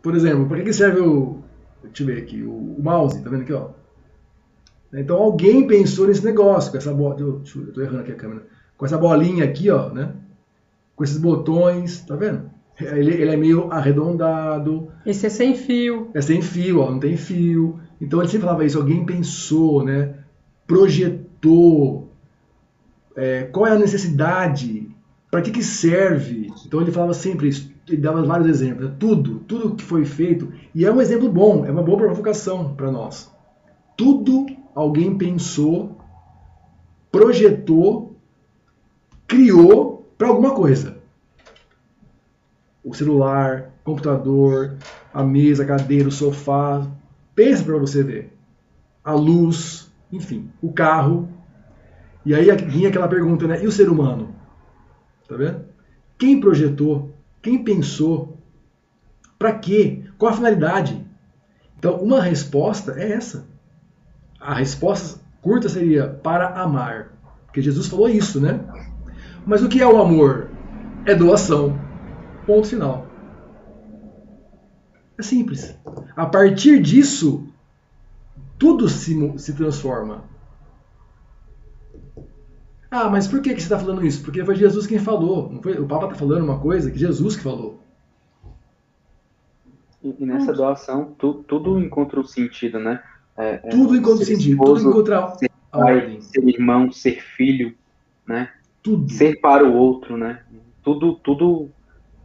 [0.05, 1.39] Por exemplo, para que serve o,
[1.83, 3.71] deixa eu ver aqui, o, o mouse, tá vendo aqui, ó?
[4.93, 8.47] Então alguém pensou nesse negócio, com essa bola, eu, eu tô errando aqui a câmera,
[8.77, 10.13] com essa bolinha aqui, ó, né?
[10.95, 12.51] Com esses botões, tá vendo?
[12.79, 14.89] Ele, ele é meio arredondado.
[15.07, 16.11] Esse é sem fio.
[16.13, 17.81] É sem fio, ó, não tem fio.
[17.99, 20.17] Então ele sempre falava isso, alguém pensou, né?
[20.67, 22.13] projetou,
[23.17, 24.87] é, qual é a necessidade,
[25.31, 26.53] para que, que serve.
[26.67, 30.85] Então ele falava sempre isso, ele dava vários exemplos, tudo, tudo que foi feito, e
[30.85, 33.31] é um exemplo bom, é uma boa provocação para nós.
[33.97, 35.99] Tudo alguém pensou,
[37.13, 38.17] projetou,
[39.27, 40.97] criou para alguma coisa.
[42.83, 44.77] O celular, computador,
[45.13, 46.87] a mesa, a cadeira, o sofá,
[47.35, 48.33] Pensa para você ver.
[49.03, 51.29] A luz, enfim, o carro.
[52.25, 53.63] E aí vinha aquela pergunta, né?
[53.63, 54.35] E o ser humano?
[55.29, 55.65] Tá vendo?
[56.17, 57.13] Quem projetou?
[57.45, 58.39] Quem pensou?
[59.39, 60.05] Para quê?
[60.17, 61.07] Qual a finalidade?
[61.79, 63.47] Então, uma resposta é essa.
[64.41, 67.13] A resposta curta seria para amar.
[67.45, 68.61] Porque Jesus falou isso, né?
[69.45, 70.49] Mas o que é o amor?
[71.05, 71.79] É doação.
[72.47, 73.07] Ponto final.
[75.19, 75.77] É simples.
[76.17, 77.47] A partir disso,
[78.59, 80.25] tudo se, se transforma.
[82.97, 84.23] Ah, mas por que, que você está falando isso?
[84.23, 85.51] Porque foi Jesus quem falou.
[85.53, 87.83] Não foi, o Papa está falando uma coisa que Jesus que falou.
[90.01, 93.03] E, e nessa doação, tu, tudo encontra um sentido, né?
[93.37, 97.75] É, é tudo encontra um sentido, esposo, tudo encontra ser pai, ser irmão, ser filho,
[98.25, 98.53] né?
[98.81, 99.11] Tudo.
[99.11, 100.43] Ser para o outro, né?
[100.83, 101.69] Tudo, tudo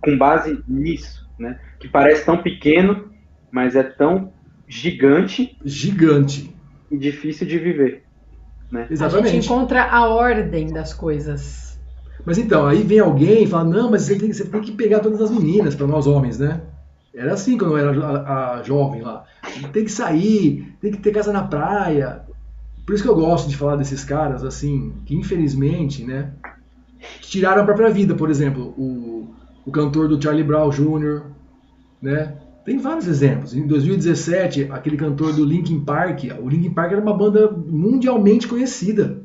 [0.01, 1.59] com base nisso né?
[1.79, 3.11] Que parece tão pequeno,
[3.49, 4.31] mas é tão
[4.67, 5.57] gigante.
[5.63, 6.53] Gigante.
[6.91, 8.03] E difícil de viver.
[8.71, 8.87] Né?
[8.89, 9.27] Exatamente.
[9.27, 11.79] A gente encontra a ordem das coisas.
[12.25, 14.99] Mas então, aí vem alguém e fala: não, mas você tem, você tem que pegar
[14.99, 16.61] todas as meninas para nós homens, né?
[17.13, 19.25] Era assim quando eu era a, a, jovem lá.
[19.73, 22.21] Tem que sair, tem que ter casa na praia.
[22.85, 26.31] Por isso que eu gosto de falar desses caras, assim, que infelizmente, né,
[27.21, 28.15] tiraram a própria vida.
[28.15, 29.33] Por exemplo, o,
[29.65, 31.23] o cantor do Charlie Brown Jr.,
[32.01, 32.35] né?
[32.65, 33.55] Tem vários exemplos.
[33.55, 39.17] Em 2017, aquele cantor do Linkin Park, o Linkin Park era uma banda mundialmente conhecida.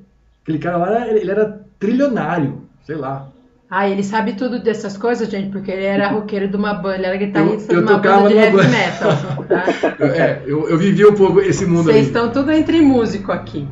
[0.42, 3.30] Aquele cara lá, ele era trilionário, sei lá.
[3.68, 7.06] Ah, ele sabe tudo dessas coisas, gente, porque ele era roqueiro de uma banda, ele
[7.06, 9.44] era guitarrista eu, eu de uma banda de heavy metal.
[9.48, 9.64] Tá?
[10.04, 12.02] é, eu, eu vivi um pouco esse mundo Vocês aí.
[12.04, 13.66] estão tudo entre músico aqui.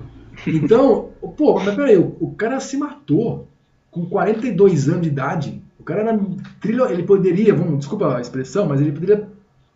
[0.47, 3.49] Então, pô, mas peraí, o, o cara se matou
[3.91, 5.63] com 42 anos de idade.
[5.79, 6.19] O cara era
[6.61, 9.29] trilho, ele poderia, vamos, desculpa a expressão, mas ele poderia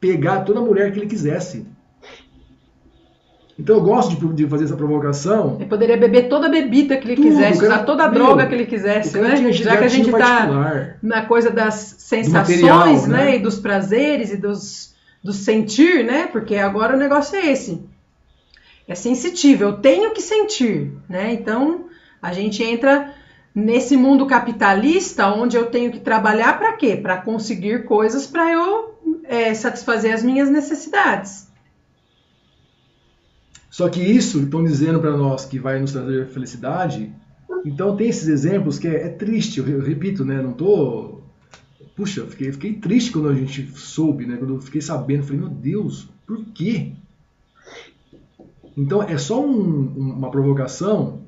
[0.06, 1.66] pegar toda mulher que ele quisesse.
[3.58, 5.56] Então eu gosto de, de fazer essa provocação.
[5.56, 8.22] Ele poderia beber toda a bebida que ele Tudo, quisesse, cara, usar toda a meu,
[8.22, 9.52] droga que ele quisesse, né?
[9.52, 13.24] Já que a gente está na coisa das sensações, material, né?
[13.24, 13.36] né?
[13.36, 14.94] E dos prazeres e dos,
[15.24, 16.26] do sentir, né?
[16.26, 17.82] Porque agora o negócio é esse.
[18.86, 21.32] É sensitivo, eu tenho que sentir, né?
[21.32, 21.86] Então
[22.20, 23.14] a gente entra
[23.54, 26.94] nesse mundo capitalista onde eu tenho que trabalhar para quê?
[26.94, 28.95] Para conseguir coisas para eu
[29.28, 31.46] é, satisfazer as minhas necessidades.
[33.76, 37.12] Só que isso estão dizendo para nós que vai nos trazer felicidade.
[37.62, 40.40] Então tem esses exemplos que é, é triste, eu, eu, repito, né?
[40.40, 41.20] Não tô.
[41.94, 44.38] Puxa, eu fiquei, fiquei triste quando a gente soube, né?
[44.38, 46.92] Quando eu fiquei sabendo, falei, meu Deus, por quê?
[48.74, 51.20] Então é só um, uma provocação,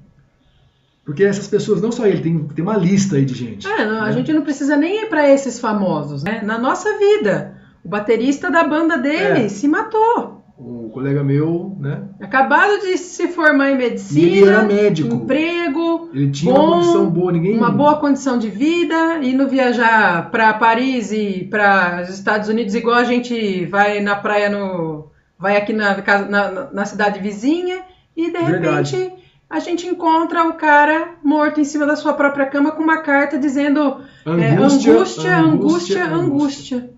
[1.05, 3.67] porque essas pessoas, não só ele, tem, tem uma lista aí de gente.
[3.67, 4.09] É, não, né?
[4.09, 6.41] a gente não precisa nem ir para esses famosos, né?
[6.43, 7.58] Na nossa vida,
[7.89, 9.49] o baterista da banda dele é.
[9.49, 12.03] se matou o colega meu, né?
[12.21, 14.21] Acabado de se formar em medicina.
[14.21, 15.15] E ele era médico.
[15.15, 16.11] Emprego.
[16.13, 17.57] Ele tinha bom, uma condição boa, ninguém.
[17.57, 22.97] Uma boa condição de vida, indo viajar para Paris e para os Estados Unidos, igual
[22.97, 25.07] a gente vai na praia no.
[25.39, 25.97] Vai aqui na,
[26.29, 27.83] na, na cidade vizinha,
[28.17, 28.97] e de Verdade.
[28.97, 29.13] repente
[29.49, 33.39] a gente encontra o cara morto em cima da sua própria cama com uma carta
[33.39, 36.05] dizendo angústia, é, angústia, angústia, angústia.
[36.05, 36.98] angústia.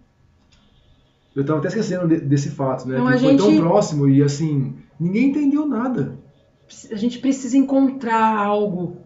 [1.35, 2.97] Eu estava até esquecendo de, desse fato, né?
[2.99, 3.39] Então, que foi gente...
[3.39, 6.19] tão próximo e assim, ninguém entendeu nada.
[6.91, 8.99] A gente precisa encontrar algo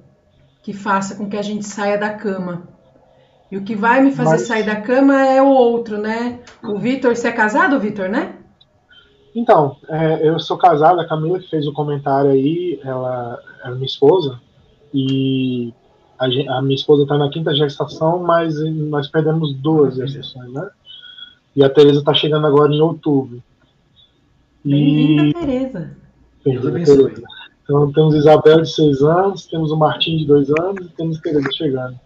[0.62, 2.68] que faça com que a gente saia da cama.
[3.50, 4.46] E o que vai me fazer Mas...
[4.46, 6.40] sair da cama é o outro, né?
[6.62, 8.36] O Vitor, você é casado, Vitor, né?
[9.34, 13.84] Então, é, eu sou casado, a Camila que fez o comentário aí, ela é minha
[13.84, 14.40] esposa,
[14.92, 15.74] e
[16.18, 16.26] a,
[16.58, 18.54] a minha esposa está na quinta gestação, mas
[18.88, 20.70] nós perdemos duas gestações, né?
[21.54, 23.42] E a Tereza está chegando agora em outubro.
[24.64, 25.96] Bem-vinda, Tereza.
[26.42, 27.22] Tereza.
[27.62, 31.48] Então temos Isabel de seis anos, temos o Martim de dois anos e temos Tereza
[31.52, 31.98] chegando.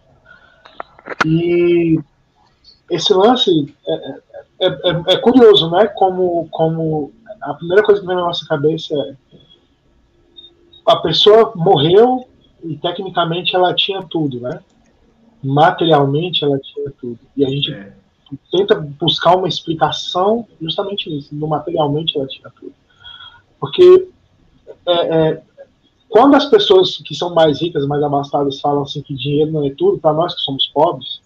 [1.25, 1.99] E
[2.89, 3.93] esse lance é,
[4.61, 5.87] é, é, é, curioso, né?
[5.87, 7.11] Como, como
[7.41, 9.39] a primeira coisa que vem na nossa cabeça é
[10.85, 12.27] a pessoa morreu
[12.63, 14.59] e tecnicamente ela tinha tudo, né?
[15.43, 17.19] Materialmente ela tinha tudo.
[17.37, 17.93] E a gente é
[18.51, 22.13] tenta buscar uma explicação justamente nisso, no materialmente
[22.59, 22.73] tudo.
[23.59, 24.07] Porque
[24.85, 25.41] é, é,
[26.07, 29.71] quando as pessoas que são mais ricas, mais abastadas, falam assim que dinheiro não é
[29.71, 31.21] tudo, para nós que somos pobres,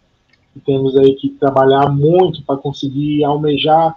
[0.54, 3.96] que temos aí que trabalhar muito para conseguir almejar,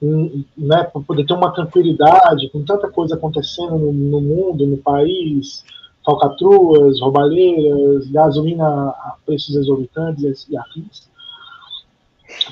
[0.00, 5.64] né, para poder ter uma tranquilidade, com tanta coisa acontecendo no, no mundo, no país,
[6.04, 11.08] falcatruas, roubalheiras, gasolina a preços exorbitantes e afins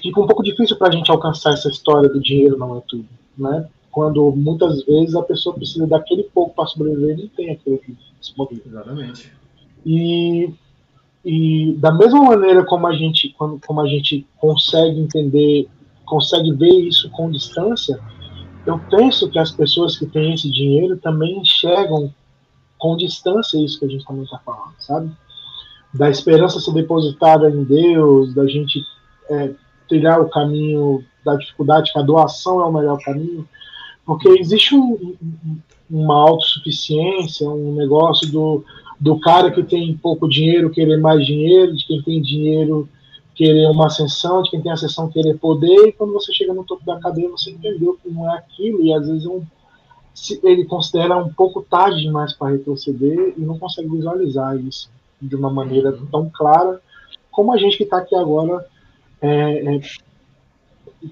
[0.02, 3.08] fica um pouco difícil para a gente alcançar essa história do dinheiro não é tudo,
[3.36, 3.68] né?
[3.90, 7.80] Quando muitas vezes a pessoa precisa daquele pouco para sobreviver e tem aquilo
[8.20, 8.64] disponível.
[8.66, 9.32] Exatamente.
[9.84, 10.50] E,
[11.24, 15.68] e da mesma maneira como a gente como, como a gente consegue entender,
[16.04, 18.00] consegue ver isso com distância,
[18.64, 22.12] eu penso que as pessoas que têm esse dinheiro também enxergam
[22.78, 25.10] com distância isso que a gente também está falando, sabe?
[25.92, 28.80] Da esperança ser depositada em Deus, da gente
[29.30, 29.52] é,
[29.92, 33.46] trilhar o caminho da dificuldade, que a doação é o melhor caminho,
[34.06, 35.16] porque existe um,
[35.90, 38.64] uma autossuficiência, um negócio do,
[38.98, 42.88] do cara que tem pouco dinheiro querer mais dinheiro, de quem tem dinheiro
[43.34, 46.84] querer uma ascensão, de quem tem ascensão querer poder, e quando você chega no topo
[46.84, 49.42] da cadeia você entendeu que não é aquilo, e às vezes um,
[50.42, 54.90] ele considera um pouco tarde demais para retroceder e não consegue visualizar isso
[55.20, 56.80] de uma maneira tão clara
[57.30, 58.64] como a gente que está aqui agora
[59.22, 59.80] é, é,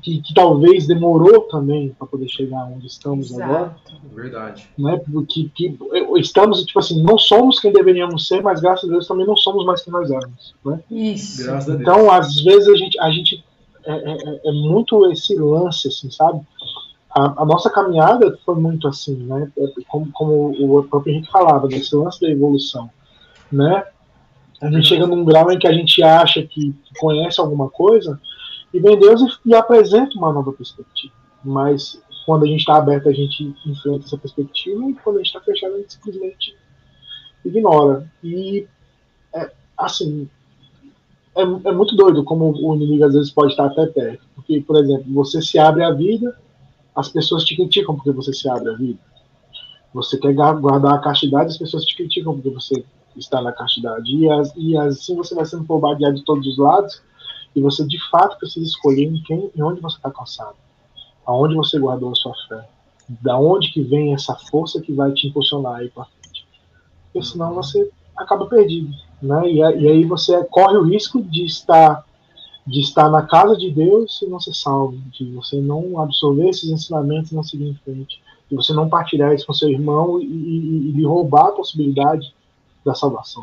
[0.02, 3.42] que, que, talvez demorou também para poder chegar onde estamos Exato.
[3.42, 3.76] agora.
[4.12, 4.68] Verdade.
[4.78, 5.00] Né?
[5.12, 5.78] Porque que,
[6.16, 9.64] estamos, tipo assim, não somos quem deveríamos ser, mas graças a Deus também não somos
[9.64, 10.54] mais quem nós éramos.
[10.64, 10.80] Né?
[10.90, 11.42] Isso.
[11.70, 13.44] Então, às vezes, a gente, a gente
[13.84, 16.40] é, é, é muito esse lance, assim, sabe?
[17.10, 19.50] A, a, nossa caminhada foi muito assim, né?
[19.58, 22.88] É, como, como o próprio Henrique falava, desse lance da evolução,
[23.50, 23.84] né?
[24.60, 28.20] A gente chega num grau em que a gente acha que, conhece alguma coisa
[28.74, 31.14] e vem Deus e, e apresenta uma nova perspectiva.
[31.42, 35.28] Mas quando a gente está aberto, a gente enfrenta essa perspectiva e quando a gente
[35.28, 36.54] está fechado, a gente simplesmente
[37.44, 38.10] ignora.
[38.22, 38.66] E,
[39.34, 40.28] é, assim,
[41.34, 44.24] é, é, muito doido como o inimigo às vezes pode estar até perto.
[44.34, 46.36] Porque, por exemplo, você se abre à vida,
[46.94, 48.98] as pessoas te criticam porque você se abre à vida.
[49.94, 52.84] Você quer guardar a castidade, as pessoas te criticam porque você
[53.16, 54.14] está na castidade.
[54.14, 57.02] E, as, e assim você vai sendo bombardeado de todos os lados
[57.54, 60.56] e você de fato precisa escolher em quem e onde você está cansado.
[61.26, 62.68] Aonde você guardou a sua fé.
[63.08, 66.46] Da onde que vem essa força que vai te impulsionar aí para frente.
[67.04, 68.90] Porque senão você acaba perdido.
[69.20, 69.50] Né?
[69.50, 72.04] E, e aí você corre o risco de estar
[72.66, 76.70] de estar na casa de Deus e não ser salvo, de você não absorver esses
[76.70, 80.24] ensinamentos e não seguir em frente, de você não partilhar isso com seu irmão e,
[80.24, 82.32] e, e lhe roubar a possibilidade
[82.84, 83.42] da salvação.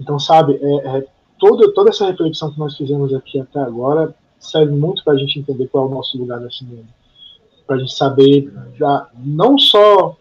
[0.00, 1.06] Então, sabe, é, é,
[1.38, 5.38] toda, toda essa reflexão que nós fizemos aqui até agora serve muito para a gente
[5.38, 6.86] entender qual é o nosso lugar nesse mundo.
[7.66, 10.16] Para a gente saber da, não só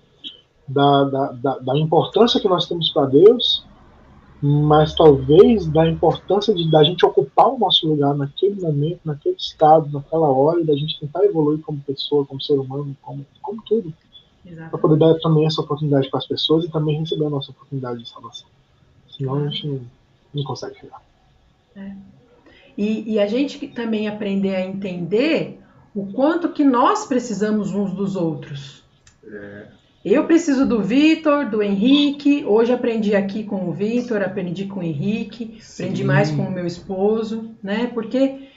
[0.68, 3.66] da, da, da, da importância que nós temos para Deus,
[4.42, 9.90] mas talvez da importância de da gente ocupar o nosso lugar naquele momento, naquele estado,
[9.90, 13.94] naquela hora, e da gente tentar evoluir como pessoa, como ser humano, como, como tudo.
[14.44, 18.04] Para poder dar também essa oportunidade para as pessoas e também receber a nossa oportunidade
[18.04, 18.48] de salvação.
[19.10, 19.82] Senão a gente não,
[20.34, 21.02] não consegue chegar.
[21.76, 21.92] É.
[22.78, 25.60] E, e a gente também aprender a entender
[25.96, 28.84] o quanto que nós precisamos uns dos outros.
[29.26, 29.68] É.
[30.04, 32.44] Eu preciso do Vitor, do Henrique.
[32.46, 35.84] Hoje aprendi aqui com o Vitor, aprendi com o Henrique, Sim.
[35.84, 37.90] aprendi mais com o meu esposo, né?
[37.94, 38.50] Porque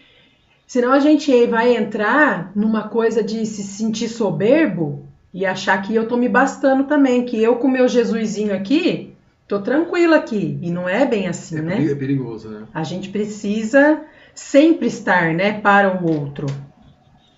[0.66, 5.05] senão a gente vai entrar numa coisa de se sentir soberbo
[5.36, 9.14] e achar que eu tô me bastando também, que eu com meu Jesusinho aqui,
[9.46, 10.58] tô tranquila aqui.
[10.62, 11.84] E não é bem assim, é, né?
[11.84, 12.62] É perigoso, né?
[12.72, 14.00] A gente precisa
[14.34, 16.46] sempre estar, né, para o outro.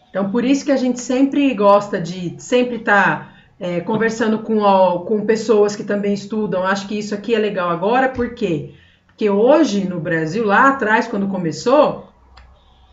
[0.09, 3.33] Então, por isso que a gente sempre gosta de sempre estar.
[3.33, 6.63] Tá é, conversando com, ó, com pessoas que também estudam.
[6.63, 8.75] Acho que isso aqui é legal agora, por quê?
[9.09, 12.13] Porque hoje no Brasil, lá atrás, quando começou,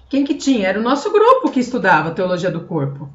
[0.09, 0.67] quem que tinha?
[0.67, 3.07] Era o nosso grupo que estudava teologia do corpo.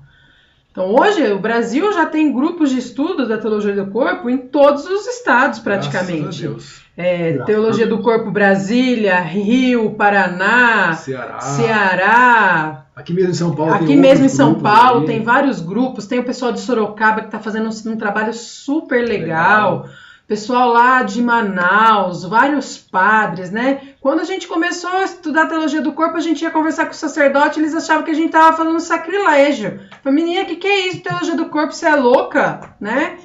[0.70, 4.86] Então hoje o Brasil já tem grupos de estudos da teologia do corpo em todos
[4.86, 6.48] os estados praticamente.
[6.96, 13.72] É, teologia do corpo Brasília, Rio, Paraná, Ceará, Ceará Aqui mesmo em São Paulo.
[13.72, 16.06] Aqui mesmo em São Paulo tem vários grupos.
[16.06, 19.80] Tem o pessoal de Sorocaba que está fazendo um, um, trabalho super legal.
[19.80, 19.88] legal.
[20.30, 23.80] Pessoal lá de Manaus, vários padres, né?
[24.00, 26.92] Quando a gente começou a estudar a teologia do corpo, a gente ia conversar com
[26.92, 29.80] o sacerdote, eles achavam que a gente tava falando sacrilégio.
[30.04, 31.72] Falei, menina, o que, que é isso, teologia do corpo?
[31.72, 33.18] Você é louca, né?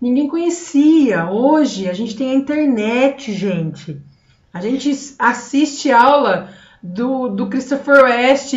[0.00, 1.28] Ninguém conhecia.
[1.28, 4.00] Hoje a gente tem a internet, gente.
[4.54, 6.48] A gente assiste aula
[6.80, 8.54] do, do Christopher West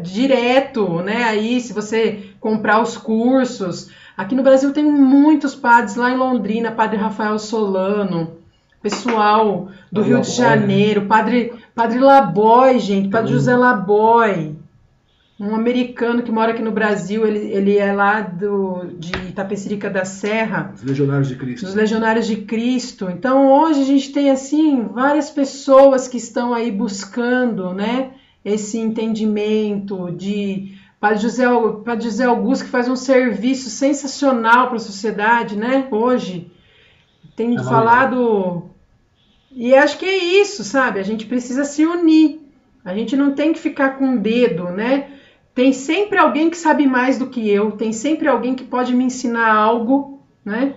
[0.00, 1.24] direto, né?
[1.24, 3.90] Aí, se você comprar os cursos.
[4.18, 8.32] Aqui no Brasil tem muitos padres, lá em Londrina, Padre Rafael Solano,
[8.82, 14.58] pessoal do Rio de Janeiro, Padre, Padre Laboy, gente, Padre José Laboy
[15.40, 20.04] um americano que mora aqui no Brasil, ele, ele é lá do, de Itapecerica da
[20.04, 20.72] Serra.
[20.74, 21.66] Os Legionários de Cristo.
[21.66, 23.08] Os Legionários de Cristo.
[23.08, 28.10] Então hoje a gente tem assim várias pessoas que estão aí buscando, né,
[28.44, 31.44] esse entendimento de Padre José,
[31.84, 35.86] Padre José Augusto que faz um serviço sensacional para a sociedade, né?
[35.90, 36.50] Hoje
[37.36, 38.70] tem é falado
[39.52, 40.98] e acho que é isso, sabe?
[40.98, 42.40] A gente precisa se unir.
[42.84, 45.10] A gente não tem que ficar com dedo, né?
[45.54, 49.04] Tem sempre alguém que sabe mais do que eu, tem sempre alguém que pode me
[49.04, 50.74] ensinar algo, né?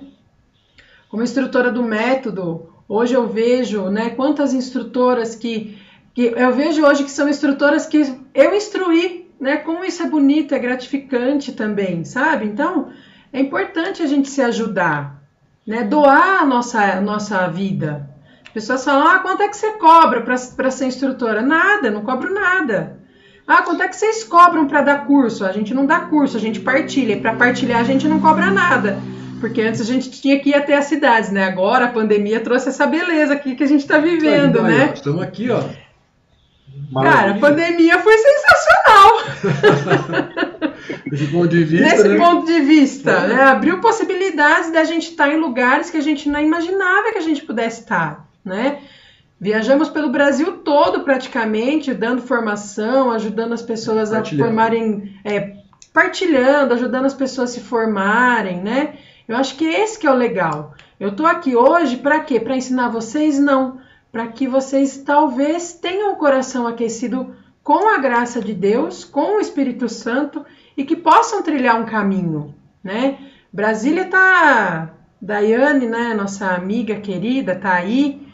[1.09, 5.77] Como instrutora do método, hoje eu vejo, né, quantas instrutoras que,
[6.14, 9.58] que eu vejo hoje que são instrutoras que eu instruí, né?
[9.58, 12.45] Como isso é bonito, é gratificante também, sabe?
[12.45, 12.90] Então,
[13.34, 15.20] é importante a gente se ajudar,
[15.66, 15.84] né?
[15.84, 18.08] Doar a nossa, a nossa vida.
[18.45, 21.42] As pessoas falam: ah, quanto é que você cobra para ser instrutora?
[21.42, 23.00] Nada, não cobro nada.
[23.48, 25.44] Ah, quanto é que vocês cobram para dar curso?
[25.44, 27.14] A gente não dá curso, a gente partilha.
[27.14, 29.00] E para partilhar a gente não cobra nada.
[29.40, 31.45] Porque antes a gente tinha que ir até as cidades, né?
[31.45, 34.92] Agora a pandemia trouxe essa beleza aqui que a gente está vivendo, tá, né?
[34.94, 35.64] Estamos aqui, ó.
[36.92, 37.18] Maravilha.
[37.18, 38.81] Cara, a pandemia foi sensacional.
[41.11, 41.85] Nesse ponto de vista.
[41.85, 42.17] Nesse né?
[42.17, 43.27] ponto de vista, é.
[43.27, 43.43] né?
[43.43, 47.43] Abriu possibilidades da gente estar em lugares que a gente não imaginava que a gente
[47.43, 48.80] pudesse estar, né?
[49.40, 55.56] Viajamos pelo Brasil todo praticamente, dando formação, ajudando as pessoas a formarem, é,
[55.91, 58.95] partilhando, ajudando as pessoas a se formarem, né?
[59.27, 60.75] Eu acho que esse que é o legal.
[61.00, 62.40] Eu tô aqui hoje para quê?
[62.40, 63.40] Para ensinar vocês?
[63.40, 63.80] Não.
[64.11, 67.33] Para que vocês talvez tenham o coração aquecido
[67.64, 72.56] com a graça de Deus, com o Espírito Santo e que possam trilhar um caminho,
[72.83, 73.17] né?
[73.53, 78.25] Brasília tá, Daiane, né, nossa amiga querida, tá aí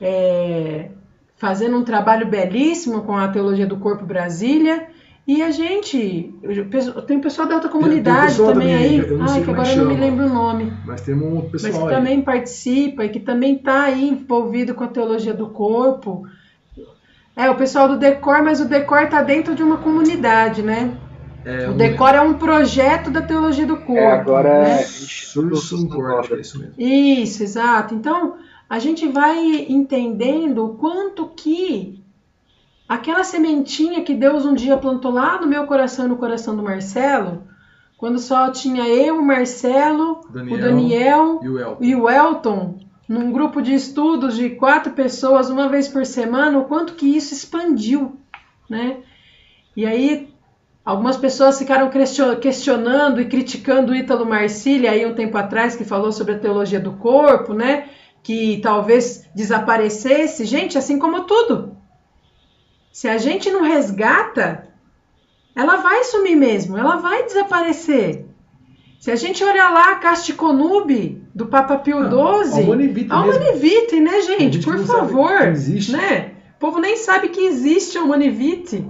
[0.00, 0.90] é,
[1.36, 4.88] fazendo um trabalho belíssimo com a Teologia do Corpo Brasília.
[5.26, 6.34] E a gente,
[7.06, 10.26] tem pessoal da outra comunidade também, também, aí, ai, que agora eu não me lembro
[10.26, 10.72] o nome.
[10.84, 11.94] Mas tem um pessoal Mas que aí.
[11.94, 16.26] também participa e que também está aí envolvido com a teologia do corpo.
[17.36, 20.96] É, o pessoal do Decor, mas o Decor está dentro de uma comunidade, né?
[21.44, 23.94] É, o Decor é um projeto da teologia do corpo.
[23.94, 24.80] É, agora né?
[24.80, 26.74] é Instituto é isso mesmo.
[26.76, 27.94] Isso, exato.
[27.94, 28.36] Então,
[28.68, 32.02] a gente vai entendendo o quanto que
[32.88, 36.62] aquela sementinha que Deus um dia plantou lá no meu coração e no coração do
[36.62, 37.44] Marcelo,
[37.96, 41.76] quando só tinha eu, o Marcelo, Daniel, o Daniel e o, Elton.
[41.80, 42.78] e o Elton,
[43.10, 47.34] num grupo de estudos de quatro pessoas, uma vez por semana, o quanto que isso
[47.34, 48.16] expandiu,
[48.68, 48.98] né?
[49.76, 50.30] E aí
[50.82, 51.90] Algumas pessoas ficaram
[52.40, 56.80] questionando e criticando o Ítalo Marcília aí um tempo atrás, que falou sobre a teologia
[56.80, 57.88] do corpo, né?
[58.22, 60.46] Que talvez desaparecesse.
[60.46, 61.76] Gente, assim como tudo.
[62.90, 64.68] Se a gente não resgata,
[65.54, 68.26] ela vai sumir mesmo, ela vai desaparecer.
[69.00, 74.58] Se a gente olhar lá a Casticonube do Papa Pio XII, a Humanivite, né, gente?
[74.58, 75.40] Por favor.
[75.90, 76.32] Né?
[76.56, 78.86] O povo nem sabe que existe a Humanivite.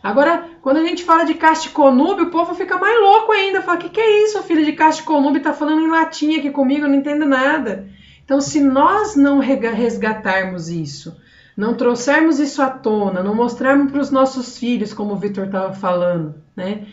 [0.00, 3.60] Agora, quando a gente fala de Casticonube, o povo fica mais louco ainda.
[3.60, 5.40] Fala, o que, que é isso, filho de Casticonube?
[5.40, 7.88] Tá falando em latim aqui comigo, eu não entendo nada.
[8.24, 11.16] Então, se nós não resgatarmos isso,
[11.56, 15.72] não trouxermos isso à tona, não mostrarmos para os nossos filhos, como o Vitor estava
[15.72, 16.86] falando, né?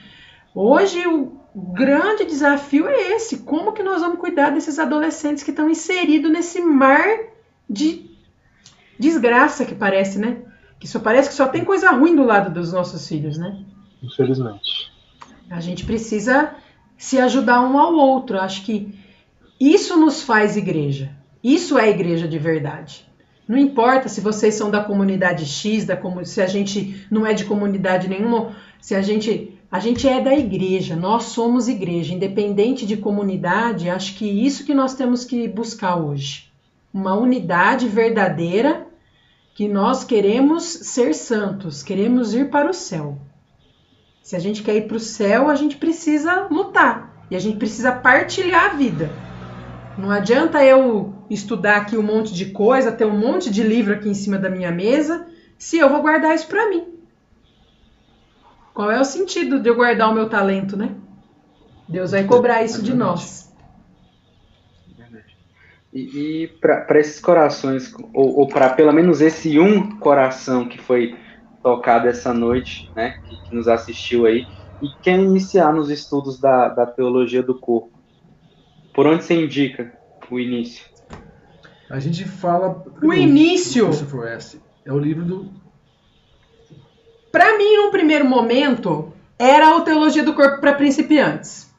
[0.56, 1.38] Hoje o
[1.74, 6.62] grande desafio é esse: como que nós vamos cuidar desses adolescentes que estão inseridos nesse
[6.62, 7.06] mar
[7.70, 8.10] de
[9.00, 10.38] desgraça que parece, né?
[10.80, 13.66] Que só parece que só tem coisa ruim do lado dos nossos filhos, né?
[14.04, 14.92] Infelizmente.
[15.50, 16.54] A gente precisa
[16.98, 18.40] se ajudar um ao outro.
[18.40, 18.94] Acho que
[19.60, 21.12] isso nos faz igreja.
[21.44, 23.08] Isso é igreja de verdade.
[23.48, 27.46] Não importa se vocês são da comunidade X, da se a gente não é de
[27.46, 32.96] comunidade nenhuma, se a gente a gente é da igreja, nós somos igreja, independente de
[32.96, 36.50] comunidade, acho que isso que nós temos que buscar hoje.
[36.94, 38.88] Uma unidade verdadeira
[39.54, 43.18] que nós queremos ser santos, queremos ir para o céu.
[44.24, 47.58] Se a gente quer ir para o céu, a gente precisa lutar e a gente
[47.58, 49.12] precisa partilhar a vida.
[49.98, 54.08] Não adianta eu estudar aqui um monte de coisa, ter um monte de livro aqui
[54.08, 56.97] em cima da minha mesa, se eu vou guardar isso para mim.
[58.78, 60.96] Qual é o sentido de eu guardar o meu talento, né?
[61.90, 63.52] Deus vai cobrar isso de nós.
[65.92, 71.18] E, e para esses corações, ou, ou para pelo menos esse um coração que foi
[71.64, 74.46] tocado essa noite, né, que, que, nos assistiu aí,
[74.80, 77.98] e quer iniciar nos estudos da, da teologia do corpo,
[78.94, 79.92] por onde você indica
[80.30, 80.86] o início?
[81.90, 82.86] A gente fala.
[83.02, 83.90] O início!
[84.86, 85.67] É o livro do.
[87.32, 91.70] Para mim, no primeiro momento, era a Teologia do Corpo para Principiantes.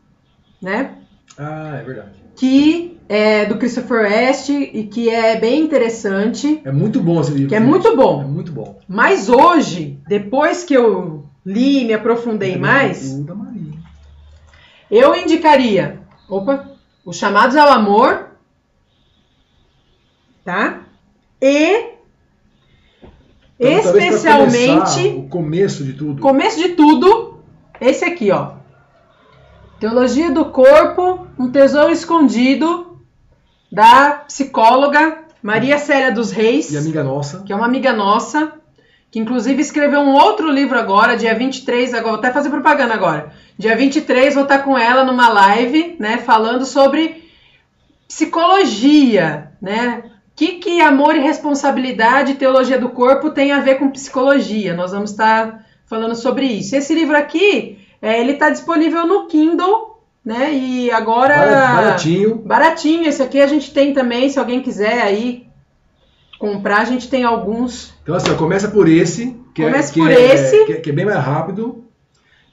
[0.61, 0.95] Né?
[1.37, 2.11] Ah, é verdade.
[2.37, 6.61] Que é, do Christopher West e que é bem interessante.
[6.65, 7.49] É muito bom esse livro.
[7.49, 8.23] Que é muito bom.
[8.23, 8.79] É muito bom.
[8.87, 13.19] Mas hoje, depois que eu li e me aprofundei é mais,
[14.91, 16.71] eu indicaria, opa,
[17.05, 18.29] os chamados ao amor,
[20.45, 20.83] tá?
[21.41, 21.98] E
[23.59, 26.21] então, especialmente o começo de tudo.
[26.21, 27.41] Começo de tudo,
[27.81, 28.53] esse aqui, ó.
[29.81, 32.99] Teologia do corpo, um tesouro escondido
[33.71, 36.73] da psicóloga Maria Célia dos Reis.
[36.73, 37.43] E amiga nossa.
[37.43, 38.53] Que é uma amiga nossa,
[39.11, 43.33] que inclusive escreveu um outro livro agora, dia 23, agora, vou até fazer propaganda agora.
[43.57, 47.25] Dia 23 vou estar com ela numa live, né, falando sobre
[48.07, 50.08] psicologia, né?
[50.39, 54.73] O que, que amor e responsabilidade e teologia do corpo tem a ver com psicologia?
[54.73, 56.77] Nós vamos estar falando sobre isso.
[56.77, 60.55] Esse livro aqui, é, ele está disponível no Kindle, né?
[60.55, 61.35] E agora.
[61.35, 62.37] Baratinho.
[62.37, 63.09] Baratinho.
[63.09, 65.49] Esse aqui a gente tem também, se alguém quiser aí
[66.39, 67.93] comprar, a gente tem alguns.
[68.05, 69.37] Então, assim, começa por esse.
[69.53, 70.67] Que é- é, por é, esse.
[70.67, 71.85] Que, que, é bem mais rápido.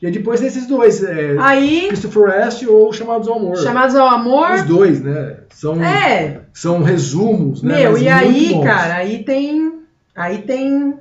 [0.02, 1.04] E depois desses dois.
[1.04, 1.88] É, aí.
[1.88, 3.58] Christopher West ou Chamados ao Amor.
[3.58, 4.52] Chamados ao Amor.
[4.52, 5.38] Os dois, né?
[5.50, 6.42] São, é.
[6.54, 7.78] são resumos, né?
[7.78, 9.74] Meu, e aí, cara, aí tem.
[10.16, 10.94] Aí tem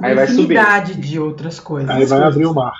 [0.00, 1.90] Aí vai infinidade de outras coisas.
[1.90, 2.72] Aí vai abrir o mar.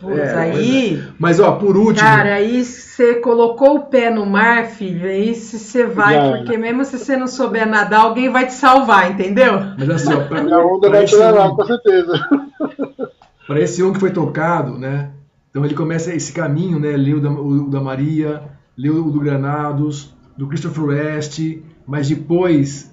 [0.00, 0.92] Putz, é, aí.
[0.92, 1.12] Mas, é.
[1.18, 2.08] mas, ó, por último.
[2.08, 6.84] Cara, aí você colocou o pé no mar, filho, aí você vai, Já porque mesmo
[6.84, 9.54] se você não souber nadar, alguém vai te salvar, entendeu?
[9.76, 12.12] Mas assim, ó, pra, a onda vai te levar, com certeza.
[13.46, 15.12] Para esse um que foi tocado, né?
[15.50, 16.96] Então ele começa esse caminho, né?
[16.96, 18.42] Leu da, o da Maria,
[18.76, 21.40] leu o do Granados, do Christopher West,
[21.86, 22.92] mas depois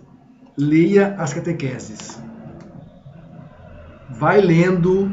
[0.57, 2.21] leia as catequeses
[4.13, 5.11] vai lendo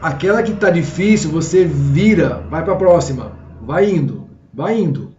[0.00, 5.14] aquela que está difícil, você vira, vai para a próxima, vai indo, vai indo,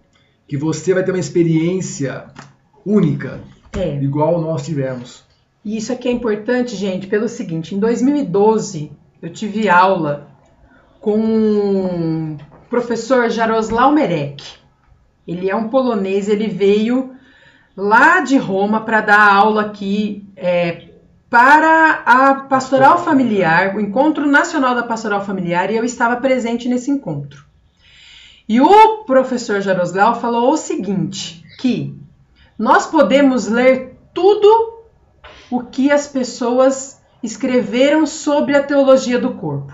[0.48, 2.26] que você vai ter uma experiência
[2.86, 3.42] única,
[3.76, 3.96] é.
[4.02, 5.24] igual nós tivemos.
[5.64, 8.92] E isso aqui é importante, gente, pelo seguinte: em 2012
[9.26, 10.28] eu tive aula
[11.02, 12.38] com o
[12.70, 14.44] professor Jaroslaw Merek.
[15.28, 17.16] Ele é um polonês, ele veio
[17.76, 20.90] lá de Roma para dar aula aqui é,
[21.28, 26.92] para a Pastoral Familiar, o Encontro Nacional da Pastoral Familiar, e eu estava presente nesse
[26.92, 27.46] encontro.
[28.48, 32.00] E o professor Jaroslaw falou o seguinte, que
[32.60, 34.84] nós podemos ler tudo
[35.50, 39.74] o que as pessoas escreveram sobre a teologia do corpo.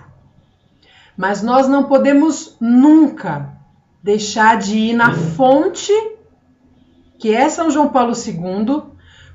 [1.16, 3.58] Mas nós não podemos nunca
[4.02, 5.94] deixar de ir na fonte,
[7.20, 8.84] que é São João Paulo II,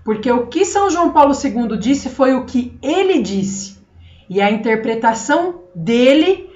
[0.05, 3.79] porque o que São João Paulo II disse foi o que ele disse,
[4.29, 6.51] e a interpretação dele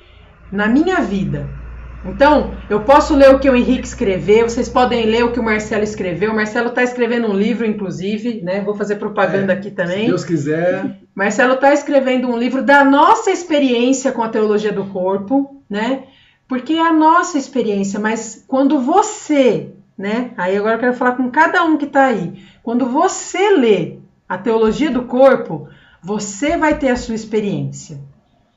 [0.50, 1.59] na minha vida.
[2.04, 5.42] Então, eu posso ler o que o Henrique escreveu, vocês podem ler o que o
[5.42, 6.32] Marcelo escreveu.
[6.32, 8.62] O Marcelo está escrevendo um livro, inclusive, né?
[8.62, 10.04] Vou fazer propaganda é, aqui também.
[10.04, 10.98] Se Deus quiser.
[11.14, 16.04] Marcelo está escrevendo um livro da nossa experiência com a teologia do corpo, né?
[16.48, 20.30] Porque é a nossa experiência, mas quando você, né?
[20.36, 22.42] Aí agora eu quero falar com cada um que está aí.
[22.62, 25.68] Quando você lê a teologia do corpo,
[26.02, 28.00] você vai ter a sua experiência.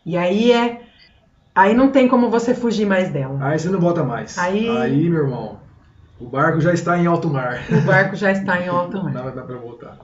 [0.05, 0.81] E aí é
[1.56, 3.38] Aí não tem como você fugir mais dela.
[3.41, 4.38] Aí você não volta mais.
[4.38, 5.59] Aí, aí meu irmão,
[6.19, 7.64] o barco já está em alto mar.
[7.69, 9.14] O barco já está em alto mar.
[9.14, 9.99] Não vai dar para voltar.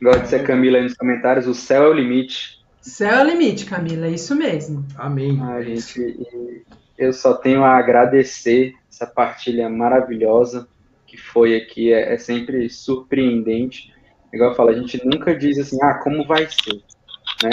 [0.00, 2.58] Igual disse a Camila aí nos comentários, o céu é o limite.
[2.80, 4.84] Céu é o limite, Camila, é isso mesmo.
[4.96, 5.40] Amém.
[5.42, 6.26] Ah, gente,
[6.96, 10.68] eu só tenho a agradecer essa partilha maravilhosa
[11.06, 11.92] que foi aqui.
[11.92, 13.92] É, é sempre surpreendente.
[14.32, 16.82] Igual eu falo, a gente nunca diz assim, ah, como vai ser,
[17.42, 17.50] né?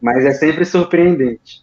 [0.00, 1.62] Mas é sempre surpreendente.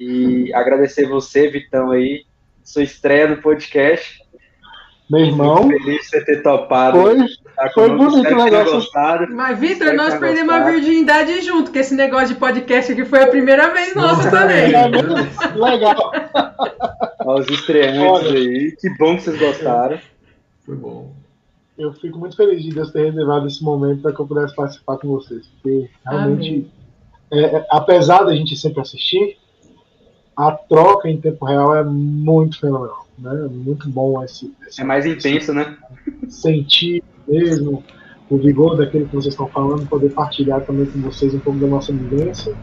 [0.00, 2.24] E agradecer você, Vitão, aí,
[2.64, 4.18] sua estreia no podcast.
[5.10, 5.68] Meu irmão.
[5.68, 7.02] Fico feliz de você ter topado.
[7.02, 7.18] Foi,
[7.54, 8.90] tá foi bonito o negócio.
[9.30, 13.26] Mas, Vitor, nós perdemos a virgindade junto, porque esse negócio de podcast aqui foi a
[13.26, 14.72] primeira vez nossa também.
[14.72, 14.88] É,
[15.54, 16.12] legal.
[17.18, 19.98] Aos estreantes Olha, aí, que bom que vocês gostaram.
[20.64, 21.12] Foi bom.
[21.76, 24.96] Eu fico muito feliz de Deus ter reservado esse momento para que eu pudesse participar
[24.96, 26.70] com vocês, porque realmente,
[27.30, 29.36] é, é, apesar da gente sempre assistir,
[30.40, 33.46] a troca em tempo real é muito fenomenal, né?
[33.50, 35.76] Muito bom esse, esse é mais intenso, né?
[36.30, 37.84] Sentir mesmo
[38.30, 41.66] o vigor daquilo que vocês estão falando, poder partilhar também com vocês um pouco da
[41.66, 42.56] nossa vivência,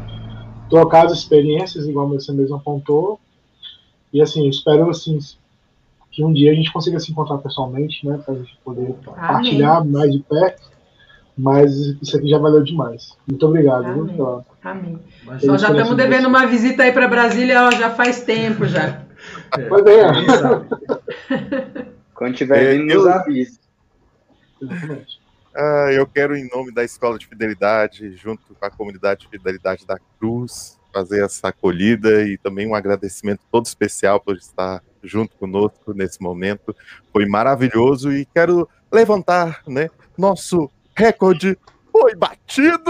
[0.72, 3.20] trocar as experiências, igual você mesmo apontou,
[4.12, 5.20] e assim, espero assim
[6.12, 8.96] que um dia a gente consiga se encontrar pessoalmente, né, para a gente poder Amém.
[9.16, 10.77] partilhar mais de perto
[11.38, 13.16] mas isso aqui já valeu demais.
[13.28, 13.86] Muito obrigado.
[13.86, 14.04] Amém.
[14.04, 15.00] Muito Amém.
[15.40, 19.04] Só já estamos devendo uma visita aí para Brasília ó, já faz tempo já.
[19.58, 20.08] É, pois é.
[22.14, 23.60] Quando tiver vindo, nos avise.
[25.56, 29.86] Ah, eu quero, em nome da Escola de Fidelidade, junto com a comunidade de Fidelidade
[29.86, 35.94] da Cruz, fazer essa acolhida e também um agradecimento todo especial por estar junto conosco
[35.94, 36.76] nesse momento.
[37.14, 41.58] Foi maravilhoso e quero levantar né, nosso recorde
[41.92, 42.90] foi batido!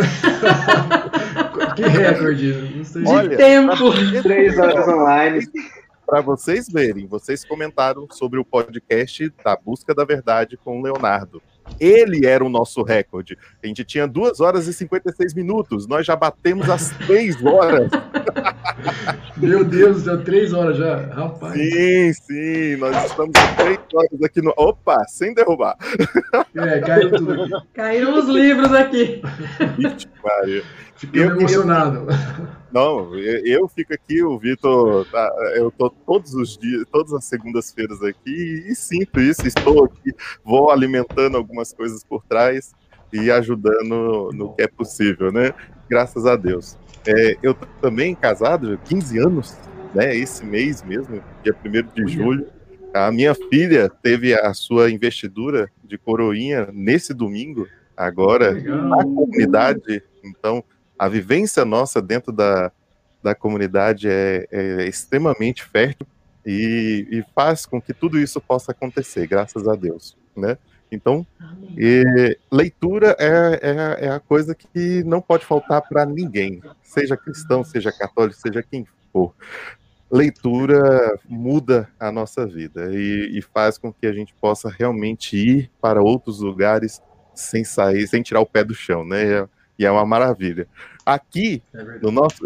[1.76, 2.82] que recorde?
[3.06, 4.22] Olha, de tempo.
[4.22, 5.46] Três horas online.
[6.06, 11.42] Para vocês verem, vocês comentaram sobre o podcast da Busca da Verdade com o Leonardo.
[11.78, 13.36] Ele era o nosso recorde.
[13.62, 15.86] A gente tinha 2 horas e 56 minutos.
[15.86, 17.90] Nós já batemos as 3 horas.
[19.36, 21.54] Meu Deus, já 3 horas já, rapaz.
[21.54, 22.76] Sim, sim.
[22.76, 24.52] Nós estamos há 3 horas aqui no.
[24.56, 25.76] Opa, sem derrubar.
[26.54, 27.66] É, caiu tudo aqui.
[27.74, 29.22] Caíram os livros aqui.
[29.78, 30.62] Vixe, Maria.
[31.00, 32.00] Fiquei eu, emocionado.
[32.10, 37.14] Eu, não, eu, eu, fico aqui, o Vitor, tá, eu tô todos os dias, todas
[37.14, 40.12] as segundas-feiras aqui e sinto isso, estou aqui,
[40.44, 42.72] vou alimentando algumas coisas por trás
[43.10, 45.54] e ajudando no que é possível, né?
[45.88, 46.76] Graças a Deus.
[47.06, 49.56] É, eu também casado, 15 anos,
[49.94, 50.14] né?
[50.14, 52.46] Esse mês mesmo, dia 1 de julho.
[52.92, 60.02] A minha filha teve a sua investidura de coroinha nesse domingo, agora, na comunidade.
[60.22, 60.62] Então,
[61.00, 62.70] a vivência nossa dentro da,
[63.22, 66.06] da comunidade é, é extremamente fértil
[66.44, 70.58] e, e, faz com que tudo isso possa acontecer, graças a Deus, né?
[70.92, 71.26] Então,
[71.74, 77.64] e, leitura é, é, é, a coisa que não pode faltar para ninguém, seja cristão,
[77.64, 79.34] seja católico, seja quem for.
[80.10, 85.70] Leitura muda a nossa vida e, e faz com que a gente possa realmente ir
[85.80, 87.00] para outros lugares
[87.34, 89.48] sem sair, sem tirar o pé do chão, né?
[89.80, 90.68] E é uma maravilha.
[91.06, 92.36] Aqui, é no nosso,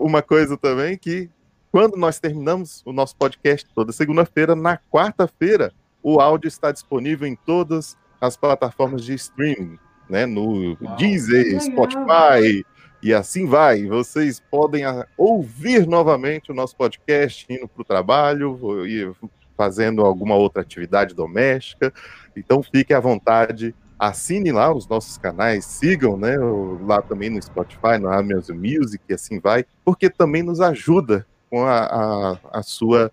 [0.00, 1.28] uma coisa também que
[1.70, 5.70] quando nós terminamos o nosso podcast toda segunda-feira, na quarta-feira,
[6.02, 9.78] o áudio está disponível em todas as plataformas de streaming,
[10.08, 10.24] né?
[10.24, 12.64] No Uau, Deezer, Spotify
[13.02, 13.86] e assim vai.
[13.86, 14.84] Vocês podem
[15.18, 19.12] ouvir novamente o nosso podcast indo para o trabalho e
[19.58, 21.92] fazendo alguma outra atividade doméstica.
[22.34, 26.36] Então fique à vontade, assine lá os nossos canais, sigam, né?
[26.84, 31.64] Lá também no Spotify, no Amazon Music e assim vai, porque também nos ajuda com
[31.64, 33.12] a, a, a, sua,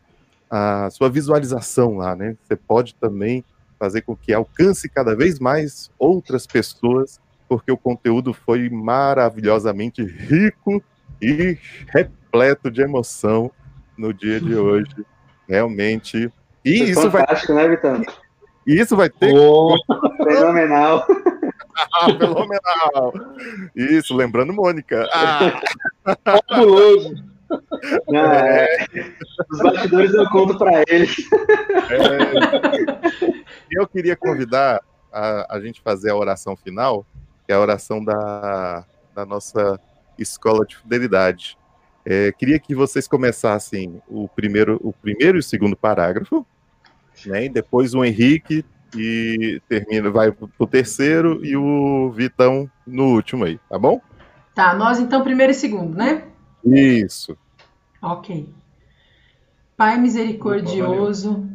[0.50, 2.36] a sua visualização lá, né?
[2.42, 3.46] Você pode também
[3.78, 10.84] fazer com que alcance cada vez mais outras pessoas, porque o conteúdo foi maravilhosamente rico
[11.22, 11.56] e
[11.88, 13.52] repleto de emoção
[13.96, 15.06] no dia de hoje.
[15.48, 16.32] Realmente.
[16.66, 17.68] E foi isso fantástico, vai...
[17.68, 18.04] né, Vitão?
[18.70, 19.34] E isso vai ter.
[19.36, 19.76] Oh,
[20.24, 21.04] fenomenal.
[21.92, 23.14] ah, fenomenal.
[23.76, 25.10] Isso, lembrando Mônica.
[25.12, 25.60] Ah.
[26.48, 27.16] Fabuloso.
[28.08, 28.68] Não, é...
[29.50, 31.18] Os bastidores eu conto para eles.
[31.90, 33.26] É...
[33.72, 37.04] Eu queria convidar a, a gente fazer a oração final,
[37.48, 39.80] que é a oração da, da nossa
[40.16, 41.58] escola de fidelidade.
[42.06, 46.46] É, queria que vocês começassem o primeiro, o primeiro e o segundo parágrafo,
[47.26, 47.46] né?
[47.46, 48.64] E depois o Henrique
[48.96, 54.02] e termina, vai para o terceiro e o Vitão no último aí, tá bom?
[54.56, 56.24] Tá, nós então primeiro e segundo, né?
[56.66, 57.38] Isso.
[58.02, 58.50] Ok.
[59.78, 61.48] Pai misericordioso,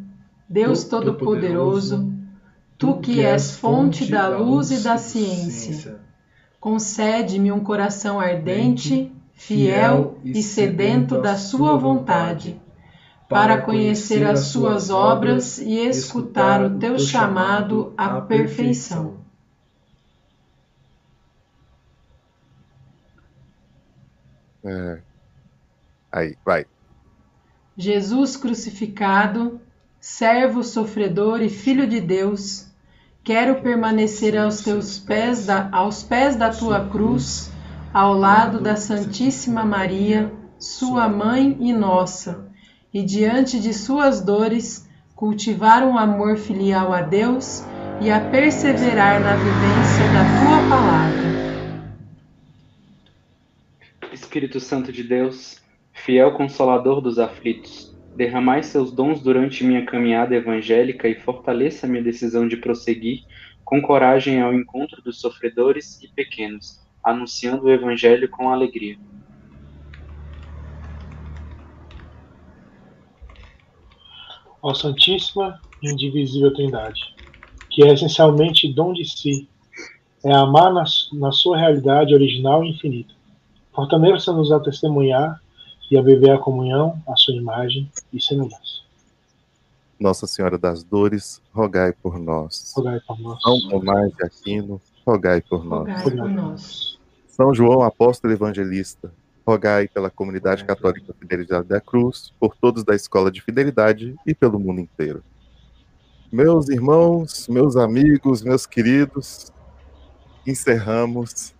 [0.49, 2.15] Deus Todo-Poderoso,
[2.77, 5.99] Tu que és fonte da luz e da ciência,
[6.59, 12.59] concede-me um coração ardente, fiel e sedento da Sua vontade,
[13.27, 19.25] para conhecer as Suas obras e escutar o Teu chamado à perfeição.
[24.63, 24.99] É.
[26.11, 26.65] Aí, vai.
[27.77, 29.59] Jesus crucificado,
[29.99, 32.67] servo sofredor e filho de Deus,
[33.23, 37.51] quero permanecer aos teus pés da, aos pés da tua cruz,
[37.93, 42.44] ao lado da Santíssima Maria, sua mãe e nossa,
[42.95, 47.61] e diante de suas dores cultivar um amor filial a Deus
[48.01, 51.35] e a perseverar na vivência da tua palavra.
[54.13, 61.09] Espírito Santo de Deus, fiel consolador dos aflitos, derramai seus dons durante minha caminhada evangélica
[61.09, 63.25] e fortaleça minha decisão de prosseguir
[63.65, 68.97] com coragem ao encontro dos sofredores e pequenos, anunciando o evangelho com alegria.
[74.65, 76.99] Ó Santíssima e Indivisível Trindade,
[77.69, 79.47] que é essencialmente dom de si,
[80.23, 83.13] é amar na, na sua realidade original e infinita.
[83.75, 85.39] Fortaleça-nos a testemunhar
[85.91, 88.81] e a viver a comunhão, a sua imagem e semelhança.
[89.99, 92.73] Nossa Senhora das Dores, rogai por nós.
[92.75, 93.39] Rogai por nós.
[93.43, 96.01] São Tomás de Aquino, rogai por nós.
[96.01, 96.97] Rogai por nós.
[97.27, 99.13] São João Apóstolo Evangelista,
[99.45, 104.59] rogai pela comunidade católica Fidelidade da Cruz, por todos da Escola de Fidelidade e pelo
[104.59, 105.23] mundo inteiro.
[106.31, 109.53] Meus irmãos, meus amigos, meus queridos,
[110.45, 111.53] encerramos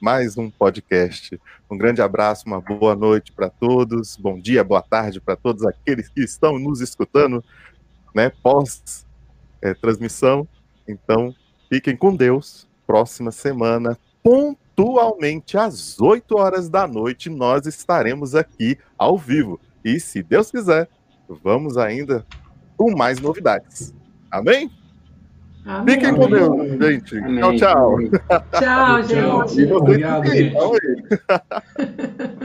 [0.00, 1.40] mais um podcast.
[1.70, 6.08] Um grande abraço, uma boa noite para todos, bom dia, boa tarde para todos aqueles
[6.08, 7.42] que estão nos escutando,
[8.14, 9.06] né, pós
[9.62, 10.46] é, transmissão.
[10.86, 11.34] Então,
[11.68, 12.66] fiquem com Deus.
[12.86, 13.98] Próxima semana,
[14.78, 19.60] pontualmente às 8 horas da noite, nós estaremos aqui ao vivo.
[19.84, 20.88] E se Deus quiser,
[21.42, 22.24] vamos ainda
[22.76, 23.92] com mais novidades.
[24.30, 24.70] Amém?
[25.66, 25.96] Amém.
[25.96, 27.18] Fiquem com Deus, gente.
[27.18, 27.58] Amém.
[27.58, 27.98] Tchau, tchau.
[28.52, 29.72] Tchau, gente.
[29.72, 30.54] Obrigado, gente.